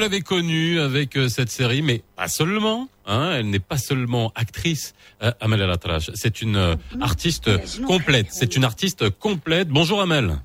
L'avez 0.00 0.22
connue 0.22 0.80
avec 0.80 1.16
euh, 1.16 1.28
cette 1.28 1.50
série, 1.50 1.82
mais 1.82 2.02
pas 2.16 2.28
seulement. 2.28 2.88
Hein, 3.06 3.32
elle 3.34 3.50
n'est 3.50 3.58
pas 3.58 3.76
seulement 3.76 4.32
actrice, 4.34 4.94
euh, 5.22 5.30
Amel 5.40 5.62
Al-Atraj. 5.62 6.10
C'est 6.14 6.42
une 6.42 6.56
euh, 6.56 6.74
artiste 7.00 7.50
complète. 7.86 8.28
C'est 8.30 8.56
une 8.56 8.64
artiste 8.64 9.10
complète. 9.10 9.68
Bonjour 9.68 10.00
Amel. 10.00 10.38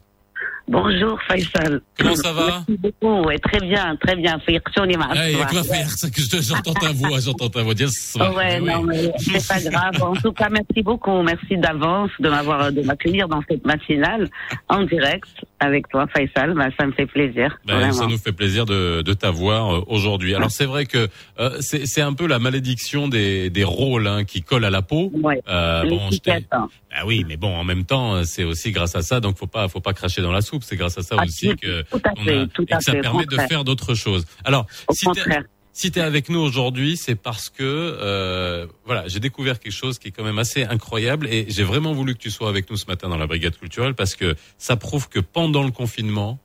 Bonjour 0.67 1.19
Faisal. 1.29 1.81
Comment 1.97 2.15
ça 2.15 2.33
va? 2.33 2.63
Merci 2.67 2.81
beaucoup. 2.81 3.27
Ouais, 3.27 3.37
très 3.37 3.59
bien, 3.59 3.95
très 3.97 4.15
bien. 4.15 4.39
Il 4.47 4.53
y 4.53 4.57
a 4.57 5.45
quoi 5.45 5.63
faire? 5.63 5.87
J'entends 6.41 6.73
ta 6.73 6.91
voix, 6.91 7.19
j'entends 7.19 7.49
ta 7.49 7.61
voix. 7.61 7.73
Yes, 7.73 8.17
ouais, 8.19 8.59
oui. 8.59 8.67
non, 8.67 8.83
mais 8.83 9.11
c'est 9.17 9.47
pas 9.47 9.61
grave. 9.61 10.01
En 10.01 10.15
tout 10.15 10.31
cas, 10.31 10.49
merci 10.49 10.81
beaucoup. 10.81 11.21
Merci 11.21 11.57
d'avance 11.57 12.09
de 12.19 12.29
m'avoir 12.29 12.71
de 12.71 12.81
m'accueillir 12.81 13.27
dans 13.27 13.41
cette 13.47 13.65
matinale 13.65 14.29
en 14.69 14.83
direct 14.83 15.29
avec 15.59 15.87
toi 15.89 16.07
Faisal. 16.07 16.53
Bah, 16.55 16.67
ça 16.79 16.87
me 16.87 16.93
fait 16.93 17.05
plaisir. 17.05 17.57
Ben, 17.65 17.91
ça 17.91 18.07
nous 18.07 18.17
fait 18.17 18.31
plaisir 18.31 18.65
de, 18.65 19.01
de 19.01 19.13
t'avoir 19.13 19.75
euh, 19.75 19.83
aujourd'hui. 19.87 20.33
Alors 20.33 20.51
c'est 20.51 20.65
vrai 20.65 20.85
que 20.85 21.09
euh, 21.39 21.57
c'est 21.59 22.01
un 22.01 22.13
peu 22.13 22.27
la 22.27 22.39
malédiction 22.39 23.07
des, 23.07 23.49
des 23.49 23.63
rôles 23.63 24.07
hein, 24.07 24.23
qui 24.23 24.41
collent 24.41 24.65
à 24.65 24.69
la 24.69 24.81
peau. 24.81 25.11
Ouais. 25.13 25.41
Euh, 25.47 25.83
bon, 25.87 26.09
je 26.11 26.31
hein. 26.31 26.67
ah 26.91 27.05
oui, 27.05 27.23
mais 27.27 27.37
bon, 27.37 27.55
en 27.55 27.63
même 27.63 27.85
temps, 27.85 28.15
euh, 28.15 28.23
c'est 28.23 28.43
aussi 28.43 28.71
grâce 28.71 28.95
à 28.95 29.01
ça, 29.01 29.19
donc 29.19 29.37
faut 29.37 29.47
pas 29.47 29.67
faut 29.67 29.81
pas 29.81 29.93
cracher 29.93 30.21
dans 30.21 30.31
la 30.31 30.41
soupe. 30.41 30.54
C'est 30.63 30.75
grâce 30.75 30.97
à 30.97 31.03
ça 31.03 31.15
aussi 31.23 31.55
que, 31.55 31.81
tout 31.83 32.01
à 32.03 32.09
qu'on 32.11 32.23
fait, 32.23 32.37
a- 32.39 32.47
tout 32.47 32.63
et 32.63 32.75
que 32.75 32.83
ça 32.83 32.91
fait, 32.93 33.01
permet 33.01 33.25
de 33.25 33.37
faire 33.37 33.63
d'autres 33.63 33.95
choses. 33.95 34.25
Alors, 34.43 34.67
Au 34.87 34.93
si 34.93 35.05
si 35.77 35.91
t'es 35.91 35.99
avec 35.99 36.29
nous 36.29 36.39
aujourd'hui, 36.39 36.95
c'est 36.95 37.15
parce 37.15 37.49
que 37.49 37.61
euh, 37.61 38.65
voilà, 38.85 39.09
j'ai 39.09 39.19
découvert 39.19 39.59
quelque 39.59 39.73
chose 39.73 39.99
qui 39.99 40.07
est 40.07 40.11
quand 40.11 40.23
même 40.23 40.39
assez 40.39 40.63
incroyable 40.63 41.27
et 41.27 41.47
j'ai 41.49 41.63
vraiment 41.63 41.91
voulu 41.91 42.13
que 42.13 42.19
tu 42.19 42.31
sois 42.31 42.47
avec 42.47 42.69
nous 42.69 42.77
ce 42.77 42.85
matin 42.85 43.09
dans 43.09 43.17
la 43.17 43.27
brigade 43.27 43.57
culturelle 43.57 43.93
parce 43.93 44.15
que 44.15 44.35
ça 44.57 44.77
prouve 44.77 45.09
que 45.09 45.19
pendant 45.19 45.63
le 45.63 45.71
confinement, 45.71 46.39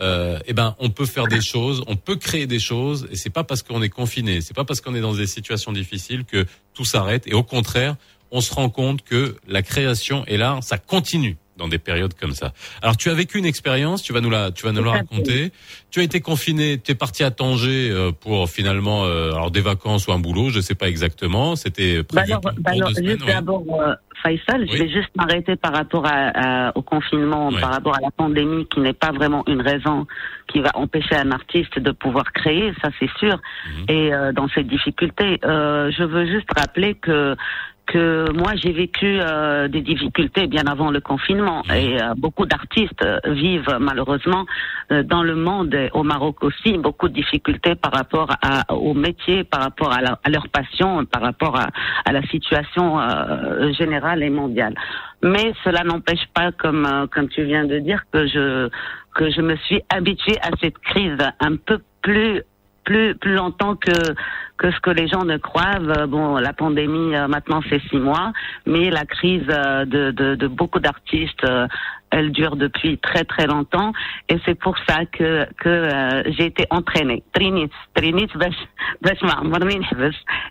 euh, 0.00 0.38
eh 0.46 0.52
ben, 0.52 0.76
on 0.78 0.90
peut 0.90 1.04
faire 1.04 1.26
des 1.26 1.40
choses, 1.40 1.82
on 1.88 1.96
peut 1.96 2.14
créer 2.14 2.46
des 2.46 2.60
choses, 2.60 3.08
et 3.10 3.16
c'est 3.16 3.30
pas 3.30 3.42
parce 3.42 3.64
qu'on 3.64 3.82
est 3.82 3.88
confiné, 3.88 4.40
c'est 4.40 4.54
pas 4.54 4.64
parce 4.64 4.80
qu'on 4.80 4.94
est 4.94 5.00
dans 5.00 5.14
des 5.14 5.26
situations 5.26 5.72
difficiles 5.72 6.24
que 6.24 6.46
tout 6.72 6.84
s'arrête. 6.84 7.26
Et 7.26 7.34
au 7.34 7.42
contraire, 7.42 7.96
on 8.30 8.40
se 8.40 8.54
rend 8.54 8.68
compte 8.70 9.02
que 9.02 9.36
la 9.48 9.62
création 9.62 10.24
et 10.26 10.36
l'art, 10.36 10.62
ça 10.62 10.78
continue 10.78 11.36
dans 11.56 11.68
des 11.68 11.78
périodes 11.78 12.14
comme 12.14 12.32
ça. 12.32 12.52
Alors, 12.82 12.96
tu 12.96 13.08
as 13.10 13.14
vécu 13.14 13.38
une 13.38 13.46
expérience, 13.46 14.02
tu 14.02 14.12
vas 14.12 14.20
nous 14.20 14.30
la, 14.30 14.50
tu 14.50 14.64
vas 14.66 14.72
nous 14.72 14.84
la 14.84 14.92
raconter. 14.92 15.52
Tu 15.90 16.00
as 16.00 16.02
été 16.02 16.20
confiné, 16.20 16.78
tu 16.78 16.92
es 16.92 16.94
parti 16.94 17.24
à 17.24 17.30
Tanger 17.30 17.90
euh, 17.90 18.12
pour 18.12 18.48
finalement, 18.50 19.04
euh, 19.04 19.32
alors 19.32 19.50
des 19.50 19.60
vacances 19.62 20.06
ou 20.06 20.12
un 20.12 20.18
boulot, 20.18 20.50
je 20.50 20.60
sais 20.60 20.74
pas 20.74 20.88
exactement. 20.88 21.56
C'était 21.56 21.98
Bah 21.98 22.04
prévu 22.22 22.32
alors, 22.32 22.40
pour 22.42 22.52
bah 22.58 22.70
alors, 22.74 22.92
deux 22.92 23.02
juste 23.04 23.24
ouais. 23.24 23.32
d'abord, 23.32 23.64
euh, 23.80 23.94
Faisal, 24.22 24.66
je 24.66 24.72
Oui. 24.72 24.78
vais 24.78 24.88
juste 24.88 25.10
m'arrêter 25.14 25.56
par 25.56 25.72
rapport 25.74 26.06
à, 26.06 26.68
à- 26.68 26.72
au 26.76 26.82
confinement, 26.82 27.48
Ouais. 27.48 27.60
par 27.60 27.70
rapport 27.72 27.94
à 27.96 28.00
la 28.00 28.10
pandémie, 28.10 28.66
qui 28.66 28.80
n'est 28.80 28.92
pas 28.94 29.12
vraiment 29.12 29.42
une 29.46 29.60
raison 29.60 30.06
qui 30.48 30.60
va 30.60 30.70
empêcher 30.74 31.14
un 31.16 31.30
artiste 31.32 31.78
de 31.78 31.90
pouvoir 31.90 32.32
créer, 32.32 32.72
ça 32.82 32.88
c'est 32.98 33.10
sûr. 33.18 33.36
Mhm. 33.66 33.84
Et 33.88 34.12
euh, 34.14 34.32
dans 34.32 34.48
ces 34.48 34.62
difficultés, 34.64 35.38
euh, 35.44 35.90
je 35.96 36.02
veux 36.02 36.26
juste 36.26 36.48
rappeler 36.56 36.94
que 36.94 37.36
que 37.86 38.30
moi 38.32 38.52
j'ai 38.56 38.72
vécu 38.72 39.18
euh, 39.20 39.68
des 39.68 39.80
difficultés 39.80 40.46
bien 40.48 40.64
avant 40.66 40.90
le 40.90 41.00
confinement 41.00 41.62
et 41.74 42.02
euh, 42.02 42.14
beaucoup 42.16 42.44
d'artistes 42.44 43.02
euh, 43.04 43.18
vivent 43.26 43.76
malheureusement 43.80 44.44
euh, 44.90 45.02
dans 45.02 45.22
le 45.22 45.36
monde 45.36 45.72
et 45.74 45.88
au 45.94 46.02
Maroc 46.02 46.42
aussi 46.42 46.76
beaucoup 46.78 47.08
de 47.08 47.14
difficultés 47.14 47.74
par 47.76 47.92
rapport 47.92 48.30
à, 48.42 48.72
au 48.74 48.92
métier, 48.94 49.44
par 49.44 49.60
rapport 49.62 49.92
à, 49.92 50.00
la- 50.00 50.18
à 50.24 50.30
leur 50.30 50.48
passion, 50.48 51.04
par 51.06 51.22
rapport 51.22 51.56
à, 51.58 51.68
à 52.04 52.12
la 52.12 52.22
situation 52.22 52.98
euh, 53.00 53.72
générale 53.72 54.22
et 54.22 54.30
mondiale. 54.30 54.74
Mais 55.22 55.52
cela 55.64 55.82
n'empêche 55.84 56.26
pas, 56.34 56.52
comme 56.52 56.84
euh, 56.86 57.06
comme 57.06 57.28
tu 57.28 57.44
viens 57.44 57.64
de 57.66 57.78
dire, 57.78 58.02
que 58.12 58.26
je 58.26 58.68
que 59.14 59.30
je 59.30 59.40
me 59.40 59.56
suis 59.56 59.80
habituée 59.88 60.36
à 60.42 60.50
cette 60.60 60.78
crise 60.78 61.16
un 61.40 61.56
peu 61.56 61.78
plus 62.02 62.42
plus 62.86 63.14
plus 63.16 63.34
longtemps 63.34 63.76
que 63.76 64.14
que 64.56 64.70
ce 64.70 64.80
que 64.80 64.90
les 64.90 65.06
gens 65.06 65.24
ne 65.24 65.36
croient. 65.36 65.78
Bon, 66.08 66.36
la 66.38 66.54
pandémie 66.54 67.14
euh, 67.14 67.28
maintenant 67.28 67.60
c'est 67.68 67.82
six 67.90 67.98
mois, 67.98 68.32
mais 68.64 68.88
la 68.88 69.04
crise 69.04 69.44
euh, 69.50 69.84
de 69.84 70.12
de, 70.12 70.34
de 70.36 70.46
beaucoup 70.46 70.80
d'artistes, 70.80 71.44
euh, 71.44 71.66
elle 72.10 72.32
dure 72.32 72.56
depuis 72.56 72.98
très 72.98 73.24
très 73.24 73.46
longtemps 73.46 73.92
et 74.28 74.36
c'est 74.44 74.54
pour 74.54 74.76
ça 74.88 75.04
que 75.06 75.46
que 75.58 75.68
euh, 75.68 76.22
j'ai 76.36 76.46
été 76.46 76.66
entraînée. 76.70 77.22
Trinit, 77.32 77.70
trinit, 77.94 78.28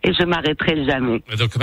et 0.03 0.13
je 0.13 0.25
m'arrêterai 0.25 0.85
jamais. 0.85 1.23
Donc 1.37 1.57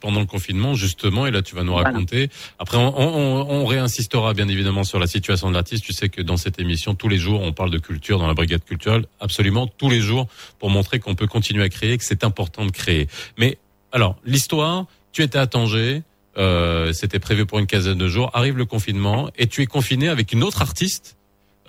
pendant 0.00 0.20
le 0.20 0.26
confinement 0.26 0.74
justement 0.74 1.26
et 1.26 1.30
là 1.30 1.42
tu 1.42 1.54
vas 1.54 1.62
nous 1.62 1.74
raconter. 1.74 2.28
Après 2.58 2.76
on, 2.78 2.98
on, 2.98 3.64
réinsistera 3.66 4.34
bien 4.34 4.48
évidemment 4.48 4.84
sur 4.84 4.98
la 4.98 5.06
situation 5.06 5.48
de 5.50 5.54
l'artiste. 5.54 5.84
Tu 5.84 5.92
sais 5.92 6.08
que 6.08 6.22
dans 6.22 6.36
cette 6.36 6.58
émission 6.58 6.94
tous 6.94 7.08
les 7.08 7.18
jours 7.18 7.42
on 7.42 7.52
parle 7.52 7.70
de 7.70 7.78
culture 7.78 8.18
dans 8.18 8.26
la 8.26 8.34
brigade 8.34 8.64
culturelle 8.64 9.04
absolument 9.20 9.66
tous 9.66 9.90
les 9.90 10.00
jours 10.00 10.26
pour 10.58 10.70
montrer 10.70 10.98
qu'on 10.98 11.14
peut 11.14 11.26
continuer 11.26 11.62
à 11.62 11.68
créer, 11.68 11.98
que 11.98 12.04
c'est 12.04 12.24
important 12.24 12.64
de 12.64 12.70
créer. 12.70 13.08
Mais 13.38 13.58
alors 13.92 14.16
l'histoire, 14.24 14.86
tu 15.12 15.22
étais 15.22 15.38
à 15.38 15.46
Tanger. 15.46 16.02
Euh, 16.38 16.92
C'était 16.92 17.18
prévu 17.18 17.46
pour 17.46 17.58
une 17.58 17.66
quinzaine 17.66 17.98
de 17.98 18.08
jours. 18.08 18.30
Arrive 18.34 18.56
le 18.56 18.64
confinement 18.64 19.28
et 19.36 19.46
tu 19.46 19.62
es 19.62 19.66
confiné 19.66 20.08
avec 20.08 20.32
une 20.32 20.42
autre 20.42 20.62
artiste. 20.62 21.16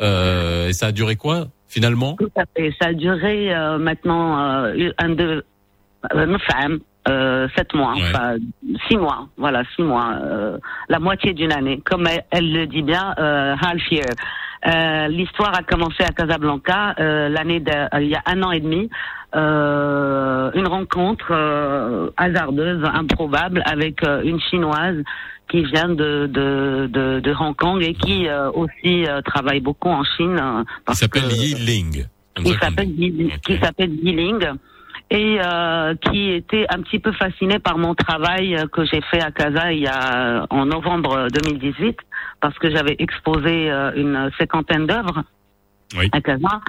Euh, 0.01 0.69
et 0.69 0.73
ça 0.73 0.87
a 0.87 0.91
duré 0.91 1.15
quoi 1.15 1.47
finalement? 1.67 2.15
Tout 2.15 2.31
à 2.35 2.43
fait. 2.55 2.73
Ça 2.81 2.89
a 2.89 2.93
duré 2.93 3.53
euh, 3.53 3.77
maintenant 3.77 4.39
euh, 4.39 4.91
un 4.97 5.09
de 5.09 5.43
euh, 6.13 6.25
neuf 6.25 6.41
ans, 6.55 6.77
euh, 7.07 7.47
sept 7.55 7.73
mois, 7.73 7.93
enfin 7.97 8.37
six 8.87 8.97
mois. 8.97 9.27
Voilà, 9.37 9.63
six 9.75 9.83
mois, 9.83 10.13
euh, 10.21 10.57
la 10.87 10.99
moitié 10.99 11.33
d'une 11.33 11.51
année. 11.51 11.81
Comme 11.83 12.07
elle, 12.07 12.23
elle 12.31 12.53
le 12.53 12.65
dit 12.65 12.81
bien, 12.81 13.13
euh, 13.19 13.55
half 13.61 13.91
year. 13.91 14.05
Euh, 14.67 15.07
L'histoire 15.07 15.57
a 15.57 15.63
commencé 15.63 16.03
à 16.03 16.09
Casablanca 16.09 16.93
euh, 16.99 17.29
l'année 17.29 17.63
euh, 17.69 17.87
il 18.01 18.09
y 18.09 18.15
a 18.15 18.21
un 18.25 18.43
an 18.43 18.51
et 18.51 18.59
demi. 18.59 18.89
Euh, 19.35 20.51
une 20.55 20.67
rencontre 20.67 21.27
euh, 21.31 22.09
hasardeuse, 22.17 22.83
improbable, 22.93 23.61
avec 23.65 24.03
euh, 24.03 24.21
une 24.23 24.39
chinoise 24.39 24.97
qui 25.49 25.63
vient 25.65 25.89
de 25.89 26.25
de, 26.27 26.87
de, 26.87 27.19
de 27.19 27.33
Hong 27.39 27.55
Kong 27.55 27.81
et 27.83 27.93
qui 27.93 28.27
aussi 28.53 29.05
travaille 29.25 29.59
beaucoup 29.61 29.89
en 29.89 30.03
Chine. 30.03 30.37
euh, 30.41 30.63
Il 30.63 30.83
parce 30.85 30.99
s'appelle 30.99 31.31
Yi 31.31 31.53
Ling. 31.55 32.05
Qui 32.35 32.53
s'appelle 32.53 32.89
Yi- 32.89 33.31
qui 33.45 33.57
s'appelle 33.59 33.91
Yiling 34.03 34.45
et 35.11 35.39
euh, 35.43 35.95
qui 35.95 36.31
était 36.31 36.65
un 36.69 36.81
petit 36.81 36.99
peu 36.99 37.11
fasciné 37.11 37.57
par 37.59 37.77
mon 37.77 37.93
travail 37.95 38.55
que 38.71 38.85
j'ai 38.85 39.01
fait 39.11 39.21
à 39.21 39.31
Casa 39.31 39.71
il 39.73 39.79
y 39.79 39.87
a 39.87 40.45
en 40.51 40.65
novembre 40.67 41.27
2018 41.33 41.97
parce 42.41 42.57
que 42.59 42.69
j'avais 42.69 42.95
exposé 42.99 43.69
une 43.95 44.29
cinquantaine 44.37 44.85
d'œuvres 44.87 45.23
à 46.13 46.21
Casa 46.21 46.61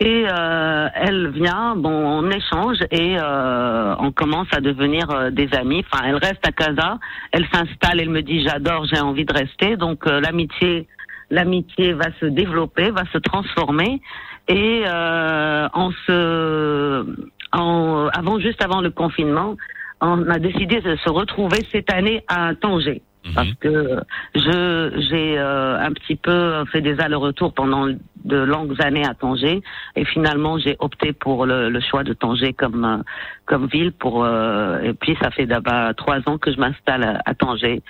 et 0.00 0.26
euh, 0.30 0.88
elle 0.94 1.30
vient, 1.30 1.74
bon, 1.74 1.90
on 1.90 2.30
échange 2.30 2.78
et 2.92 3.16
euh, 3.18 3.96
on 3.98 4.12
commence 4.12 4.46
à 4.52 4.60
devenir 4.60 5.10
euh, 5.10 5.30
des 5.30 5.48
amis. 5.54 5.84
Enfin, 5.90 6.04
elle 6.06 6.16
reste 6.16 6.46
à 6.46 6.52
Casa, 6.52 6.98
elle 7.32 7.46
s'installe, 7.52 8.00
elle 8.00 8.10
me 8.10 8.22
dit 8.22 8.44
j'adore, 8.46 8.84
j'ai 8.84 9.00
envie 9.00 9.24
de 9.24 9.32
rester. 9.32 9.76
Donc 9.76 10.06
euh, 10.06 10.20
l'amitié, 10.20 10.86
l'amitié 11.30 11.94
va 11.94 12.12
se 12.20 12.26
développer, 12.26 12.90
va 12.90 13.04
se 13.12 13.18
transformer 13.18 14.00
et 14.46 14.84
euh, 14.86 15.68
en 15.72 15.90
se, 16.06 17.04
en, 17.52 18.08
avant 18.12 18.38
juste 18.38 18.62
avant 18.62 18.80
le 18.80 18.90
confinement, 18.90 19.56
on 20.00 20.30
a 20.30 20.38
décidé 20.38 20.80
de 20.80 20.94
se 20.94 21.10
retrouver 21.10 21.58
cette 21.72 21.92
année 21.92 22.24
à 22.28 22.54
Tanger. 22.54 23.02
Parce 23.34 23.52
que 23.60 24.00
je 24.34 25.06
j'ai 25.10 25.38
euh, 25.38 25.78
un 25.78 25.92
petit 25.92 26.16
peu 26.16 26.64
fait 26.72 26.80
des 26.80 26.98
allers-retours 27.00 27.52
pendant 27.52 27.86
de 27.86 28.36
longues 28.36 28.80
années 28.80 29.04
à 29.04 29.14
Tanger. 29.14 29.62
Et 29.96 30.04
finalement 30.04 30.58
j'ai 30.58 30.76
opté 30.78 31.12
pour 31.12 31.46
le, 31.46 31.68
le 31.68 31.80
choix 31.80 32.04
de 32.04 32.12
Tanger 32.12 32.52
comme 32.52 32.84
euh, 32.84 32.98
comme 33.46 33.66
ville 33.66 33.92
pour 33.92 34.24
euh, 34.24 34.80
et 34.80 34.92
puis 34.94 35.16
ça 35.20 35.30
fait 35.30 35.46
d'abord 35.46 35.94
trois 35.96 36.20
ans 36.26 36.38
que 36.38 36.52
je 36.52 36.58
m'installe 36.58 37.02
à, 37.04 37.22
à 37.24 37.34
Tanger. 37.34 37.82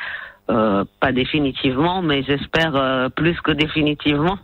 Euh, 0.51 0.85
pas 1.01 1.13
définitivement 1.13 2.01
mais 2.01 2.23
j'espère 2.23 2.75
euh, 2.75 3.09
plus 3.11 3.39
que 3.43 3.53
définitivement 3.53 4.39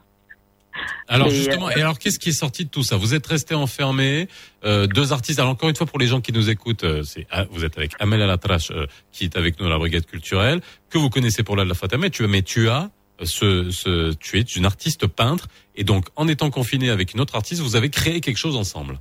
Alors 1.09 1.29
Et, 1.29 1.35
justement, 1.35 1.71
et 1.71 1.81
alors 1.81 1.99
qu'est-ce 1.99 2.19
qui 2.19 2.31
est 2.31 2.33
sorti 2.33 2.65
de 2.65 2.71
tout 2.71 2.83
ça? 2.83 2.97
Vous 2.97 3.15
êtes 3.15 3.27
resté 3.27 3.55
enfermé, 3.55 4.29
euh, 4.65 4.87
deux 4.87 5.13
artistes. 5.13 5.39
Alors 5.39 5.53
encore 5.53 5.69
une 5.69 5.77
fois 5.77 5.87
pour 5.87 5.99
les 5.99 6.07
gens 6.07 6.21
qui 6.21 6.33
nous 6.33 6.51
écoutent, 6.51 6.85
euh, 6.85 7.03
c'est 7.03 7.27
vous 7.51 7.65
êtes 7.65 7.77
avec 7.79 7.93
Amel 8.01 8.23
Alatrache 8.23 8.71
euh, 8.71 8.87
qui 9.13 9.25
est 9.25 9.37
avec 9.37 9.61
nous 9.61 9.67
à 9.67 9.71
la 9.71 9.79
brigade 9.79 10.07
culturelle 10.07 10.61
que 10.91 10.99
vous 10.99 11.11
connaissez 11.11 11.43
pour 11.43 11.57
la 11.57 11.75
Fatama. 11.75 12.11
Tu 12.11 12.27
mais 12.27 12.43
tu 12.43 12.69
as 12.69 12.91
euh, 13.21 13.25
ce, 13.25 13.71
ce 13.71 14.15
tu 14.15 14.39
es 14.39 14.43
une 14.43 14.67
artiste 14.67 15.07
peintre 15.07 15.47
et 15.77 15.85
donc 15.85 16.07
en 16.17 16.27
étant 16.27 16.51
confiné 16.51 16.91
avec 16.91 17.15
une 17.15 17.21
autre 17.21 17.37
artiste, 17.37 17.61
vous 17.61 17.77
avez 17.77 17.91
créé 17.91 18.21
quelque 18.21 18.39
chose 18.39 18.57
ensemble. 18.57 18.99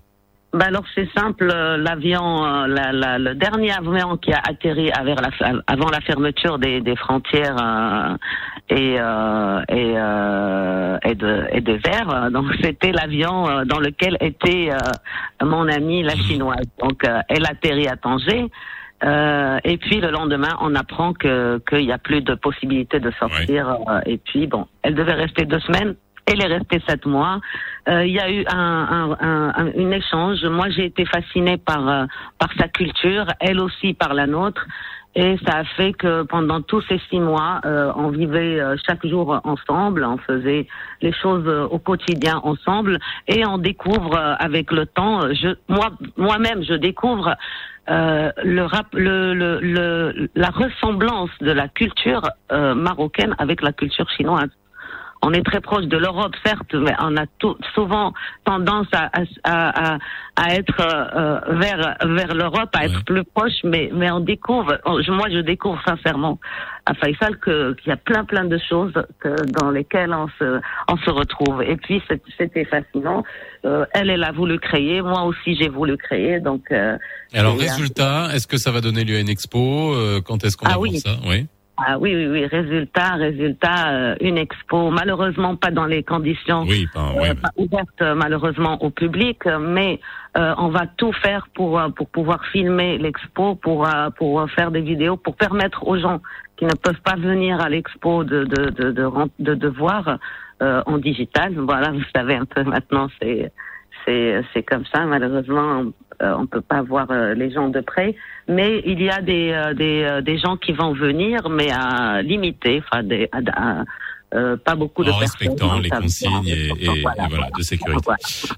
Bah 0.54 0.66
alors 0.68 0.84
c'est 0.94 1.10
simple, 1.18 1.50
euh, 1.52 1.78
l'avion, 1.78 2.46
euh, 2.46 2.68
la, 2.68 2.92
la- 2.92 3.18
le 3.18 3.34
dernier 3.34 3.72
avion 3.72 4.18
qui 4.18 4.32
a 4.32 4.40
atterri 4.48 4.92
avant 5.66 5.90
la 5.90 6.00
fermeture 6.02 6.60
des, 6.60 6.80
des 6.80 6.96
frontières 6.96 7.58
euh, 7.60 8.16
et, 8.70 8.98
euh, 9.00 9.62
et, 9.70 9.94
euh, 9.98 10.98
et, 11.04 11.16
de, 11.16 11.48
et 11.52 11.62
euh, 12.14 12.30
donc 12.30 12.46
c'était 12.62 12.92
l'avion 12.92 13.64
dans 13.66 13.80
lequel 13.80 14.16
était 14.22 14.70
mon 15.42 15.68
amie 15.68 16.04
la 16.04 16.16
chinoise. 16.16 16.66
Donc 16.80 17.02
elle 17.30 17.46
atterrit 17.48 17.88
à 17.88 17.96
Tanger. 17.98 18.48
Euh, 19.04 19.58
et 19.66 19.78
puis 19.78 20.00
le 20.00 20.12
lendemain, 20.12 20.56
on 20.62 20.76
apprend 20.76 21.14
que 21.14 21.60
qu'il 21.68 21.86
n'y 21.86 21.92
a 21.92 21.98
plus 21.98 22.22
de 22.22 22.36
possibilité 22.36 23.00
de 23.00 23.12
sortir. 23.20 23.70
euh, 23.90 24.00
et 24.06 24.18
puis 24.18 24.48
bon, 24.48 24.68
elle 24.84 24.96
devait 24.96 25.14
rester 25.14 25.46
deux 25.46 25.60
semaines. 25.60 25.96
Elle 26.26 26.42
est 26.42 26.48
restée 26.58 26.82
sept 26.88 27.06
mois. 27.06 27.40
Euh, 27.90 28.06
Il 28.06 28.14
y 28.14 28.20
a 28.20 28.32
eu 28.32 28.46
un, 28.48 28.58
un, 28.58 29.12
un, 29.20 29.54
un- 29.56 29.72
une 29.76 29.92
échange. 29.94 30.44
Moi, 30.46 30.70
j'ai 30.70 30.86
été 30.86 31.06
fascinée 31.06 31.58
par 31.58 31.88
euh, 31.90 32.06
par 32.40 32.50
sa 32.58 32.68
culture, 32.70 33.26
elle 33.40 33.60
aussi 33.60 33.94
par 33.94 34.14
la 34.14 34.26
nôtre. 34.28 34.66
Et 35.16 35.38
ça 35.46 35.58
a 35.58 35.64
fait 35.64 35.94
que 35.94 36.24
pendant 36.24 36.62
tous 36.62 36.82
ces 36.90 37.00
six 37.10 37.20
mois, 37.20 37.62
euh, 37.66 37.92
on 37.96 38.08
vivait 38.10 38.60
euh, 38.60 38.76
chaque 38.88 39.06
jour 39.06 39.40
ensemble, 39.44 40.04
on 40.06 40.18
faisait 40.18 40.66
les 41.04 41.12
choses 41.14 41.48
au 41.70 41.78
quotidien 41.78 42.40
ensemble, 42.44 42.98
et 43.28 43.46
on 43.46 43.60
découvre 43.60 44.18
avec 44.40 44.72
le 44.72 44.88
temps. 44.88 45.20
Je, 45.32 45.50
moi, 45.68 45.92
moi-même, 46.18 46.64
je 46.64 46.74
découvre 46.74 47.36
euh, 47.92 48.32
le, 48.44 48.64
rap, 48.64 48.88
le, 48.94 49.36
le, 49.36 49.60
le- 49.60 50.30
la 50.34 50.50
ressemblance 50.50 51.30
de 51.42 51.52
la 51.52 51.68
culture 51.68 52.24
euh, 52.52 52.74
marocaine 52.74 53.36
avec 53.38 53.62
la 53.62 53.72
culture 53.72 54.10
chinoise. 54.10 54.50
On 55.26 55.32
est 55.32 55.42
très 55.46 55.62
proche 55.62 55.86
de 55.86 55.96
l'Europe, 55.98 56.34
certes, 56.46 56.74
mais 56.74 56.94
on 57.00 57.16
a 57.16 57.26
tout, 57.40 57.56
souvent 57.74 58.14
tendance 58.44 58.88
à, 58.92 59.10
à, 59.46 59.94
à, 59.94 59.98
à 60.36 60.54
être 60.56 60.82
euh, 60.82 61.40
vers, 61.56 61.96
vers 62.04 62.34
l'Europe, 62.36 62.70
à 62.74 62.86
être 62.86 63.06
plus 63.06 63.24
proche, 63.24 63.54
mais, 63.64 63.90
mais 63.94 64.12
on 64.12 64.20
découvre, 64.20 64.78
on- 64.86 65.00
moi 65.14 65.28
je 65.32 65.40
découvre 65.40 65.82
sincèrement 65.88 66.40
à 66.86 66.94
Faisal 66.96 67.38
que- 67.40 67.72
qu'il 67.76 67.88
y 67.90 67.94
a 67.94 67.98
plein 67.98 68.26
plein 68.26 68.44
de 68.44 68.58
choses 68.70 68.92
que, 69.22 69.30
dans 69.60 69.72
lesquelles 69.72 70.14
on 70.14 70.28
se, 70.40 70.60
on 70.90 70.98
se 70.98 71.10
retrouve. 71.10 71.64
Et 71.64 71.78
puis 71.78 72.02
c'est- 72.10 72.22
c'était 72.38 72.66
fascinant. 72.66 73.24
Euh, 73.66 73.86
elle, 73.94 74.10
elle 74.10 74.24
a 74.26 74.34
voulu 74.34 74.60
créer, 74.60 75.02
moi 75.02 75.24
aussi 75.24 75.56
j'ai 75.56 75.70
voulu 75.70 75.96
créer, 75.96 76.42
donc. 76.42 76.64
euh, 76.72 76.98
alors 77.34 77.58
résultat, 77.58 78.28
est-ce 78.34 78.46
que 78.48 78.58
ça 78.58 78.72
va 78.72 78.82
donner 78.82 79.06
lieu 79.06 79.16
à 79.16 79.20
une 79.22 79.30
expo 79.30 79.94
Euh, 79.96 80.20
Quand 80.26 80.44
est-ce 80.44 80.58
qu'on 80.58 80.66
Ah 80.68 80.72
va 80.74 80.80
oui. 80.80 81.00
voir 81.02 81.16
ça? 81.16 81.22
Oui. 81.30 81.48
Ah 81.78 81.98
oui, 81.98 82.16
oui, 82.16 82.28
oui. 82.28 82.46
Résultat, 82.46 83.14
résultat, 83.16 83.90
euh, 83.90 84.16
une 84.22 84.38
expo. 84.38 84.92
Malheureusement, 84.92 85.56
pas 85.56 85.72
dans 85.72 85.86
les 85.88 86.04
conditions 86.04 86.62
Oui, 86.68 86.88
pas, 86.94 87.14
ouais, 87.14 87.32
euh, 87.32 87.34
pas 87.34 87.50
ouvertes, 87.58 88.16
malheureusement, 88.16 88.78
au 88.84 88.92
public, 88.92 89.40
mais 89.60 90.00
euh, 90.38 90.54
on 90.60 90.70
va 90.70 90.86
tout 90.98 91.12
faire 91.14 91.48
pour 91.56 91.80
euh, 91.80 91.90
pour 91.90 92.08
pouvoir 92.10 92.46
filmer 92.52 93.00
l'expo, 93.00 93.56
pour 93.56 93.88
pour 94.18 94.48
faire 94.52 94.70
des 94.70 94.82
vidéos, 94.82 95.18
pour 95.18 95.36
permettre 95.36 95.88
aux 95.88 95.98
gens 95.98 96.22
qui 96.58 96.66
ne 96.66 96.76
peuvent 96.76 97.02
pas 97.04 97.16
venir 97.16 97.60
à 97.60 97.70
l'expo 97.70 98.24
de 98.24 98.44
de 98.44 98.70
de 98.70 98.92
de, 98.92 99.04
ren- 99.04 99.30
de, 99.40 99.56
de 99.56 99.68
voir 99.68 100.20
euh, 100.62 100.84
en 100.86 101.00
digital. 101.00 101.54
Voilà, 101.58 101.92
vous 101.92 102.04
savez 102.16 102.36
un 102.36 102.46
peu 102.46 102.64
maintenant, 102.64 103.08
c'est 103.20 103.52
c'est 104.06 104.44
c'est 104.54 104.64
comme 104.64 104.86
ça. 104.94 105.06
Malheureusement, 105.06 105.86
euh, 106.22 106.36
on 106.38 106.46
peut 106.46 106.62
pas 106.62 106.84
voir 106.84 107.08
euh, 107.10 107.34
les 107.34 107.50
gens 107.50 107.70
de 107.70 107.80
près, 107.82 108.16
mais 108.48 108.82
il 108.86 109.02
y 109.02 109.10
a 109.10 109.22
des 109.22 109.52
euh, 109.52 109.74
des 109.74 110.04
euh, 110.04 110.22
des 110.22 110.38
gens 110.38 110.58
qui 110.58 110.72
vont 110.74 110.94
venir, 110.94 111.50
mais 111.50 111.70
à 111.72 112.22
limiter, 112.22 112.82
enfin 112.86 113.04
des 113.04 113.30
à- 113.32 113.40
à- 113.80 113.84
euh, 114.36 114.58
pas 114.58 114.74
beaucoup 114.74 115.04
de 115.04 115.12
en 115.12 115.18
respectant 115.18 115.78
les 115.78 115.92
consignes 115.92 116.48
et, 116.48 116.70
et- 116.80 116.86
et 116.86 117.02
Voilà. 117.04 117.28
voilà 117.30 117.50
de 117.56 117.62
sécurité. 117.62 118.10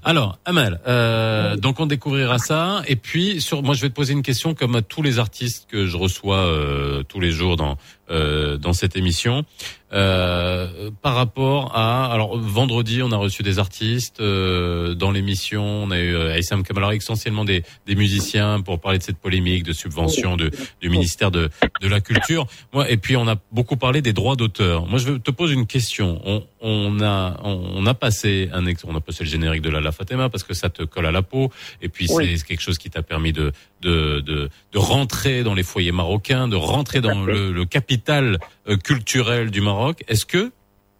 Alors, 0.04 0.38
Amal, 0.46 0.80
euh, 0.88 1.54
donc 1.56 1.80
on 1.80 1.84
découvrira 1.86 2.38
ça. 2.38 2.80
Et 2.88 2.96
puis, 2.96 3.42
sur, 3.42 3.62
moi, 3.62 3.74
je 3.74 3.82
vais 3.82 3.90
te 3.90 3.94
poser 3.94 4.14
une 4.14 4.22
question 4.22 4.54
comme 4.54 4.74
à 4.76 4.80
tous 4.80 5.02
les 5.02 5.18
artistes 5.18 5.68
que 5.70 5.84
je 5.84 5.98
reçois 5.98 6.38
euh, 6.38 7.02
tous 7.02 7.20
les 7.20 7.30
jours 7.30 7.56
dans 7.56 7.76
euh, 8.10 8.56
dans 8.56 8.72
cette 8.72 8.96
émission. 8.96 9.44
Euh, 9.92 10.90
par 11.00 11.14
rapport 11.14 11.70
à, 11.76 12.12
alors 12.12 12.36
vendredi, 12.36 13.02
on 13.04 13.12
a 13.12 13.16
reçu 13.16 13.44
des 13.44 13.60
artistes 13.60 14.20
euh, 14.20 14.94
dans 14.94 15.12
l'émission. 15.12 15.62
On 15.64 15.90
a 15.92 15.98
eu 15.98 16.14
euh, 16.14 16.34
Aïssam 16.34 16.64
Kamala, 16.64 16.92
essentiellement 16.94 17.44
des, 17.44 17.62
des 17.86 17.94
musiciens 17.94 18.60
pour 18.62 18.80
parler 18.80 18.98
de 18.98 19.04
cette 19.04 19.18
polémique 19.18 19.62
de 19.62 19.72
subvention 19.72 20.36
de, 20.36 20.50
du 20.80 20.90
ministère 20.90 21.30
de, 21.30 21.50
de 21.80 21.88
la 21.88 22.00
Culture. 22.00 22.46
Moi, 22.72 22.90
et 22.90 22.96
puis 22.96 23.16
on 23.16 23.28
a 23.28 23.36
beaucoup 23.52 23.76
parlé 23.76 24.02
des 24.02 24.12
droits 24.12 24.34
d'auteur. 24.34 24.86
Moi, 24.86 24.98
je 24.98 25.12
te 25.12 25.30
poser 25.30 25.54
une 25.54 25.66
question. 25.66 26.20
On, 26.24 26.42
on 26.60 27.00
a 27.00 27.38
on, 27.44 27.52
on 27.76 27.86
a 27.86 27.94
passé 27.94 28.50
un 28.52 28.64
on 28.84 28.96
a 28.96 29.00
passé 29.00 29.22
le 29.22 29.30
générique 29.30 29.62
de 29.62 29.70
la 29.70 29.80
La 29.80 29.92
Fatima 29.92 30.28
parce 30.28 30.42
que 30.42 30.52
ça 30.52 30.68
te 30.68 30.82
colle 30.82 31.06
à 31.06 31.12
la 31.12 31.22
peau. 31.22 31.52
Et 31.80 31.88
puis 31.88 32.08
Oui. 32.10 32.36
c'est 32.36 32.44
quelque 32.44 32.60
chose 32.60 32.78
qui 32.78 32.90
t'a 32.90 33.02
permis 33.02 33.32
de, 33.32 33.52
de 33.82 34.18
de 34.20 34.50
de 34.72 34.78
rentrer 34.78 35.44
dans 35.44 35.54
les 35.54 35.62
foyers 35.62 35.92
marocains, 35.92 36.48
de 36.48 36.56
rentrer 36.56 37.00
dans 37.00 37.22
le, 37.22 37.52
le 37.52 37.64
capital 37.64 37.95
euh, 38.08 38.76
culturel 38.76 39.50
du 39.50 39.60
Maroc. 39.60 40.04
Est-ce 40.08 40.26
que 40.26 40.50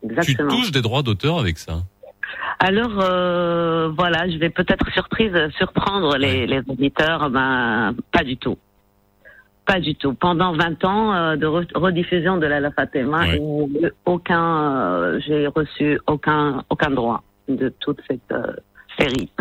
Exactement. 0.04 0.48
tu 0.50 0.56
touches 0.56 0.70
des 0.72 0.82
droits 0.82 1.02
d'auteur 1.02 1.38
avec 1.38 1.58
ça? 1.58 1.82
Alors 2.58 3.00
euh, 3.00 3.88
voilà, 3.96 4.28
je 4.30 4.36
vais 4.38 4.50
peut-être 4.50 4.90
surprise 4.92 5.32
surprendre 5.58 6.16
les, 6.16 6.46
les 6.46 6.60
auditeurs, 6.68 7.30
ben 7.30 7.94
pas 8.12 8.24
du 8.24 8.36
tout. 8.36 8.56
Pas 9.66 9.80
du 9.80 9.94
tout. 9.96 10.14
Pendant 10.14 10.52
20 10.56 10.84
ans 10.84 11.12
euh, 11.12 11.36
de 11.36 11.46
re- 11.46 11.76
rediffusion 11.76 12.36
de 12.36 12.46
la 12.46 12.60
La 12.60 12.70
Fatima, 12.70 13.26
il 13.26 13.42
n'y 13.42 13.84
a 13.84 13.88
eu 13.88 13.92
aucun, 14.04 14.76
euh, 14.76 15.20
j'ai 15.26 15.46
reçu 15.48 15.98
aucun 16.06 16.62
aucun 16.70 16.90
droit 16.90 17.22
de 17.48 17.68
toute 17.80 18.00
cette 18.08 18.20
euh, 18.32 18.52
série. 18.98 19.28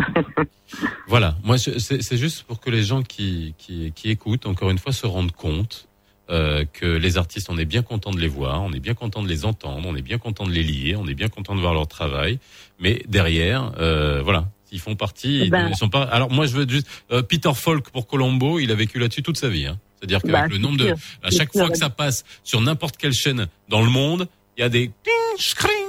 Voilà, 1.06 1.36
moi 1.44 1.58
c'est 1.58 1.78
c'est 1.78 2.16
juste 2.16 2.42
pour 2.42 2.60
que 2.60 2.70
les 2.70 2.82
gens 2.82 3.02
qui, 3.02 3.54
qui, 3.56 3.92
qui 3.92 4.10
écoutent, 4.10 4.46
encore 4.46 4.68
une 4.70 4.78
fois, 4.78 4.90
se 4.92 5.06
rendent 5.06 5.30
compte 5.30 5.85
euh, 6.30 6.64
que 6.72 6.86
les 6.86 7.18
artistes, 7.18 7.48
on 7.50 7.58
est 7.58 7.64
bien 7.64 7.82
content 7.82 8.10
de 8.10 8.18
les 8.18 8.28
voir, 8.28 8.62
on 8.62 8.72
est 8.72 8.80
bien 8.80 8.94
content 8.94 9.22
de 9.22 9.28
les 9.28 9.44
entendre, 9.44 9.86
on 9.86 9.94
est 9.96 10.02
bien 10.02 10.18
content 10.18 10.44
de 10.44 10.50
les 10.52 10.62
lier, 10.62 10.96
on 10.96 11.06
est 11.06 11.14
bien 11.14 11.28
content 11.28 11.54
de 11.54 11.60
voir 11.60 11.74
leur 11.74 11.86
travail, 11.86 12.38
mais 12.80 13.02
derrière, 13.08 13.72
euh, 13.78 14.22
voilà, 14.22 14.46
ils 14.72 14.80
font 14.80 14.96
partie, 14.96 15.44
ils 15.44 15.50
Ben. 15.50 15.68
ne 15.68 15.74
sont 15.74 15.88
pas. 15.88 16.02
Alors 16.02 16.30
moi, 16.30 16.46
je 16.46 16.56
veux 16.56 16.68
juste 16.68 16.88
euh, 17.12 17.22
Peter 17.22 17.52
Falk 17.54 17.90
pour 17.90 18.06
Colombo, 18.06 18.58
il 18.58 18.70
a 18.70 18.74
vécu 18.74 18.98
là-dessus 18.98 19.22
toute 19.22 19.36
sa 19.38 19.48
vie. 19.48 19.66
Hein. 19.66 19.78
C'est-à-dire 19.96 20.20
qu'avec 20.20 20.48
Ben, 20.50 20.56
le 20.56 20.58
nombre 20.58 20.78
de, 20.78 20.86
sûr, 20.86 20.96
à 21.22 21.30
chaque 21.30 21.52
sûr. 21.52 21.60
fois 21.62 21.70
que 21.70 21.78
ça 21.78 21.90
passe 21.90 22.24
sur 22.42 22.60
n'importe 22.60 22.96
quelle 22.96 23.14
chaîne 23.14 23.46
dans 23.68 23.80
le 23.82 23.88
monde, 23.90 24.28
il 24.56 24.60
y 24.62 24.64
a 24.64 24.68
des 24.68 24.90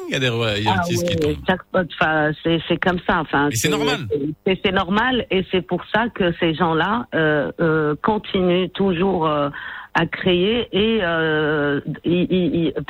il 0.09 0.13
y 0.13 0.15
a 0.15 0.19
des, 0.19 0.29
ouais, 0.29 0.59
il 0.59 0.63
y 0.63 0.67
a 0.67 0.75
Ah 0.77 0.83
qui 0.87 0.97
oui, 0.97 1.15
tombe. 1.15 1.35
chaque 1.47 1.61
fois, 1.71 1.83
enfin, 1.99 2.31
c'est 2.43 2.77
comme 2.77 2.99
ça. 3.07 3.19
Enfin, 3.19 3.49
Et 3.49 3.55
c'est 3.55 3.69
normal. 3.69 4.07
C'est 4.45 4.59
c'est 4.63 4.71
normal, 4.71 5.25
et 5.31 5.45
c'est 5.51 5.61
pour 5.61 5.81
ça 5.93 6.07
que 6.13 6.33
ces 6.39 6.53
gens-là 6.53 7.07
euh, 7.13 7.51
euh, 7.59 7.95
continuent 8.01 8.69
toujours 8.69 9.27
euh, 9.27 9.49
à 9.99 10.05
créer, 10.05 10.67
et 10.71 10.99
euh, 11.01 11.81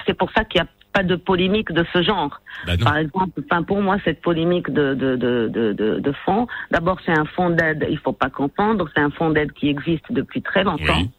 c'est 0.06 0.14
pour 0.14 0.30
ça 0.36 0.44
qu'il 0.44 0.60
n'y 0.62 0.68
a 0.68 0.72
pas 0.92 1.04
de 1.04 1.16
polémique 1.16 1.72
de 1.72 1.86
ce 1.94 2.02
genre. 2.02 2.42
Bah 2.66 2.74
Par 2.84 2.98
exemple, 2.98 3.42
enfin 3.46 3.64
pour 3.64 3.82
moi 3.82 3.98
cette 4.04 4.22
polémique 4.22 4.70
de 4.70 4.94
de 4.94 5.16
de 5.16 5.48
de, 5.48 6.00
de, 6.00 6.12
fonds, 6.26 6.48
d'abord 6.72 6.98
c'est 7.06 7.18
un 7.18 7.26
fonds 7.26 7.50
d'aide, 7.50 7.88
il 7.90 7.98
faut 8.00 8.12
pas 8.14 8.30
confondre, 8.30 8.90
c'est 8.94 9.02
un 9.02 9.12
fonds 9.12 9.30
d'aide 9.30 9.52
qui 9.54 9.70
existe 9.70 10.08
depuis 10.10 10.42
très 10.42 10.64
longtemps. 10.64 11.02
Oui. 11.04 11.10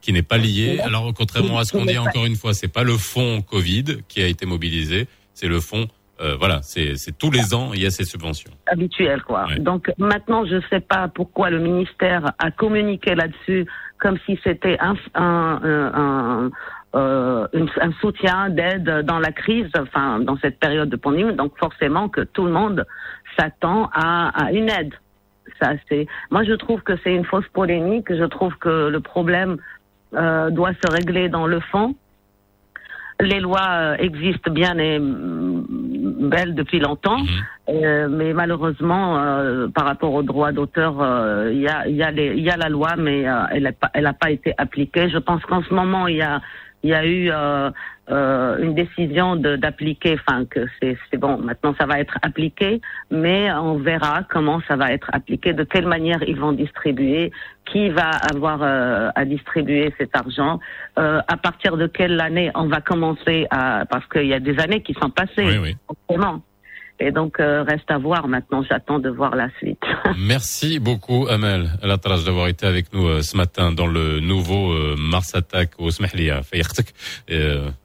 qui 0.00 0.12
n'est 0.12 0.22
pas 0.32 0.38
lié. 0.38 0.80
Alors, 0.80 1.12
contrairement 1.14 1.58
à 1.58 1.64
ce 1.64 1.72
qu'on 1.72 1.84
dit 1.84 1.98
encore 1.98 2.26
une 2.26 2.36
fois, 2.36 2.54
c'est 2.54 2.72
pas 2.72 2.84
le 2.84 2.96
fonds 2.96 3.42
Covid 3.42 3.84
qui 4.08 4.22
a 4.22 4.26
été 4.26 4.46
mobilisé, 4.46 5.06
c'est 5.34 5.48
le 5.48 5.60
fonds. 5.60 5.86
euh, 6.20 6.36
voilà, 6.38 6.60
c'est 6.62 6.96
c'est 6.96 7.16
tous 7.22 7.30
les 7.30 7.52
ans 7.54 7.72
il 7.74 7.82
y 7.82 7.86
a 7.86 7.90
ces 7.90 8.04
subventions. 8.12 8.52
habituel 8.66 9.22
quoi. 9.22 9.46
Donc 9.58 9.90
maintenant 9.98 10.44
je 10.46 10.58
sais 10.70 10.80
pas 10.80 11.08
pourquoi 11.08 11.50
le 11.50 11.58
ministère 11.58 12.32
a 12.38 12.50
communiqué 12.50 13.14
là-dessus 13.14 13.66
comme 14.02 14.18
si 14.26 14.38
c'était 14.42 14.78
un 14.80 14.96
un, 15.14 15.60
un, 15.62 15.92
un, 15.94 16.50
euh, 16.96 17.46
un 17.80 17.92
soutien 18.00 18.50
d'aide 18.50 18.90
dans 19.04 19.20
la 19.20 19.30
crise, 19.30 19.70
enfin 19.78 20.18
dans 20.18 20.36
cette 20.38 20.58
période 20.58 20.90
de 20.90 20.96
pandémie. 20.96 21.34
Donc 21.34 21.56
forcément 21.56 22.08
que 22.08 22.22
tout 22.22 22.44
le 22.44 22.50
monde 22.50 22.84
s'attend 23.36 23.88
à, 23.94 24.08
à 24.44 24.52
une 24.52 24.68
aide. 24.68 24.92
Ça 25.60 25.68
c'est. 25.88 26.06
Moi 26.32 26.42
je 26.42 26.54
trouve 26.54 26.82
que 26.82 26.94
c'est 27.02 27.14
une 27.14 27.24
fausse 27.24 27.48
polémique. 27.60 28.08
Je 28.12 28.24
trouve 28.24 28.54
que 28.56 28.88
le 28.88 29.00
problème 29.00 29.56
euh, 30.14 30.50
doit 30.50 30.74
se 30.82 30.88
régler 30.90 31.28
dans 31.28 31.46
le 31.46 31.60
fond. 31.60 31.94
Les 33.22 33.40
lois 33.40 33.68
euh, 33.70 33.96
existent 33.98 34.50
bien 34.50 34.76
et 34.78 34.98
mm, 34.98 36.28
belles 36.28 36.54
depuis 36.54 36.80
longtemps, 36.80 37.22
euh, 37.68 38.08
mais 38.10 38.32
malheureusement, 38.32 39.18
euh, 39.18 39.68
par 39.68 39.84
rapport 39.86 40.12
aux 40.12 40.22
droits 40.22 40.52
d'auteur, 40.52 40.92
il 41.50 41.60
y, 41.60 41.68
a, 41.68 41.86
il 41.88 41.96
y, 41.96 42.02
a 42.02 42.10
les- 42.10 42.34
il 42.36 42.42
y 42.44 42.50
a 42.50 42.56
la 42.56 42.68
loi, 42.68 42.90
mais 42.98 43.24
elle 43.52 43.62
n'a 43.64 43.72
pas, 43.72 43.90
pas 44.12 44.30
été 44.30 44.54
appliquée. 44.58 45.08
Je 45.08 45.18
pense 45.18 45.42
qu'en 45.46 45.62
ce 45.62 45.72
moment, 45.72 46.06
il 46.08 46.16
y 46.16 46.22
a, 46.22 46.40
il 46.82 46.90
y 46.90 46.94
a 46.94 47.06
eu 47.06 47.30
euh, 48.10 48.58
une 48.58 48.74
décision 48.74 49.36
d'appliquer, 49.36 50.16
enfin 50.20 50.44
que 50.44 50.66
c'est 50.80 51.16
bon, 51.16 51.38
maintenant 51.38 51.74
ça 51.78 51.86
va 51.86 52.00
être 52.00 52.18
appliqué, 52.22 52.80
mais 53.10 53.52
on 53.52 53.78
verra 53.78 54.22
comment 54.30 54.60
ça 54.66 54.76
va 54.76 54.92
être 54.92 55.08
appliqué, 55.12 55.52
de 55.52 55.64
quelle 55.64 55.86
manière 55.86 56.22
ils 56.24 56.38
vont 56.38 56.52
distribuer, 56.52 57.30
qui 57.64 57.90
va 57.90 58.10
avoir 58.34 58.62
euh, 58.62 59.10
à 59.14 59.24
distribuer 59.24 59.94
cet 59.98 60.16
argent, 60.16 60.58
euh, 60.98 61.20
à 61.28 61.36
partir 61.36 61.76
de 61.76 61.86
quelle 61.86 62.20
année 62.20 62.50
on 62.54 62.66
va 62.66 62.80
commencer 62.80 63.46
à, 63.50 63.84
parce 63.88 64.06
qu'il 64.08 64.26
y 64.26 64.34
a 64.34 64.40
des 64.40 64.58
années 64.58 64.82
qui 64.82 64.94
sont 64.94 65.10
passées, 65.10 65.76
forcément. 65.86 66.42
Et 67.04 67.10
donc 67.10 67.40
euh, 67.40 67.64
reste 67.64 67.90
à 67.90 67.98
voir 67.98 68.28
maintenant, 68.28 68.62
j'attends 68.62 69.00
de 69.00 69.10
voir 69.10 69.34
la 69.34 69.48
suite. 69.58 69.82
Merci 70.18 70.78
beaucoup, 70.78 71.26
Amel 71.28 71.68
Alatraj, 71.82 72.24
d'avoir 72.24 72.46
été 72.46 72.64
avec 72.64 72.92
nous 72.92 73.06
euh, 73.06 73.22
ce 73.22 73.36
matin 73.36 73.72
dans 73.72 73.88
le 73.88 74.20
nouveau 74.20 74.72
euh, 74.72 74.94
Mars 74.96 75.34
Attack 75.34 75.70
au 75.78 75.90
Smehlia. 75.90 76.42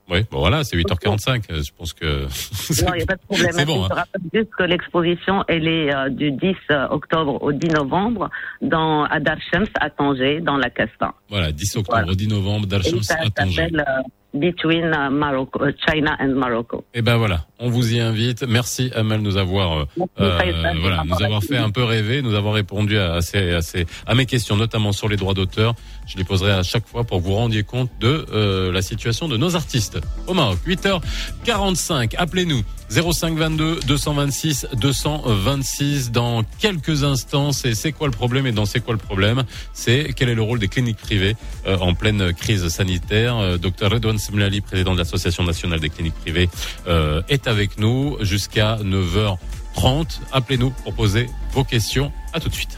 Euh, 0.09 0.13
oui, 0.15 0.25
bon 0.31 0.39
voilà, 0.39 0.63
c'est 0.63 0.77
8h45. 0.77 1.43
euh, 1.51 1.61
Je 1.63 1.71
pense 1.77 1.93
que 1.93 2.05
Non, 2.85 2.93
il 2.93 2.97
n'y 2.97 3.03
a 3.03 3.05
pas 3.05 3.15
de 3.15 3.21
problème. 3.27 3.51
C'est 3.51 3.65
bon, 3.65 3.83
Je 3.87 3.91
hein. 3.91 3.95
rappelle 3.95 4.21
juste 4.33 4.49
que 4.57 4.63
l'exposition, 4.63 5.43
elle 5.47 5.67
est 5.67 5.93
euh, 5.93 6.09
du 6.09 6.31
10 6.31 6.55
octobre 6.91 7.41
au 7.41 7.51
10 7.51 7.67
novembre 7.69 8.29
dans, 8.61 9.03
à 9.05 9.19
Darshams, 9.19 9.67
à 9.79 9.89
Tanger, 9.89 10.39
dans 10.41 10.57
la 10.57 10.69
Casbah. 10.69 11.13
voilà, 11.29 11.51
10 11.51 11.77
octobre, 11.77 12.15
10 12.15 12.27
novembre, 12.27 12.67
Darshams 12.67 12.99
à 13.09 13.29
Tanger. 13.29 13.55
s'appelle 13.55 13.85
euh, 13.87 14.01
Between 14.33 14.93
euh, 14.93 15.09
Morocco, 15.09 15.63
euh, 15.63 15.71
China 15.87 16.15
and 16.19 16.33
Morocco. 16.35 16.83
Eh 16.93 17.01
ben 17.01 17.15
voilà, 17.15 17.45
on 17.59 17.69
vous 17.69 17.95
y 17.95 17.99
invite. 17.99 18.43
Merci 18.47 18.91
Amel 18.93 19.19
de 19.19 19.23
nous 19.23 19.37
avoir, 19.37 19.79
euh, 19.79 19.85
euh, 20.19 20.39
voilà, 20.81 21.03
nous 21.05 21.23
avoir 21.23 21.41
fait 21.41 21.55
un 21.57 21.69
peu 21.71 21.83
rêver, 21.83 22.21
nous 22.21 22.35
avoir 22.35 22.53
répondu 22.53 22.97
à, 22.99 23.15
à, 23.15 23.21
ces- 23.21 23.53
à, 23.53 23.61
ces- 23.61 23.85
à 24.05 24.13
mes 24.15 24.25
questions, 24.25 24.55
notamment 24.57 24.91
sur 24.91 25.07
les 25.07 25.15
droits 25.15 25.33
d'auteur. 25.33 25.73
Je 26.07 26.17
les 26.17 26.23
poserai 26.25 26.51
à 26.51 26.61
chaque 26.61 26.85
fois 26.85 27.03
pour 27.05 27.19
que 27.19 27.23
vous 27.23 27.33
rendiez 27.33 27.63
compte 27.63 27.89
de 27.99 28.25
euh, 28.31 28.71
la 28.71 28.81
situation 28.81 29.27
de 29.29 29.37
nos 29.37 29.55
artistes 29.55 29.96
au 30.27 30.33
Maroc. 30.33 30.59
8h45, 30.65 32.15
appelez-nous 32.17 32.63
0522 32.89 33.79
226 33.85 34.67
226 34.73 36.11
dans 36.11 36.43
quelques 36.59 37.03
instants. 37.03 37.51
C'est 37.51 37.73
c'est 37.75 37.91
quoi 37.91 38.07
le 38.07 38.13
problème 38.13 38.47
et 38.47 38.51
dans 38.51 38.65
c'est 38.65 38.79
quoi 38.79 38.93
le 38.93 38.99
problème 38.99 39.43
C'est 39.73 40.13
quel 40.15 40.29
est 40.29 40.35
le 40.35 40.41
rôle 40.41 40.59
des 40.59 40.67
cliniques 40.67 40.97
privées 40.97 41.35
euh, 41.65 41.77
en 41.77 41.93
pleine 41.93 42.33
crise 42.33 42.67
sanitaire. 42.69 43.37
Euh, 43.37 43.57
Dr 43.57 43.91
Redouane 43.91 44.19
Semlali, 44.19 44.61
président 44.61 44.93
de 44.93 44.99
l'Association 44.99 45.43
nationale 45.43 45.79
des 45.79 45.89
cliniques 45.89 46.15
privées, 46.15 46.49
euh, 46.87 47.21
est 47.29 47.47
avec 47.47 47.77
nous 47.77 48.17
jusqu'à 48.21 48.77
9h30. 48.77 50.19
Appelez-nous 50.31 50.69
pour 50.69 50.93
poser 50.93 51.29
vos 51.51 51.63
questions. 51.63 52.11
À 52.33 52.39
tout 52.39 52.49
de 52.49 52.55
suite. 52.55 52.77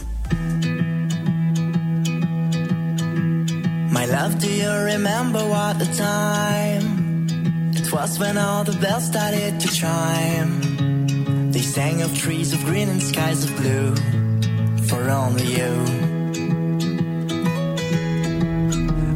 It 7.81 7.93
was 7.93 8.19
when 8.19 8.37
all 8.37 8.65
the 8.65 8.77
bells 8.77 9.05
started 9.05 9.59
to 9.61 9.67
chime. 9.69 11.51
They 11.51 11.61
sang 11.61 12.01
of 12.01 12.13
trees 12.17 12.51
of 12.51 12.59
green 12.65 12.89
and 12.89 13.01
skies 13.01 13.45
of 13.45 13.55
blue 13.55 13.95
for 14.89 15.09
only 15.09 15.45
you. 15.57 15.73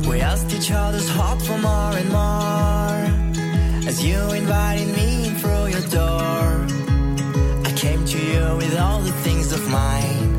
We 0.09 0.21
asked 0.21 0.53
each 0.53 0.71
other's 0.71 1.09
heart 1.09 1.41
for 1.41 1.57
more 1.57 1.93
and 2.01 2.09
more 2.19 2.99
as 3.89 4.03
you 4.03 4.19
invited 4.31 4.87
me 4.95 5.27
in 5.27 5.35
through 5.35 5.67
your 5.75 5.85
door. 5.99 6.45
I 7.67 7.71
came 7.75 8.05
to 8.05 8.19
you 8.31 8.55
with 8.61 8.79
all 8.79 9.01
the 9.01 9.15
things 9.25 9.51
of 9.51 9.61
mine, 9.69 10.29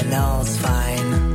and 0.00 0.14
all's 0.14 0.56
fine. 0.58 1.33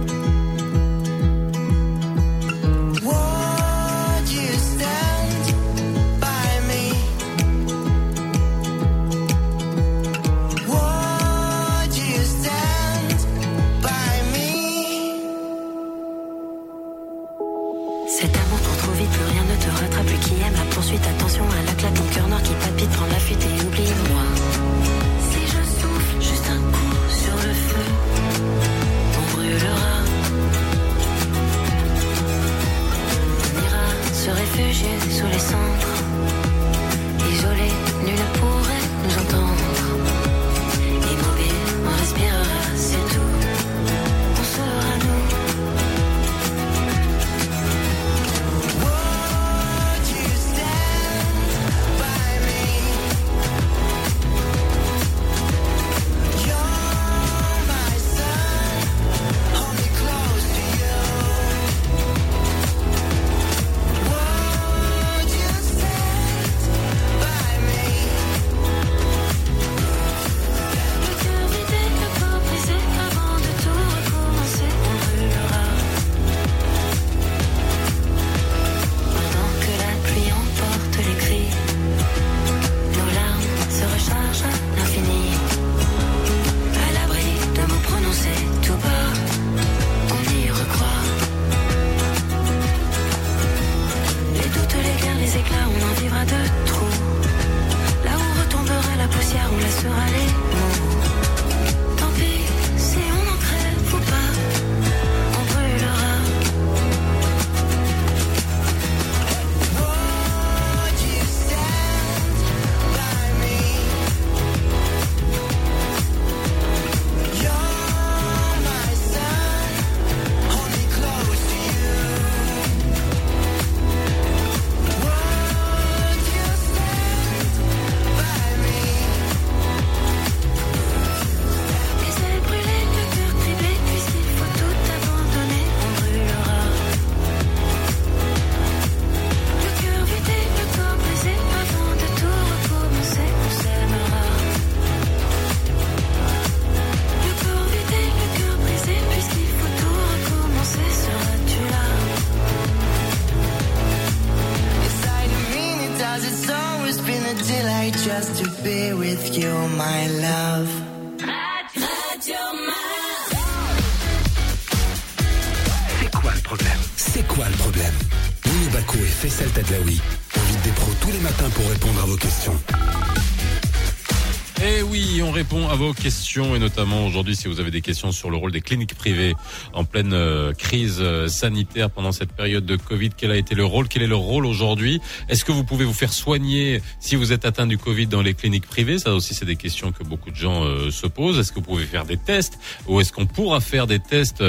Notamment 176.80 177.06
aujourd'hui 177.06 177.36
si 177.36 177.50
vous 177.50 177.60
avez 177.60 177.72
des 177.72 177.82
questions 177.82 178.14
sur 178.14 178.30
le 178.30 178.38
rôle 178.38 178.54
des 178.54 178.62
cliniques 178.62 178.96
privées 178.96 179.36
en 179.74 179.84
pleine 179.84 180.14
euh, 180.14 180.54
crise 180.54 181.00
euh, 181.02 181.28
sanitaire 181.28 181.90
pendant 181.90 182.14
cette 182.14 182.32
période 182.32 182.66
de 182.66 182.78
Covid. 182.78 183.10
Quel 183.18 183.32
a 183.32 183.36
été 183.36 183.54
le 183.54 183.66
rôle 183.66 183.90
Quel 183.90 184.02
est 184.02 184.08
leur 184.08 184.20
rôle 184.20 184.46
aujourd'hui? 184.46 185.02
Est-ce 185.28 185.44
que 185.44 185.52
vous 185.52 185.66
pouvez 185.66 185.84
vous 185.84 185.94
faire 185.94 186.14
soigner 186.14 186.82
si 187.02 187.18
vous 187.18 187.34
êtes 187.34 187.44
atteint 187.44 187.68
du 187.68 187.78
Covid 187.78 188.08
dans 188.08 188.22
les 188.22 188.34
cliniques 188.34 188.66
privées? 188.66 188.98
Ça 188.98 189.14
aussi 189.14 189.34
c'est 189.34 189.44
des 189.44 189.58
questions 189.58 189.92
que 189.92 190.06
beaucoup 190.06 190.32
de 190.32 190.38
gens 190.38 190.64
euh, 190.64 190.90
se 190.90 191.06
posent. 191.06 191.38
Est-ce 191.38 191.52
que 191.52 191.56
vous 191.56 191.66
pouvez 191.66 191.86
faire 191.86 192.06
des 192.06 192.16
tests 192.16 192.58
ou 192.88 193.02
est-ce 193.02 193.12
qu'on 193.12 193.26
pourra 193.26 193.60
faire 193.60 193.86
des 193.86 194.00
tests 194.00 194.42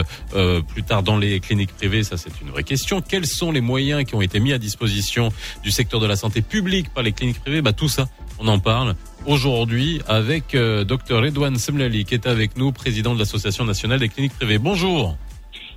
plus 0.68 0.84
tard 0.84 1.02
dans 1.02 1.18
les 1.18 1.40
cliniques 1.40 1.74
privées? 1.74 2.04
Ça 2.04 2.16
c'est 2.16 2.40
une 2.40 2.50
vraie 2.50 2.62
question. 2.62 3.00
Quels 3.00 3.26
sont 3.26 3.50
les 3.50 3.60
moyens 3.60 4.04
qui 4.04 4.14
ont 4.14 4.22
été 4.22 4.38
mis 4.38 4.52
à 4.52 4.58
disposition 4.58 5.32
du 5.64 5.72
secteur 5.72 5.98
de 5.98 6.06
la 6.06 6.14
santé 6.14 6.42
publique 6.42 6.94
par 6.94 7.02
les 7.02 7.10
cliniques 7.10 7.40
privées? 7.40 7.60
Bah 7.60 7.72
tout 7.72 7.88
ça, 7.88 8.08
on 8.38 8.46
en 8.46 8.60
parle 8.60 8.94
aujourd'hui 9.26 10.00
avec 10.06 10.54
euh, 10.54 10.84
Dr 10.84 11.22
Redouane 11.22 11.56
Semlali 11.56 12.04
qui 12.04 12.14
est 12.14 12.26
avec 12.26 12.56
nous, 12.56 12.72
président 12.72 13.14
de 13.14 13.18
l'Association 13.18 13.64
nationale 13.64 14.00
des 14.00 14.08
cliniques 14.08 14.34
privées. 14.34 14.58
Bonjour. 14.58 15.16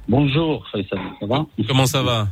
Bonjour, 0.08 0.66
ça 0.72 0.98
va 1.22 1.46
Comment 1.68 1.86
ça 1.86 2.04
va? 2.04 2.28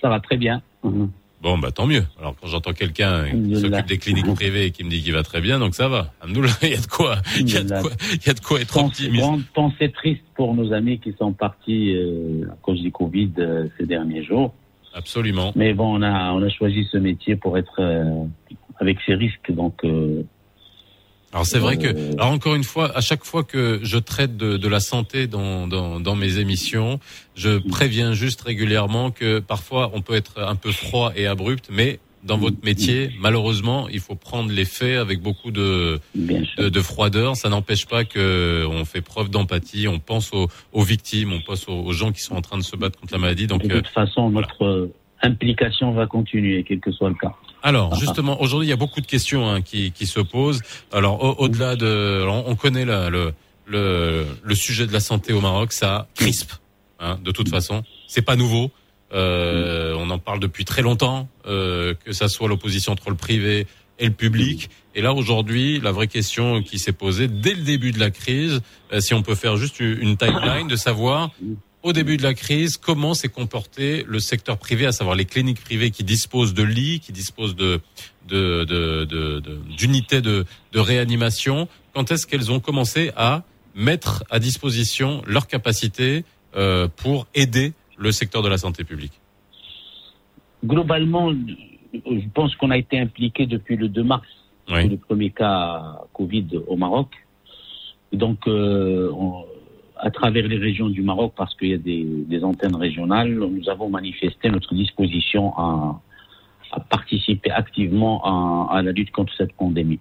Ça 0.00 0.08
va 0.08 0.20
très 0.20 0.36
bien. 0.36 0.62
Mhm. 0.82 1.10
Bon, 1.42 1.56
bah 1.56 1.70
tant 1.70 1.86
mieux. 1.86 2.04
Alors 2.18 2.34
quand 2.38 2.48
j'entends 2.48 2.74
quelqu'un 2.74 3.24
qui 3.30 3.56
s'occupe 3.56 3.86
des 3.86 3.98
cliniques 3.98 4.34
privées 4.34 4.66
et 4.66 4.70
qui 4.72 4.84
me 4.84 4.90
dit 4.90 5.02
qu'il 5.02 5.14
va 5.14 5.22
très 5.22 5.40
bien, 5.40 5.58
donc 5.58 5.74
ça 5.74 5.88
va. 5.88 6.12
Alhamdoulilah, 6.20 6.54
il 6.62 6.68
y 6.68 6.74
a 6.74 6.80
de 6.80 6.86
quoi, 6.86 7.16
il 7.38 7.50
y 7.50 7.56
a 7.56 7.62
de 7.62 7.80
quoi, 7.80 7.90
il 8.12 8.26
y 8.26 8.30
a 8.30 8.34
de 8.34 8.40
quoi 8.40 8.60
être 8.60 8.76
optimiste. 8.76 9.22
Grande 9.22 9.42
pensée 9.54 9.90
triste 9.90 10.22
pour 10.34 10.54
nos 10.54 10.72
amis 10.72 10.98
qui 10.98 11.14
sont 11.18 11.32
partis 11.32 11.94
euh, 11.94 12.46
à 12.50 12.56
cause 12.60 12.82
du 12.82 12.92
Covid 12.92 13.32
euh, 13.38 13.68
ces 13.78 13.86
derniers 13.86 14.22
jours. 14.22 14.52
Absolument. 14.92 15.52
Mais 15.56 15.72
bon, 15.72 15.98
on 15.98 16.02
a, 16.02 16.32
on 16.32 16.42
a 16.42 16.48
choisi 16.50 16.86
ce 16.92 16.98
métier 16.98 17.36
pour 17.36 17.56
être 17.56 17.80
euh, 17.80 18.24
avec 18.80 18.98
ses 19.06 19.14
risques, 19.14 19.50
donc. 19.50 19.74
euh, 19.84 20.22
Alors 21.32 21.46
c'est 21.46 21.60
vrai 21.60 21.76
que, 21.76 21.90
alors 22.18 22.32
encore 22.32 22.56
une 22.56 22.64
fois, 22.64 22.90
à 22.96 23.00
chaque 23.00 23.24
fois 23.24 23.44
que 23.44 23.78
je 23.82 23.98
traite 23.98 24.36
de, 24.36 24.56
de 24.56 24.68
la 24.68 24.80
santé 24.80 25.26
dans, 25.28 25.68
dans, 25.68 26.00
dans 26.00 26.16
mes 26.16 26.38
émissions, 26.38 26.98
je 27.36 27.58
préviens 27.58 28.12
juste 28.14 28.40
régulièrement 28.40 29.12
que 29.12 29.38
parfois 29.38 29.92
on 29.94 30.02
peut 30.02 30.14
être 30.14 30.40
un 30.42 30.56
peu 30.56 30.72
froid 30.72 31.12
et 31.14 31.26
abrupt, 31.26 31.68
mais 31.70 32.00
dans 32.22 32.36
votre 32.36 32.62
métier, 32.64 33.12
malheureusement, 33.18 33.88
il 33.88 34.00
faut 34.00 34.14
prendre 34.14 34.50
les 34.52 34.66
faits 34.66 34.98
avec 34.98 35.22
beaucoup 35.22 35.50
de, 35.50 36.00
de, 36.14 36.68
de 36.68 36.80
froideur. 36.80 37.34
Ça 37.34 37.48
n'empêche 37.48 37.86
pas 37.86 38.04
que 38.04 38.66
on 38.68 38.84
fait 38.84 39.00
preuve 39.00 39.30
d'empathie, 39.30 39.88
on 39.88 39.98
pense 39.98 40.34
aux, 40.34 40.48
aux 40.72 40.82
victimes, 40.82 41.32
on 41.32 41.40
pense 41.40 41.66
aux, 41.66 41.80
aux 41.80 41.92
gens 41.92 42.12
qui 42.12 42.20
sont 42.20 42.34
en 42.34 42.42
train 42.42 42.58
de 42.58 42.62
se 42.62 42.76
battre 42.76 43.00
contre 43.00 43.14
la 43.14 43.20
maladie. 43.20 43.46
Donc, 43.46 43.62
de 43.66 43.72
euh, 43.72 43.76
toute 43.80 43.88
façon, 43.88 44.28
notre 44.28 44.64
euh, 44.64 44.92
implication 45.22 45.92
va 45.92 46.06
continuer, 46.06 46.62
quel 46.62 46.80
que 46.80 46.92
soit 46.92 47.08
le 47.08 47.14
cas. 47.14 47.34
Alors 47.62 47.94
justement, 47.96 48.40
aujourd'hui, 48.40 48.68
il 48.68 48.70
y 48.70 48.74
a 48.74 48.76
beaucoup 48.76 49.00
de 49.00 49.06
questions 49.06 49.48
hein, 49.50 49.60
qui, 49.62 49.92
qui 49.92 50.06
se 50.06 50.20
posent. 50.20 50.62
Alors 50.92 51.22
au- 51.22 51.44
au-delà 51.44 51.76
de, 51.76 52.20
alors, 52.22 52.46
on 52.48 52.56
connaît 52.56 52.84
la- 52.84 53.10
le, 53.10 53.32
le 53.66 54.26
le 54.42 54.54
sujet 54.54 54.86
de 54.86 54.92
la 54.92 55.00
santé 55.00 55.32
au 55.32 55.40
Maroc, 55.40 55.72
ça 55.72 56.06
crispe. 56.14 56.52
Hein, 57.00 57.18
de 57.24 57.30
toute 57.30 57.48
façon, 57.48 57.82
c'est 58.08 58.22
pas 58.22 58.36
nouveau. 58.36 58.70
Euh, 59.12 59.94
on 59.98 60.08
en 60.10 60.18
parle 60.18 60.40
depuis 60.40 60.64
très 60.64 60.82
longtemps, 60.82 61.28
euh, 61.46 61.94
que 62.04 62.12
ça 62.12 62.28
soit 62.28 62.48
l'opposition 62.48 62.92
entre 62.92 63.10
le 63.10 63.16
privé 63.16 63.66
et 63.98 64.06
le 64.06 64.12
public. 64.12 64.70
Et 64.94 65.02
là 65.02 65.12
aujourd'hui, 65.12 65.80
la 65.80 65.92
vraie 65.92 66.06
question 66.08 66.62
qui 66.62 66.78
s'est 66.78 66.92
posée 66.92 67.28
dès 67.28 67.54
le 67.54 67.62
début 67.62 67.92
de 67.92 67.98
la 68.00 68.10
crise, 68.10 68.60
euh, 68.92 69.00
si 69.00 69.14
on 69.14 69.22
peut 69.22 69.34
faire 69.34 69.56
juste 69.56 69.80
une 69.80 70.16
timeline 70.16 70.68
de 70.68 70.76
savoir 70.76 71.30
au 71.82 71.92
début 71.92 72.16
de 72.16 72.22
la 72.22 72.34
crise, 72.34 72.76
comment 72.76 73.14
s'est 73.14 73.28
comporté 73.28 74.04
le 74.06 74.20
secteur 74.20 74.58
privé, 74.58 74.84
à 74.86 74.92
savoir 74.92 75.16
les 75.16 75.24
cliniques 75.24 75.60
privées 75.62 75.90
qui 75.90 76.04
disposent 76.04 76.52
de 76.54 76.62
lits, 76.62 77.00
qui 77.00 77.12
disposent 77.12 77.56
de 77.56 77.80
de- 78.28 78.64
de- 78.64 79.04
de- 79.06 79.40
de- 79.40 79.58
d'unités 79.76 80.20
de, 80.20 80.44
de 80.72 80.78
réanimation. 80.78 81.66
Quand 81.94 82.12
est-ce 82.12 82.26
qu'elles 82.26 82.52
ont 82.52 82.60
commencé 82.60 83.10
à 83.16 83.42
mettre 83.74 84.22
à 84.30 84.38
disposition 84.38 85.22
leurs 85.26 85.46
capacités 85.48 86.24
euh, 86.54 86.86
pour 86.96 87.26
aider 87.34 87.72
le 87.96 88.12
secteur 88.12 88.42
de 88.42 88.48
la 88.48 88.58
santé 88.58 88.84
publique? 88.84 89.12
Globalement, 90.64 91.32
je 91.94 92.28
pense 92.34 92.54
qu'on 92.56 92.70
a 92.70 92.76
été 92.78 92.98
impliqué 93.00 93.46
depuis 93.46 93.76
le 93.76 93.88
2 93.88 94.02
mars, 94.04 94.26
le 94.88 94.96
premier 94.96 95.30
cas 95.30 96.02
Covid 96.12 96.46
au 96.68 96.76
Maroc. 96.76 97.08
Donc, 98.12 98.46
euh, 98.46 99.10
on- 99.12 99.44
à 100.02 100.10
travers 100.10 100.46
les 100.48 100.56
régions 100.56 100.88
du 100.88 101.02
Maroc, 101.02 101.34
parce 101.36 101.54
qu'il 101.54 101.68
y 101.68 101.74
a 101.74 101.78
des, 101.78 102.44
antennes 102.44 102.76
régionales, 102.76 103.34
nous 103.34 103.68
avons 103.68 103.88
manifesté 103.90 104.50
notre 104.50 104.74
disposition 104.74 105.56
à, 105.56 106.00
participer 106.88 107.50
activement 107.50 108.70
à, 108.70 108.80
la 108.82 108.92
lutte 108.92 109.10
contre 109.10 109.32
cette 109.36 109.52
pandémie. 109.52 109.98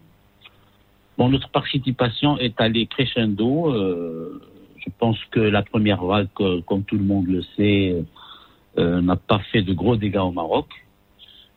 Bon, 1.18 1.28
notre 1.30 1.50
participation 1.50 2.38
est 2.38 2.60
allée 2.62 2.86
crescendo. 2.86 3.74
euh, 3.74 4.42
je 4.78 4.90
pense 4.98 5.18
que 5.32 5.42
la 5.42 5.64
première 5.64 6.06
vague, 6.06 6.30
euh, 6.40 6.62
comme 6.62 6.84
tout 6.84 6.96
le 6.96 7.04
monde 7.04 7.28
le 7.28 7.42
sait, 7.58 8.04
euh, 8.78 9.02
n'a 9.02 9.18
pas 9.18 9.40
fait 9.52 9.62
de 9.62 9.74
gros 9.74 9.98
dégâts 9.98 10.24
au 10.30 10.32
Maroc. 10.32 10.68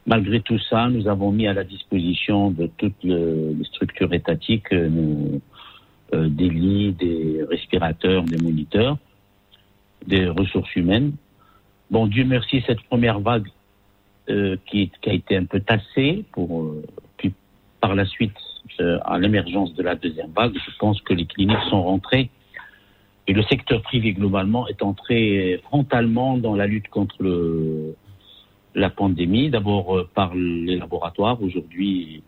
Malgré 0.07 0.41
tout 0.41 0.59
ça, 0.59 0.89
nous 0.89 1.07
avons 1.07 1.31
mis 1.31 1.47
à 1.47 1.53
la 1.53 1.63
disposition 1.63 2.51
de 2.51 2.67
toutes 2.79 3.05
le- 3.05 3.55
les 3.57 3.65
structures 3.67 4.13
étatiques 4.13 4.73
euh, 6.15 6.29
des 6.29 6.49
lits, 6.49 6.93
des 6.93 7.45
respirateurs, 7.49 8.25
des 8.25 8.43
moniteurs, 8.43 8.99
des 10.07 10.27
ressources 10.29 10.75
humaines. 10.77 11.13
Bon, 11.91 12.07
Dieu 12.07 12.25
merci, 12.25 12.63
cette 12.67 12.81
première 12.83 13.21
vague 13.21 13.49
euh, 14.29 14.57
qui, 14.67 14.91
qui 15.01 15.11
a 15.11 15.13
été 15.13 15.37
un 15.37 15.45
peu 15.45 15.61
tassée, 15.61 16.25
pour, 16.33 16.63
euh, 16.63 16.85
puis 17.17 17.33
par 17.81 17.95
la 17.95 18.07
suite, 18.07 18.37
euh, 18.81 18.99
à 19.05 19.19
l'émergence 19.19 19.75
de 19.75 19.83
la 19.83 19.95
deuxième 19.95 20.31
vague, 20.31 20.55
je 20.55 20.77
pense 20.79 21.01
que 21.03 21.13
les 21.13 21.27
cliniques 21.27 21.59
sont 21.69 21.83
rentrées 21.83 22.31
et 23.27 23.33
le 23.33 23.43
secteur 23.43 23.83
privé 23.83 24.13
globalement 24.13 24.67
est 24.69 24.83
entré 24.83 25.61
frontalement 25.65 26.39
dans 26.39 26.57
la 26.57 26.67
lutte 26.67 26.89
contre 26.89 27.17
le, 27.21 27.95
la 28.75 28.91
pandémie. 28.91 29.51
D'abord 29.51 29.97
euh, 29.97 30.09
par 30.15 30.35
les 30.35 30.77
laboratoires. 30.77 31.43
Aujourd'hui, 31.43 32.23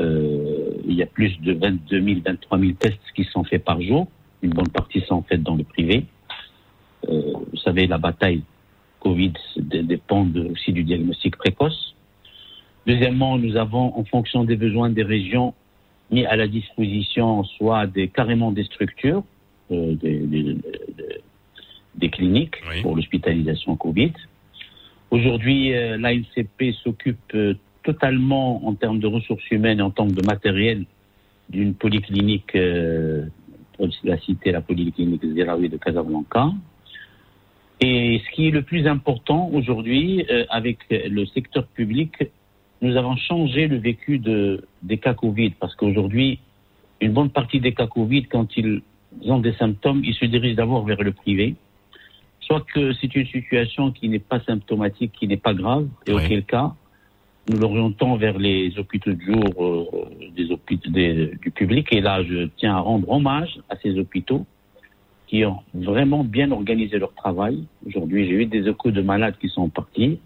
euh, 0.00 0.70
il 0.86 0.94
y 0.94 1.02
a 1.02 1.06
plus 1.06 1.40
de 1.40 1.52
22 1.54 2.02
000, 2.02 2.20
23 2.24 2.58
000 2.58 2.72
tests 2.72 2.98
qui 3.14 3.24
sont 3.24 3.44
faits 3.44 3.64
par 3.64 3.80
jour. 3.80 4.08
Une 4.42 4.50
bonne 4.50 4.68
partie 4.68 5.00
sont 5.02 5.22
faits 5.22 5.42
dans 5.42 5.54
le 5.54 5.64
privé. 5.64 6.04
Euh, 7.08 7.32
vous 7.52 7.56
savez, 7.58 7.86
la 7.86 7.98
bataille 7.98 8.42
Covid 9.00 9.32
dépend 9.56 10.26
aussi 10.52 10.72
du 10.72 10.82
diagnostic 10.84 11.36
précoce. 11.36 11.94
Deuxièmement, 12.86 13.38
nous 13.38 13.56
avons, 13.56 13.96
en 13.96 14.04
fonction 14.04 14.44
des 14.44 14.56
besoins 14.56 14.90
des 14.90 15.02
régions, 15.02 15.54
mis 16.10 16.26
à 16.26 16.36
la 16.36 16.46
disposition 16.48 17.44
soit 17.44 17.86
des, 17.86 18.08
carrément 18.08 18.52
des 18.52 18.64
structures, 18.64 19.22
euh, 19.70 19.94
des, 19.94 20.18
des- 20.18 20.42
des- 20.54 21.20
des 21.94 22.10
cliniques 22.10 22.56
pour 22.82 22.96
l'hospitalisation 22.96 23.76
Covid. 23.76 24.12
Aujourd'hui, 25.10 25.70
l'ANCP 25.98 26.72
s'occupe 26.82 27.36
totalement 27.84 28.66
en 28.66 28.74
termes 28.74 28.98
de 28.98 29.06
ressources 29.06 29.48
humaines 29.50 29.78
et 29.78 29.82
en 29.82 29.90
termes 29.90 30.12
de 30.12 30.26
matériel 30.26 30.84
d'une 31.48 31.74
polyclinique, 31.74 32.56
euh, 32.56 33.26
on 33.78 33.88
l'a 34.02 34.18
cité, 34.18 34.50
la 34.50 34.62
polyclinique 34.62 35.24
Ziraoui 35.24 35.68
de 35.68 35.76
Casablanca. 35.76 36.50
Et 37.80 38.22
ce 38.24 38.34
qui 38.34 38.48
est 38.48 38.50
le 38.50 38.62
plus 38.62 38.86
important 38.86 39.50
aujourd'hui, 39.52 40.24
euh, 40.30 40.44
avec 40.48 40.78
le 40.90 41.26
secteur 41.26 41.66
public, 41.66 42.12
nous 42.80 42.96
avons 42.96 43.16
changé 43.16 43.68
le 43.68 43.76
vécu 43.76 44.18
de, 44.18 44.66
des 44.82 44.98
cas 44.98 45.14
Covid, 45.14 45.50
parce 45.60 45.74
qu'aujourd'hui, 45.74 46.40
une 47.00 47.12
bonne 47.12 47.30
partie 47.30 47.60
des 47.60 47.74
cas 47.74 47.86
Covid, 47.86 48.24
quand 48.24 48.56
ils 48.56 48.82
ont 49.26 49.40
des 49.40 49.54
symptômes, 49.54 50.02
ils 50.04 50.14
se 50.14 50.24
dirigent 50.24 50.56
d'abord 50.56 50.84
vers 50.84 51.02
le 51.02 51.12
privé. 51.12 51.56
Soit 52.40 52.64
que 52.72 52.92
c'est 52.94 53.14
une 53.14 53.26
situation 53.26 53.90
qui 53.90 54.08
n'est 54.08 54.18
pas 54.18 54.40
symptomatique, 54.40 55.12
qui 55.12 55.26
n'est 55.26 55.38
pas 55.38 55.54
grave, 55.54 55.88
et 56.06 56.12
auquel 56.12 56.44
cas, 56.44 56.74
nous 57.48 57.58
l'orientons 57.58 58.16
vers 58.16 58.38
les 58.38 58.72
hôpitaux 58.78 59.12
de 59.12 59.20
jour 59.20 59.44
euh, 59.58 59.84
des 60.36 60.50
hôpitaux 60.50 60.90
des- 60.90 61.32
du 61.42 61.50
public. 61.50 61.88
Et 61.92 62.00
là, 62.00 62.22
je 62.22 62.48
tiens 62.56 62.76
à 62.76 62.80
rendre 62.80 63.08
hommage 63.10 63.58
à 63.68 63.76
ces 63.76 63.98
hôpitaux 63.98 64.46
qui 65.26 65.44
ont 65.44 65.60
vraiment 65.74 66.24
bien 66.24 66.50
organisé 66.52 66.98
leur 66.98 67.12
travail. 67.14 67.64
Aujourd'hui, 67.86 68.26
j'ai 68.26 68.32
eu 68.42 68.46
des 68.46 68.68
échos 68.68 68.90
de 68.90 69.02
malades 69.02 69.36
qui 69.40 69.48
sont 69.48 69.68
partis. 69.68 70.18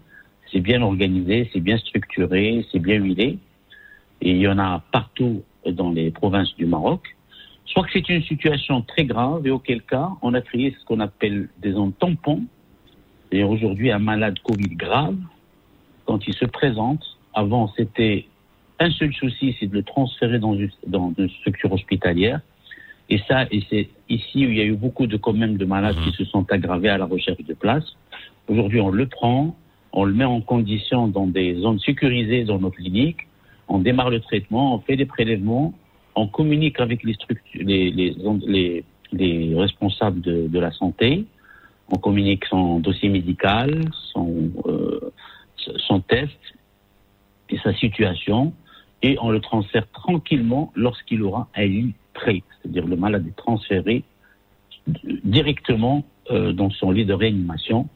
C'est 0.51 0.61
bien 0.61 0.81
organisé, 0.81 1.49
c'est 1.51 1.59
bien 1.59 1.77
structuré, 1.77 2.65
c'est 2.71 2.79
bien 2.79 2.95
huilé. 2.95 3.37
Et 4.21 4.31
il 4.31 4.37
y 4.37 4.47
en 4.47 4.59
a 4.59 4.81
partout 4.91 5.43
dans 5.65 5.91
les 5.91 6.11
provinces 6.11 6.55
du 6.55 6.65
Maroc. 6.65 7.15
Soit 7.65 7.83
que 7.83 7.89
c'est 7.93 8.09
une 8.09 8.23
situation 8.23 8.81
très 8.81 9.05
grave 9.05 9.45
et 9.45 9.51
auquel 9.51 9.81
cas, 9.83 10.09
on 10.21 10.33
a 10.33 10.41
créé 10.41 10.75
ce 10.79 10.85
qu'on 10.85 10.99
appelle 11.01 11.49
des 11.61 11.73
zones 11.73 11.93
tampons. 11.93 12.43
Et 13.31 13.43
aujourd'hui, 13.43 13.91
un 13.91 13.99
malade 13.99 14.39
Covid 14.39 14.75
grave, 14.75 15.15
quand 16.09 16.27
il 16.27 16.33
se 16.33 16.45
présente, 16.45 17.03
avant 17.35 17.71
c'était 17.77 18.25
un 18.79 18.89
seul 18.89 19.13
souci, 19.13 19.55
c'est 19.59 19.67
de 19.67 19.75
le 19.75 19.83
transférer 19.83 20.39
dans 20.39 20.55
une, 20.55 20.71
dans 20.87 21.13
une 21.15 21.29
structure 21.29 21.71
hospitalière. 21.71 22.39
Et 23.11 23.19
ça, 23.27 23.45
et 23.51 23.61
c'est 23.69 23.89
ici 24.09 24.37
où 24.47 24.49
il 24.49 24.57
y 24.57 24.61
a 24.61 24.63
eu 24.63 24.75
beaucoup 24.75 25.05
de 25.05 25.17
quand 25.17 25.33
même 25.33 25.57
de 25.57 25.65
malades 25.65 25.97
qui 26.03 26.11
se 26.13 26.25
sont 26.25 26.51
aggravés 26.51 26.89
à 26.89 26.97
la 26.97 27.05
recherche 27.05 27.43
de 27.43 27.53
place. 27.53 27.83
Aujourd'hui, 28.47 28.81
on 28.81 28.89
le 28.89 29.05
prend, 29.05 29.55
on 29.93 30.03
le 30.03 30.13
met 30.13 30.25
en 30.25 30.41
condition 30.41 31.07
dans 31.07 31.27
des 31.27 31.53
zones 31.61 31.79
sécurisées 31.79 32.43
dans 32.43 32.57
nos 32.57 32.71
cliniques, 32.71 33.27
on 33.67 33.77
démarre 33.77 34.09
le 34.09 34.19
traitement, 34.19 34.73
on 34.73 34.79
fait 34.79 34.95
des 34.95 35.05
prélèvements, 35.05 35.75
on 36.15 36.25
communique 36.25 36.79
avec 36.79 37.03
les 37.03 37.13
structures, 37.13 37.61
les, 37.63 37.91
les, 37.91 38.15
les, 38.47 38.83
les 39.13 39.55
responsables 39.55 40.21
de, 40.21 40.47
de 40.47 40.59
la 40.59 40.71
santé, 40.71 41.25
on 41.91 41.97
communique 41.97 42.45
son 42.45 42.79
dossier 42.79 43.09
médical, 43.09 43.69
son, 44.11 44.49
euh, 44.65 45.11
son 45.87 46.01
test 46.01 46.37
et 47.49 47.57
sa 47.59 47.73
situation, 47.73 48.53
et 49.01 49.17
on 49.21 49.29
le 49.29 49.39
transfère 49.39 49.89
tranquillement 49.91 50.71
lorsqu'il 50.75 51.23
aura 51.23 51.47
un 51.55 51.65
lit 51.65 51.93
prêt, 52.13 52.43
c'est-à-dire 52.61 52.85
le 52.85 52.95
malade 52.95 53.25
est 53.27 53.35
transféré 53.35 54.03
directement 55.23 56.03
euh, 56.31 56.51
dans 56.51 56.69
son 56.71 56.91
lit 56.91 57.05
de 57.05 57.13
réanimation. 57.13 57.87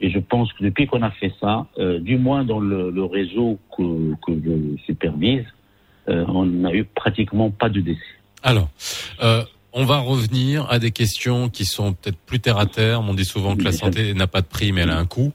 Et 0.00 0.10
je 0.10 0.18
pense 0.18 0.52
que 0.52 0.64
depuis 0.64 0.86
qu'on 0.86 1.02
a 1.02 1.10
fait 1.12 1.32
ça, 1.40 1.66
euh, 1.78 2.00
du 2.00 2.18
moins 2.18 2.44
dans 2.44 2.58
le, 2.58 2.90
le 2.90 3.04
réseau 3.04 3.58
que, 3.76 4.14
que 4.26 4.32
je 4.44 4.82
supervise, 4.84 5.46
euh, 6.08 6.24
on 6.28 6.44
n'a 6.44 6.74
eu 6.74 6.84
pratiquement 6.84 7.50
pas 7.50 7.68
de 7.68 7.80
décès. 7.80 8.00
Alors, 8.42 8.68
on 9.72 9.84
va 9.84 10.00
revenir 10.00 10.68
à 10.68 10.80
des 10.80 10.90
questions 10.90 11.48
qui 11.48 11.64
sont 11.64 11.92
peut-être 11.92 12.18
plus 12.26 12.40
terre 12.40 12.58
à 12.58 12.66
terre. 12.66 13.00
On 13.00 13.14
dit 13.14 13.24
souvent 13.24 13.56
que 13.56 13.62
la 13.62 13.72
santé 13.72 14.12
n'a 14.12 14.26
pas 14.26 14.40
de 14.40 14.46
prix, 14.46 14.72
mais 14.72 14.82
elle 14.82 14.90
a 14.90 14.98
un 14.98 15.06
coût. 15.06 15.32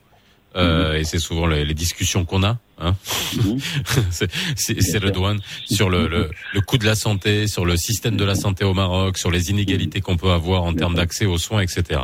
Euh, 0.55 0.95
et 0.97 1.03
c'est 1.03 1.19
souvent 1.19 1.45
les, 1.45 1.65
les 1.65 1.73
discussions 1.75 2.25
qu'on 2.25 2.41
a. 2.43 2.57
Hein. 2.79 2.95
C'est 4.11 4.31
c'est- 4.55 4.81
c'est 4.81 4.99
le 4.99 5.11
douane 5.11 5.39
sur 5.65 5.89
le, 5.89 6.07
le, 6.07 6.29
le 6.53 6.61
coût 6.61 6.77
de 6.77 6.85
la 6.85 6.95
santé, 6.95 7.47
sur 7.47 7.65
le 7.65 7.75
système 7.77 8.17
de 8.17 8.23
la 8.23 8.35
santé 8.35 8.63
au 8.63 8.73
Maroc, 8.73 9.17
sur 9.17 9.31
les 9.31 9.49
inégalités 9.49 9.99
qu'on 10.01 10.17
peut 10.17 10.31
avoir 10.31 10.63
en 10.63 10.73
termes 10.73 10.95
d'accès 10.95 11.25
aux 11.25 11.37
soins, 11.37 11.61
etc. 11.61 12.01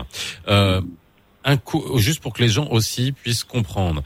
Euh, 0.47 0.81
un 1.45 1.57
coup, 1.57 1.97
juste 1.97 2.21
pour 2.21 2.33
que 2.33 2.41
les 2.41 2.49
gens 2.49 2.67
aussi 2.69 3.11
puissent 3.11 3.43
comprendre 3.43 4.03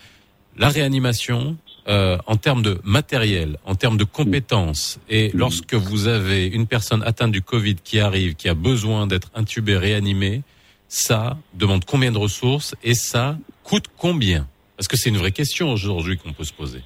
la 0.57 0.69
réanimation 0.69 1.57
euh, 1.87 2.17
en 2.25 2.35
termes 2.35 2.61
de 2.63 2.79
matériel, 2.83 3.57
en 3.65 3.75
termes 3.75 3.97
de 3.97 4.03
compétences, 4.03 4.99
et 5.09 5.31
lorsque 5.33 5.73
vous 5.73 6.07
avez 6.07 6.47
une 6.47 6.67
personne 6.67 7.01
atteinte 7.03 7.31
du 7.31 7.41
Covid 7.41 7.75
qui 7.75 7.99
arrive, 7.99 8.35
qui 8.35 8.49
a 8.49 8.53
besoin 8.53 9.07
d'être 9.07 9.29
intubée, 9.35 9.77
réanimée, 9.77 10.41
ça 10.89 11.37
demande 11.53 11.85
combien 11.85 12.11
de 12.11 12.17
ressources 12.17 12.75
et 12.83 12.93
ça 12.95 13.37
coûte 13.69 13.85
combien? 13.97 14.47
Parce 14.75 14.87
que 14.87 14.97
c'est 14.97 15.09
une 15.09 15.17
vraie 15.17 15.31
question 15.31 15.71
aujourd'hui 15.71 16.17
qu'on 16.17 16.33
peut 16.33 16.43
se 16.43 16.53
poser. 16.53 16.81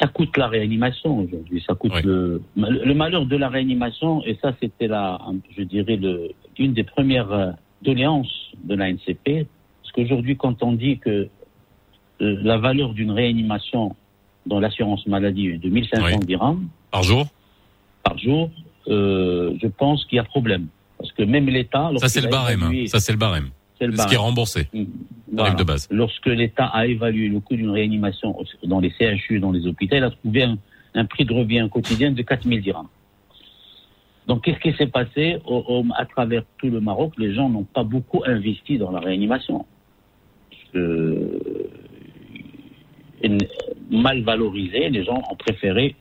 Ça 0.00 0.06
coûte 0.06 0.36
la 0.36 0.48
réanimation 0.48 1.18
aujourd'hui. 1.18 1.62
Ça 1.66 1.74
coûte 1.74 1.92
le, 2.04 2.40
le 2.56 2.94
malheur 2.94 3.26
de 3.26 3.36
la 3.36 3.48
réanimation. 3.48 4.24
Et 4.24 4.38
ça, 4.40 4.54
c'était 4.60 4.86
la, 4.86 5.20
je 5.56 5.62
dirais, 5.62 5.96
le, 5.96 6.30
une 6.58 6.72
des 6.72 6.84
premières 6.84 7.32
euh, 7.32 7.50
doléances 7.82 8.32
de 8.64 8.74
la 8.74 8.90
NCP. 8.92 9.46
Parce 9.82 9.92
qu'aujourd'hui, 9.94 10.36
quand 10.36 10.62
on 10.62 10.72
dit 10.72 10.98
que 10.98 11.28
euh, 12.22 12.38
la 12.42 12.56
valeur 12.58 12.94
d'une 12.94 13.10
réanimation 13.10 13.94
dans 14.46 14.60
l'assurance 14.60 15.06
maladie 15.06 15.48
est 15.48 15.58
de 15.58 15.68
1500 15.68 16.20
dirhams 16.20 16.68
par 16.90 17.02
jour, 17.02 17.26
par 18.02 18.16
jour, 18.18 18.50
euh, 18.88 19.52
je 19.62 19.66
pense 19.66 20.04
qu'il 20.06 20.16
y 20.16 20.18
a 20.18 20.24
problème. 20.24 20.68
Parce 20.98 21.12
que 21.12 21.22
même 21.24 21.46
l'État, 21.46 21.90
Ça 21.98 22.08
c'est 22.08 22.20
le 22.22 22.28
barème. 22.28 22.62
hein. 22.62 22.86
Ça 22.86 23.00
c'est 23.00 23.12
le 23.12 23.18
barème. 23.18 23.50
C'est 23.80 23.86
le 23.86 23.96
Ce 23.96 24.06
qui 24.06 24.14
est 24.14 24.18
remboursé. 24.18 24.68
Voilà. 25.32 25.54
de 25.54 25.64
base. 25.64 25.88
Lorsque 25.90 26.26
l'État 26.26 26.66
a 26.66 26.86
évalué 26.86 27.28
le 27.28 27.40
coût 27.40 27.56
d'une 27.56 27.70
réanimation 27.70 28.36
dans 28.64 28.80
les 28.80 28.90
CHU, 28.90 29.40
dans 29.40 29.52
les 29.52 29.66
hôpitaux, 29.66 29.96
il 29.96 30.04
a 30.04 30.10
trouvé 30.10 30.42
un, 30.42 30.58
un 30.94 31.04
prix 31.06 31.24
de 31.24 31.32
revient 31.32 31.66
quotidien 31.72 32.10
de 32.12 32.20
4 32.22 32.46
000 32.46 32.60
dirhams. 32.60 32.88
Donc, 34.26 34.44
qu'est-ce 34.44 34.60
qui 34.60 34.76
s'est 34.76 34.86
passé 34.88 35.38
Au- 35.46 35.64
au- 35.66 35.84
à 35.96 36.04
travers 36.04 36.42
tout 36.58 36.68
le 36.68 36.80
Maroc? 36.80 37.14
Les 37.18 37.32
gens 37.34 37.48
n'ont 37.48 37.64
pas 37.64 37.82
beaucoup 37.84 38.22
investi 38.26 38.76
dans 38.78 38.90
la 38.90 39.00
réanimation. 39.00 39.64
Euh, 40.76 41.38
mal 43.90 44.22
valorisé, 44.22 44.88
les 44.90 45.04
gens 45.04 45.22
ont 45.30 45.36
préféré 45.36 45.96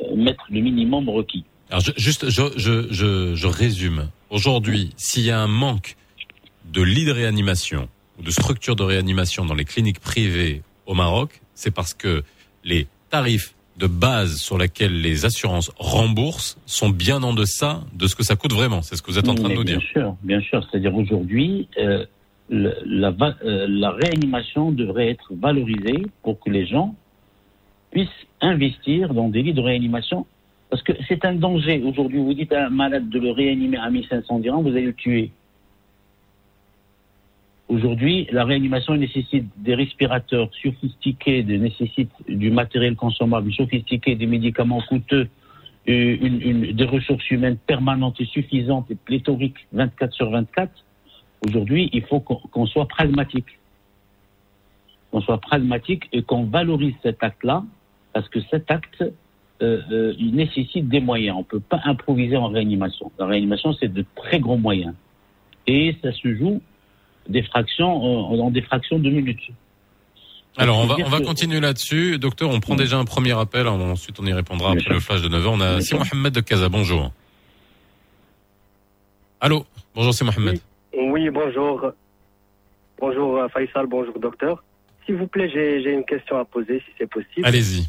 euh, 0.00 0.16
mettre 0.16 0.44
le 0.50 0.60
minimum 0.60 1.08
requis. 1.08 1.44
Alors 1.70 1.80
je- 1.82 1.92
juste, 1.96 2.30
je, 2.30 2.42
je, 2.56 2.86
je, 2.90 3.34
je 3.34 3.46
résume. 3.46 4.08
Aujourd'hui, 4.30 4.90
s'il 4.96 5.24
y 5.24 5.30
a 5.30 5.38
un 5.40 5.46
manque 5.46 5.96
de 6.64 6.82
lits 6.82 7.04
de 7.04 7.12
réanimation 7.12 7.88
ou 8.18 8.22
de 8.22 8.30
structures 8.30 8.76
de 8.76 8.82
réanimation 8.82 9.44
dans 9.44 9.54
les 9.54 9.64
cliniques 9.64 10.00
privées 10.00 10.62
au 10.86 10.94
Maroc, 10.94 11.40
c'est 11.54 11.70
parce 11.70 11.94
que 11.94 12.22
les 12.64 12.86
tarifs 13.10 13.54
de 13.76 13.86
base 13.86 14.36
sur 14.36 14.58
lesquels 14.58 15.00
les 15.00 15.24
assurances 15.24 15.72
remboursent 15.78 16.58
sont 16.66 16.90
bien 16.90 17.22
en 17.22 17.32
deçà 17.32 17.80
de 17.94 18.06
ce 18.06 18.14
que 18.14 18.22
ça 18.22 18.36
coûte 18.36 18.52
vraiment. 18.52 18.82
C'est 18.82 18.96
ce 18.96 19.02
que 19.02 19.10
vous 19.10 19.18
êtes 19.18 19.28
en 19.28 19.34
train 19.34 19.48
de 19.48 19.54
nous 19.54 19.64
bien 19.64 19.78
dire. 19.78 19.86
sûr, 19.86 20.16
bien 20.22 20.40
sûr. 20.40 20.66
C'est-à-dire 20.70 20.94
aujourd'hui, 20.94 21.68
euh, 21.78 22.04
la, 22.50 23.14
euh, 23.44 23.66
la 23.68 23.90
réanimation 23.92 24.70
devrait 24.70 25.08
être 25.08 25.32
valorisée 25.34 26.02
pour 26.22 26.38
que 26.40 26.50
les 26.50 26.66
gens 26.66 26.94
puissent 27.90 28.08
investir 28.40 29.14
dans 29.14 29.28
des 29.28 29.42
lits 29.42 29.54
de 29.54 29.60
réanimation 29.60 30.26
parce 30.70 30.82
que 30.82 30.92
c'est 31.08 31.24
un 31.24 31.34
danger. 31.34 31.82
Aujourd'hui, 31.84 32.18
vous 32.18 32.32
dites 32.32 32.52
à 32.52 32.66
un 32.66 32.70
malade 32.70 33.08
de 33.08 33.18
le 33.18 33.32
réanimer 33.32 33.76
à 33.76 33.90
1500 33.90 34.38
dirhams, 34.38 34.62
vous 34.62 34.68
allez 34.68 34.86
le 34.86 34.94
tuer. 34.94 35.32
Aujourd'hui, 37.70 38.26
la 38.32 38.44
réanimation 38.44 38.96
nécessite 38.96 39.46
des 39.56 39.76
respirateurs 39.76 40.50
sophistiqués, 40.60 41.44
nécessite 41.44 42.10
du 42.28 42.50
matériel 42.50 42.96
consommable 42.96 43.52
sophistiqué, 43.52 44.16
des 44.16 44.26
médicaments 44.26 44.82
coûteux, 44.88 45.28
euh, 45.88 46.72
des 46.72 46.84
ressources 46.84 47.30
humaines 47.30 47.58
permanentes 47.68 48.20
et 48.20 48.24
suffisantes 48.24 48.90
et 48.90 48.96
pléthoriques 48.96 49.68
24 49.72 50.12
sur 50.12 50.30
24. 50.30 50.72
Aujourd'hui, 51.46 51.88
il 51.92 52.02
faut 52.02 52.18
qu'on 52.18 52.66
soit 52.66 52.88
pragmatique. 52.88 53.60
Qu'on 55.12 55.20
soit 55.20 55.38
pragmatique 55.38 56.08
et 56.12 56.22
qu'on 56.22 56.46
valorise 56.46 56.94
cet 57.04 57.22
acte-là, 57.22 57.62
parce 58.12 58.28
que 58.28 58.40
cet 58.50 58.68
acte, 58.72 59.04
euh, 59.62 59.80
euh, 59.92 60.14
nécessite 60.18 60.88
des 60.88 61.00
moyens. 61.00 61.36
On 61.36 61.40
ne 61.40 61.44
peut 61.44 61.60
pas 61.60 61.80
improviser 61.84 62.36
en 62.36 62.48
réanimation. 62.48 63.12
La 63.16 63.26
réanimation, 63.26 63.72
c'est 63.74 63.92
de 63.92 64.04
très 64.16 64.40
gros 64.40 64.56
moyens. 64.56 64.94
Et 65.68 65.94
ça 66.02 66.10
se 66.10 66.34
joue 66.34 66.60
des 67.28 67.42
fractions, 67.42 68.32
euh, 68.32 68.36
dans 68.36 68.50
des 68.50 68.62
fractions 68.62 68.98
de 68.98 69.10
minutes. 69.10 69.50
Alors 70.56 70.78
on 70.78 70.86
va 70.86 70.96
on 71.04 71.08
va 71.08 71.20
continuer 71.20 71.60
là-dessus, 71.60 72.18
docteur. 72.18 72.50
On 72.50 72.60
prend 72.60 72.74
déjà 72.74 72.98
un 72.98 73.04
premier 73.04 73.38
appel. 73.38 73.68
Ensuite 73.68 74.18
on 74.20 74.26
y 74.26 74.32
répondra 74.32 74.72
après 74.72 74.92
le 74.92 75.00
flash 75.00 75.22
de 75.22 75.28
9h. 75.28 75.46
On 75.46 75.60
a 75.60 75.80
Si 75.80 75.94
Mohamed 75.94 76.34
de 76.34 76.40
Casa. 76.40 76.68
Bonjour. 76.68 77.12
Allô. 79.40 79.64
Bonjour 79.94 80.12
c'est 80.12 80.24
Mohamed. 80.24 80.58
Oui, 80.92 81.30
bonjour. 81.30 81.92
Bonjour 82.98 83.38
euh, 83.38 83.48
Faisal, 83.48 83.86
bonjour 83.86 84.18
docteur. 84.18 84.62
S'il 85.06 85.16
vous 85.16 85.26
plaît, 85.26 85.48
j'ai 85.48 85.82
j'ai 85.82 85.92
une 85.92 86.04
question 86.04 86.38
à 86.38 86.44
poser, 86.44 86.80
si 86.80 86.92
c'est 86.98 87.08
possible. 87.08 87.46
Allez-y. 87.46 87.86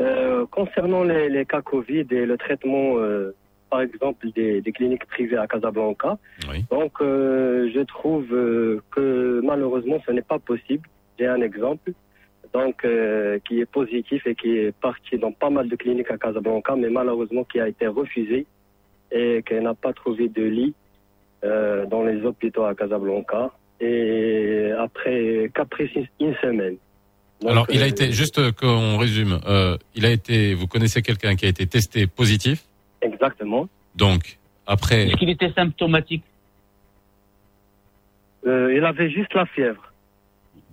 Euh, 0.00 0.46
concernant 0.50 1.02
les, 1.02 1.28
les 1.28 1.44
cas 1.44 1.60
Covid 1.60 2.06
et 2.10 2.24
le 2.24 2.36
traitement, 2.36 2.98
euh, 2.98 3.34
par 3.72 3.80
exemple, 3.80 4.22
des, 4.38 4.60
des 4.60 4.72
cliniques 4.78 5.06
privées 5.14 5.38
à 5.44 5.46
Casablanca, 5.46 6.10
donc 6.70 6.92
euh, 7.00 7.70
je 7.74 7.80
trouve 7.94 8.28
euh, 8.32 8.82
que 8.94 9.40
malheureusement, 9.42 9.98
ce 10.06 10.12
n'est 10.12 10.28
pas 10.34 10.38
possible. 10.38 10.86
J'ai 11.18 11.26
un 11.26 11.40
exemple 11.50 11.88
donc 12.52 12.76
euh, 12.84 13.38
qui 13.46 13.54
est 13.62 13.70
positif 13.80 14.20
et 14.26 14.34
qui 14.40 14.50
est 14.58 14.72
parti 14.88 15.16
dans 15.16 15.32
pas 15.32 15.48
mal 15.56 15.66
de 15.72 15.76
cliniques 15.82 16.10
à 16.10 16.18
Casablanca, 16.18 16.72
mais 16.76 16.90
malheureusement 16.90 17.44
qui 17.50 17.58
a 17.60 17.66
été 17.74 17.86
refusé 17.86 18.38
et 19.10 19.42
qui 19.46 19.54
n'a 19.66 19.74
pas 19.74 19.94
trouvé 19.94 20.28
de 20.28 20.42
lit 20.42 20.74
euh, 21.44 21.86
dans 21.86 22.02
les 22.02 22.18
hôpitaux 22.26 22.64
à 22.64 22.74
Casablanca. 22.74 23.42
Et 23.80 24.70
après, 24.86 25.50
qu'après 25.54 25.86
une 26.20 26.34
semaine. 26.44 26.76
Donc, 27.40 27.50
Alors 27.52 27.66
il 27.70 27.82
a 27.82 27.88
été 27.94 28.12
juste 28.12 28.38
qu'on 28.60 28.98
résume. 28.98 29.40
euh, 29.48 29.76
il 29.94 30.04
a 30.04 30.10
été. 30.10 30.54
Vous 30.54 30.66
connaissez 30.66 31.00
quelqu'un 31.00 31.34
qui 31.38 31.46
a 31.46 31.48
été 31.48 31.66
testé 31.66 32.06
positif? 32.06 32.58
Exactement. 33.02 33.68
Donc 33.96 34.38
après. 34.66 35.08
Est-ce 35.08 35.16
qu'il 35.16 35.30
était 35.30 35.52
symptomatique 35.52 36.22
Euh, 38.46 38.74
il 38.76 38.84
avait 38.84 39.10
juste 39.10 39.32
la 39.34 39.46
fièvre. 39.46 39.82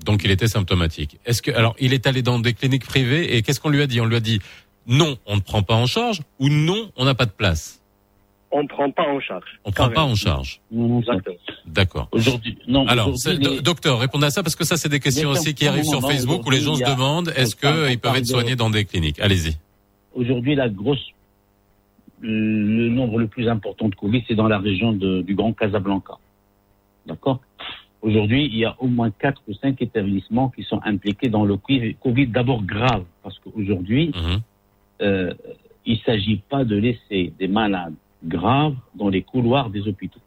Donc 0.06 0.24
il 0.24 0.32
était 0.32 0.48
symptomatique. 0.48 1.20
Est-ce 1.26 1.42
que 1.42 1.52
alors 1.52 1.76
il 1.80 1.94
est 1.94 2.08
allé 2.08 2.22
dans 2.22 2.40
des 2.40 2.54
cliniques 2.54 2.86
privées 2.86 3.36
et 3.36 3.42
qu'est-ce 3.42 3.60
qu'on 3.60 3.70
lui 3.70 3.82
a 3.82 3.88
dit? 3.88 4.00
On 4.02 4.06
lui 4.06 4.16
a 4.16 4.20
dit 4.22 4.40
non, 4.88 5.18
on 5.28 5.36
ne 5.36 5.42
prend 5.42 5.62
pas 5.62 5.76
en 5.76 5.86
charge 5.86 6.22
ou 6.40 6.50
non, 6.50 6.90
on 6.96 7.06
n'a 7.06 7.14
pas 7.16 7.26
de 7.26 7.32
place. 7.32 7.76
On 8.52 8.64
ne 8.64 8.68
prend 8.68 8.90
pas 8.90 9.04
en 9.04 9.20
charge. 9.20 9.60
On 9.66 9.72
prend 9.72 9.90
pas 9.92 10.02
en 10.04 10.16
charge. 10.16 10.60
Exactement. 10.74 11.36
D'accord. 11.68 12.08
Aujourd'hui, 12.12 12.58
non. 12.68 12.88
Alors, 12.88 13.12
les- 13.28 13.62
docteur, 13.62 14.00
répondez 14.00 14.26
à 14.26 14.32
ça 14.32 14.42
parce 14.42 14.56
que 14.56 14.64
ça, 14.64 14.76
c'est 14.76 14.90
des 14.90 15.00
questions 15.00 15.30
aussi 15.30 15.54
qui 15.54 15.68
arrivent 15.68 15.84
sur 15.84 16.02
Facebook 16.02 16.44
où 16.48 16.50
les 16.50 16.62
gens 16.62 16.74
se 16.76 16.84
demandent 16.84 17.32
est-ce 17.36 17.56
qu'ils 17.56 17.70
on 17.70 17.98
peuvent 18.00 18.16
être 18.16 18.22
de- 18.22 18.26
soignés 18.28 18.56
dans 18.56 18.72
des 18.72 18.86
cliniques? 18.86 19.20
Allez-y. 19.20 19.56
Aujourd'hui, 20.16 20.56
la 20.56 20.68
grosse, 20.70 21.06
le 22.22 22.90
nombre 22.90 23.20
le 23.20 23.28
plus 23.28 23.48
important 23.48 23.90
de 23.90 23.96
Covid, 23.96 24.24
c'est 24.28 24.36
dans 24.36 24.48
la 24.48 24.60
région 24.60 24.92
de- 24.94 25.22
du 25.22 25.36
Grand 25.36 25.54
Casablanca. 25.54 26.16
D'accord? 27.06 27.40
Aujourd'hui, 28.02 28.46
il 28.46 28.56
y 28.58 28.66
a 28.66 28.76
au 28.80 28.88
moins 28.88 29.12
quatre 29.12 29.42
ou 29.48 29.54
cinq 29.54 29.82
établissements 29.82 30.50
qui 30.50 30.64
sont 30.64 30.80
impliqués 30.84 31.30
dans 31.30 31.46
le 31.46 31.58
Covid, 31.58 31.96
Covid 31.96 32.28
d'abord 32.28 32.64
grave, 32.64 33.04
parce 33.24 33.38
qu'aujourd'hui, 33.40 34.12
euh, 35.02 35.34
il 35.86 35.94
ne 35.94 36.00
s'agit 36.00 36.38
pas 36.50 36.64
de 36.64 36.76
laisser 36.78 37.34
des 37.40 37.48
malades 37.48 37.94
graves 38.24 38.76
dans 38.96 39.10
les 39.10 39.22
couloirs 39.22 39.70
des 39.70 39.88
hôpitaux. 39.88 40.20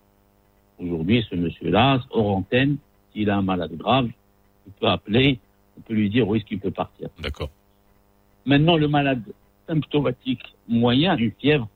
Aujourd'hui, 0.79 1.25
ce 1.31 1.37
monsieur-là, 1.37 2.03
hors 2.11 2.37
antenne, 2.37 2.77
s'il 3.13 3.31
a 3.31 3.37
un 3.37 3.43
malade 3.43 3.77
grave, 3.77 4.09
il 4.67 4.73
peut 4.73 4.89
appeler, 4.89 5.39
on 5.79 5.81
peut 5.83 5.95
lui 5.95 6.09
dire 6.11 6.27
où 6.27 6.35
est-ce 6.35 6.45
qu'il 6.45 6.59
peut 6.59 6.71
partir. 6.71 7.09
D'accord. 7.21 7.51
Maintenant, 8.47 8.77
le 8.77 8.89
malade 8.89 9.23
symptomatique 9.69 10.43
moyen, 10.69 11.17
une 11.17 11.31
fièvre, 11.33 11.69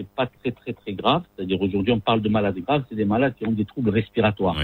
c'est 0.00 0.08
pas 0.08 0.26
très 0.26 0.50
très 0.50 0.72
très 0.72 0.92
grave. 0.94 1.22
C'est-à-dire 1.36 1.60
aujourd'hui, 1.60 1.92
on 1.92 2.00
parle 2.00 2.22
de 2.22 2.28
malades 2.28 2.58
graves, 2.58 2.84
c'est 2.88 2.94
des 2.94 3.04
malades 3.04 3.34
qui 3.38 3.46
ont 3.46 3.52
des 3.52 3.66
troubles 3.66 3.90
respiratoires. 3.90 4.56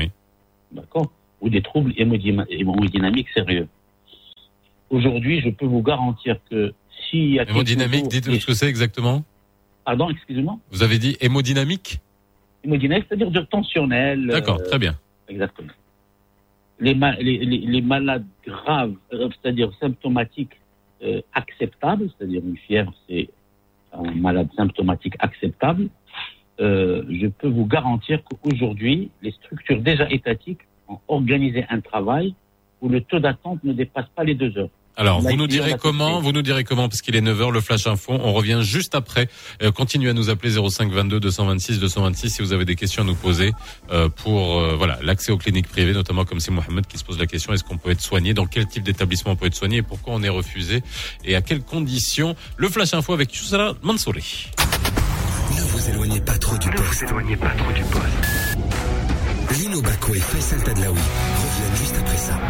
D'accord? 0.72 1.12
Ou 1.42 1.50
des 1.50 1.60
troubles 1.60 1.92
hémodynamiques 1.96 3.28
sérieux. 3.34 3.68
Aujourd'hui, 4.88 5.40
je 5.42 5.50
peux 5.50 5.66
vous 5.66 5.82
garantir 5.82 6.36
que 6.50 6.72
s'il 7.10 7.32
y 7.32 7.40
a 7.40 7.48
Hémodynamique, 7.48 8.08
quelques 8.08 8.24
jours- 8.24 8.32
dites 8.32 8.40
ce 8.40 8.46
que 8.46 8.54
c'est 8.54 8.68
exactement 8.68 9.24
Pardon, 9.84 10.08
excusez-moi? 10.10 10.58
Vous 10.72 10.82
avez 10.82 10.98
dit 10.98 11.16
hémodynamique? 11.20 12.00
Hémodynamique, 12.64 13.04
c'est-à-dire 13.08 13.30
de 13.30 13.40
tensionnel. 13.40 14.26
D'accord, 14.28 14.58
euh, 14.60 14.64
très 14.64 14.78
bien. 14.78 14.96
Exactement. 15.28 15.72
Les, 16.80 16.94
ma- 16.94 17.16
les, 17.16 17.38
les, 17.38 17.58
les 17.58 17.82
malades 17.82 18.26
graves, 18.46 18.94
euh, 19.12 19.28
c'est-à-dire 19.42 19.70
symptomatiques 19.80 20.56
euh, 21.02 21.20
acceptables, 21.34 22.08
c'est-à-dire 22.16 22.42
une 22.44 22.56
fièvre, 22.56 22.92
c'est 23.08 23.28
un 23.98 24.14
malade 24.14 24.48
symptomatique 24.56 25.14
acceptable, 25.18 25.88
euh, 26.60 27.04
je 27.10 27.26
peux 27.26 27.48
vous 27.48 27.66
garantir 27.66 28.22
qu'aujourd'hui, 28.24 29.10
les 29.22 29.32
structures 29.32 29.80
déjà 29.80 30.08
étatiques 30.10 30.60
ont 30.88 30.98
organisé 31.08 31.64
un 31.68 31.80
travail 31.80 32.34
où 32.80 32.88
le 32.88 33.00
taux 33.00 33.18
d'attente 33.18 33.62
ne 33.64 33.72
dépasse 33.72 34.08
pas 34.14 34.24
les 34.24 34.34
deux 34.34 34.56
heures. 34.58 34.70
Alors, 34.98 35.20
vous 35.20 35.36
nous 35.36 35.46
direz 35.46 35.76
comment 35.78 36.20
Vous 36.20 36.32
nous 36.32 36.40
direz 36.40 36.64
comment 36.64 36.88
Parce 36.88 37.02
qu'il 37.02 37.16
est 37.16 37.20
9h, 37.20 37.52
le 37.52 37.60
flash 37.60 37.86
info. 37.86 38.14
On 38.14 38.32
revient 38.32 38.60
juste 38.62 38.94
après. 38.94 39.28
Euh, 39.62 39.70
continuez 39.70 40.08
à 40.08 40.12
nous 40.14 40.30
appeler 40.30 40.52
05 40.52 40.90
22 40.90 41.20
226 41.20 41.78
226 41.80 42.30
si 42.30 42.42
vous 42.42 42.54
avez 42.54 42.64
des 42.64 42.76
questions 42.76 43.02
à 43.02 43.06
nous 43.06 43.14
poser 43.14 43.52
euh, 43.90 44.08
pour 44.08 44.58
euh, 44.58 44.74
voilà 44.76 44.98
l'accès 45.02 45.32
aux 45.32 45.36
cliniques 45.36 45.68
privées, 45.68 45.92
notamment 45.92 46.24
comme 46.24 46.40
c'est 46.40 46.50
Mohamed 46.50 46.86
qui 46.86 46.96
se 46.96 47.04
pose 47.04 47.18
la 47.18 47.26
question 47.26 47.52
est-ce 47.52 47.62
qu'on 47.62 47.76
peut 47.76 47.90
être 47.90 48.00
soigné? 48.00 48.32
Dans 48.32 48.46
quel 48.46 48.66
type 48.66 48.84
d'établissement 48.84 49.32
on 49.32 49.36
peut 49.36 49.46
être 49.46 49.54
soigné 49.54 49.78
Et 49.78 49.82
pourquoi 49.82 50.14
on 50.14 50.22
est 50.22 50.30
refusé? 50.30 50.82
Et 51.24 51.36
à 51.36 51.42
quelles 51.42 51.62
conditions? 51.62 52.34
Le 52.56 52.68
flash 52.70 52.94
info 52.94 53.12
avec 53.12 53.34
Youssala 53.34 53.74
Mansouri. 53.82 54.48
Ne 55.54 55.60
vous 55.60 55.90
éloignez 55.90 56.20
pas 56.22 56.38
trop 56.38 56.56
du 56.56 56.70
poste. 56.70 57.02
Ne 57.02 57.06
vous 57.08 57.12
éloignez 57.12 57.36
pas 57.36 57.50
trop 57.50 57.72
du 57.72 57.82
poste. 57.82 59.60
Lino 59.60 59.82
Bako 59.82 60.14
et 60.14 60.20
Faisal 60.20 60.62
Tadlaoui 60.64 60.98
reviennent 60.98 61.76
juste 61.76 61.96
après 61.98 62.16
ça. 62.16 62.40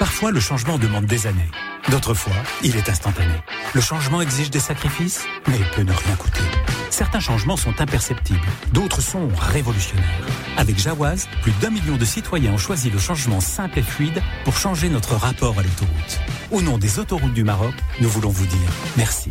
Parfois, 0.00 0.30
le 0.30 0.40
changement 0.40 0.78
demande 0.78 1.04
des 1.04 1.26
années. 1.26 1.50
D'autres 1.90 2.14
fois, 2.14 2.32
il 2.62 2.74
est 2.74 2.88
instantané. 2.88 3.34
Le 3.74 3.82
changement 3.82 4.22
exige 4.22 4.50
des 4.50 4.58
sacrifices, 4.58 5.26
mais 5.46 5.58
peut 5.76 5.82
ne 5.82 5.92
rien 5.92 6.16
coûter. 6.16 6.40
Certains 6.88 7.20
changements 7.20 7.58
sont 7.58 7.78
imperceptibles, 7.82 8.40
d'autres 8.72 9.02
sont 9.02 9.28
révolutionnaires. 9.38 10.26
Avec 10.56 10.78
Jawaz, 10.78 11.28
plus 11.42 11.52
d'un 11.60 11.68
million 11.68 11.98
de 11.98 12.04
citoyens 12.06 12.52
ont 12.52 12.58
choisi 12.58 12.88
le 12.88 12.98
changement 12.98 13.40
simple 13.40 13.78
et 13.78 13.82
fluide 13.82 14.22
pour 14.44 14.56
changer 14.56 14.88
notre 14.88 15.16
rapport 15.16 15.58
à 15.58 15.62
l'autoroute. 15.62 16.20
Au 16.50 16.62
nom 16.62 16.78
des 16.78 16.98
autoroutes 16.98 17.34
du 17.34 17.44
Maroc, 17.44 17.74
nous 18.00 18.08
voulons 18.08 18.30
vous 18.30 18.46
dire 18.46 18.70
merci. 18.96 19.30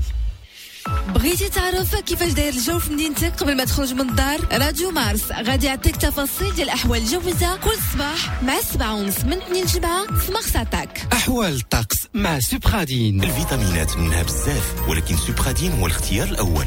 بغيتي 1.19 1.49
تعرف 1.49 1.95
كيفاش 1.95 2.31
داير 2.31 2.53
الجو 2.53 2.79
في 2.79 2.93
مدينتك 2.93 3.33
قبل 3.33 3.57
ما 3.57 3.65
تخرج 3.65 3.93
من 3.93 4.09
الدار؟ 4.09 4.39
راديو 4.51 4.91
مارس 4.91 5.31
غادي 5.31 5.65
يعطيك 5.65 5.95
تفاصيل 5.95 6.55
ديال 6.55 6.67
الاحوال 6.67 6.99
الجويه 6.99 7.55
كل 7.63 7.77
صباح 7.93 8.43
مع 8.43 8.61
7 8.61 8.95
ونص 8.95 9.19
من 9.23 9.33
2 9.37 9.63
ل 9.65 9.69
7 9.69 10.05
في 10.17 10.31
مغساتك 10.31 11.07
أحوال 11.13 11.55
الطقس 11.55 11.97
مع 12.13 12.39
سوبرادين 12.39 13.23
الفيتامينات 13.23 13.97
منها 13.97 14.23
بزاف 14.23 14.89
ولكن 14.89 15.17
سوبرادين 15.17 15.71
هو 15.71 15.87
الاختيار 15.87 16.27
الأول. 16.27 16.65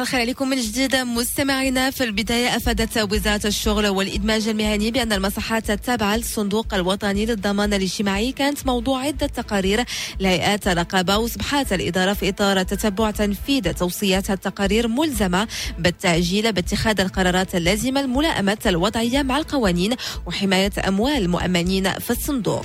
الخير 0.00 0.20
عليكم 0.20 0.48
من 0.48 0.60
جديد. 0.60 0.96
مستمعينا 0.96 1.90
في 1.90 2.04
البداية 2.04 2.56
أفادت 2.56 3.12
وزارة 3.12 3.46
الشغل 3.46 3.88
والإدماج 3.88 4.48
المهني 4.48 4.90
بأن 4.90 5.12
المصحات 5.12 5.70
التابعة 5.70 6.16
للصندوق 6.16 6.74
الوطني 6.74 7.26
للضمان 7.26 7.74
الاجتماعي 7.74 8.32
كانت 8.32 8.66
موضوع 8.66 9.00
عدة 9.00 9.26
تقارير 9.26 9.84
لهيئات 10.20 10.68
رقابة 10.68 11.16
وصبحات 11.16 11.72
الإدارة 11.72 12.12
في 12.12 12.28
إطار 12.28 12.62
تتبع 12.62 13.10
تنفيذ 13.10 13.72
توصيات 13.72 14.30
التقارير 14.30 14.88
ملزمة 14.88 15.48
بالتعجيل 15.78 16.52
باتخاذ 16.52 17.00
القرارات 17.00 17.54
اللازمة 17.54 18.02
لملائمة 18.02 18.58
الوضعية 18.66 19.22
مع 19.22 19.38
القوانين 19.38 19.96
وحماية 20.26 20.72
أموال 20.88 21.16
المؤمنين 21.16 21.98
في 21.98 22.10
الصندوق. 22.10 22.64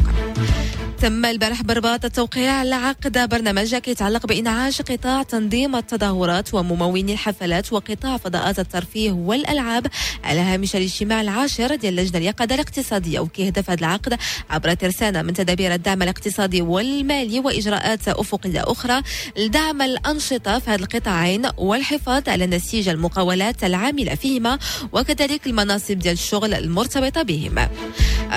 تم 1.03 1.25
البارح 1.25 1.61
برباط 1.61 2.05
التوقيع 2.05 2.51
على 2.51 2.75
عقد 2.75 3.29
برنامج 3.29 3.73
يتعلق 3.73 4.25
بإنعاش 4.25 4.81
قطاع 4.81 5.23
تنظيم 5.23 5.75
التظاهرات 5.75 6.53
وممولي 6.53 7.13
الحفلات 7.13 7.73
وقطاع 7.73 8.17
فضاءات 8.17 8.59
الترفيه 8.59 9.11
والألعاب 9.11 9.87
على 10.23 10.39
هامش 10.39 10.75
الاجتماع 10.75 11.21
العاشر 11.21 11.75
ديال 11.75 11.99
اللجنة 11.99 12.17
اليقظة 12.17 12.55
الاقتصادية. 12.55 13.19
وكيهدف 13.19 13.69
هذا 13.69 13.79
العقد 13.79 14.17
عبر 14.49 14.73
ترسانة 14.73 15.21
من 15.21 15.33
تدابير 15.33 15.73
الدعم 15.73 16.01
الاقتصادي 16.01 16.61
والمالي 16.61 17.39
وإجراءات 17.39 18.07
أفقية 18.07 18.63
أخرى 18.71 19.01
لدعم 19.37 19.81
الأنشطة 19.81 20.59
في 20.59 20.69
هذه 20.69 20.79
القطاعين 20.79 21.49
والحفاظ 21.57 22.29
على 22.29 22.47
نسيج 22.47 22.89
المقاولات 22.89 23.63
العاملة 23.63 24.15
فيهما 24.15 24.59
وكذلك 24.91 25.47
المناصب 25.47 25.99
ديال 25.99 26.13
الشغل 26.13 26.53
المرتبطة 26.53 27.21
بهما 27.21 27.69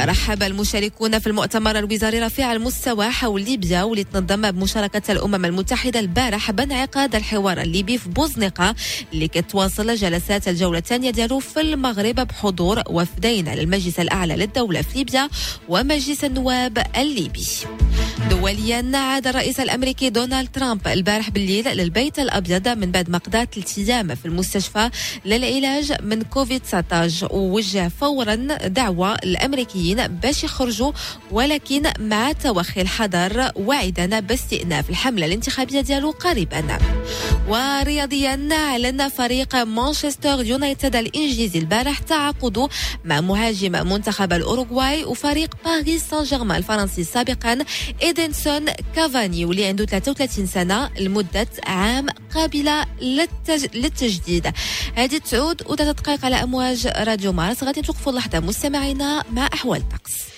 رحب 0.05 0.43
المشاركون 0.43 1.19
في 1.19 1.27
المؤتمر 1.27 1.79
الوزاري 1.79 2.21
رفيع 2.21 2.56
المستوى 2.57 3.11
حول 3.11 3.43
ليبيا 3.43 3.83
واللي 3.83 4.05
تنظم 4.05 4.51
بمشاركة 4.51 5.13
الأمم 5.13 5.45
المتحدة 5.45 6.01
البارح 6.01 6.51
بانعقاد 6.51 7.15
الحوار 7.15 7.61
الليبي 7.61 7.99
في 7.99 8.09
بوزنقة 8.09 8.75
اللي 9.13 9.29
كتواصل 9.29 9.95
جلسات 9.95 10.49
الجولة 10.49 10.79
الثانية 10.79 11.11
ديالو 11.11 11.39
في 11.39 11.61
المغرب 11.61 12.15
بحضور 12.15 12.83
وفدين 12.91 13.49
للمجلس 13.49 14.01
الأعلى 14.01 14.37
للدولة 14.37 14.83
في 14.83 14.99
ليبيا 14.99 15.29
ومجلس 15.69 16.25
النواب 16.25 16.79
الليبي. 16.97 17.47
دوليا 18.31 18.91
عاد 18.95 19.27
الرئيس 19.27 19.61
الأمريكي 19.61 20.11
دونالد 20.11 20.49
ترامب 20.53 20.89
البارح 20.89 21.31
بالليل 21.31 21.69
للبيت 21.77 22.19
الأبيض 22.19 22.69
من 22.69 22.91
بعد 22.91 23.11
ما 23.11 23.19
قضى 23.19 23.47
ثلاث 23.55 23.79
أيام 23.79 24.15
في 24.15 24.27
المستشفى 24.27 24.91
للعلاج 25.25 25.93
من 26.03 26.23
كوفيد 26.23 26.61
19 26.61 27.29
ووجه 27.33 27.89
فورا 28.01 28.35
دعوة 28.67 29.17
للامريكيين 29.25 30.09
باش 30.09 30.45
يخرجوا 30.45 30.93
ولكن 31.31 31.83
مع 31.99 32.33
توخي 32.47 32.81
الحذر 32.81 33.53
واعدا 33.57 34.21
باستئناف 34.21 34.91
الحملة 34.91 35.27
الانتخابية 35.27 35.81
ديالو 35.81 36.11
قريبا. 36.11 36.79
ورياضيا 37.49 38.49
إعلن 38.53 39.09
فريق 39.09 39.57
مانشستر 39.57 40.45
يونايتد 40.45 40.97
الإنجليزي 40.97 41.59
البارح 41.59 41.99
تعاقده 41.99 42.69
مع 43.05 43.21
مهاجم 43.21 43.73
منتخب 43.73 44.33
الأوروغواي 44.33 45.05
وفريق 45.05 45.55
باريس 45.65 46.03
سان 46.11 46.23
جيرمان 46.23 46.57
الفرنسي 46.57 47.05
سابقا 47.05 47.59
إيدنسون 48.03 48.65
كافاني 48.97 49.45
واللي 49.45 49.65
عنده 49.65 49.85
33 49.85 50.47
سنة 50.47 50.91
لمدة 51.01 51.49
عام 51.67 52.07
قابلة 52.35 52.85
للتج... 53.01 53.67
للتجديد. 53.75 54.53
هذه 54.95 55.19
تعود 55.31 55.57
دقائق 55.57 56.25
على 56.25 56.37
أمواج 56.43 56.87
راديو 56.87 57.33
مارس. 57.33 57.65
غادي 57.65 57.83
توقفوا 57.83 58.13
لحظة 58.13 58.41
مستمعينا 58.41 59.25
مع 59.33 59.49
أحوال 59.55 59.81
الطقس 59.81 60.36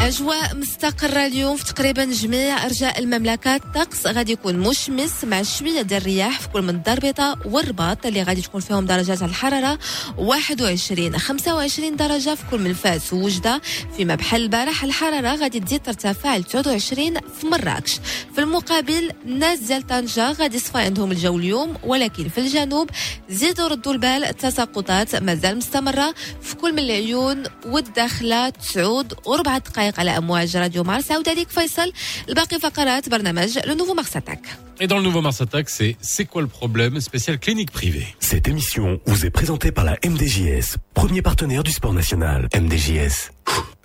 أجواء 0.00 0.56
مستقرة 0.56 1.26
اليوم 1.26 1.56
في 1.56 1.64
تقريبا 1.64 2.04
جميع 2.04 2.64
أرجاء 2.66 2.98
المملكة. 2.98 3.56
الطقس 3.56 4.06
غادي 4.06 4.32
يكون 4.32 4.56
مشمس 4.58 5.24
مع 5.24 5.42
شوية 5.42 5.82
ديال 5.82 6.00
الرياح 6.00 6.40
في 6.40 6.48
كل 6.48 6.62
من 6.62 6.70
الدربطة 6.70 7.36
والرباط 7.44 8.06
اللي 8.06 8.22
غادي 8.22 8.42
تكون 8.42 8.60
فيهم 8.60 8.86
درجات 8.86 9.22
الحرارة 9.22 9.78
21 10.18 11.18
25 11.18 11.96
درجة 11.96 12.34
في 12.34 12.42
كل 12.50 12.58
من 12.58 12.74
فاس 12.74 13.12
ووجدة. 13.12 13.60
فيما 13.96 14.14
بحال 14.14 14.42
البارح 14.42 14.84
الحرارة 14.84 15.34
غادي 15.34 15.60
تزيد 15.60 15.82
ترتفع 15.82 16.36
ل 16.36 16.44
29 16.44 17.14
في 17.40 17.46
مراكش. 17.46 18.00
في 18.34 18.40
المقابل 18.40 19.12
الناس 19.26 19.58
ديال 19.58 19.86
طنجة 19.86 20.32
غادي 20.32 20.56
يصفى 20.56 20.78
عندهم 20.78 21.12
الجو 21.12 21.38
اليوم 21.38 21.74
ولكن 21.84 22.28
في 22.28 22.38
الجنوب 22.38 22.90
زيدوا 23.30 23.68
ردوا 23.68 23.92
البال 23.92 24.24
التساقطات 24.24 25.16
مازال 25.16 25.56
مستمرة. 25.56 26.14
في 26.42 26.56
كل 26.56 26.72
من 26.72 26.78
العيون 26.78 27.42
والداخلة 27.66 28.48
تسعود 28.48 29.14
وربع 29.26 29.58
دقائق 29.58 29.87
على 29.87 30.17
أمواج 30.17 30.57
راديو 30.57 30.83
مارس 30.83 31.11
عودة 31.11 31.33
ليك 31.33 31.49
فيصل 31.49 31.93
الباقي 32.29 32.59
فقرات 32.59 33.09
برنامج 33.09 33.59
لو 33.65 33.75
نوفو 33.75 33.93
مارس 33.93 34.17
اتاك 34.17 34.39
Et 34.81 34.87
dans 34.87 34.97
le 34.97 35.03
nouveau 35.03 35.21
Mars 35.21 35.39
Attack, 35.39 35.69
c'est 35.69 35.95
C'est 36.01 36.25
quoi 36.25 36.41
le 36.41 36.47
problème 36.47 36.99
spécial 36.99 37.37
clinique 37.39 37.71
privée. 37.71 38.07
Cette 38.19 38.47
émission 38.47 38.99
vous 39.05 39.25
est 39.25 39.29
présentée 39.29 39.71
par 39.71 39.85
la 39.85 39.95
MDJS, 40.03 40.67
premier 40.95 41.21
partenaire 41.21 41.63
du 41.63 41.71
sport 41.71 41.93
national. 41.93 42.49
MDJS, 42.63 43.17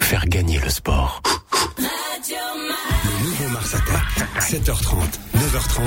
faire 0.00 0.24
gagner 0.26 0.58
le 0.64 0.70
sport. 0.70 1.22
Nouveau 3.39 3.49
Mars 3.49 3.73
Attack, 3.73 4.03
7h30, 4.41 5.19
9h30, 5.35 5.81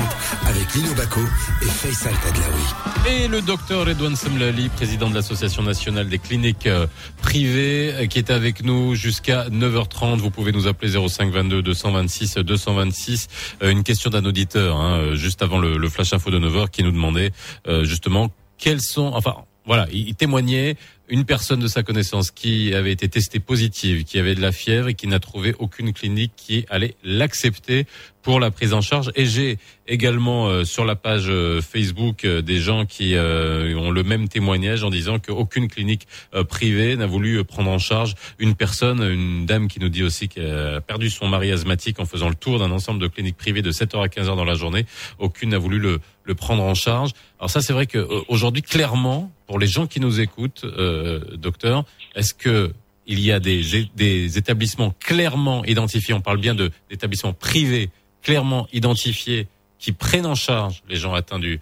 avec 0.47 0.73
Lino 0.73 0.93
Baco 0.95 1.21
et 1.61 1.65
Faisal 1.65 2.13
Tadlaoui. 2.19 3.09
Et 3.09 3.27
le 3.29 3.41
docteur 3.41 3.85
Redouane 3.85 4.17
Semlali, 4.17 4.67
président 4.67 5.09
de 5.09 5.15
l'Association 5.15 5.63
nationale 5.63 6.09
des 6.09 6.19
cliniques 6.19 6.67
euh, 6.67 6.87
privées, 7.21 7.93
euh, 7.93 8.05
qui 8.07 8.17
est 8.19 8.31
avec 8.31 8.65
nous 8.65 8.95
jusqu'à 8.95 9.47
9h30. 9.47 10.17
Vous 10.17 10.29
pouvez 10.31 10.51
nous 10.51 10.67
appeler 10.67 10.91
05 11.07 11.31
22 11.31 11.61
226 11.61 12.35
226. 12.35 13.27
Euh, 13.63 13.71
une 13.71 13.83
question 13.83 14.09
d'un 14.09 14.25
auditeur, 14.25 14.75
hein, 14.75 14.97
euh, 14.97 15.15
juste 15.15 15.41
avant 15.41 15.59
le, 15.59 15.77
le 15.77 15.89
flash 15.89 16.11
info 16.11 16.29
de 16.29 16.39
9h, 16.39 16.69
qui 16.69 16.83
nous 16.83 16.91
demandait 16.91 17.31
euh, 17.67 17.85
justement 17.85 18.29
quels 18.57 18.81
sont, 18.81 19.11
enfin, 19.13 19.35
voilà, 19.65 19.87
il 19.93 20.09
il 20.09 20.15
témoignait 20.15 20.75
une 21.09 21.25
personne 21.25 21.59
de 21.59 21.67
sa 21.67 21.83
connaissance 21.83 22.31
qui 22.31 22.73
avait 22.73 22.91
été 22.91 23.07
testée 23.07 23.39
positive, 23.39 24.03
qui 24.03 24.19
avait 24.19 24.35
de 24.35 24.41
la 24.41 24.51
fièvre 24.51 24.89
et 24.89 24.93
qui 24.93 25.07
n'a 25.07 25.19
trouvé 25.19 25.55
aucune 25.59 25.93
clinique 25.93 26.33
qui 26.35 26.65
allait 26.69 26.95
l'accepter 27.03 27.85
pour 28.27 28.41
la 28.41 28.51
prise 28.51 28.73
en 28.73 28.81
charge. 28.81 29.09
Et 29.15 29.25
j'ai 29.25 29.57
également 29.87 30.47
euh, 30.47 30.65
sur 30.65 30.83
la 30.83 30.97
page 30.97 31.27
euh, 31.29 31.61
Facebook 31.61 32.25
euh, 32.25 32.41
des 32.41 32.57
gens 32.57 32.85
qui 32.85 33.15
euh, 33.15 33.73
ont 33.77 33.89
le 33.89 34.03
même 34.03 34.27
témoignage 34.27 34.83
en 34.83 34.89
disant 34.89 35.17
qu'aucune 35.17 35.69
clinique 35.69 36.07
euh, 36.33 36.43
privée 36.43 36.97
n'a 36.97 37.05
voulu 37.05 37.37
euh, 37.37 37.45
prendre 37.45 37.71
en 37.71 37.79
charge 37.79 38.15
une 38.37 38.53
personne, 38.53 39.01
une 39.01 39.45
dame 39.45 39.69
qui 39.69 39.79
nous 39.79 39.87
dit 39.87 40.03
aussi 40.03 40.27
qu'elle 40.27 40.75
a 40.75 40.81
perdu 40.81 41.09
son 41.09 41.29
mari 41.29 41.53
asthmatique 41.53 42.01
en 42.01 42.05
faisant 42.05 42.27
le 42.27 42.35
tour 42.35 42.59
d'un 42.59 42.71
ensemble 42.71 42.99
de 42.99 43.07
cliniques 43.07 43.37
privées 43.37 43.61
de 43.61 43.71
7h 43.71 44.03
à 44.03 44.07
15h 44.07 44.35
dans 44.35 44.43
la 44.43 44.55
journée. 44.55 44.85
Aucune 45.19 45.51
n'a 45.51 45.57
voulu 45.57 45.79
le, 45.79 46.01
le 46.27 46.35
prendre 46.35 46.63
en 46.63 46.75
charge. 46.75 47.11
Alors 47.39 47.49
ça, 47.49 47.61
c'est 47.61 47.73
vrai 47.73 47.87
qu'aujourd'hui, 47.87 48.61
clairement, 48.61 49.31
pour 49.47 49.57
les 49.57 49.67
gens 49.67 49.87
qui 49.87 49.99
nous 49.99 50.19
écoutent, 50.19 50.65
euh, 50.65 51.21
docteur, 51.37 51.85
est-ce 52.15 52.33
que 52.33 52.73
il 53.09 53.21
y 53.21 53.31
a 53.31 53.39
des, 53.39 54.37
établissements 54.37 54.93
clairement 54.99 55.63
identifiés, 55.63 56.13
on 56.13 56.19
parle 56.19 56.39
bien 56.39 56.55
d'établissements 56.89 57.31
privés 57.31 57.89
clairement 58.21 58.67
identifiés 58.73 59.47
qui 59.79 59.93
prennent 59.93 60.25
en 60.25 60.35
charge 60.35 60.83
les 60.89 60.97
gens 60.97 61.13
atteints 61.13 61.39
du, 61.39 61.61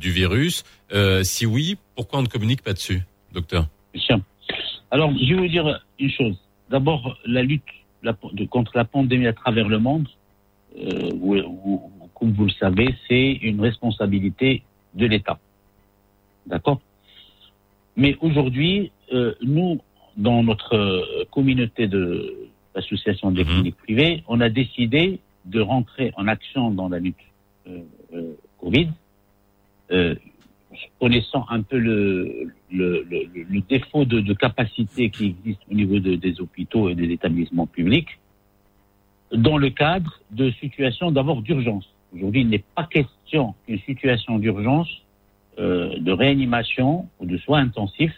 virus? 0.00 0.64
Euh, 0.94 1.22
Si 1.22 1.44
oui, 1.44 1.76
pourquoi 1.94 2.20
on 2.20 2.22
ne 2.22 2.28
communique 2.28 2.62
pas 2.62 2.72
dessus, 2.72 3.02
docteur? 3.34 3.66
Bien. 3.92 4.22
Alors, 4.90 5.12
je 5.12 5.34
vais 5.34 5.40
vous 5.40 5.48
dire 5.48 5.84
une 5.98 6.10
chose. 6.10 6.36
D'abord, 6.70 7.18
la 7.26 7.42
lutte 7.42 7.62
contre 8.48 8.72
la 8.74 8.84
pandémie 8.84 9.26
à 9.26 9.34
travers 9.34 9.68
le 9.68 9.78
monde, 9.78 10.08
euh, 10.78 11.10
vous- 11.20 11.90
comme 12.18 12.32
vous 12.32 12.44
le 12.46 12.50
savez, 12.52 12.94
c'est 13.08 13.32
une 13.32 13.60
responsabilité 13.60 14.62
de 14.94 15.06
l'État. 15.06 15.38
D'accord? 16.46 16.80
Mais 17.96 18.16
aujourd'hui, 18.20 18.90
euh, 19.12 19.34
nous, 19.42 19.80
dans 20.16 20.42
notre 20.42 20.74
euh, 20.74 21.24
communauté 21.30 21.86
de 21.88 22.34
l'association 22.74 23.30
des 23.30 23.44
cliniques 23.44 23.76
privées, 23.76 24.22
on 24.28 24.40
a 24.40 24.48
décidé 24.48 25.20
de 25.44 25.60
rentrer 25.60 26.12
en 26.16 26.26
action 26.28 26.70
dans 26.70 26.88
la 26.88 26.98
lutte 26.98 27.16
euh, 27.66 27.80
euh, 28.14 28.32
Covid, 28.60 28.88
connaissant 31.00 31.46
un 31.48 31.62
peu 31.62 31.78
le, 31.78 32.52
le, 32.70 33.06
le, 33.10 33.18
le 33.34 33.60
défaut 33.62 34.04
de, 34.04 34.20
de 34.20 34.34
capacité 34.34 35.10
qui 35.10 35.26
existe 35.26 35.60
au 35.70 35.74
niveau 35.74 35.98
de- 35.98 36.16
des 36.16 36.40
hôpitaux 36.40 36.88
et 36.90 36.94
des 36.94 37.10
établissements 37.10 37.66
publics, 37.66 38.18
dans 39.32 39.56
le 39.58 39.70
cadre 39.70 40.20
de 40.30 40.50
situations 40.52 41.10
d'abord 41.10 41.42
d'urgence. 41.42 41.88
Aujourd'hui, 42.14 42.42
il 42.42 42.48
n'est 42.48 42.64
pas 42.74 42.84
question 42.84 43.54
qu'une 43.66 43.78
situation 43.80 44.38
d'urgence, 44.38 44.88
euh, 45.58 45.98
de 45.98 46.12
réanimation 46.12 47.08
ou 47.20 47.26
de 47.26 47.36
soins 47.38 47.60
intensifs 47.60 48.14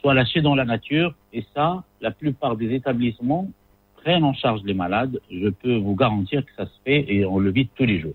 soit 0.00 0.14
lâchée 0.14 0.40
dans 0.40 0.54
la 0.54 0.64
nature. 0.64 1.14
Et 1.32 1.44
ça, 1.54 1.84
la 2.00 2.10
plupart 2.10 2.56
des 2.56 2.74
établissements 2.74 3.48
prennent 3.96 4.24
en 4.24 4.32
charge 4.32 4.62
les 4.64 4.74
malades. 4.74 5.20
Je 5.30 5.48
peux 5.48 5.76
vous 5.76 5.94
garantir 5.94 6.44
que 6.44 6.50
ça 6.56 6.66
se 6.66 6.78
fait 6.84 7.04
et 7.12 7.24
on 7.24 7.38
le 7.38 7.50
vit 7.50 7.68
tous 7.68 7.84
les 7.84 8.00
jours. 8.00 8.14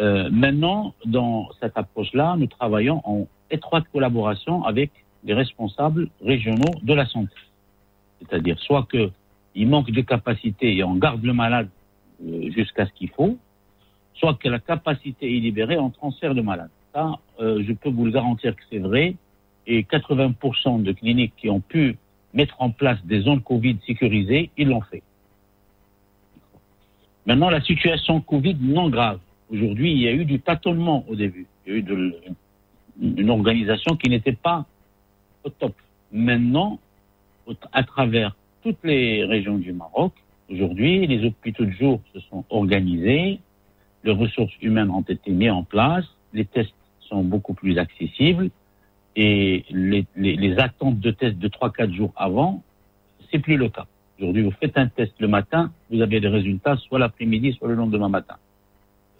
Euh, 0.00 0.30
maintenant, 0.30 0.94
dans 1.04 1.48
cette 1.60 1.76
approche-là, 1.76 2.36
nous 2.38 2.46
travaillons 2.46 3.00
en 3.04 3.26
étroite 3.50 3.84
collaboration 3.92 4.64
avec 4.64 4.90
les 5.24 5.34
responsables 5.34 6.08
régionaux 6.24 6.74
de 6.82 6.94
la 6.94 7.06
santé. 7.06 7.34
C'est-à-dire 8.20 8.58
soit 8.58 8.84
que 8.84 9.10
il 9.54 9.68
manque 9.68 9.90
de 9.90 10.00
capacité 10.00 10.76
et 10.76 10.84
on 10.84 10.94
garde 10.94 11.24
le 11.24 11.32
malade 11.32 11.68
jusqu'à 12.54 12.86
ce 12.86 12.92
qu'il 12.92 13.10
faut, 13.10 13.38
soit 14.14 14.34
que 14.34 14.48
la 14.48 14.58
capacité 14.58 15.34
est 15.36 15.40
libérée, 15.40 15.78
on 15.78 15.90
transfère 15.90 16.34
le 16.34 16.42
malade. 16.42 16.70
Ça, 16.92 17.18
euh, 17.40 17.62
je 17.66 17.72
peux 17.72 17.88
vous 17.90 18.04
le 18.04 18.10
garantir 18.10 18.54
que 18.54 18.62
c'est 18.70 18.78
vrai. 18.78 19.14
Et 19.66 19.84
80% 19.84 20.82
de 20.82 20.92
cliniques 20.92 21.34
qui 21.36 21.48
ont 21.48 21.60
pu 21.60 21.96
mettre 22.34 22.56
en 22.60 22.70
place 22.70 22.98
des 23.04 23.20
zones 23.20 23.40
Covid 23.40 23.78
sécurisées, 23.86 24.50
ils 24.56 24.68
l'ont 24.68 24.80
fait. 24.80 25.02
Maintenant, 27.26 27.50
la 27.50 27.60
situation 27.60 28.20
Covid 28.20 28.56
non 28.60 28.88
grave. 28.88 29.20
Aujourd'hui, 29.50 29.92
il 29.92 29.98
y 29.98 30.08
a 30.08 30.12
eu 30.12 30.24
du 30.24 30.40
tâtonnement 30.40 31.04
au 31.08 31.14
début. 31.14 31.46
Il 31.66 31.72
y 31.72 31.76
a 31.76 31.78
eu 31.78 31.82
de- 31.82 32.14
une 33.00 33.30
organisation 33.30 33.96
qui 33.96 34.08
n'était 34.08 34.32
pas 34.32 34.66
au 35.44 35.50
top. 35.50 35.74
Maintenant, 36.12 36.78
à 37.72 37.82
travers 37.82 38.36
toutes 38.62 38.82
les 38.84 39.24
régions 39.24 39.58
du 39.58 39.72
Maroc, 39.72 40.12
aujourd'hui, 40.50 41.06
les 41.06 41.24
hôpitaux 41.26 41.64
de 41.64 41.70
jour 41.70 42.00
se 42.12 42.20
sont 42.20 42.44
organisés, 42.50 43.40
les 44.04 44.12
ressources 44.12 44.52
humaines 44.62 44.90
ont 44.90 45.02
été 45.02 45.30
mises 45.30 45.50
en 45.50 45.62
place, 45.62 46.04
les 46.32 46.44
tests 46.44 46.74
sont 47.00 47.22
beaucoup 47.22 47.54
plus 47.54 47.78
accessibles 47.78 48.50
et 49.16 49.64
les, 49.70 50.04
les- 50.16 50.36
les 50.36 50.58
attentes 50.58 51.00
de 51.00 51.10
tests 51.10 51.38
de 51.38 51.48
3-4 51.48 51.92
jours 51.92 52.12
avant, 52.16 52.62
c'est 53.30 53.38
plus 53.38 53.56
le 53.56 53.68
cas. 53.68 53.86
Aujourd'hui, 54.18 54.42
vous 54.42 54.50
faites 54.52 54.76
un 54.76 54.86
test 54.86 55.12
le 55.18 55.28
matin, 55.28 55.72
vous 55.90 56.00
avez 56.02 56.20
des 56.20 56.28
résultats 56.28 56.76
soit 56.76 56.98
l'après-midi, 56.98 57.52
soit 57.54 57.68
le 57.68 57.74
lendemain 57.74 58.08
matin. 58.08 58.36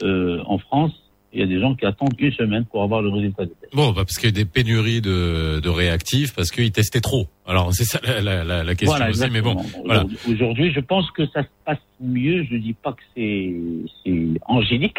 Euh, 0.02 0.42
en 0.46 0.58
France, 0.58 0.92
il 1.32 1.40
y 1.40 1.42
a 1.42 1.46
des 1.46 1.60
gens 1.60 1.74
qui 1.76 1.86
attendent 1.86 2.14
une 2.18 2.32
semaine 2.32 2.64
pour 2.64 2.82
avoir 2.82 3.02
le 3.02 3.08
résultat 3.08 3.44
des 3.44 3.52
tests. 3.60 3.74
Bon, 3.74 3.88
bah, 3.92 4.02
parce 4.04 4.18
qu'il 4.18 4.28
y 4.28 4.32
a 4.32 4.34
des 4.34 4.44
pénuries 4.44 5.00
de, 5.00 5.60
de 5.60 5.68
réactifs 5.68 6.34
parce 6.34 6.50
qu'ils 6.50 6.72
testaient 6.72 7.00
trop. 7.00 7.28
Alors 7.46 7.72
c'est 7.72 7.84
ça 7.84 8.00
la, 8.04 8.20
la, 8.20 8.44
la, 8.44 8.64
la 8.64 8.74
question 8.74 8.96
Voilà, 8.96 9.10
aussi, 9.10 9.30
mais 9.30 9.40
bon, 9.40 9.56
voilà. 9.84 10.04
Aujourd'hui- 10.28 10.72
je 10.72 10.80
pense 10.80 11.10
que 11.12 11.26
ça 11.28 11.42
se 11.42 11.48
passe 11.64 11.78
mieux. 12.00 12.44
Je 12.50 12.56
dis 12.56 12.72
pas 12.72 12.92
que 12.92 13.02
c'est 13.16 13.54
c'est 14.04 14.26
angélique, 14.46 14.98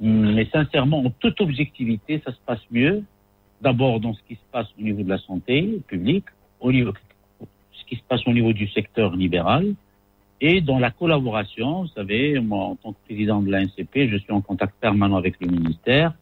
mais 0.00 0.48
sincèrement, 0.52 1.04
en 1.04 1.10
toute 1.10 1.40
objectivité, 1.40 2.20
ça 2.24 2.32
se 2.32 2.38
passe 2.44 2.60
mieux. 2.70 3.02
D'abord 3.60 4.00
dans 4.00 4.12
ce 4.14 4.20
qui 4.28 4.34
se 4.34 4.46
passe 4.50 4.66
au 4.78 4.82
niveau 4.82 5.02
de 5.04 5.08
la 5.08 5.18
santé 5.18 5.78
publique, 5.86 6.24
au 6.60 6.72
niveau 6.72 6.92
ce 7.40 7.84
qui 7.88 7.96
se 7.96 8.02
passe 8.08 8.26
au 8.26 8.32
niveau 8.32 8.52
du 8.52 8.66
secteur 8.68 9.14
libéral 9.14 9.74
et 10.42 10.60
dans 10.60 10.80
la 10.80 10.90
collaboration. 10.90 11.82
Vous 11.82 11.88
savez, 11.94 12.38
moi, 12.40 12.64
en 12.64 12.74
tant 12.74 12.92
que 12.92 12.98
président 13.06 13.40
de 13.40 13.50
l'ANCP, 13.50 14.10
je 14.10 14.16
suis 14.16 14.32
en 14.32 14.42
contact 14.42 14.74
permanent 14.80 15.16
avec 15.16 15.40
le 15.40 15.46
ministère. 15.46 16.12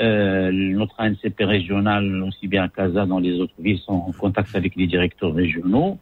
Euh, 0.00 0.50
notre 0.50 0.96
ANCP 0.98 1.44
régional, 1.44 2.24
aussi 2.24 2.48
bien 2.48 2.64
à 2.64 2.68
Casa 2.68 3.06
dans 3.06 3.20
les 3.20 3.38
autres 3.40 3.54
villes, 3.60 3.78
sont 3.78 3.92
en 3.92 4.12
contact 4.12 4.56
avec 4.56 4.74
les 4.74 4.88
directeurs 4.88 5.32
régionaux. 5.32 5.98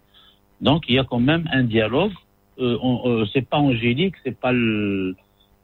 Donc, 0.62 0.84
il 0.88 0.94
y 0.94 0.98
a 0.98 1.04
quand 1.04 1.20
même 1.20 1.46
un 1.52 1.62
dialogue. 1.62 2.12
Euh, 2.58 2.78
euh, 2.82 3.26
c'est 3.32 3.46
pas 3.46 3.58
angélique, 3.58 4.14
c'est 4.24 4.38
pas 4.38 4.52
le, 4.52 5.14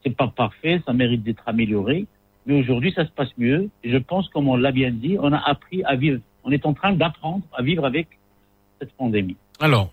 c'est 0.05 0.15
pas 0.15 0.29
parfait, 0.29 0.83
ça 0.85 0.93
mérite 0.93 1.23
d'être 1.23 1.43
amélioré. 1.47 2.07
Mais 2.45 2.61
aujourd'hui, 2.61 2.93
ça 2.93 3.07
se 3.07 3.11
passe 3.11 3.31
mieux. 3.39 3.71
Et 3.83 3.91
je 3.91 3.99
pense, 3.99 4.29
comme 4.29 4.49
on 4.49 4.57
l'a 4.57 4.73
bien 4.73 4.91
dit, 4.91 5.17
on 5.19 5.33
a 5.33 5.39
appris 5.39 5.83
à 5.85 5.97
vivre. 5.97 6.21
On 6.45 6.51
est 6.51 6.67
en 6.67 6.75
train 6.75 6.93
d'apprendre 6.93 7.45
à 7.55 7.63
vivre 7.63 7.87
avec 7.87 8.09
cette 8.79 8.93
pandémie. 8.93 9.37
Alors, 9.61 9.91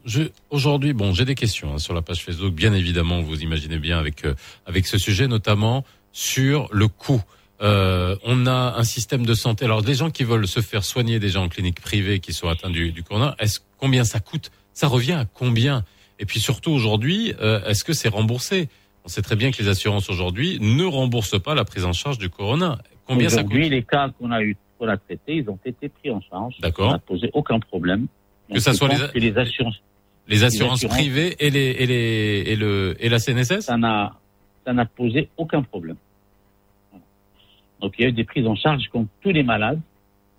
aujourd'hui, 0.52 0.94
bon, 0.94 1.14
j'ai 1.14 1.26
des 1.26 1.34
questions 1.34 1.74
hein, 1.74 1.78
sur 1.80 1.94
la 1.96 2.04
page 2.04 2.24
Facebook, 2.24 2.54
bien 2.54 2.74
évidemment, 2.74 3.22
vous 3.22 3.42
imaginez 3.42 3.80
bien 3.80 3.98
avec 3.98 4.24
euh, 4.24 4.36
avec 4.68 4.86
ce 4.86 5.00
sujet, 5.00 5.28
notamment 5.28 5.84
sur 6.12 6.70
le 6.72 6.88
coût. 6.88 7.22
Euh, 7.62 8.16
on 8.24 8.46
a 8.46 8.76
un 8.78 8.84
système 8.84 9.26
de 9.26 9.34
santé. 9.34 9.66
Alors, 9.66 9.82
les 9.82 9.96
gens 9.96 10.12
qui 10.12 10.24
veulent 10.24 10.48
se 10.48 10.60
faire 10.60 10.84
soigner 10.84 11.20
déjà 11.20 11.42
en 11.42 11.50
clinique 11.50 11.82
privée, 11.82 12.20
qui 12.20 12.32
sont 12.32 12.48
atteints 12.48 12.70
du, 12.70 12.92
du 12.92 13.02
corona, 13.02 13.36
est-ce 13.40 13.60
combien 13.78 14.04
ça 14.04 14.20
coûte? 14.20 14.52
Ça 14.74 14.88
revient 14.88 15.14
à 15.14 15.26
combien? 15.26 15.84
Et 16.20 16.26
puis 16.26 16.40
surtout 16.40 16.72
aujourd'hui, 16.72 17.34
euh, 17.42 17.64
est-ce 17.66 17.84
que 17.84 17.94
c'est 17.94 18.10
remboursé? 18.10 18.70
On 19.04 19.08
sait 19.08 19.22
très 19.22 19.36
bien 19.36 19.52
que 19.52 19.62
les 19.62 19.68
assurances 19.68 20.10
aujourd'hui 20.10 20.60
ne 20.62 20.84
remboursent 20.84 21.42
pas 21.42 21.56
la 21.56 21.66
prise 21.66 21.86
en 21.86 21.94
charge 21.94 22.18
du 22.18 22.30
corona. 22.30 22.78
Combien 23.08 23.30
ça 23.30 23.44
coûte? 23.44 23.52
Aujourd'hui, 23.52 23.70
les 23.70 23.84
cas 23.84 24.10
qu'on 24.10 24.32
a 24.32 24.42
eu 24.44 24.58
pour 24.78 24.86
la 24.86 24.98
traiter, 24.98 25.38
ils 25.38 25.50
ont 25.50 25.60
été 25.66 25.90
pris 25.90 26.12
en 26.12 26.22
charge. 26.22 26.56
D'accord. 26.60 26.88
Ça 26.88 26.94
n'a 26.94 27.00
posé 27.00 27.30
aucun 27.34 27.60
problème. 27.60 28.08
Que 28.52 28.60
ça 28.60 28.74
soit 28.74 28.90
les- 29.16 29.38
assurances. 29.38 29.82
Les 30.28 30.44
assurances 30.44 30.84
privées 30.86 31.36
et 31.40 31.50
les 31.50 31.76
et 31.80 31.86
les 31.86 32.44
et 32.48 32.56
le 32.56 32.96
et 33.00 33.10
la 33.10 33.20
CNSS 33.20 33.62
Ça 33.62 33.78
n'a 33.78 34.14
ça 34.66 34.74
n'a 34.74 34.86
posé 34.86 35.30
aucun 35.38 35.62
problème. 35.62 35.98
Voilà. 36.92 37.06
Donc 37.82 37.94
il 37.98 38.02
y 38.04 38.06
a 38.06 38.10
eu 38.10 38.12
des 38.12 38.24
prises 38.24 38.48
en 38.48 38.56
charge 38.56 38.88
comme 38.92 39.08
tous 39.22 39.30
les 39.32 39.44
malades. 39.44 39.80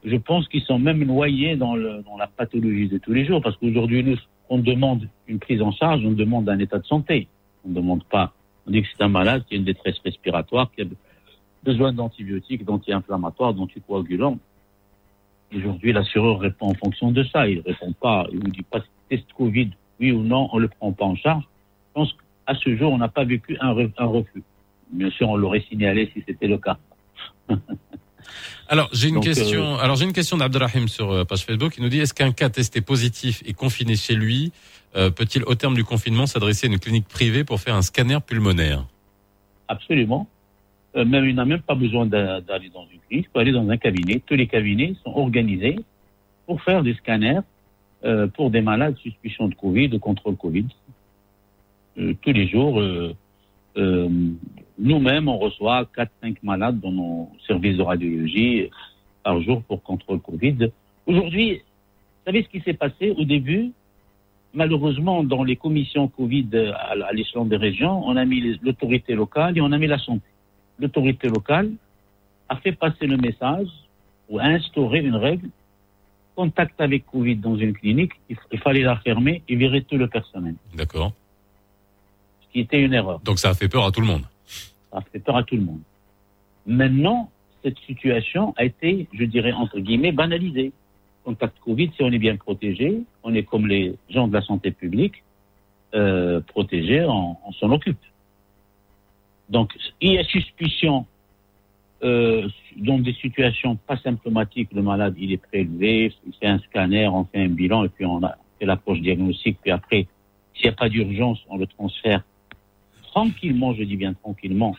Je 0.05 0.17
pense 0.17 0.47
qu'ils 0.49 0.63
sont 0.63 0.79
même 0.79 1.03
noyés 1.05 1.57
dans, 1.57 1.75
le, 1.75 2.03
dans 2.03 2.17
la 2.17 2.29
pathologie 2.29 2.89
de 2.89 2.99
tous 2.99 3.13
les 3.13 3.25
jours 3.25 3.41
parce 3.43 3.57
qu'aujourd'hui, 3.57 4.05
nous, 4.05 4.17
on 4.49 4.59
demande 4.59 5.09
une 5.27 5.41
prise 5.41 5.61
en 5.63 5.73
charge, 5.73 6.05
on 6.05 6.13
demande 6.13 6.49
un 6.49 6.59
état 6.61 6.79
de 6.79 6.87
santé. 6.87 7.27
On 7.65 7.71
ne 7.71 7.75
demande 7.75 8.05
pas, 8.05 8.33
on 8.67 8.71
dit 8.71 8.83
que 8.83 8.89
c'est 8.97 9.03
un 9.03 9.09
malade 9.09 9.45
qui 9.49 9.55
a 9.55 9.57
une 9.59 9.65
détresse 9.65 9.97
respiratoire, 10.05 10.71
qui 10.73 10.83
a 10.83 10.85
besoin 11.65 11.93
d'antibiotiques, 11.93 12.65
d'anti-inflammatoires, 12.65 13.53
d'anticoagulants. 13.55 14.39
Aujourd'hui, 15.55 15.93
l'assureur 15.93 16.41
répond 16.41 16.69
en 16.71 16.75
fonction 16.75 17.13
de 17.13 17.25
ça. 17.25 17.49
Il 17.49 17.59
ne 17.59 17.63
répond 17.63 17.93
pas, 17.93 18.27
il 18.33 18.39
ne 18.39 18.51
dit 18.51 18.63
pas 18.63 18.81
test 19.09 19.25
Covid, 19.37 19.71
oui 20.01 20.13
ou 20.13 20.23
non, 20.23 20.49
on 20.53 20.57
ne 20.57 20.63
le 20.63 20.69
prend 20.69 20.93
pas 20.93 21.05
en 21.05 21.17
charge. 21.17 21.45
Je 21.45 21.93
pense 21.95 22.13
qu'à 22.47 22.55
ce 22.55 22.77
jour, 22.77 22.93
on 22.93 22.99
n'a 22.99 23.09
pas 23.09 23.25
vécu 23.25 23.57
un, 23.61 23.75
un 23.99 24.07
refus. 24.07 24.43
Bien 24.93 25.11
sûr, 25.11 25.29
on 25.29 25.37
l'aurait 25.37 25.65
signalé 25.69 26.11
si 26.15 26.23
c'était 26.27 26.49
le 26.49 26.59
cas. 26.59 26.79
Alors 28.69 28.89
j'ai 28.93 29.09
une 29.09 29.21
question. 29.21 29.75
euh, 29.77 29.79
Alors 29.79 29.97
j'ai 29.97 30.05
une 30.05 30.13
question 30.13 30.37
d'Abdelrahim 30.37 30.89
sur 30.89 31.13
euh, 31.13 31.25
page 31.25 31.45
Facebook. 31.45 31.75
Il 31.77 31.85
nous 31.85 31.89
dit 31.89 32.01
est-ce 32.01 32.15
qu'un 32.15 32.33
cas 32.33 32.49
testé 32.49 32.81
positif 32.81 33.43
et 33.47 33.53
confiné 33.53 33.95
chez 33.97 34.15
lui 34.15 34.53
euh, 34.97 35.11
peut-il 35.11 35.45
au 35.45 35.55
terme 35.55 35.75
du 35.75 35.85
confinement 35.85 36.27
s'adresser 36.27 36.67
à 36.67 36.71
une 36.71 36.79
clinique 36.79 37.07
privée 37.07 37.45
pour 37.45 37.61
faire 37.61 37.75
un 37.77 37.83
scanner 37.83 38.19
pulmonaire? 38.27 38.85
Absolument. 39.69 40.29
Euh, 40.97 41.05
même, 41.05 41.27
il 41.27 41.35
n'a 41.35 41.45
même 41.45 41.61
pas 41.63 41.75
besoin 41.75 42.07
d'a- 42.07 42.41
d'aller 42.41 42.71
dans 42.71 42.87
une 42.93 43.01
clinique, 43.07 43.27
il 43.29 43.31
peut 43.33 43.41
aller 43.41 43.53
dans 43.53 43.69
un 43.69 43.77
cabinet. 43.77 44.23
Tous 44.27 44.35
les 44.35 44.47
cabinets 44.47 44.95
sont 45.05 45.13
organisés 45.15 45.77
pour 46.47 46.63
faire 46.63 46.83
des 46.83 46.95
scanners 46.95 47.41
euh, 48.05 48.27
pour 48.29 48.51
des 48.51 48.61
malades 48.63 48.97
suspicion 48.99 49.49
de 49.49 49.55
Covid, 49.55 49.89
de 49.89 49.99
contrôle 49.99 50.37
Covid. 50.37 50.67
Euh, 51.99 52.15
tous 52.23 52.33
les 52.33 52.47
jours, 52.49 52.81
nous-mêmes, 54.79 55.29
on 55.29 55.39
reçoit 55.39 55.87
4-5 55.97 56.37
malades 56.43 56.81
dans 56.81 56.93
nos 56.93 57.31
services 57.47 57.77
de 57.77 57.83
radiologie 57.83 58.71
par 59.23 59.41
jour 59.43 59.63
pour 59.63 59.83
contrôle 59.83 60.21
Covid. 60.21 60.71
Aujourd'hui, 61.07 61.55
vous 61.57 62.25
savez 62.27 62.43
ce 62.43 62.49
qui 62.49 62.61
s'est 62.61 62.75
passé 62.75 63.11
au 63.11 63.25
début? 63.25 63.73
Malheureusement, 64.55 65.23
dans 65.25 65.45
les 65.45 65.57
commissions 65.57 66.09
Covid 66.09 66.49
à 66.75 67.13
l'échelon 67.13 67.45
des 67.45 67.57
régions, 67.57 68.03
on 68.07 68.17
a 68.17 68.25
mis 68.25 68.59
l'autorité 68.63 69.15
locale 69.15 69.59
et 69.59 69.61
on 69.61 69.73
a 69.73 69.79
mis 69.79 69.87
la 69.87 69.99
santé. 69.99 70.25
L'autorité 70.79 71.29
locale 71.29 71.73
a 72.49 72.57
fait 72.57 72.73
passer 72.73 73.07
le 73.07 73.17
message 73.17 73.69
ou 74.29 74.39
a 74.39 74.45
instauré 74.45 75.01
une 75.01 75.17
règle 75.17 75.49
contact 76.37 76.81
avec 76.81 77.07
Covid 77.07 77.37
dans 77.37 77.57
une 77.57 77.73
clinique, 77.73 78.13
il, 78.29 78.37
il 78.53 78.59
fallait 78.61 78.83
la 78.83 78.97
fermer 78.97 79.43
et 79.49 79.57
virer 79.57 79.83
tout 79.83 79.97
le 79.97 80.07
personnel. 80.07 80.55
D'accord. 80.75 81.13
Ce 82.43 82.53
qui 82.53 82.61
était 82.61 82.81
une 82.81 82.93
erreur. 82.93 83.21
Donc 83.21 83.39
ça 83.39 83.51
a 83.51 83.55
fait 83.55 83.69
peur 83.69 83.85
à 83.87 83.91
tout 83.91 84.03
le 84.03 84.07
monde. 84.07 84.25
Ça 84.93 85.01
fait 85.11 85.19
peur 85.19 85.37
à 85.37 85.43
tout 85.43 85.57
le 85.57 85.63
monde. 85.63 85.81
Maintenant, 86.67 87.31
cette 87.65 87.79
situation 87.81 88.55
a 88.57 88.65
été, 88.65 89.09
je 89.13 89.25
dirais, 89.25 89.53
entre 89.53 89.81
guillemets, 89.81 90.13
banalisée. 90.13 90.73
Contact 91.25 91.59
Covid, 91.65 91.91
si 91.97 92.03
on 92.05 92.13
est 92.13 92.19
bien 92.19 92.37
protégé, 92.37 93.03
on 93.25 93.35
est 93.35 93.43
comme 93.43 93.67
les 93.67 93.97
gens 94.11 94.29
de 94.29 94.33
la 94.33 94.43
santé 94.43 94.71
publique, 94.71 95.25
euh, 95.95 96.41
protégés, 96.41 97.05
on, 97.05 97.37
on 97.45 97.53
s'en 97.53 97.71
occupe. 97.73 97.99
Donc, 99.49 99.73
il 100.01 100.15
y 100.15 100.19
a 100.19 100.25
suspicion 100.25 101.07
euh, 102.03 102.49
dans 102.77 102.99
des 102.99 103.15
situations 103.15 103.77
pas 103.77 103.97
symptomatiques, 103.97 104.69
le 104.73 104.83
malade, 104.83 105.15
il 105.19 105.33
est 105.33 105.39
prélevé, 105.39 106.13
il 106.27 106.33
fait 106.35 106.47
un 106.47 106.59
scanner, 106.59 107.09
on 107.09 107.25
fait 107.25 107.43
un 107.43 107.49
bilan, 107.49 107.85
et 107.85 107.89
puis 107.89 108.05
on 108.05 108.23
a 108.23 108.37
fait 108.59 108.67
l'approche 108.67 109.01
diagnostique, 109.01 109.59
puis 109.63 109.71
après, 109.71 110.07
s'il 110.55 110.65
n'y 110.65 110.71
a 110.71 110.73
pas 110.73 110.89
d'urgence, 110.89 111.39
on 111.49 111.57
le 111.57 111.67
transfère 111.67 112.23
tranquillement, 113.03 113.75
je 113.75 113.83
dis 113.85 113.97
bien 113.97 114.13
tranquillement, 114.13 114.77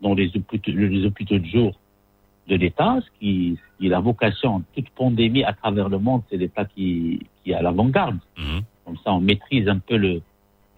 dans 0.00 0.14
les 0.14 0.34
hôpitaux, 0.34 0.72
les 0.72 1.04
hôpitaux 1.04 1.38
de 1.38 1.46
jour 1.46 1.78
de 2.48 2.56
l'État, 2.56 2.98
ce 3.00 3.18
qui, 3.18 3.58
la 3.80 4.00
vocation, 4.00 4.62
toute 4.74 4.88
pandémie 4.90 5.44
à 5.44 5.52
travers 5.52 5.88
le 5.88 5.98
monde, 5.98 6.22
c'est 6.30 6.36
l'État 6.36 6.64
qui, 6.64 7.26
qui 7.42 7.50
est 7.50 7.54
à 7.54 7.62
l'avant-garde. 7.62 8.18
Comme 8.84 8.96
ça, 9.04 9.12
on 9.12 9.20
maîtrise 9.20 9.68
un 9.68 9.78
peu 9.78 9.96
le, 9.96 10.22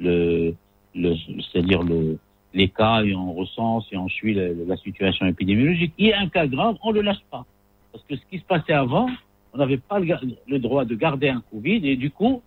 le, 0.01 0.55
le 0.95 1.15
c'est-à-dire 1.53 1.83
le, 1.83 2.19
les 2.57 2.69
cas 2.69 3.03
et 3.05 3.15
on 3.15 3.35
recense 3.35 3.87
et 3.93 3.97
on 3.97 4.09
suit 4.09 4.35
la, 4.35 4.77
situation 4.79 5.27
épidémiologique. 5.27 5.93
Il 5.99 6.07
y 6.07 6.13
a 6.13 6.21
un 6.21 6.29
cas 6.29 6.47
grave, 6.47 6.77
on 6.83 6.91
le 6.91 7.03
lâche 7.03 7.23
pas. 7.31 7.45
Parce 7.93 8.03
que 8.05 8.17
ce 8.17 8.23
qui 8.31 8.39
se 8.39 8.45
passait 8.45 8.73
avant, 8.73 9.09
on 9.53 9.59
n'avait 9.59 9.77
pas 9.77 10.01
le, 10.01 10.59
droit 10.59 10.85
de 10.87 10.95
garder 10.95 11.29
un 11.29 11.43
Covid 11.51 11.87
et 11.87 11.97
du 11.97 12.11
coup, 12.11 12.43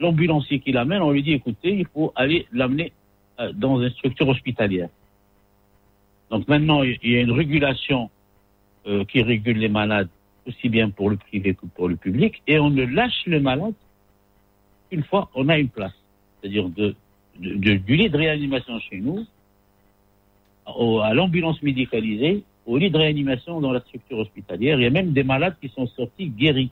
l'ambulancier 0.00 0.58
qui 0.58 0.72
l'amène, 0.72 1.00
on 1.00 1.12
lui 1.12 1.22
dit, 1.22 1.32
écoutez, 1.32 1.78
il 1.78 1.86
faut 1.86 2.12
aller 2.16 2.46
l'amener 2.52 2.92
euh, 3.38 3.52
dans 3.52 3.80
une 3.80 3.90
structure 3.90 4.28
hospitalière. 4.28 4.88
Donc 6.30 6.48
maintenant, 6.48 6.82
il 6.82 6.98
y 7.04 7.16
a 7.16 7.20
une 7.20 7.30
régulation 7.30 8.10
euh, 8.86 9.04
qui 9.04 9.22
régule 9.22 9.58
les 9.58 9.68
malades 9.68 10.08
aussi 10.46 10.68
bien 10.68 10.90
pour 10.90 11.08
le 11.08 11.16
privé 11.16 11.54
que 11.54 11.66
pour 11.66 11.88
le 11.88 11.96
public, 11.96 12.42
et 12.48 12.58
on 12.58 12.70
ne 12.70 12.84
lâche 12.84 13.22
le 13.26 13.40
malade 13.40 13.74
qu'une 14.90 15.04
fois 15.04 15.28
on 15.34 15.48
a 15.48 15.58
une 15.58 15.68
place. 15.68 15.94
C'est-à-dire 16.40 16.68
de- 16.68 16.94
du 17.38 17.96
lit 17.96 18.08
de 18.08 18.16
réanimation 18.16 18.78
chez 18.80 19.00
nous, 19.00 19.26
au- 20.78 21.00
à 21.00 21.14
l'ambulance 21.14 21.62
médicalisée, 21.62 22.42
au 22.66 22.78
lit 22.78 22.90
de 22.90 22.96
réanimation 22.98 23.60
dans 23.60 23.72
la 23.72 23.80
structure 23.80 24.18
hospitalière. 24.18 24.78
Il 24.80 24.82
y 24.82 24.86
a 24.86 24.90
même 24.90 25.12
des 25.12 25.22
malades 25.24 25.56
qui 25.60 25.70
sont 25.74 25.86
sortis 25.96 26.28
guéris. 26.28 26.70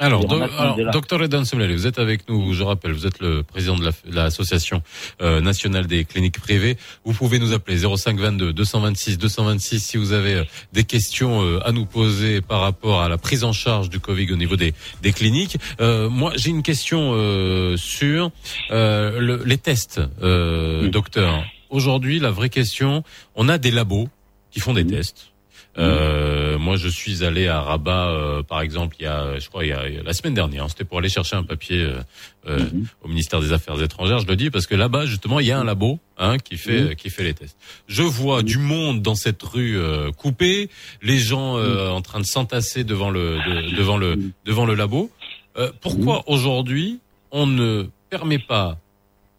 Alors, 0.00 0.24
do- 0.24 0.34
alors, 0.58 0.76
la- 0.76 0.90
docteur 0.90 1.22
Edan 1.22 1.44
Semlali, 1.44 1.72
vous 1.72 1.86
êtes 1.86 2.00
avec 2.00 2.28
nous, 2.28 2.52
je 2.52 2.64
rappelle, 2.64 2.90
vous 2.90 3.06
êtes 3.06 3.20
le 3.20 3.44
président 3.44 3.76
de 3.76 3.84
la- 3.84 4.24
l'association 4.24 4.82
euh, 5.22 5.40
nationale 5.40 5.86
des 5.86 6.04
cliniques 6.04 6.40
privées. 6.40 6.76
Vous 7.04 7.12
pouvez 7.12 7.38
nous 7.38 7.52
appeler 7.52 7.76
05 7.78 8.18
22 8.18 8.52
226 8.52 9.18
226 9.18 9.78
si 9.78 9.96
vous 9.96 10.12
avez 10.12 10.34
euh, 10.34 10.44
des 10.72 10.82
questions 10.82 11.42
euh, 11.44 11.60
à 11.64 11.70
nous 11.70 11.86
poser 11.86 12.40
par 12.40 12.60
rapport 12.62 13.02
à 13.02 13.08
la 13.08 13.18
prise 13.18 13.44
en 13.44 13.52
charge 13.52 13.88
du 13.88 14.00
Covid 14.00 14.32
au 14.32 14.36
niveau 14.36 14.56
des, 14.56 14.74
des 15.02 15.12
cliniques. 15.12 15.58
Euh, 15.80 16.08
moi, 16.10 16.32
j'ai 16.34 16.50
une 16.50 16.64
question 16.64 17.12
euh, 17.14 17.76
sur 17.76 18.32
euh, 18.72 19.20
le- 19.20 19.44
les 19.46 19.58
tests, 19.58 20.00
euh, 20.24 20.88
docteur. 20.88 21.44
Aujourd'hui, 21.78 22.20
la 22.20 22.30
vraie 22.30 22.50
question, 22.50 23.02
on 23.34 23.48
a 23.48 23.58
des 23.58 23.72
labos 23.72 24.08
qui 24.52 24.60
font 24.60 24.72
des 24.74 24.86
tests. 24.86 25.32
Euh, 25.76 26.56
moi, 26.56 26.76
je 26.76 26.86
suis 26.86 27.24
allé 27.24 27.48
à 27.48 27.60
Rabat, 27.60 28.06
euh, 28.10 28.42
par 28.44 28.60
exemple, 28.60 28.94
il 29.00 29.02
y 29.02 29.06
a, 29.06 29.40
je 29.40 29.48
crois, 29.48 29.64
il 29.64 29.70
y 29.70 29.72
a, 29.72 29.88
il 29.88 29.94
y 29.96 29.98
a 29.98 30.04
la 30.04 30.12
semaine 30.12 30.34
dernière. 30.34 30.62
hein, 30.62 30.68
C'était 30.68 30.84
pour 30.84 30.98
aller 30.98 31.08
chercher 31.08 31.34
un 31.34 31.42
papier 31.42 31.80
euh, 31.80 31.98
euh, 32.46 32.60
au 33.02 33.08
ministère 33.08 33.40
des 33.40 33.52
Affaires 33.52 33.82
étrangères. 33.82 34.20
Je 34.20 34.26
le 34.28 34.36
dis 34.36 34.50
parce 34.50 34.68
que 34.68 34.76
là-bas, 34.76 35.04
justement, 35.06 35.40
il 35.40 35.46
y 35.48 35.50
a 35.50 35.58
un 35.58 35.64
labo 35.64 35.98
hein, 36.16 36.38
qui 36.38 36.56
fait 36.58 36.94
qui 36.94 37.10
fait 37.10 37.24
les 37.24 37.34
tests. 37.34 37.56
Je 37.88 38.04
vois 38.04 38.44
du 38.44 38.58
monde 38.58 39.02
dans 39.02 39.16
cette 39.16 39.42
rue 39.42 39.76
euh, 39.76 40.12
coupée, 40.12 40.70
les 41.02 41.18
gens 41.18 41.56
euh, 41.58 41.88
en 41.90 42.02
train 42.02 42.20
de 42.20 42.24
s'entasser 42.26 42.84
devant 42.84 43.10
le 43.10 43.38
de- 43.44 43.76
devant 43.76 43.96
le 43.96 44.16
devant 44.44 44.66
le 44.66 44.74
labo. 44.76 45.10
Euh, 45.56 45.72
pourquoi 45.80 46.22
aujourd'hui 46.28 47.00
on 47.32 47.48
ne 47.48 47.88
permet 48.10 48.38
pas 48.38 48.78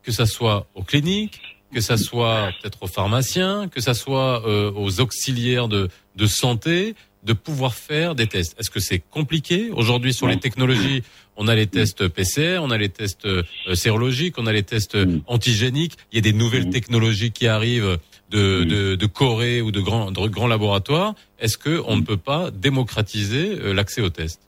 que 0.03 0.11
ça 0.11 0.25
soit 0.25 0.67
aux 0.75 0.83
cliniques, 0.83 1.39
que 1.75 1.81
ça 1.81 1.97
soit 1.97 2.53
peut-être 2.61 2.83
aux 2.83 2.87
pharmaciens, 2.87 3.67
que 3.67 3.81
ça 3.81 3.93
soit 3.93 4.47
euh, 4.47 4.71
aux 4.73 5.01
auxiliaires 5.01 5.67
de, 5.67 5.89
de 6.15 6.25
santé, 6.25 6.95
de 7.23 7.33
pouvoir 7.33 7.73
faire 7.73 8.15
des 8.15 8.27
tests. 8.27 8.57
Est-ce 8.57 8.69
que 8.69 8.79
c'est 8.79 8.99
compliqué 8.99 9.71
aujourd'hui 9.71 10.13
sur 10.13 10.25
les 10.25 10.39
technologies? 10.39 11.03
On 11.35 11.49
a 11.49 11.55
les 11.55 11.67
tests 11.67 12.07
PCR, 12.07 12.59
on 12.61 12.71
a 12.71 12.77
les 12.77 12.87
tests 12.87 13.25
euh, 13.25 13.43
sérologiques, 13.73 14.35
on 14.37 14.47
a 14.47 14.53
les 14.53 14.63
tests 14.63 14.95
euh, 14.95 15.19
antigéniques. 15.27 15.97
Il 16.13 16.15
y 16.15 16.19
a 16.19 16.21
des 16.21 16.31
nouvelles 16.31 16.69
technologies 16.69 17.31
qui 17.31 17.45
arrivent 17.45 17.97
de, 18.29 18.63
de, 18.63 18.95
de 18.95 19.05
Corée 19.05 19.61
ou 19.61 19.71
de 19.73 19.81
grands, 19.81 20.11
de 20.11 20.27
grands 20.29 20.47
laboratoires. 20.47 21.13
Est-ce 21.41 21.57
que 21.57 21.83
on 21.87 21.97
ne 21.97 22.03
peut 22.03 22.15
pas 22.15 22.51
démocratiser 22.51 23.59
euh, 23.59 23.73
l'accès 23.73 23.99
aux 23.99 24.09
tests? 24.09 24.47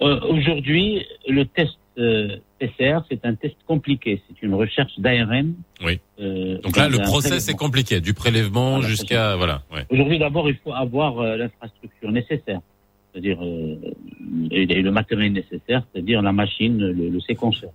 Euh, 0.00 0.18
Aujourd'hui, 0.22 1.06
le 1.28 1.44
test 1.44 1.76
euh, 1.98 2.36
PCR, 2.58 3.00
c'est 3.10 3.24
un 3.24 3.34
test 3.34 3.56
compliqué. 3.66 4.22
C'est 4.28 4.42
une 4.42 4.54
recherche 4.54 4.92
d'ARN. 4.98 5.54
Oui. 5.84 5.98
Euh, 6.20 6.58
Donc 6.62 6.76
là, 6.76 6.88
le 6.88 6.98
process 6.98 7.48
est 7.48 7.56
compliqué, 7.56 8.00
du 8.00 8.14
prélèvement 8.14 8.80
jusqu'à 8.80 9.36
voilà. 9.36 9.62
Ouais. 9.72 9.84
Aujourd'hui, 9.90 10.18
d'abord, 10.18 10.48
il 10.48 10.56
faut 10.56 10.72
avoir 10.72 11.18
euh, 11.18 11.36
l'infrastructure 11.36 12.12
nécessaire, 12.12 12.60
c'est-à-dire 13.12 13.38
euh, 13.42 13.76
et, 14.50 14.62
et 14.62 14.82
le 14.82 14.90
matériel 14.92 15.32
nécessaire, 15.32 15.82
c'est-à-dire 15.92 16.22
la 16.22 16.32
machine, 16.32 16.78
le, 16.78 17.08
le 17.10 17.20
séquenceur. 17.20 17.70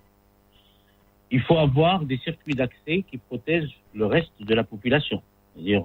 Il 1.32 1.42
faut 1.42 1.58
avoir 1.58 2.06
des 2.06 2.18
circuits 2.20 2.54
d'accès 2.54 3.04
qui 3.10 3.18
protègent 3.18 3.76
le 3.94 4.06
reste 4.06 4.32
de 4.40 4.54
la 4.56 4.64
population, 4.64 5.22
c'est-à-dire 5.54 5.84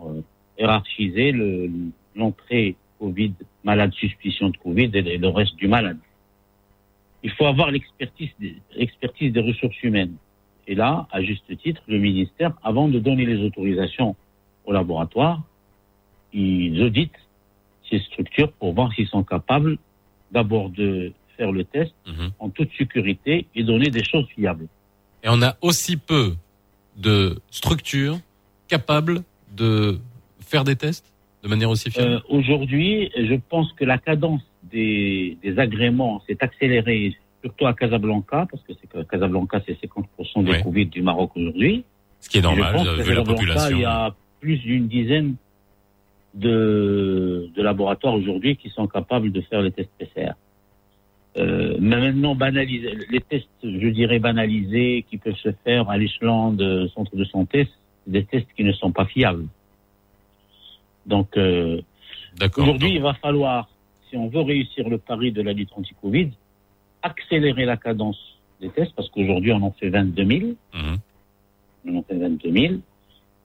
hiérarchiser 0.58 1.32
le- 1.32 1.70
l'entrée 2.14 2.76
Covid, 2.98 3.32
malade 3.64 3.92
suspicion 3.94 4.50
de 4.50 4.56
Covid 4.58 4.90
et, 4.94 4.98
et 4.98 5.18
le 5.18 5.28
reste 5.28 5.56
du 5.56 5.66
malade. 5.68 5.96
Il 7.22 7.30
faut 7.30 7.46
avoir 7.46 7.70
l'expertise 7.70 8.30
des, 8.38 9.40
ressources 9.40 9.82
humaines. 9.82 10.14
Et 10.66 10.74
là, 10.74 11.06
à 11.10 11.22
juste 11.22 11.44
titre, 11.58 11.82
le 11.86 11.98
ministère, 11.98 12.52
avant 12.62 12.88
de 12.88 12.98
donner 12.98 13.26
les 13.26 13.44
autorisations 13.44 14.16
au 14.64 14.72
laboratoire, 14.72 15.42
ils 16.32 16.82
auditent 16.82 17.10
ces 17.88 17.98
structures 17.98 18.52
pour 18.52 18.72
voir 18.72 18.92
s'ils 18.94 19.08
sont 19.08 19.24
capables 19.24 19.78
d'abord 20.30 20.70
de 20.70 21.12
faire 21.36 21.50
le 21.50 21.64
test 21.64 21.92
en 22.38 22.50
toute 22.50 22.70
sécurité 22.78 23.46
et 23.54 23.64
donner 23.64 23.90
des 23.90 24.04
choses 24.04 24.26
fiables. 24.34 24.68
Et 25.22 25.28
on 25.28 25.42
a 25.42 25.56
aussi 25.60 25.96
peu 25.96 26.36
de 26.96 27.40
structures 27.50 28.18
capables 28.68 29.22
de 29.56 29.98
faire 30.40 30.64
des 30.64 30.76
tests 30.76 31.10
de 31.42 31.48
manière 31.48 31.70
aussi 31.70 31.90
fiable? 31.90 32.12
Euh, 32.12 32.20
Aujourd'hui, 32.28 33.10
je 33.16 33.34
pense 33.48 33.72
que 33.72 33.84
la 33.84 33.98
cadence 33.98 34.42
des, 34.72 35.38
des 35.42 35.58
agréments 35.58 36.22
s'est 36.26 36.38
accélérée, 36.40 37.16
surtout 37.42 37.66
à 37.66 37.74
Casablanca, 37.74 38.46
parce 38.50 38.62
que 38.62 39.02
Casablanca, 39.02 39.60
c'est 39.66 39.78
50% 39.80 40.44
des 40.44 40.50
Ouais. 40.50 40.62
Covid 40.62 40.86
du 40.86 41.02
Maroc 41.02 41.32
aujourd'hui. 41.36 41.84
Ce 42.20 42.28
qui 42.28 42.38
est 42.38 42.42
normal, 42.42 42.76
vu 43.00 43.14
la 43.14 43.22
population. 43.24 43.76
Il 43.76 43.82
y 43.82 43.84
a 43.84 44.14
plus 44.40 44.58
d'une 44.58 44.88
dizaine 44.88 45.36
de, 46.34 47.50
de 47.54 47.62
laboratoires 47.62 48.14
aujourd'hui 48.14 48.56
qui 48.56 48.68
sont 48.70 48.86
capables 48.86 49.32
de 49.32 49.40
faire 49.42 49.62
les 49.62 49.72
tests 49.72 49.90
PCR. 49.98 50.32
Euh, 51.36 51.76
mais 51.80 51.96
maintenant, 51.96 52.34
banaliser, 52.34 52.98
les 53.08 53.20
tests, 53.20 53.48
je 53.62 53.88
dirais 53.88 54.18
banalisés, 54.18 55.04
qui 55.08 55.16
peuvent 55.16 55.36
se 55.36 55.52
faire 55.64 55.88
à 55.88 55.96
l'échelon 55.96 56.52
de 56.52 56.88
centres 56.88 57.16
de 57.16 57.24
santé, 57.24 57.68
des 58.06 58.24
tests 58.24 58.48
qui 58.56 58.64
ne 58.64 58.72
sont 58.72 58.90
pas 58.92 59.04
fiables. 59.06 59.46
Donc, 61.06 61.36
euh, 61.36 61.80
aujourd'hui, 62.56 62.94
il 62.94 63.00
va 63.00 63.14
falloir, 63.14 63.68
si 64.10 64.16
on 64.16 64.28
veut 64.28 64.42
réussir 64.42 64.88
le 64.88 64.98
pari 64.98 65.32
de 65.32 65.42
la 65.42 65.52
lutte 65.52 65.70
anti-Covid, 65.76 66.30
accélérer 67.02 67.64
la 67.64 67.76
cadence 67.76 68.18
des 68.60 68.68
tests, 68.68 68.92
parce 68.94 69.08
qu'aujourd'hui, 69.08 69.52
on 69.52 69.62
en 69.62 69.72
fait 69.72 69.88
22 69.88 70.26
000. 70.26 70.40
On 71.86 71.96
en 71.96 72.02
fait 72.02 72.16
22 72.16 72.52
000. 72.52 72.74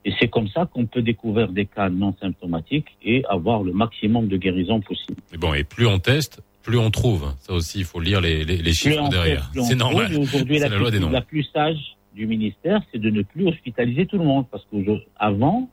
Et 0.04 0.14
c'est 0.20 0.28
comme 0.28 0.48
ça 0.50 0.68
qu'on 0.72 0.86
peut 0.86 1.02
découvrir 1.02 1.48
des 1.48 1.66
cas 1.66 1.90
non 1.90 2.14
symptomatiques 2.22 2.90
et 3.04 3.24
avoir 3.28 3.64
le 3.64 3.74
maximum 3.74 4.28
de 4.28 4.38
guérison 4.38 4.80
possible. 4.82 5.20
Mais 5.32 5.38
bon, 5.38 5.54
et 5.54 5.64
plus 5.64 5.88
on 5.88 5.98
teste, 5.98 6.42
plus 6.62 6.78
on 6.78 6.92
trouve. 6.92 7.34
Ça 7.40 7.54
aussi, 7.54 7.80
il 7.80 7.86
faut 7.86 8.00
lire 8.00 8.22
les, 8.22 8.44
les, 8.44 8.58
les 8.58 8.64
Plus 8.64 8.74
chiffres 8.74 9.10
derrière. 9.10 9.50
C'est 9.64 9.76
normal. 9.76 10.14
Et 10.14 10.18
Aujourd'hui, 10.18 10.60
la, 10.60 10.70
la 10.70 10.78
loi 10.78 10.92
des 10.92 11.00
la 11.00 11.22
plus 11.22 11.44
sage 11.52 11.96
du 12.14 12.28
ministère, 12.28 12.82
c'est 12.92 13.00
de 13.00 13.10
ne 13.10 13.24
plus 13.24 13.48
hospitaliser 13.48 14.06
tout 14.06 14.18
le 14.18 14.26
monde. 14.26 14.46
Parce 14.52 14.66
qu'avant, 14.72 15.70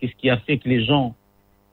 qu'est-ce 0.00 0.14
qui 0.14 0.30
a 0.30 0.36
fait 0.36 0.58
que 0.58 0.68
les 0.68 0.84
gens 0.84 1.16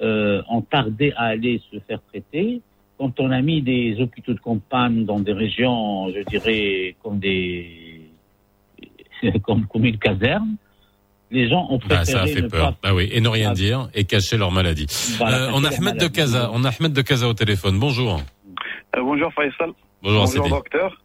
euh, 0.01 0.41
ont 0.49 0.61
tardé 0.61 1.11
à 1.17 1.25
aller 1.25 1.61
se 1.71 1.77
faire 1.87 1.99
traiter 2.09 2.61
Quand 2.97 3.19
on 3.19 3.31
a 3.31 3.41
mis 3.41 3.61
des 3.61 3.99
hôpitaux 4.01 4.33
de 4.33 4.39
campagne 4.39 5.05
dans 5.05 5.19
des 5.19 5.33
régions, 5.33 6.09
je 6.13 6.21
dirais, 6.29 6.95
comme 7.03 7.19
des 7.19 8.01
comme, 9.43 9.65
comme 9.67 9.85
une 9.85 9.97
caserne, 9.97 10.55
les 11.31 11.49
gens 11.49 11.67
ont 11.69 11.77
préféré 11.79 11.99
Bah, 11.99 12.05
ça 12.05 12.21
a 12.23 12.27
fait 12.27 12.41
ne 12.41 12.47
peur. 12.47 12.73
pas 12.75 12.89
Bah 12.89 12.95
oui, 12.95 13.09
et 13.11 13.19
ne 13.21 13.27
rien 13.29 13.51
dire 13.51 13.89
et 13.93 14.05
cacher 14.05 14.37
leur 14.37 14.51
maladie. 14.51 14.87
Voilà, 15.17 15.47
Euh, 15.47 15.51
on 15.53 15.63
a 15.63 15.69
Ahmed 15.69 15.97
de. 15.97 16.07
Casa. 16.07 16.49
On 16.53 16.63
a 16.63 16.69
Ahmed 16.69 16.93
de 16.93 17.01
Casa 17.01 17.27
au 17.27 17.33
téléphone. 17.33 17.77
Bonjour. 17.79 18.19
Euh, 18.95 19.01
bonjour 19.01 19.31
Faisal. 19.33 19.71
Bonjour, 20.01 20.27
Sidi. 20.27 20.49
docteur. 20.49 21.01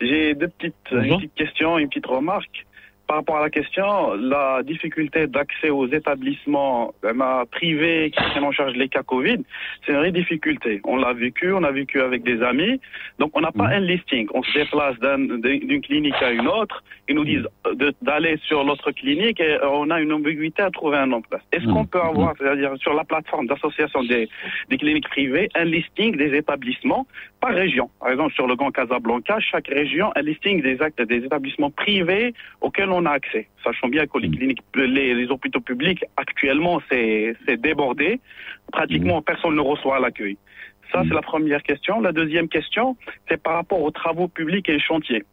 J'ai 0.00 0.34
deux 0.34 0.48
petites, 0.48 0.74
une 0.92 1.16
petite 1.16 1.34
question, 1.34 1.78
une 1.78 1.88
petite 1.88 2.04
remarque. 2.06 2.65
Par 3.06 3.18
rapport 3.18 3.36
à 3.36 3.42
la 3.42 3.50
question, 3.50 4.14
la 4.14 4.62
difficulté 4.64 5.28
d'accès 5.28 5.70
aux 5.70 5.86
établissements 5.86 6.92
euh, 7.04 7.44
privés 7.52 8.10
qui 8.10 8.20
prennent 8.30 8.42
en 8.42 8.50
charge 8.50 8.74
les 8.74 8.88
cas 8.88 9.04
Covid, 9.04 9.38
c'est 9.84 9.92
une 9.92 9.98
vraie 9.98 10.10
difficulté. 10.10 10.80
On 10.84 10.96
l'a 10.96 11.12
vécu, 11.12 11.52
on 11.52 11.62
a 11.62 11.70
vécu 11.70 12.00
avec 12.00 12.24
des 12.24 12.42
amis. 12.42 12.80
Donc 13.20 13.30
on 13.34 13.40
n'a 13.42 13.52
pas 13.52 13.68
un 13.68 13.78
listing. 13.80 14.26
On 14.34 14.42
se 14.42 14.52
déplace 14.58 14.98
d'un- 14.98 15.18
d'une 15.38 15.80
clinique 15.82 16.20
à 16.20 16.32
une 16.32 16.48
autre. 16.48 16.82
Ils 17.08 17.14
nous 17.14 17.24
disent 17.24 17.46
euh, 17.66 17.92
d'aller 18.02 18.36
sur 18.48 18.64
l'autre 18.64 18.90
clinique 18.90 19.38
et 19.40 19.54
euh, 19.54 19.68
on 19.68 19.90
a 19.90 20.00
une 20.00 20.12
ambiguïté 20.12 20.62
à 20.62 20.70
trouver 20.70 20.96
un 20.96 21.06
nom 21.06 21.20
de 21.20 21.26
place. 21.26 21.42
Est-ce 21.52 21.64
qu'on 21.66 21.84
peut 21.84 22.00
avoir, 22.00 22.34
c'est-à-dire 22.36 22.72
sur 22.78 22.94
la 22.94 23.04
plateforme 23.04 23.46
d'association 23.46 24.02
des, 24.02 24.28
des 24.70 24.76
cliniques 24.76 25.08
privées, 25.08 25.48
un 25.54 25.64
listing 25.64 26.16
des 26.16 26.34
établissements 26.36 27.06
par 27.40 27.54
région? 27.54 27.90
Par 28.00 28.10
exemple, 28.10 28.34
sur 28.34 28.46
le 28.48 28.56
Grand 28.56 28.72
Casablanca, 28.72 29.38
chaque 29.38 29.68
région, 29.68 30.10
un 30.16 30.22
listing 30.22 30.62
des 30.62 30.82
actes 30.82 31.00
des 31.00 31.24
établissements 31.24 31.70
privés 31.70 32.34
auxquels 32.60 32.90
on 32.90 33.06
a 33.06 33.10
accès. 33.10 33.48
Sachant 33.62 33.88
bien 33.88 34.06
que 34.06 34.18
les 34.18 34.30
cliniques, 34.30 34.62
les, 34.74 35.14
les 35.14 35.28
hôpitaux 35.30 35.60
publics, 35.60 36.04
actuellement, 36.16 36.80
c'est 36.90 37.36
c'est 37.46 37.60
débordé. 37.60 38.20
Pratiquement, 38.72 39.22
personne 39.22 39.54
ne 39.54 39.60
reçoit 39.60 40.00
l'accueil. 40.00 40.36
Ça, 40.92 41.02
c'est 41.06 41.14
la 41.14 41.22
première 41.22 41.62
question. 41.62 42.00
La 42.00 42.12
deuxième 42.12 42.48
question, 42.48 42.96
c'est 43.28 43.40
par 43.40 43.54
rapport 43.54 43.80
aux 43.80 43.90
travaux 43.90 44.28
publics 44.28 44.68
et 44.68 44.74
les 44.74 44.80
chantiers. 44.80 45.24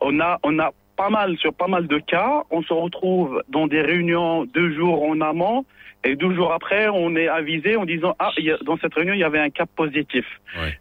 On 0.00 0.20
a, 0.20 0.38
on 0.42 0.58
a 0.58 0.70
pas 0.98 1.10
mal, 1.10 1.38
sur 1.38 1.54
pas 1.54 1.68
mal 1.68 1.86
de 1.86 1.98
cas, 1.98 2.42
on 2.50 2.62
se 2.62 2.72
retrouve 2.72 3.42
dans 3.48 3.68
des 3.68 3.80
réunions 3.80 4.44
deux 4.44 4.72
jours 4.74 5.04
en 5.04 5.20
amont 5.20 5.64
et 6.04 6.16
deux 6.16 6.34
jours 6.34 6.52
après, 6.52 6.88
on 6.88 7.14
est 7.16 7.28
avisé 7.28 7.76
en 7.76 7.84
disant, 7.84 8.14
ah, 8.18 8.30
dans 8.62 8.76
cette 8.78 8.94
réunion, 8.94 9.14
il 9.14 9.20
y 9.20 9.24
avait 9.24 9.40
un 9.40 9.50
cas 9.50 9.66
positif. 9.66 10.26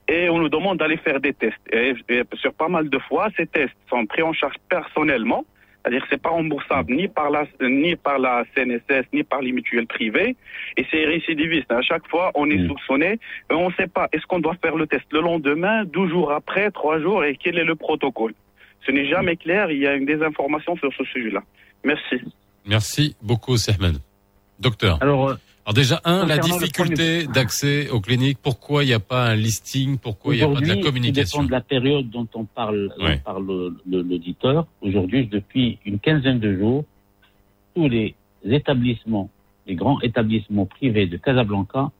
Et 0.08 0.30
on 0.30 0.40
nous 0.40 0.50
demande 0.50 0.80
d'aller 0.80 0.98
faire 0.98 1.20
des 1.20 1.34
tests. 1.34 1.56
Et, 1.72 1.94
et 2.10 2.24
sur 2.34 2.54
pas 2.54 2.68
mal 2.68 2.90
de 2.90 3.00
fois, 3.00 3.30
ces 3.38 3.46
tests 3.46 3.76
sont 3.90 4.06
pris 4.06 4.24
en 4.24 4.34
charge 4.34 4.56
personnellement. 4.70 5.46
C'est-à-dire 5.82 6.02
que 6.02 6.08
c'est 6.12 6.22
pas 6.22 6.32
remboursable 6.32 6.94
ni 6.94 7.08
par 7.08 7.30
la 7.30 7.46
ni 7.62 7.96
par 7.96 8.20
la 8.20 8.44
CNSS 8.54 9.06
ni 9.14 9.24
par 9.24 9.42
les 9.42 9.54
mutuelles 9.54 9.88
privées 9.88 10.36
et 10.76 10.86
c'est 10.92 11.06
récidiviste. 11.06 11.72
À 11.72 11.82
chaque 11.82 12.06
fois, 12.10 12.32
on 12.36 12.50
est 12.50 12.68
soupçonné 12.68 13.20
et 13.50 13.54
on 13.54 13.70
ne 13.70 13.74
sait 13.76 13.88
pas 13.88 14.10
est-ce 14.12 14.26
qu'on 14.26 14.40
doit 14.40 14.58
faire 14.62 14.76
le 14.76 14.86
test 14.86 15.06
le 15.14 15.22
lendemain, 15.22 15.86
12 15.86 16.10
jours 16.10 16.32
après, 16.34 16.72
3 16.72 17.00
jours 17.00 17.24
et 17.24 17.38
quel 17.42 17.58
est 17.58 17.64
le 17.64 17.76
protocole? 17.76 18.34
Ce 18.86 18.92
n'est 18.92 19.08
jamais 19.10 19.36
clair. 19.36 19.70
Il 19.72 19.80
y 19.80 19.88
a 19.88 19.96
une 19.96 20.06
désinformation 20.06 20.76
sur 20.78 20.92
ce 20.98 21.04
sujet-là. 21.06 21.44
Merci. 21.84 22.16
Merci 22.66 23.16
beaucoup, 23.22 23.58
Sehman. 23.58 23.98
Docteur. 24.60 24.98
Alors, 25.02 25.30
euh, 25.30 25.36
Alors 25.66 25.74
déjà, 25.74 26.02
un, 26.06 26.26
la 26.26 26.38
difficulté 26.38 27.24
premier- 27.24 27.28
d'accès 27.28 27.90
aux 27.90 28.00
cliniques. 28.02 28.40
Pourquoi 28.42 28.84
il 28.84 28.88
n'y 28.88 28.94
a 28.94 29.00
pas 29.00 29.28
un 29.28 29.36
listing 29.36 29.98
Pourquoi 29.98 30.34
il 30.34 30.38
n'y 30.38 30.44
a 30.44 30.48
pas 30.48 30.62
de 30.62 30.66
la 30.68 30.78
communication 30.78 31.40
dépend 31.40 31.48
de 31.48 31.52
la 31.52 31.62
période 31.62 32.10
dont 32.10 32.28
on 32.34 32.46
parle, 32.46 32.90
dont 32.98 33.06
Ouais. 33.06 33.22
parle 33.24 33.46
le- 33.46 33.78
le- 33.90 34.02
l'auditeur. 34.02 34.66
Aujourd'hui, 34.82 35.28
depuis 35.28 35.80
une 35.86 36.00
quinzaine 36.00 36.40
de 36.40 36.58
jours, 36.58 36.86
tous 37.76 37.88
les 37.90 38.16
établissements, 38.46 39.30
les 39.68 39.76
grands 39.76 40.00
établissements 40.02 40.66
privés 40.66 41.06
de 41.08 41.18
Casablanca 41.18 41.92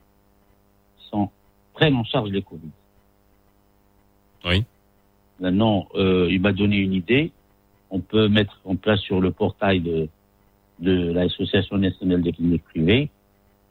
sont, 1.12 1.30
prennent 1.74 1.96
en 1.98 2.06
charge 2.06 2.30
les 2.32 2.42
Covid. 2.42 2.70
Oui. 4.46 4.64
Maintenant, 5.40 5.88
euh, 5.96 6.28
il 6.30 6.42
m'a 6.42 6.52
donné 6.52 6.78
une 6.78 6.94
idée. 6.94 7.32
On 7.90 8.00
peut 8.00 8.28
mettre 8.28 8.60
en 8.66 8.76
place 8.76 9.00
sur 9.00 9.22
le 9.22 9.32
portail 9.32 9.82
de, 9.82 10.10
de 10.80 11.12
l'Association 11.12 11.78
nationale 11.78 12.22
des 12.22 12.34
cliniques 12.34 12.64
privées, 12.64 13.10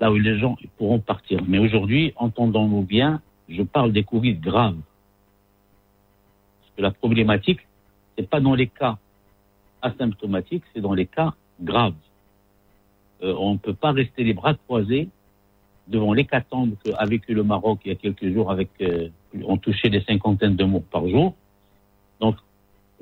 là 0.00 0.10
où 0.10 0.16
les 0.16 0.38
gens 0.38 0.56
pourront 0.78 0.98
partir. 0.98 1.40
Mais 1.46 1.58
aujourd'hui, 1.58 2.12
entendons-nous 2.16 2.82
bien, 2.82 3.20
je 3.48 3.62
parle 3.62 3.92
des 3.92 4.04
Covid 4.04 4.34
graves. 4.34 4.78
Parce 6.60 6.72
que 6.76 6.82
la 6.82 6.90
problématique, 6.90 7.60
c'est 8.16 8.28
pas 8.28 8.40
dans 8.40 8.54
les 8.54 8.68
cas 8.68 8.98
asymptomatiques, 9.82 10.64
c'est 10.74 10.80
dans 10.80 10.94
les 10.94 11.06
cas 11.06 11.34
graves. 11.60 11.94
Euh, 13.22 13.34
on 13.38 13.54
ne 13.54 13.58
peut 13.58 13.74
pas 13.74 13.92
rester 13.92 14.24
les 14.24 14.34
bras 14.34 14.54
croisés 14.54 15.08
devant 15.88 16.12
l'hécatombe 16.12 16.74
qu'a 16.84 17.04
vécu 17.04 17.32
le 17.32 17.44
Maroc 17.44 17.80
il 17.84 17.88
y 17.88 17.92
a 17.92 17.94
quelques 17.94 18.32
jours 18.32 18.50
avec, 18.50 18.70
euh, 18.80 19.08
on 19.44 19.56
touchait 19.56 19.88
des 19.88 20.02
cinquantaines 20.02 20.56
de 20.56 20.64
morts 20.64 20.82
par 20.90 21.08
jour. 21.08 21.34
Donc, 22.20 22.36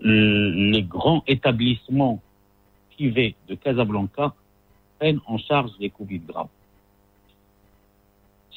le- 0.01 0.51
les 0.71 0.83
grands 0.83 1.23
établissements 1.27 2.21
privés 2.95 3.35
de 3.49 3.55
Casablanca 3.55 4.35
prennent 4.99 5.21
en 5.27 5.39
charge 5.39 5.71
les 5.81 5.91
Covid 5.91 6.21
graves. 6.21 6.49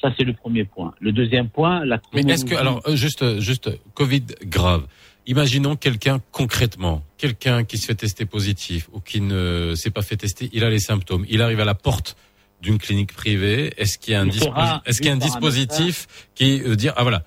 Ça, 0.00 0.12
c'est 0.16 0.24
le 0.24 0.32
premier 0.32 0.64
point. 0.64 0.94
Le 1.00 1.10
deuxième 1.10 1.48
point, 1.48 1.84
la 1.84 2.00
Mais 2.14 2.22
est-ce 2.22 2.44
que, 2.44 2.54
alors, 2.54 2.80
euh, 2.86 2.94
juste, 2.94 3.22
euh, 3.22 3.40
juste, 3.40 3.68
Covid 3.94 4.22
grave. 4.44 4.86
Imaginons 5.26 5.76
quelqu'un 5.76 6.20
concrètement, 6.30 7.02
quelqu'un 7.18 7.64
qui 7.64 7.76
se 7.78 7.86
fait 7.86 7.96
tester 7.96 8.24
positif 8.24 8.88
ou 8.92 9.00
qui 9.00 9.20
ne 9.20 9.74
s'est 9.74 9.90
pas 9.90 10.02
fait 10.02 10.16
tester, 10.16 10.48
il 10.52 10.64
a 10.64 10.70
les 10.70 10.78
symptômes, 10.78 11.26
il 11.28 11.42
arrive 11.42 11.60
à 11.60 11.64
la 11.66 11.74
porte 11.74 12.16
d'une 12.62 12.78
clinique 12.78 13.12
privée. 13.12 13.72
Est-ce 13.76 13.98
qu'il 13.98 14.12
y 14.12 14.16
a 14.16 14.22
un, 14.22 14.28
est-ce 14.86 14.98
qu'il 14.98 15.06
y 15.08 15.10
a 15.10 15.14
un 15.14 15.16
dispositif 15.18 16.06
qui 16.34 16.62
euh, 16.62 16.76
dire 16.76 16.94
ah 16.96 17.02
voilà, 17.02 17.24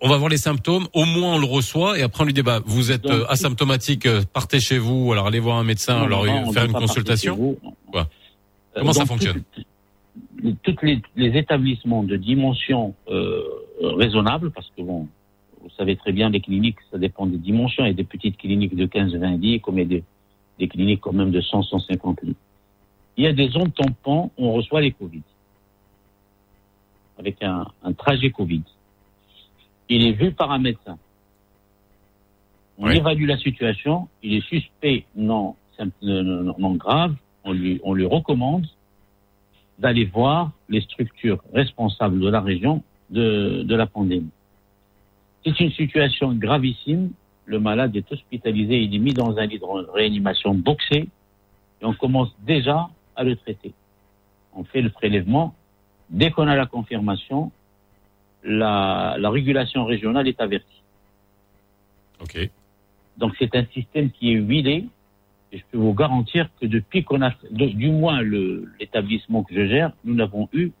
on 0.00 0.08
va 0.08 0.16
voir 0.18 0.28
les 0.28 0.36
symptômes, 0.36 0.86
au 0.92 1.04
moins 1.04 1.34
on 1.36 1.38
le 1.38 1.46
reçoit 1.46 1.98
et 1.98 2.02
après 2.02 2.22
on 2.22 2.26
lui 2.26 2.32
dit 2.34 2.42
bah 2.42 2.60
vous 2.66 2.92
êtes 2.92 3.02
Donc, 3.02 3.12
euh, 3.12 3.24
asymptomatique, 3.28 4.06
euh, 4.06 4.22
partez 4.32 4.60
chez 4.60 4.78
vous, 4.78 5.12
alors 5.12 5.26
allez 5.26 5.40
voir 5.40 5.56
un 5.58 5.64
médecin, 5.64 5.98
Non, 6.00 6.04
alors 6.06 6.26
non, 6.26 6.48
euh, 6.48 6.52
faire 6.52 6.64
une 6.64 6.72
consultation. 6.72 7.56
Quoi? 7.90 8.08
Comment 8.74 8.92
ça 8.92 9.06
fonctionne? 9.06 9.42
tout- 9.54 10.56
Tous 10.62 10.76
les, 10.82 11.00
les 11.16 11.38
établissements 11.38 12.02
de 12.02 12.16
dimension 12.16 12.94
euh, 13.08 13.40
raisonnable, 13.80 14.50
parce 14.50 14.70
que 14.76 14.82
bon, 14.82 15.08
vous 15.62 15.70
savez 15.78 15.96
très 15.96 16.12
bien, 16.12 16.28
les 16.28 16.40
cliniques, 16.40 16.76
ça 16.90 16.98
dépend 16.98 17.24
des 17.26 17.38
dimensions. 17.38 17.84
Il 17.84 17.88
y 17.88 17.90
a 17.90 17.94
des 17.94 18.04
petites 18.04 18.36
cliniques 18.36 18.76
de 18.76 18.84
15-20 18.86 19.40
lits, 19.40 19.60
comme 19.60 19.78
il 19.78 19.82
y 19.82 19.84
a 19.84 19.88
des, 19.88 20.04
des 20.58 20.68
cliniques 20.68 21.00
quand 21.00 21.12
même 21.14 21.30
de 21.30 21.40
100-150 21.40 22.16
lits. 22.24 22.36
Il 23.16 23.24
y 23.24 23.26
a 23.28 23.32
des 23.32 23.48
zones 23.48 23.70
tampons 23.72 24.30
où 24.36 24.48
on 24.48 24.52
reçoit 24.52 24.80
les 24.82 24.90
Covid, 24.92 25.22
avec 27.18 27.42
un, 27.42 27.66
un 27.82 27.92
trajet 27.92 28.30
Covid. 28.30 28.62
Il 29.88 30.06
est 30.06 30.12
vu 30.12 30.32
par 30.32 30.50
un 30.50 30.58
médecin. 30.58 30.98
On 32.78 32.88
évalue 32.88 33.26
la 33.26 33.38
situation, 33.38 34.08
il 34.22 34.34
est 34.34 34.46
suspect 34.48 35.04
non, 35.14 35.54
non, 36.02 36.54
non 36.58 36.74
grave, 36.74 37.14
on 37.44 37.52
lui, 37.52 37.80
on 37.84 37.94
lui 37.94 38.04
recommande 38.04 38.66
d'aller 39.78 40.04
voir 40.04 40.50
les 40.68 40.80
structures 40.80 41.42
responsables 41.52 42.18
de 42.18 42.28
la 42.28 42.40
région 42.40 42.82
de, 43.10 43.62
de 43.62 43.74
la 43.76 43.86
pandémie. 43.86 44.30
C'est 45.44 45.58
une 45.60 45.70
situation 45.72 46.32
gravissime. 46.32 47.10
Le 47.46 47.60
malade 47.60 47.94
est 47.94 48.10
hospitalisé, 48.10 48.82
il 48.82 48.94
est 48.94 48.98
mis 48.98 49.12
dans 49.12 49.36
un 49.36 49.46
lit 49.46 49.58
de 49.58 49.92
réanimation 49.92 50.54
boxé 50.54 51.08
et 51.80 51.84
on 51.84 51.92
commence 51.92 52.34
déjà 52.46 52.88
à 53.14 53.22
le 53.22 53.36
traiter. 53.36 53.74
On 54.54 54.64
fait 54.64 54.80
le 54.80 54.90
prélèvement. 54.90 55.54
Dès 56.08 56.30
qu'on 56.30 56.48
a 56.48 56.56
la 56.56 56.66
confirmation, 56.66 57.52
la, 58.44 59.16
la 59.18 59.30
régulation 59.30 59.84
régionale 59.84 60.28
est 60.28 60.40
avertie. 60.40 60.82
Ok. 62.20 62.50
Donc 63.16 63.34
c'est 63.38 63.54
un 63.56 63.64
système 63.72 64.10
qui 64.10 64.30
est 64.32 64.34
huilé 64.36 64.86
et 65.52 65.58
je 65.58 65.62
peux 65.70 65.78
vous 65.78 65.94
garantir 65.94 66.48
que 66.60 66.66
depuis 66.66 67.04
qu'on 67.04 67.22
a, 67.22 67.30
de- 67.50 67.66
du 67.66 67.90
moins 67.90 68.20
le- 68.20 68.68
l'établissement 68.80 69.42
que 69.44 69.54
je 69.54 69.66
gère, 69.66 69.92
nous 70.04 70.14
n'avons 70.14 70.48
eu 70.52 70.72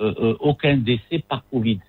euh, 0.00 0.14
euh, 0.20 0.36
aucun 0.40 0.76
décès 0.76 1.20
par 1.26 1.42
Covid 1.50 1.80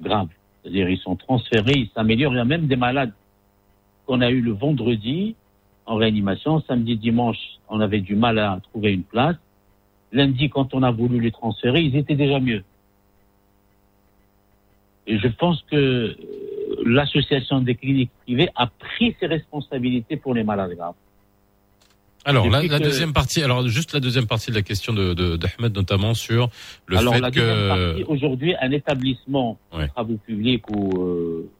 grave. 0.00 0.28
C'est-à-dire 0.62 0.88
ils 0.88 0.98
sont 0.98 1.16
transférés, 1.16 1.72
ils 1.76 1.90
s'améliorent. 1.94 2.32
Il 2.34 2.36
y 2.36 2.40
a 2.40 2.44
même 2.44 2.66
des 2.66 2.76
malades 2.76 3.12
qu'on 4.06 4.20
a 4.20 4.30
eu 4.30 4.40
le 4.40 4.52
vendredi 4.52 5.34
en 5.86 5.96
réanimation. 5.96 6.60
Samedi, 6.62 6.96
dimanche, 6.96 7.38
on 7.68 7.80
avait 7.80 8.00
du 8.00 8.14
mal 8.14 8.38
à 8.38 8.60
trouver 8.70 8.92
une 8.92 9.02
place. 9.02 9.36
Lundi, 10.12 10.48
quand 10.50 10.74
on 10.74 10.82
a 10.82 10.90
voulu 10.90 11.20
les 11.20 11.30
transférer, 11.32 11.80
ils 11.82 11.96
étaient 11.96 12.14
déjà 12.16 12.38
mieux. 12.40 12.62
Je 15.18 15.28
pense 15.28 15.62
que 15.70 15.76
euh, 15.76 16.14
l'association 16.84 17.60
des 17.60 17.74
cliniques 17.74 18.10
privées 18.24 18.48
a 18.54 18.66
pris 18.66 19.16
ses 19.18 19.26
responsabilités 19.26 20.16
pour 20.16 20.34
les 20.34 20.44
malades 20.44 20.74
graves. 20.76 20.94
Alors 22.24 22.46
la, 22.48 22.58
Depuis 22.58 22.68
la 22.68 22.78
que- 22.78 22.84
deuxième 22.84 23.12
partie, 23.14 23.42
alors 23.42 23.66
juste 23.66 23.94
la 23.94 24.00
deuxième 24.00 24.26
partie 24.26 24.50
de 24.50 24.56
la 24.56 24.62
question 24.62 24.92
de 24.92 25.14
d'Ahmed 25.36 25.74
notamment 25.74 26.12
sur 26.12 26.50
le 26.86 26.98
Alors 26.98 27.14
fait 27.14 27.20
la 27.20 27.30
que 27.30 28.04
aujourd'hui, 28.08 28.54
un 28.60 28.70
établissement 28.72 29.58
de 29.72 29.86
travaux 29.86 30.18
publics 30.26 30.68
ou 30.70 31.02
euh, 31.02 31.50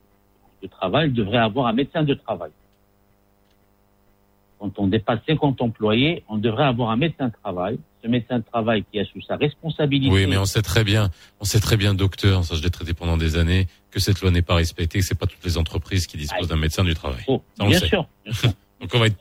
de 0.63 0.69
travail 0.69 1.11
devrait 1.13 1.39
avoir 1.39 1.67
un 1.67 1.73
médecin 1.73 2.03
de 2.03 2.13
travail. 2.13 2.51
Quand 4.61 4.79
on 4.79 4.89
dépasse 4.89 5.21
50 5.27 5.63
employés, 5.63 6.23
on 6.29 6.37
devrait 6.37 6.65
avoir 6.65 6.91
un 6.91 6.97
médecin 6.97 7.29
de 7.29 7.33
travail. 7.43 7.79
Ce 8.03 8.09
médecin 8.09 8.39
de 8.39 8.45
travail 8.45 8.85
qui 8.93 9.01
a 9.01 9.05
sous 9.07 9.23
sa 9.23 9.37
responsabilité. 9.37 10.13
Oui, 10.13 10.27
mais 10.27 10.37
on 10.37 10.45
sait 10.45 10.63
très 10.63 10.85
bien, 10.85 11.11
on 11.41 11.45
sait 11.45 11.61
très 11.61 11.77
bien, 11.77 11.95
docteur, 11.95 12.45
ça 12.45 12.55
je 12.55 12.63
l'ai 12.63 12.71
traité 12.71 12.93
pendant 12.93 13.17
des 13.17 13.37
années, 13.37 13.67
que 13.91 14.01
cette 14.01 14.21
loi 14.21 14.31
n'est 14.31 14.43
pas 14.43 14.55
respectée, 14.55 14.99
que 14.99 15.05
c'est 15.05 15.19
pas 15.19 15.27
toutes 15.27 15.45
les 15.45 15.57
entreprises 15.59 16.07
qui 16.07 16.19
disposent 16.19 16.49
d'un 16.49 16.57
médecin 16.57 16.85
du 16.85 16.95
travail. 16.95 17.23
Ça, 17.27 17.33
on 17.61 17.65
le 17.65 17.71
bien 17.71 17.79
sait. 17.79 17.89
sûr, 17.89 18.07
Donc 18.81 18.91
on 18.95 18.99
va 18.99 19.07
être 19.07 19.17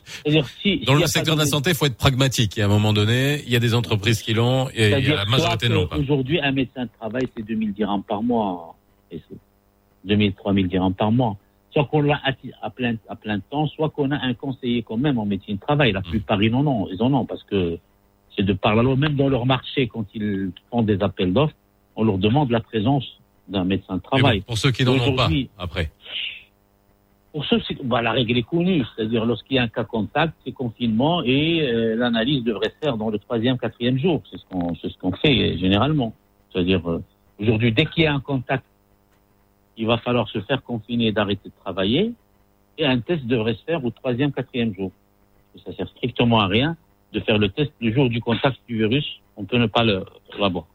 si, 0.61 0.79
dans 0.85 0.93
le 0.93 1.05
secteur 1.07 1.35
de 1.35 1.41
la 1.41 1.45
santé, 1.45 1.71
il 1.71 1.75
faut 1.75 1.85
être 1.85 1.97
pragmatique. 1.97 2.57
Et 2.57 2.61
à 2.61 2.65
un 2.65 2.69
moment 2.69 2.93
donné, 2.93 3.41
il 3.45 3.51
y 3.51 3.57
a 3.57 3.59
des 3.59 3.73
entreprises 3.73 4.21
qui 4.21 4.33
l'ont 4.33 4.69
et 4.73 4.91
il 4.91 5.07
y 5.07 5.11
a 5.11 5.15
la 5.15 5.25
majorité 5.25 5.67
ne 5.67 5.73
l'ont 5.73 5.87
pas. 5.87 5.97
Aujourd'hui, 5.97 6.39
un 6.39 6.53
médecin 6.53 6.83
de 6.83 6.89
travail, 6.97 7.27
c'est 7.35 7.43
2000 7.43 7.73
dirhams 7.73 8.03
par 8.03 8.23
mois. 8.23 8.77
Et 9.11 9.21
c'est 9.29 9.37
2000, 10.05 10.33
3000 10.33 10.67
dirhams 10.69 10.93
par 10.93 11.11
mois. 11.11 11.35
Soit 11.71 11.85
qu'on 11.85 12.01
l'a 12.01 12.19
à, 12.61 12.69
plein, 12.69 12.95
à 13.07 13.15
plein 13.15 13.39
temps, 13.39 13.67
soit 13.67 13.89
qu'on 13.89 14.11
a 14.11 14.17
un 14.17 14.33
conseiller 14.33 14.81
quand 14.81 14.97
même 14.97 15.19
en 15.19 15.25
médecine 15.25 15.55
de 15.55 15.61
travail. 15.61 15.91
La 15.91 16.01
plupart, 16.01 16.41
ils 16.41 16.53
en 16.55 16.65
ont. 16.65 16.87
Ils 16.91 17.01
en 17.01 17.13
ont 17.13 17.25
parce 17.25 17.43
que 17.43 17.77
c'est 18.35 18.43
de 18.43 18.53
par 18.53 18.75
la 18.75 18.83
loi. 18.83 18.95
Même 18.95 19.15
dans 19.15 19.29
leur 19.29 19.45
marché, 19.45 19.87
quand 19.87 20.05
ils 20.15 20.51
font 20.71 20.81
des 20.81 21.01
appels 21.03 21.31
d'offres, 21.31 21.55
on 21.95 22.03
leur 22.03 22.17
demande 22.17 22.49
la 22.49 22.59
présence 22.59 23.05
d'un 23.47 23.65
médecin 23.65 23.97
de 23.97 24.01
travail. 24.01 24.39
bon, 24.39 24.45
pour 24.45 24.57
ceux 24.57 24.71
qui 24.71 24.83
n'en 24.83 24.93
ont 24.93 25.15
pas, 25.15 25.29
après. 25.57 25.91
pour 27.31 27.45
ceux, 27.45 27.59
bah, 27.83 28.01
la 28.01 28.11
règle 28.11 28.37
est 28.37 28.43
connue, 28.43 28.83
c'est-à-dire 28.95 29.25
lorsqu'il 29.25 29.57
y 29.57 29.59
a 29.59 29.63
un 29.63 29.67
cas 29.67 29.83
contact, 29.83 30.33
c'est 30.45 30.51
confinement 30.51 31.23
et 31.23 31.61
euh, 31.61 31.95
l'analyse 31.95 32.43
devrait 32.43 32.69
se 32.69 32.85
faire 32.85 32.97
dans 32.97 33.09
le 33.09 33.17
troisième, 33.19 33.57
quatrième 33.57 33.97
jour. 33.97 34.21
C'est 34.29 34.37
ce 34.37 34.45
qu'on, 34.49 34.75
ce 34.75 34.87
qu'on 34.99 35.11
fait 35.11 35.57
généralement. 35.57 36.13
C'est-à-dire 36.51 36.87
euh, 36.89 37.03
aujourd'hui, 37.39 37.71
dès 37.71 37.85
qu'il 37.85 38.03
y 38.03 38.07
a 38.07 38.13
un 38.13 38.19
contact, 38.19 38.63
il 39.79 39.87
va 39.87 39.97
falloir 39.97 40.27
se 40.27 40.41
faire 40.41 40.61
confiner 40.61 41.07
et 41.07 41.11
d'arrêter 41.13 41.47
de 41.49 41.53
travailler, 41.63 42.13
et 42.77 42.85
un 42.85 42.99
test 42.99 43.25
devrait 43.25 43.55
se 43.55 43.63
faire 43.63 43.83
au 43.83 43.89
troisième, 43.89 44.31
quatrième 44.33 44.75
jour. 44.75 44.91
Ça 45.65 45.73
sert 45.73 45.87
strictement 45.89 46.41
à 46.41 46.47
rien 46.47 46.75
de 47.13 47.19
faire 47.21 47.37
le 47.37 47.49
test 47.49 47.71
le 47.79 47.91
jour 47.91 48.09
du 48.09 48.21
contact 48.21 48.57
du 48.67 48.77
virus. 48.77 49.07
On 49.37 49.45
peut 49.45 49.57
ne 49.57 49.67
pas 49.67 49.83
le 49.83 50.05
l'avoir. 50.37 50.65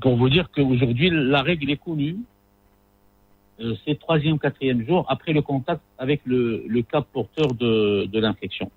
Pour 0.00 0.16
vous 0.16 0.30
dire 0.30 0.50
qu'aujourd'hui, 0.50 1.10
la 1.10 1.42
règle 1.42 1.70
est 1.70 1.76
connue 1.76 2.16
euh, 3.60 3.74
c'est 3.84 3.98
troisième, 3.98 4.38
quatrième 4.38 4.84
jour 4.86 5.04
après 5.08 5.34
le 5.34 5.42
contact 5.42 5.82
avec 5.98 6.22
le, 6.24 6.64
le 6.66 6.82
cas 6.82 7.02
porteur 7.02 7.48
de 7.52 8.18
l'infection. 8.18 8.70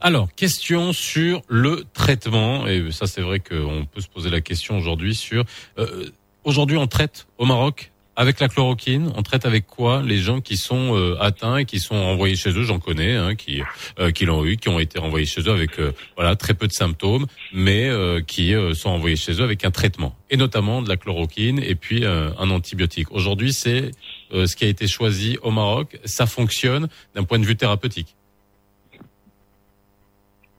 Alors, 0.00 0.28
question 0.34 0.92
sur 0.92 1.42
le 1.48 1.84
traitement. 1.92 2.66
Et 2.66 2.90
ça, 2.90 3.06
c'est 3.06 3.22
vrai 3.22 3.40
qu'on 3.40 3.86
peut 3.90 4.00
se 4.00 4.08
poser 4.08 4.30
la 4.30 4.40
question 4.40 4.76
aujourd'hui 4.78 5.14
sur... 5.14 5.44
euh, 5.78 6.06
aujourd'hui, 6.44 6.76
on 6.76 6.86
traite 6.86 7.26
au 7.38 7.44
Maroc 7.44 7.92
avec 8.14 8.40
la 8.40 8.48
chloroquine? 8.48 9.10
On 9.16 9.22
traite 9.22 9.46
avec 9.46 9.66
quoi 9.66 10.02
les 10.02 10.18
gens 10.18 10.42
qui 10.42 10.58
sont 10.58 10.94
euh, 10.94 11.16
atteints 11.18 11.56
et 11.56 11.64
qui 11.64 11.78
sont 11.78 11.94
envoyés 11.94 12.36
chez 12.36 12.50
eux? 12.50 12.62
J'en 12.62 12.78
connais, 12.78 13.16
hein, 13.16 13.34
qui 13.34 13.62
euh, 13.98 14.10
qui 14.10 14.26
l'ont 14.26 14.44
eu, 14.44 14.58
qui 14.58 14.68
ont 14.68 14.78
été 14.78 14.98
renvoyés 14.98 15.24
chez 15.24 15.40
eux 15.42 15.50
avec 15.52 15.78
euh, 15.78 15.92
voilà 16.14 16.36
très 16.36 16.52
peu 16.52 16.66
de 16.66 16.72
symptômes, 16.72 17.26
mais 17.54 17.88
euh, 17.88 18.20
qui 18.20 18.54
euh, 18.54 18.74
sont 18.74 18.90
envoyés 18.90 19.16
chez 19.16 19.32
eux 19.40 19.44
avec 19.44 19.64
un 19.64 19.70
traitement 19.70 20.14
et 20.28 20.36
notamment 20.36 20.82
de 20.82 20.88
la 20.88 20.98
chloroquine 20.98 21.58
et 21.58 21.74
puis 21.74 22.04
un 22.04 22.50
antibiotique. 22.50 23.10
Aujourd'hui, 23.12 23.52
c'est 23.52 23.90
ce 24.32 24.56
qui 24.56 24.64
a 24.64 24.68
été 24.68 24.86
choisi 24.88 25.38
au 25.42 25.50
Maroc. 25.50 25.98
Ça 26.06 26.24
fonctionne 26.26 26.88
d'un 27.14 27.24
point 27.24 27.38
de 27.38 27.44
vue 27.44 27.54
thérapeutique. 27.56 28.16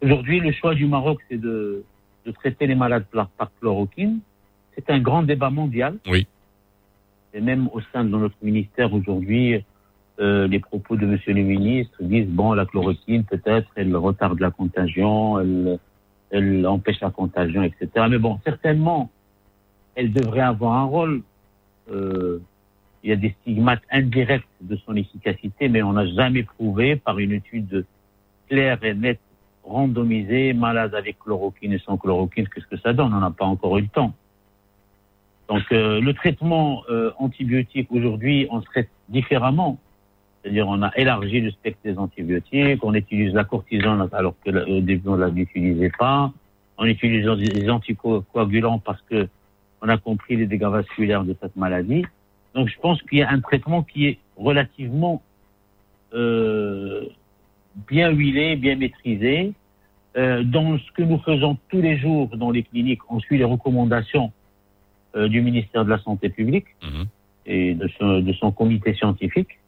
Aujourd'hui, 0.04 0.40
le 0.42 0.52
choix 0.52 0.76
du 0.76 0.86
Maroc, 0.86 1.20
c'est 1.30 1.40
de, 1.40 1.84
de 2.26 2.32
traiter 2.32 2.68
les 2.68 2.76
malades 2.76 3.06
par, 3.12 3.30
par 3.30 3.50
chloroquine. 3.60 4.20
C'est 4.76 4.90
un 4.90 5.00
grand 5.00 5.24
débat 5.24 5.50
mondial. 5.50 5.98
Oui. 6.08 6.28
Et 7.34 7.42
même 7.42 7.70
au 7.72 7.80
sein 7.94 8.04
de 8.04 8.10
notre 8.10 8.36
ministère 8.42 8.94
aujourd'hui, 8.94 9.64
euh, 10.20 10.48
les 10.48 10.60
propos 10.60 10.96
de 10.96 11.06
Monsieur 11.06 11.34
le 11.34 11.42
ministre 11.42 11.96
disent 12.02 12.28
bon, 12.28 12.54
la 12.54 12.66
chloroquine 12.66 13.24
peut-être 13.24 13.68
elle 13.76 13.96
retarde 13.96 14.40
la 14.40 14.52
contagion, 14.52 15.40
elle, 15.40 15.80
elle 16.30 16.68
empêche 16.68 17.00
la 17.00 17.10
contagion, 17.10 17.64
etc. 17.64 17.88
Mais 18.10 18.20
bon, 18.20 18.40
certainement, 18.44 19.10
elle 19.96 20.12
devrait 20.12 20.42
avoir 20.42 20.74
un 20.74 20.84
rôle. 20.84 21.22
Euh, 21.92 22.40
il 23.04 23.10
y 23.10 23.14
a 23.14 23.18
des 23.18 23.36
stigmates 23.42 23.82
indirects 23.92 24.48
de 24.62 24.76
son 24.78 24.96
efficacité, 24.96 25.68
mais 25.68 25.82
on 25.82 25.94
n'a 25.94 26.08
jamais 26.08 26.44
prouvé 26.44 26.96
par 26.96 27.20
une 27.20 27.34
étude 27.34 27.86
claire 28.48 28.82
et 28.84 28.94
nette, 28.94 29.20
randomisée, 29.64 30.54
malade 30.54 30.94
avec 30.96 31.20
chloroquine 31.20 31.74
et 31.74 31.80
sans 31.80 31.98
chloroquine, 31.98 32.48
qu'est-ce 32.48 32.68
que 32.68 32.78
ça 32.78 32.94
donne? 32.94 33.14
On 33.14 33.20
n'a 33.20 33.32
pas 33.32 33.46
encore 33.46 33.78
eu 33.78 33.82
le 33.82 33.88
temps. 33.88 34.14
Donc 35.50 35.64
euh, 35.72 36.00
le 36.02 36.14
traitement 36.14 36.84
euh, 36.90 37.12
antibiotique 37.18 37.88
aujourd'hui, 37.92 38.48
on 38.50 38.62
se 38.62 38.66
traite 38.66 38.90
différemment. 39.10 39.80
C'est-à-dire 40.42 40.68
on 40.68 40.82
a 40.82 40.92
élargi 40.98 41.40
le 41.40 41.52
spectre 41.52 41.80
des 41.84 41.98
antibiotiques, 41.98 42.84
on 42.84 42.94
utilise 42.94 43.34
la 43.34 43.44
cortisone 43.44 44.10
alors 44.12 44.36
que 44.44 44.52
la- 44.52 44.68
au 44.68 44.82
début 44.82 45.08
on 45.08 45.18
ne 45.18 45.30
l'utilisait 45.30 45.92
pas, 45.98 46.32
on 46.78 46.86
utilise 46.86 47.26
des 47.26 47.70
anticoagulants 47.70 48.80
parce 48.80 49.02
que 49.10 49.28
on 49.82 49.90
a 49.90 49.98
compris 49.98 50.36
les 50.38 50.46
dégâts 50.46 50.64
vasculaires 50.68 51.24
de 51.24 51.36
cette 51.42 51.56
maladie. 51.56 52.06
Donc 52.56 52.68
je 52.70 52.80
pense 52.80 53.02
qu'il 53.04 53.20
y 53.20 53.24
a 53.24 53.30
un 53.30 53.40
traitement 53.40 53.84
qui 53.84 54.08
est 54.08 54.18
relativement 54.38 55.22
euh, 56.14 57.06
bien 57.88 58.10
huilé, 58.12 58.56
bien 58.56 58.76
maîtrisé. 58.76 59.54
Euh, 60.16 60.44
dans 60.44 60.78
ce 60.78 60.92
que 60.92 61.02
nous 61.02 61.20
faisons 61.20 61.58
tous 61.70 61.82
les 61.82 61.98
jours 61.98 62.28
dans 62.38 62.52
les 62.52 62.64
cliniques, 62.64 63.02
on 63.10 63.20
suit 63.20 63.38
les 63.38 63.44
recommandations 63.44 64.32
euh, 65.16 65.28
du 65.28 65.42
ministère 65.42 65.86
de 65.86 65.90
la 65.90 66.00
Santé 66.00 66.30
publique 66.30 66.68
et 67.46 67.74
de 67.74 67.88
son, 68.00 68.20
de 68.20 68.34
son 68.34 68.52
comité 68.52 68.94
scientifique. 68.94 69.60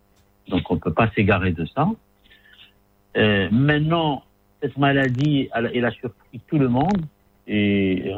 Donc 0.47 0.69
on 0.69 0.75
ne 0.75 0.79
peut 0.79 0.93
pas 0.93 1.09
s'égarer 1.15 1.51
de 1.51 1.65
ça. 1.65 1.89
Euh, 3.17 3.49
maintenant, 3.51 4.23
cette 4.61 4.77
maladie, 4.77 5.49
elle, 5.53 5.71
elle 5.73 5.85
a 5.85 5.91
surpris 5.91 6.39
tout 6.47 6.59
le 6.59 6.69
monde. 6.69 7.01
Et 7.47 8.11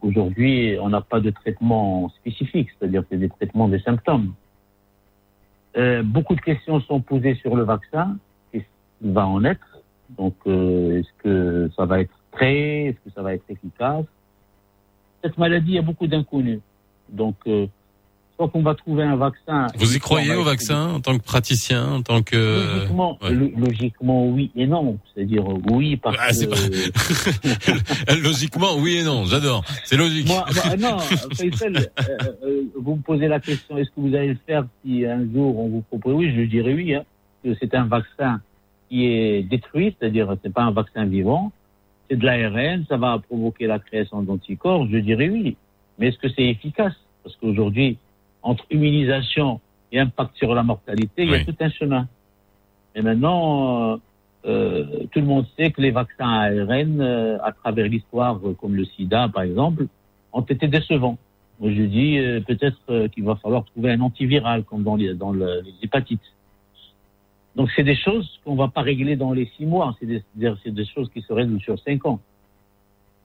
aujourd'hui, 0.00 0.76
on 0.80 0.88
n'a 0.88 1.00
pas 1.00 1.20
de 1.20 1.30
traitement 1.30 2.08
spécifique, 2.08 2.70
c'est-à-dire 2.76 3.02
que 3.02 3.08
c'est 3.12 3.18
des 3.18 3.28
traitements 3.28 3.68
des 3.68 3.78
symptômes. 3.78 4.34
Euh, 5.76 6.02
beaucoup 6.02 6.34
de 6.34 6.40
questions 6.40 6.80
sont 6.80 7.00
posées 7.00 7.34
sur 7.36 7.56
le 7.56 7.64
vaccin. 7.64 8.16
Va 9.04 9.26
en 9.26 9.44
être 9.44 9.60
Donc, 10.18 10.34
euh, 10.46 10.98
est-ce 11.00 11.22
que 11.22 11.70
ça 11.76 11.84
va 11.84 12.00
être 12.00 12.14
prêt? 12.32 12.86
Est-ce 12.86 12.96
que 13.04 13.14
ça 13.14 13.22
va 13.22 13.34
être 13.34 13.44
efficace? 13.48 14.04
Cette 15.22 15.36
maladie, 15.38 15.72
il 15.72 15.74
y 15.74 15.78
a 15.78 15.82
beaucoup 15.82 16.06
d'inconnus. 16.06 16.60
Donc, 17.10 17.36
euh, 17.46 17.66
soit 18.36 18.48
qu'on 18.48 18.62
va 18.62 18.74
trouver 18.74 19.02
un 19.04 19.16
vaccin. 19.16 19.66
Vous 19.76 19.94
y 19.94 19.98
croyez 20.00 20.30
va 20.34 20.40
au 20.40 20.42
vaccin 20.44 20.94
en 20.94 21.00
tant 21.00 21.16
que 21.18 21.22
praticien, 21.22 21.86
en 21.96 22.02
tant 22.02 22.22
que 22.22 22.36
Logiquement, 22.76 23.18
Ouais. 23.22 23.30
lo- 23.32 23.50
logiquement, 23.56 24.26
oui 24.28 24.50
et 24.56 24.66
non. 24.66 24.98
C'est-à-dire 25.14 25.48
euh, 25.50 25.58
oui 25.70 25.96
parce 25.96 26.16
Ah, 26.18 26.30
que 26.32 28.14
logiquement 28.22 28.76
oui 28.78 28.96
et 28.98 29.04
non. 29.04 29.24
J'adore. 29.26 29.64
C'est 29.84 29.96
logique. 29.96 30.26
moi, 30.28 30.44
moi, 30.54 30.76
non, 30.76 30.98
Faisal, 30.98 31.76
euh, 31.76 31.82
euh, 32.42 32.62
vous 32.76 32.96
me 32.96 33.02
posez 33.02 33.28
la 33.28 33.38
question 33.40 33.76
est-ce 33.78 33.90
que 33.90 34.00
vous 34.00 34.14
allez 34.14 34.28
le 34.28 34.38
faire 34.46 34.64
si 34.84 35.04
un 35.06 35.24
jour 35.32 35.58
on 35.58 35.68
vous 35.68 35.82
propose? 35.82 36.14
Oui, 36.14 36.32
je 36.34 36.42
dirais 36.42 36.72
oui. 36.74 36.94
Hein, 36.94 37.04
que 37.44 37.54
c'est 37.60 37.74
un 37.74 37.84
vaccin 37.84 38.40
qui 38.88 39.06
est 39.06 39.42
détruit, 39.42 39.94
c'est-à-dire 39.98 40.34
c'est 40.42 40.52
pas 40.52 40.62
un 40.62 40.70
vaccin 40.70 41.04
vivant, 41.04 41.52
c'est 42.08 42.16
de 42.16 42.24
l'ARN, 42.24 42.84
ça 42.88 42.96
va 42.96 43.18
provoquer 43.18 43.66
la 43.66 43.78
création 43.78 44.22
d'anticorps. 44.22 44.86
Je 44.90 44.98
dirais 44.98 45.28
oui. 45.28 45.56
Mais 45.98 46.08
est-ce 46.08 46.18
que 46.18 46.28
c'est 46.28 46.44
efficace? 46.44 46.94
Parce 47.22 47.36
qu'aujourd'hui, 47.36 47.96
entre 48.42 48.64
immunisation 48.70 49.60
et 49.92 49.98
impact 50.00 50.36
sur 50.36 50.54
la 50.54 50.62
mortalité, 50.62 51.22
il 51.22 51.30
y 51.30 51.34
a 51.34 51.44
tout 51.44 51.56
un 51.60 51.70
chemin. 51.70 52.06
Et 52.94 53.02
maintenant, 53.02 53.92
euh, 53.92 53.96
euh, 54.46 54.84
tout 55.10 55.20
le 55.20 55.26
monde 55.26 55.46
sait 55.56 55.70
que 55.70 55.80
les 55.80 55.90
vaccins 55.90 56.28
à 56.28 56.42
ARN, 56.50 57.00
euh, 57.00 57.38
à 57.42 57.52
travers 57.52 57.86
l'histoire, 57.88 58.38
euh, 58.44 58.54
comme 58.54 58.74
le 58.76 58.84
sida 58.84 59.28
par 59.32 59.42
exemple, 59.44 59.86
ont 60.32 60.42
été 60.42 60.68
décevants. 60.68 61.16
Moi, 61.60 61.70
je 61.72 61.82
dis 61.82 62.18
euh, 62.18 62.40
peut-être 62.40 62.76
euh, 62.90 63.08
qu'il 63.08 63.24
va 63.24 63.36
falloir 63.36 63.64
trouver 63.64 63.92
un 63.92 64.00
antiviral, 64.00 64.64
comme 64.64 64.82
dans 64.82 64.96
les, 64.96 65.14
dans 65.14 65.32
le- 65.32 65.62
les 65.64 65.72
hépatites. 65.82 66.20
Donc, 67.56 67.70
c'est 67.76 67.84
des 67.84 67.96
choses 67.96 68.40
qu'on 68.44 68.56
va 68.56 68.68
pas 68.68 68.82
régler 68.82 69.16
dans 69.16 69.32
les 69.32 69.50
six 69.56 69.64
mois. 69.66 69.96
C'est 70.00 70.06
des, 70.06 70.84
choses 70.86 71.08
qui 71.12 71.22
se 71.22 71.32
règlent 71.32 71.60
sur 71.60 71.78
cinq 71.80 72.04
ans. 72.04 72.20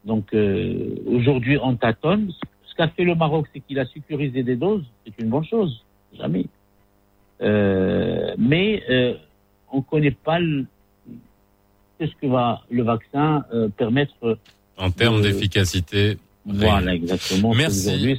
Donc, 0.05 0.33
euh, 0.33 0.95
aujourd'hui, 1.07 1.57
on 1.61 1.75
tâtonne. 1.75 2.31
Ce 2.65 2.75
qu'a 2.75 2.87
fait 2.89 3.03
le 3.03 3.15
Maroc, 3.15 3.47
c'est 3.53 3.59
qu'il 3.59 3.79
a 3.79 3.85
sécurisé 3.87 4.43
des 4.43 4.55
doses. 4.55 4.85
C'est 5.05 5.23
une 5.23 5.29
bonne 5.29 5.45
chose. 5.45 5.83
Jamais. 6.17 6.45
Euh, 7.41 8.33
mais 8.37 8.83
euh, 8.89 9.15
on 9.71 9.77
ne 9.77 9.83
connaît 9.83 10.11
pas 10.11 10.39
le- 10.39 10.65
qu'est-ce 11.97 12.15
que 12.21 12.27
va 12.27 12.61
le 12.69 12.83
vaccin 12.83 13.43
permettre. 13.77 14.37
En 14.77 14.91
termes 14.91 15.21
de- 15.21 15.27
d'efficacité. 15.29 16.17
Voilà, 16.45 16.95
exactement. 16.95 17.53
Merci. 17.53 18.17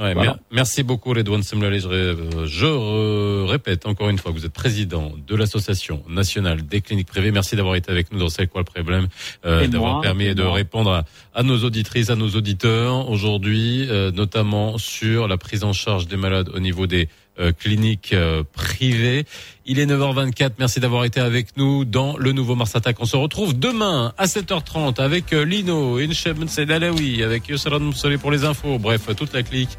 Aujourd'hui, 0.00 0.06
c'est- 0.06 0.10
Ouais, 0.10 0.14
Voilà. 0.14 0.30
mer- 0.30 0.38
merci 0.50 0.82
beaucoup 0.82 1.10
Redouane 1.12 1.42
Semlali. 1.42 1.80
Je, 1.80 1.88
ré- 1.88 2.46
je 2.46 3.44
répète 3.46 3.86
encore 3.86 4.08
une 4.08 4.18
fois 4.18 4.32
que 4.32 4.38
vous 4.38 4.46
êtes 4.46 4.52
président 4.52 5.12
de 5.26 5.36
l'association 5.36 6.02
nationale 6.08 6.62
des 6.66 6.80
cliniques 6.80 7.08
privées. 7.08 7.30
Merci 7.32 7.54
d'avoir 7.56 7.74
été 7.76 7.90
avec 7.92 8.10
nous 8.12 8.18
dans 8.18 8.28
C'est 8.30 8.46
quoi 8.46 8.62
le 8.62 8.64
problème, 8.64 9.08
euh, 9.44 9.66
d'avoir 9.66 10.00
permis 10.00 10.34
de 10.34 10.42
moi. 10.42 10.52
répondre 10.54 10.90
à, 10.92 11.04
à 11.34 11.42
nos 11.42 11.58
auditrices, 11.64 12.10
à 12.10 12.16
nos 12.16 12.30
auditeurs 12.30 13.08
aujourd'hui, 13.10 13.86
euh, 13.90 14.10
notamment 14.10 14.78
sur 14.78 15.28
la 15.28 15.36
prise 15.36 15.64
en 15.64 15.72
charge 15.72 16.06
des 16.08 16.16
malades 16.16 16.48
au 16.54 16.60
niveau 16.60 16.86
des 16.86 17.08
euh, 17.40 17.52
cliniques 17.52 18.12
euh, 18.12 18.42
privées. 18.52 19.24
Il 19.64 19.78
est 19.78 19.86
9h24. 19.86 20.52
Merci 20.58 20.78
d'avoir 20.78 21.04
été 21.04 21.20
avec 21.20 21.56
nous 21.56 21.84
dans 21.84 22.16
le 22.18 22.32
nouveau 22.32 22.54
Mars 22.54 22.76
Attack. 22.76 22.96
On 23.00 23.06
se 23.06 23.16
retrouve 23.16 23.58
demain 23.58 24.12
à 24.18 24.26
7h30 24.26 25.00
avec 25.00 25.32
euh, 25.32 25.44
Lino, 25.44 25.98
Incheb 25.98 26.46
Sedalawi, 26.46 27.22
avec 27.22 27.48
Yusran 27.48 27.80
Moussoli 27.80 28.18
pour 28.18 28.30
les 28.30 28.44
infos. 28.44 28.78
Bref, 28.78 29.08
toute 29.16 29.32
la 29.32 29.42
clique 29.42 29.78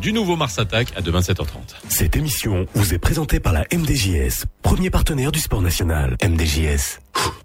du 0.00 0.12
nouveau 0.12 0.36
Mars 0.36 0.60
Attack 0.60 0.88
à 0.96 1.00
demain 1.00 1.18
7h30. 1.18 1.46
Cette 1.88 2.14
émission 2.14 2.66
vous 2.74 2.94
est 2.94 2.98
présentée 2.98 3.40
par 3.40 3.52
la 3.52 3.64
MDJS, 3.74 4.44
premier 4.62 4.90
partenaire 4.90 5.32
du 5.32 5.40
sport 5.40 5.60
national. 5.60 6.16
MDJS, 6.24 7.00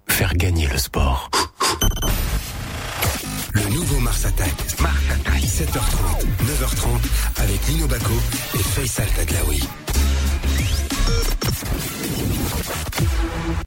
faire 0.08 0.36
gagner 0.36 0.68
le 0.68 0.78
sport. 0.78 1.32
Le 3.54 3.74
nouveau 3.74 4.00
Mars 4.00 4.26
Attack. 4.26 4.54
Mars 4.80 4.96
Attack. 5.12 5.42
7h30, 5.42 6.26
9h30 6.46 7.42
avec 7.44 7.68
Lino 7.68 7.88
Baco 7.88 8.14
et 8.56 8.64
Faisal 8.64 9.08
Tadlaoui. 9.16 9.62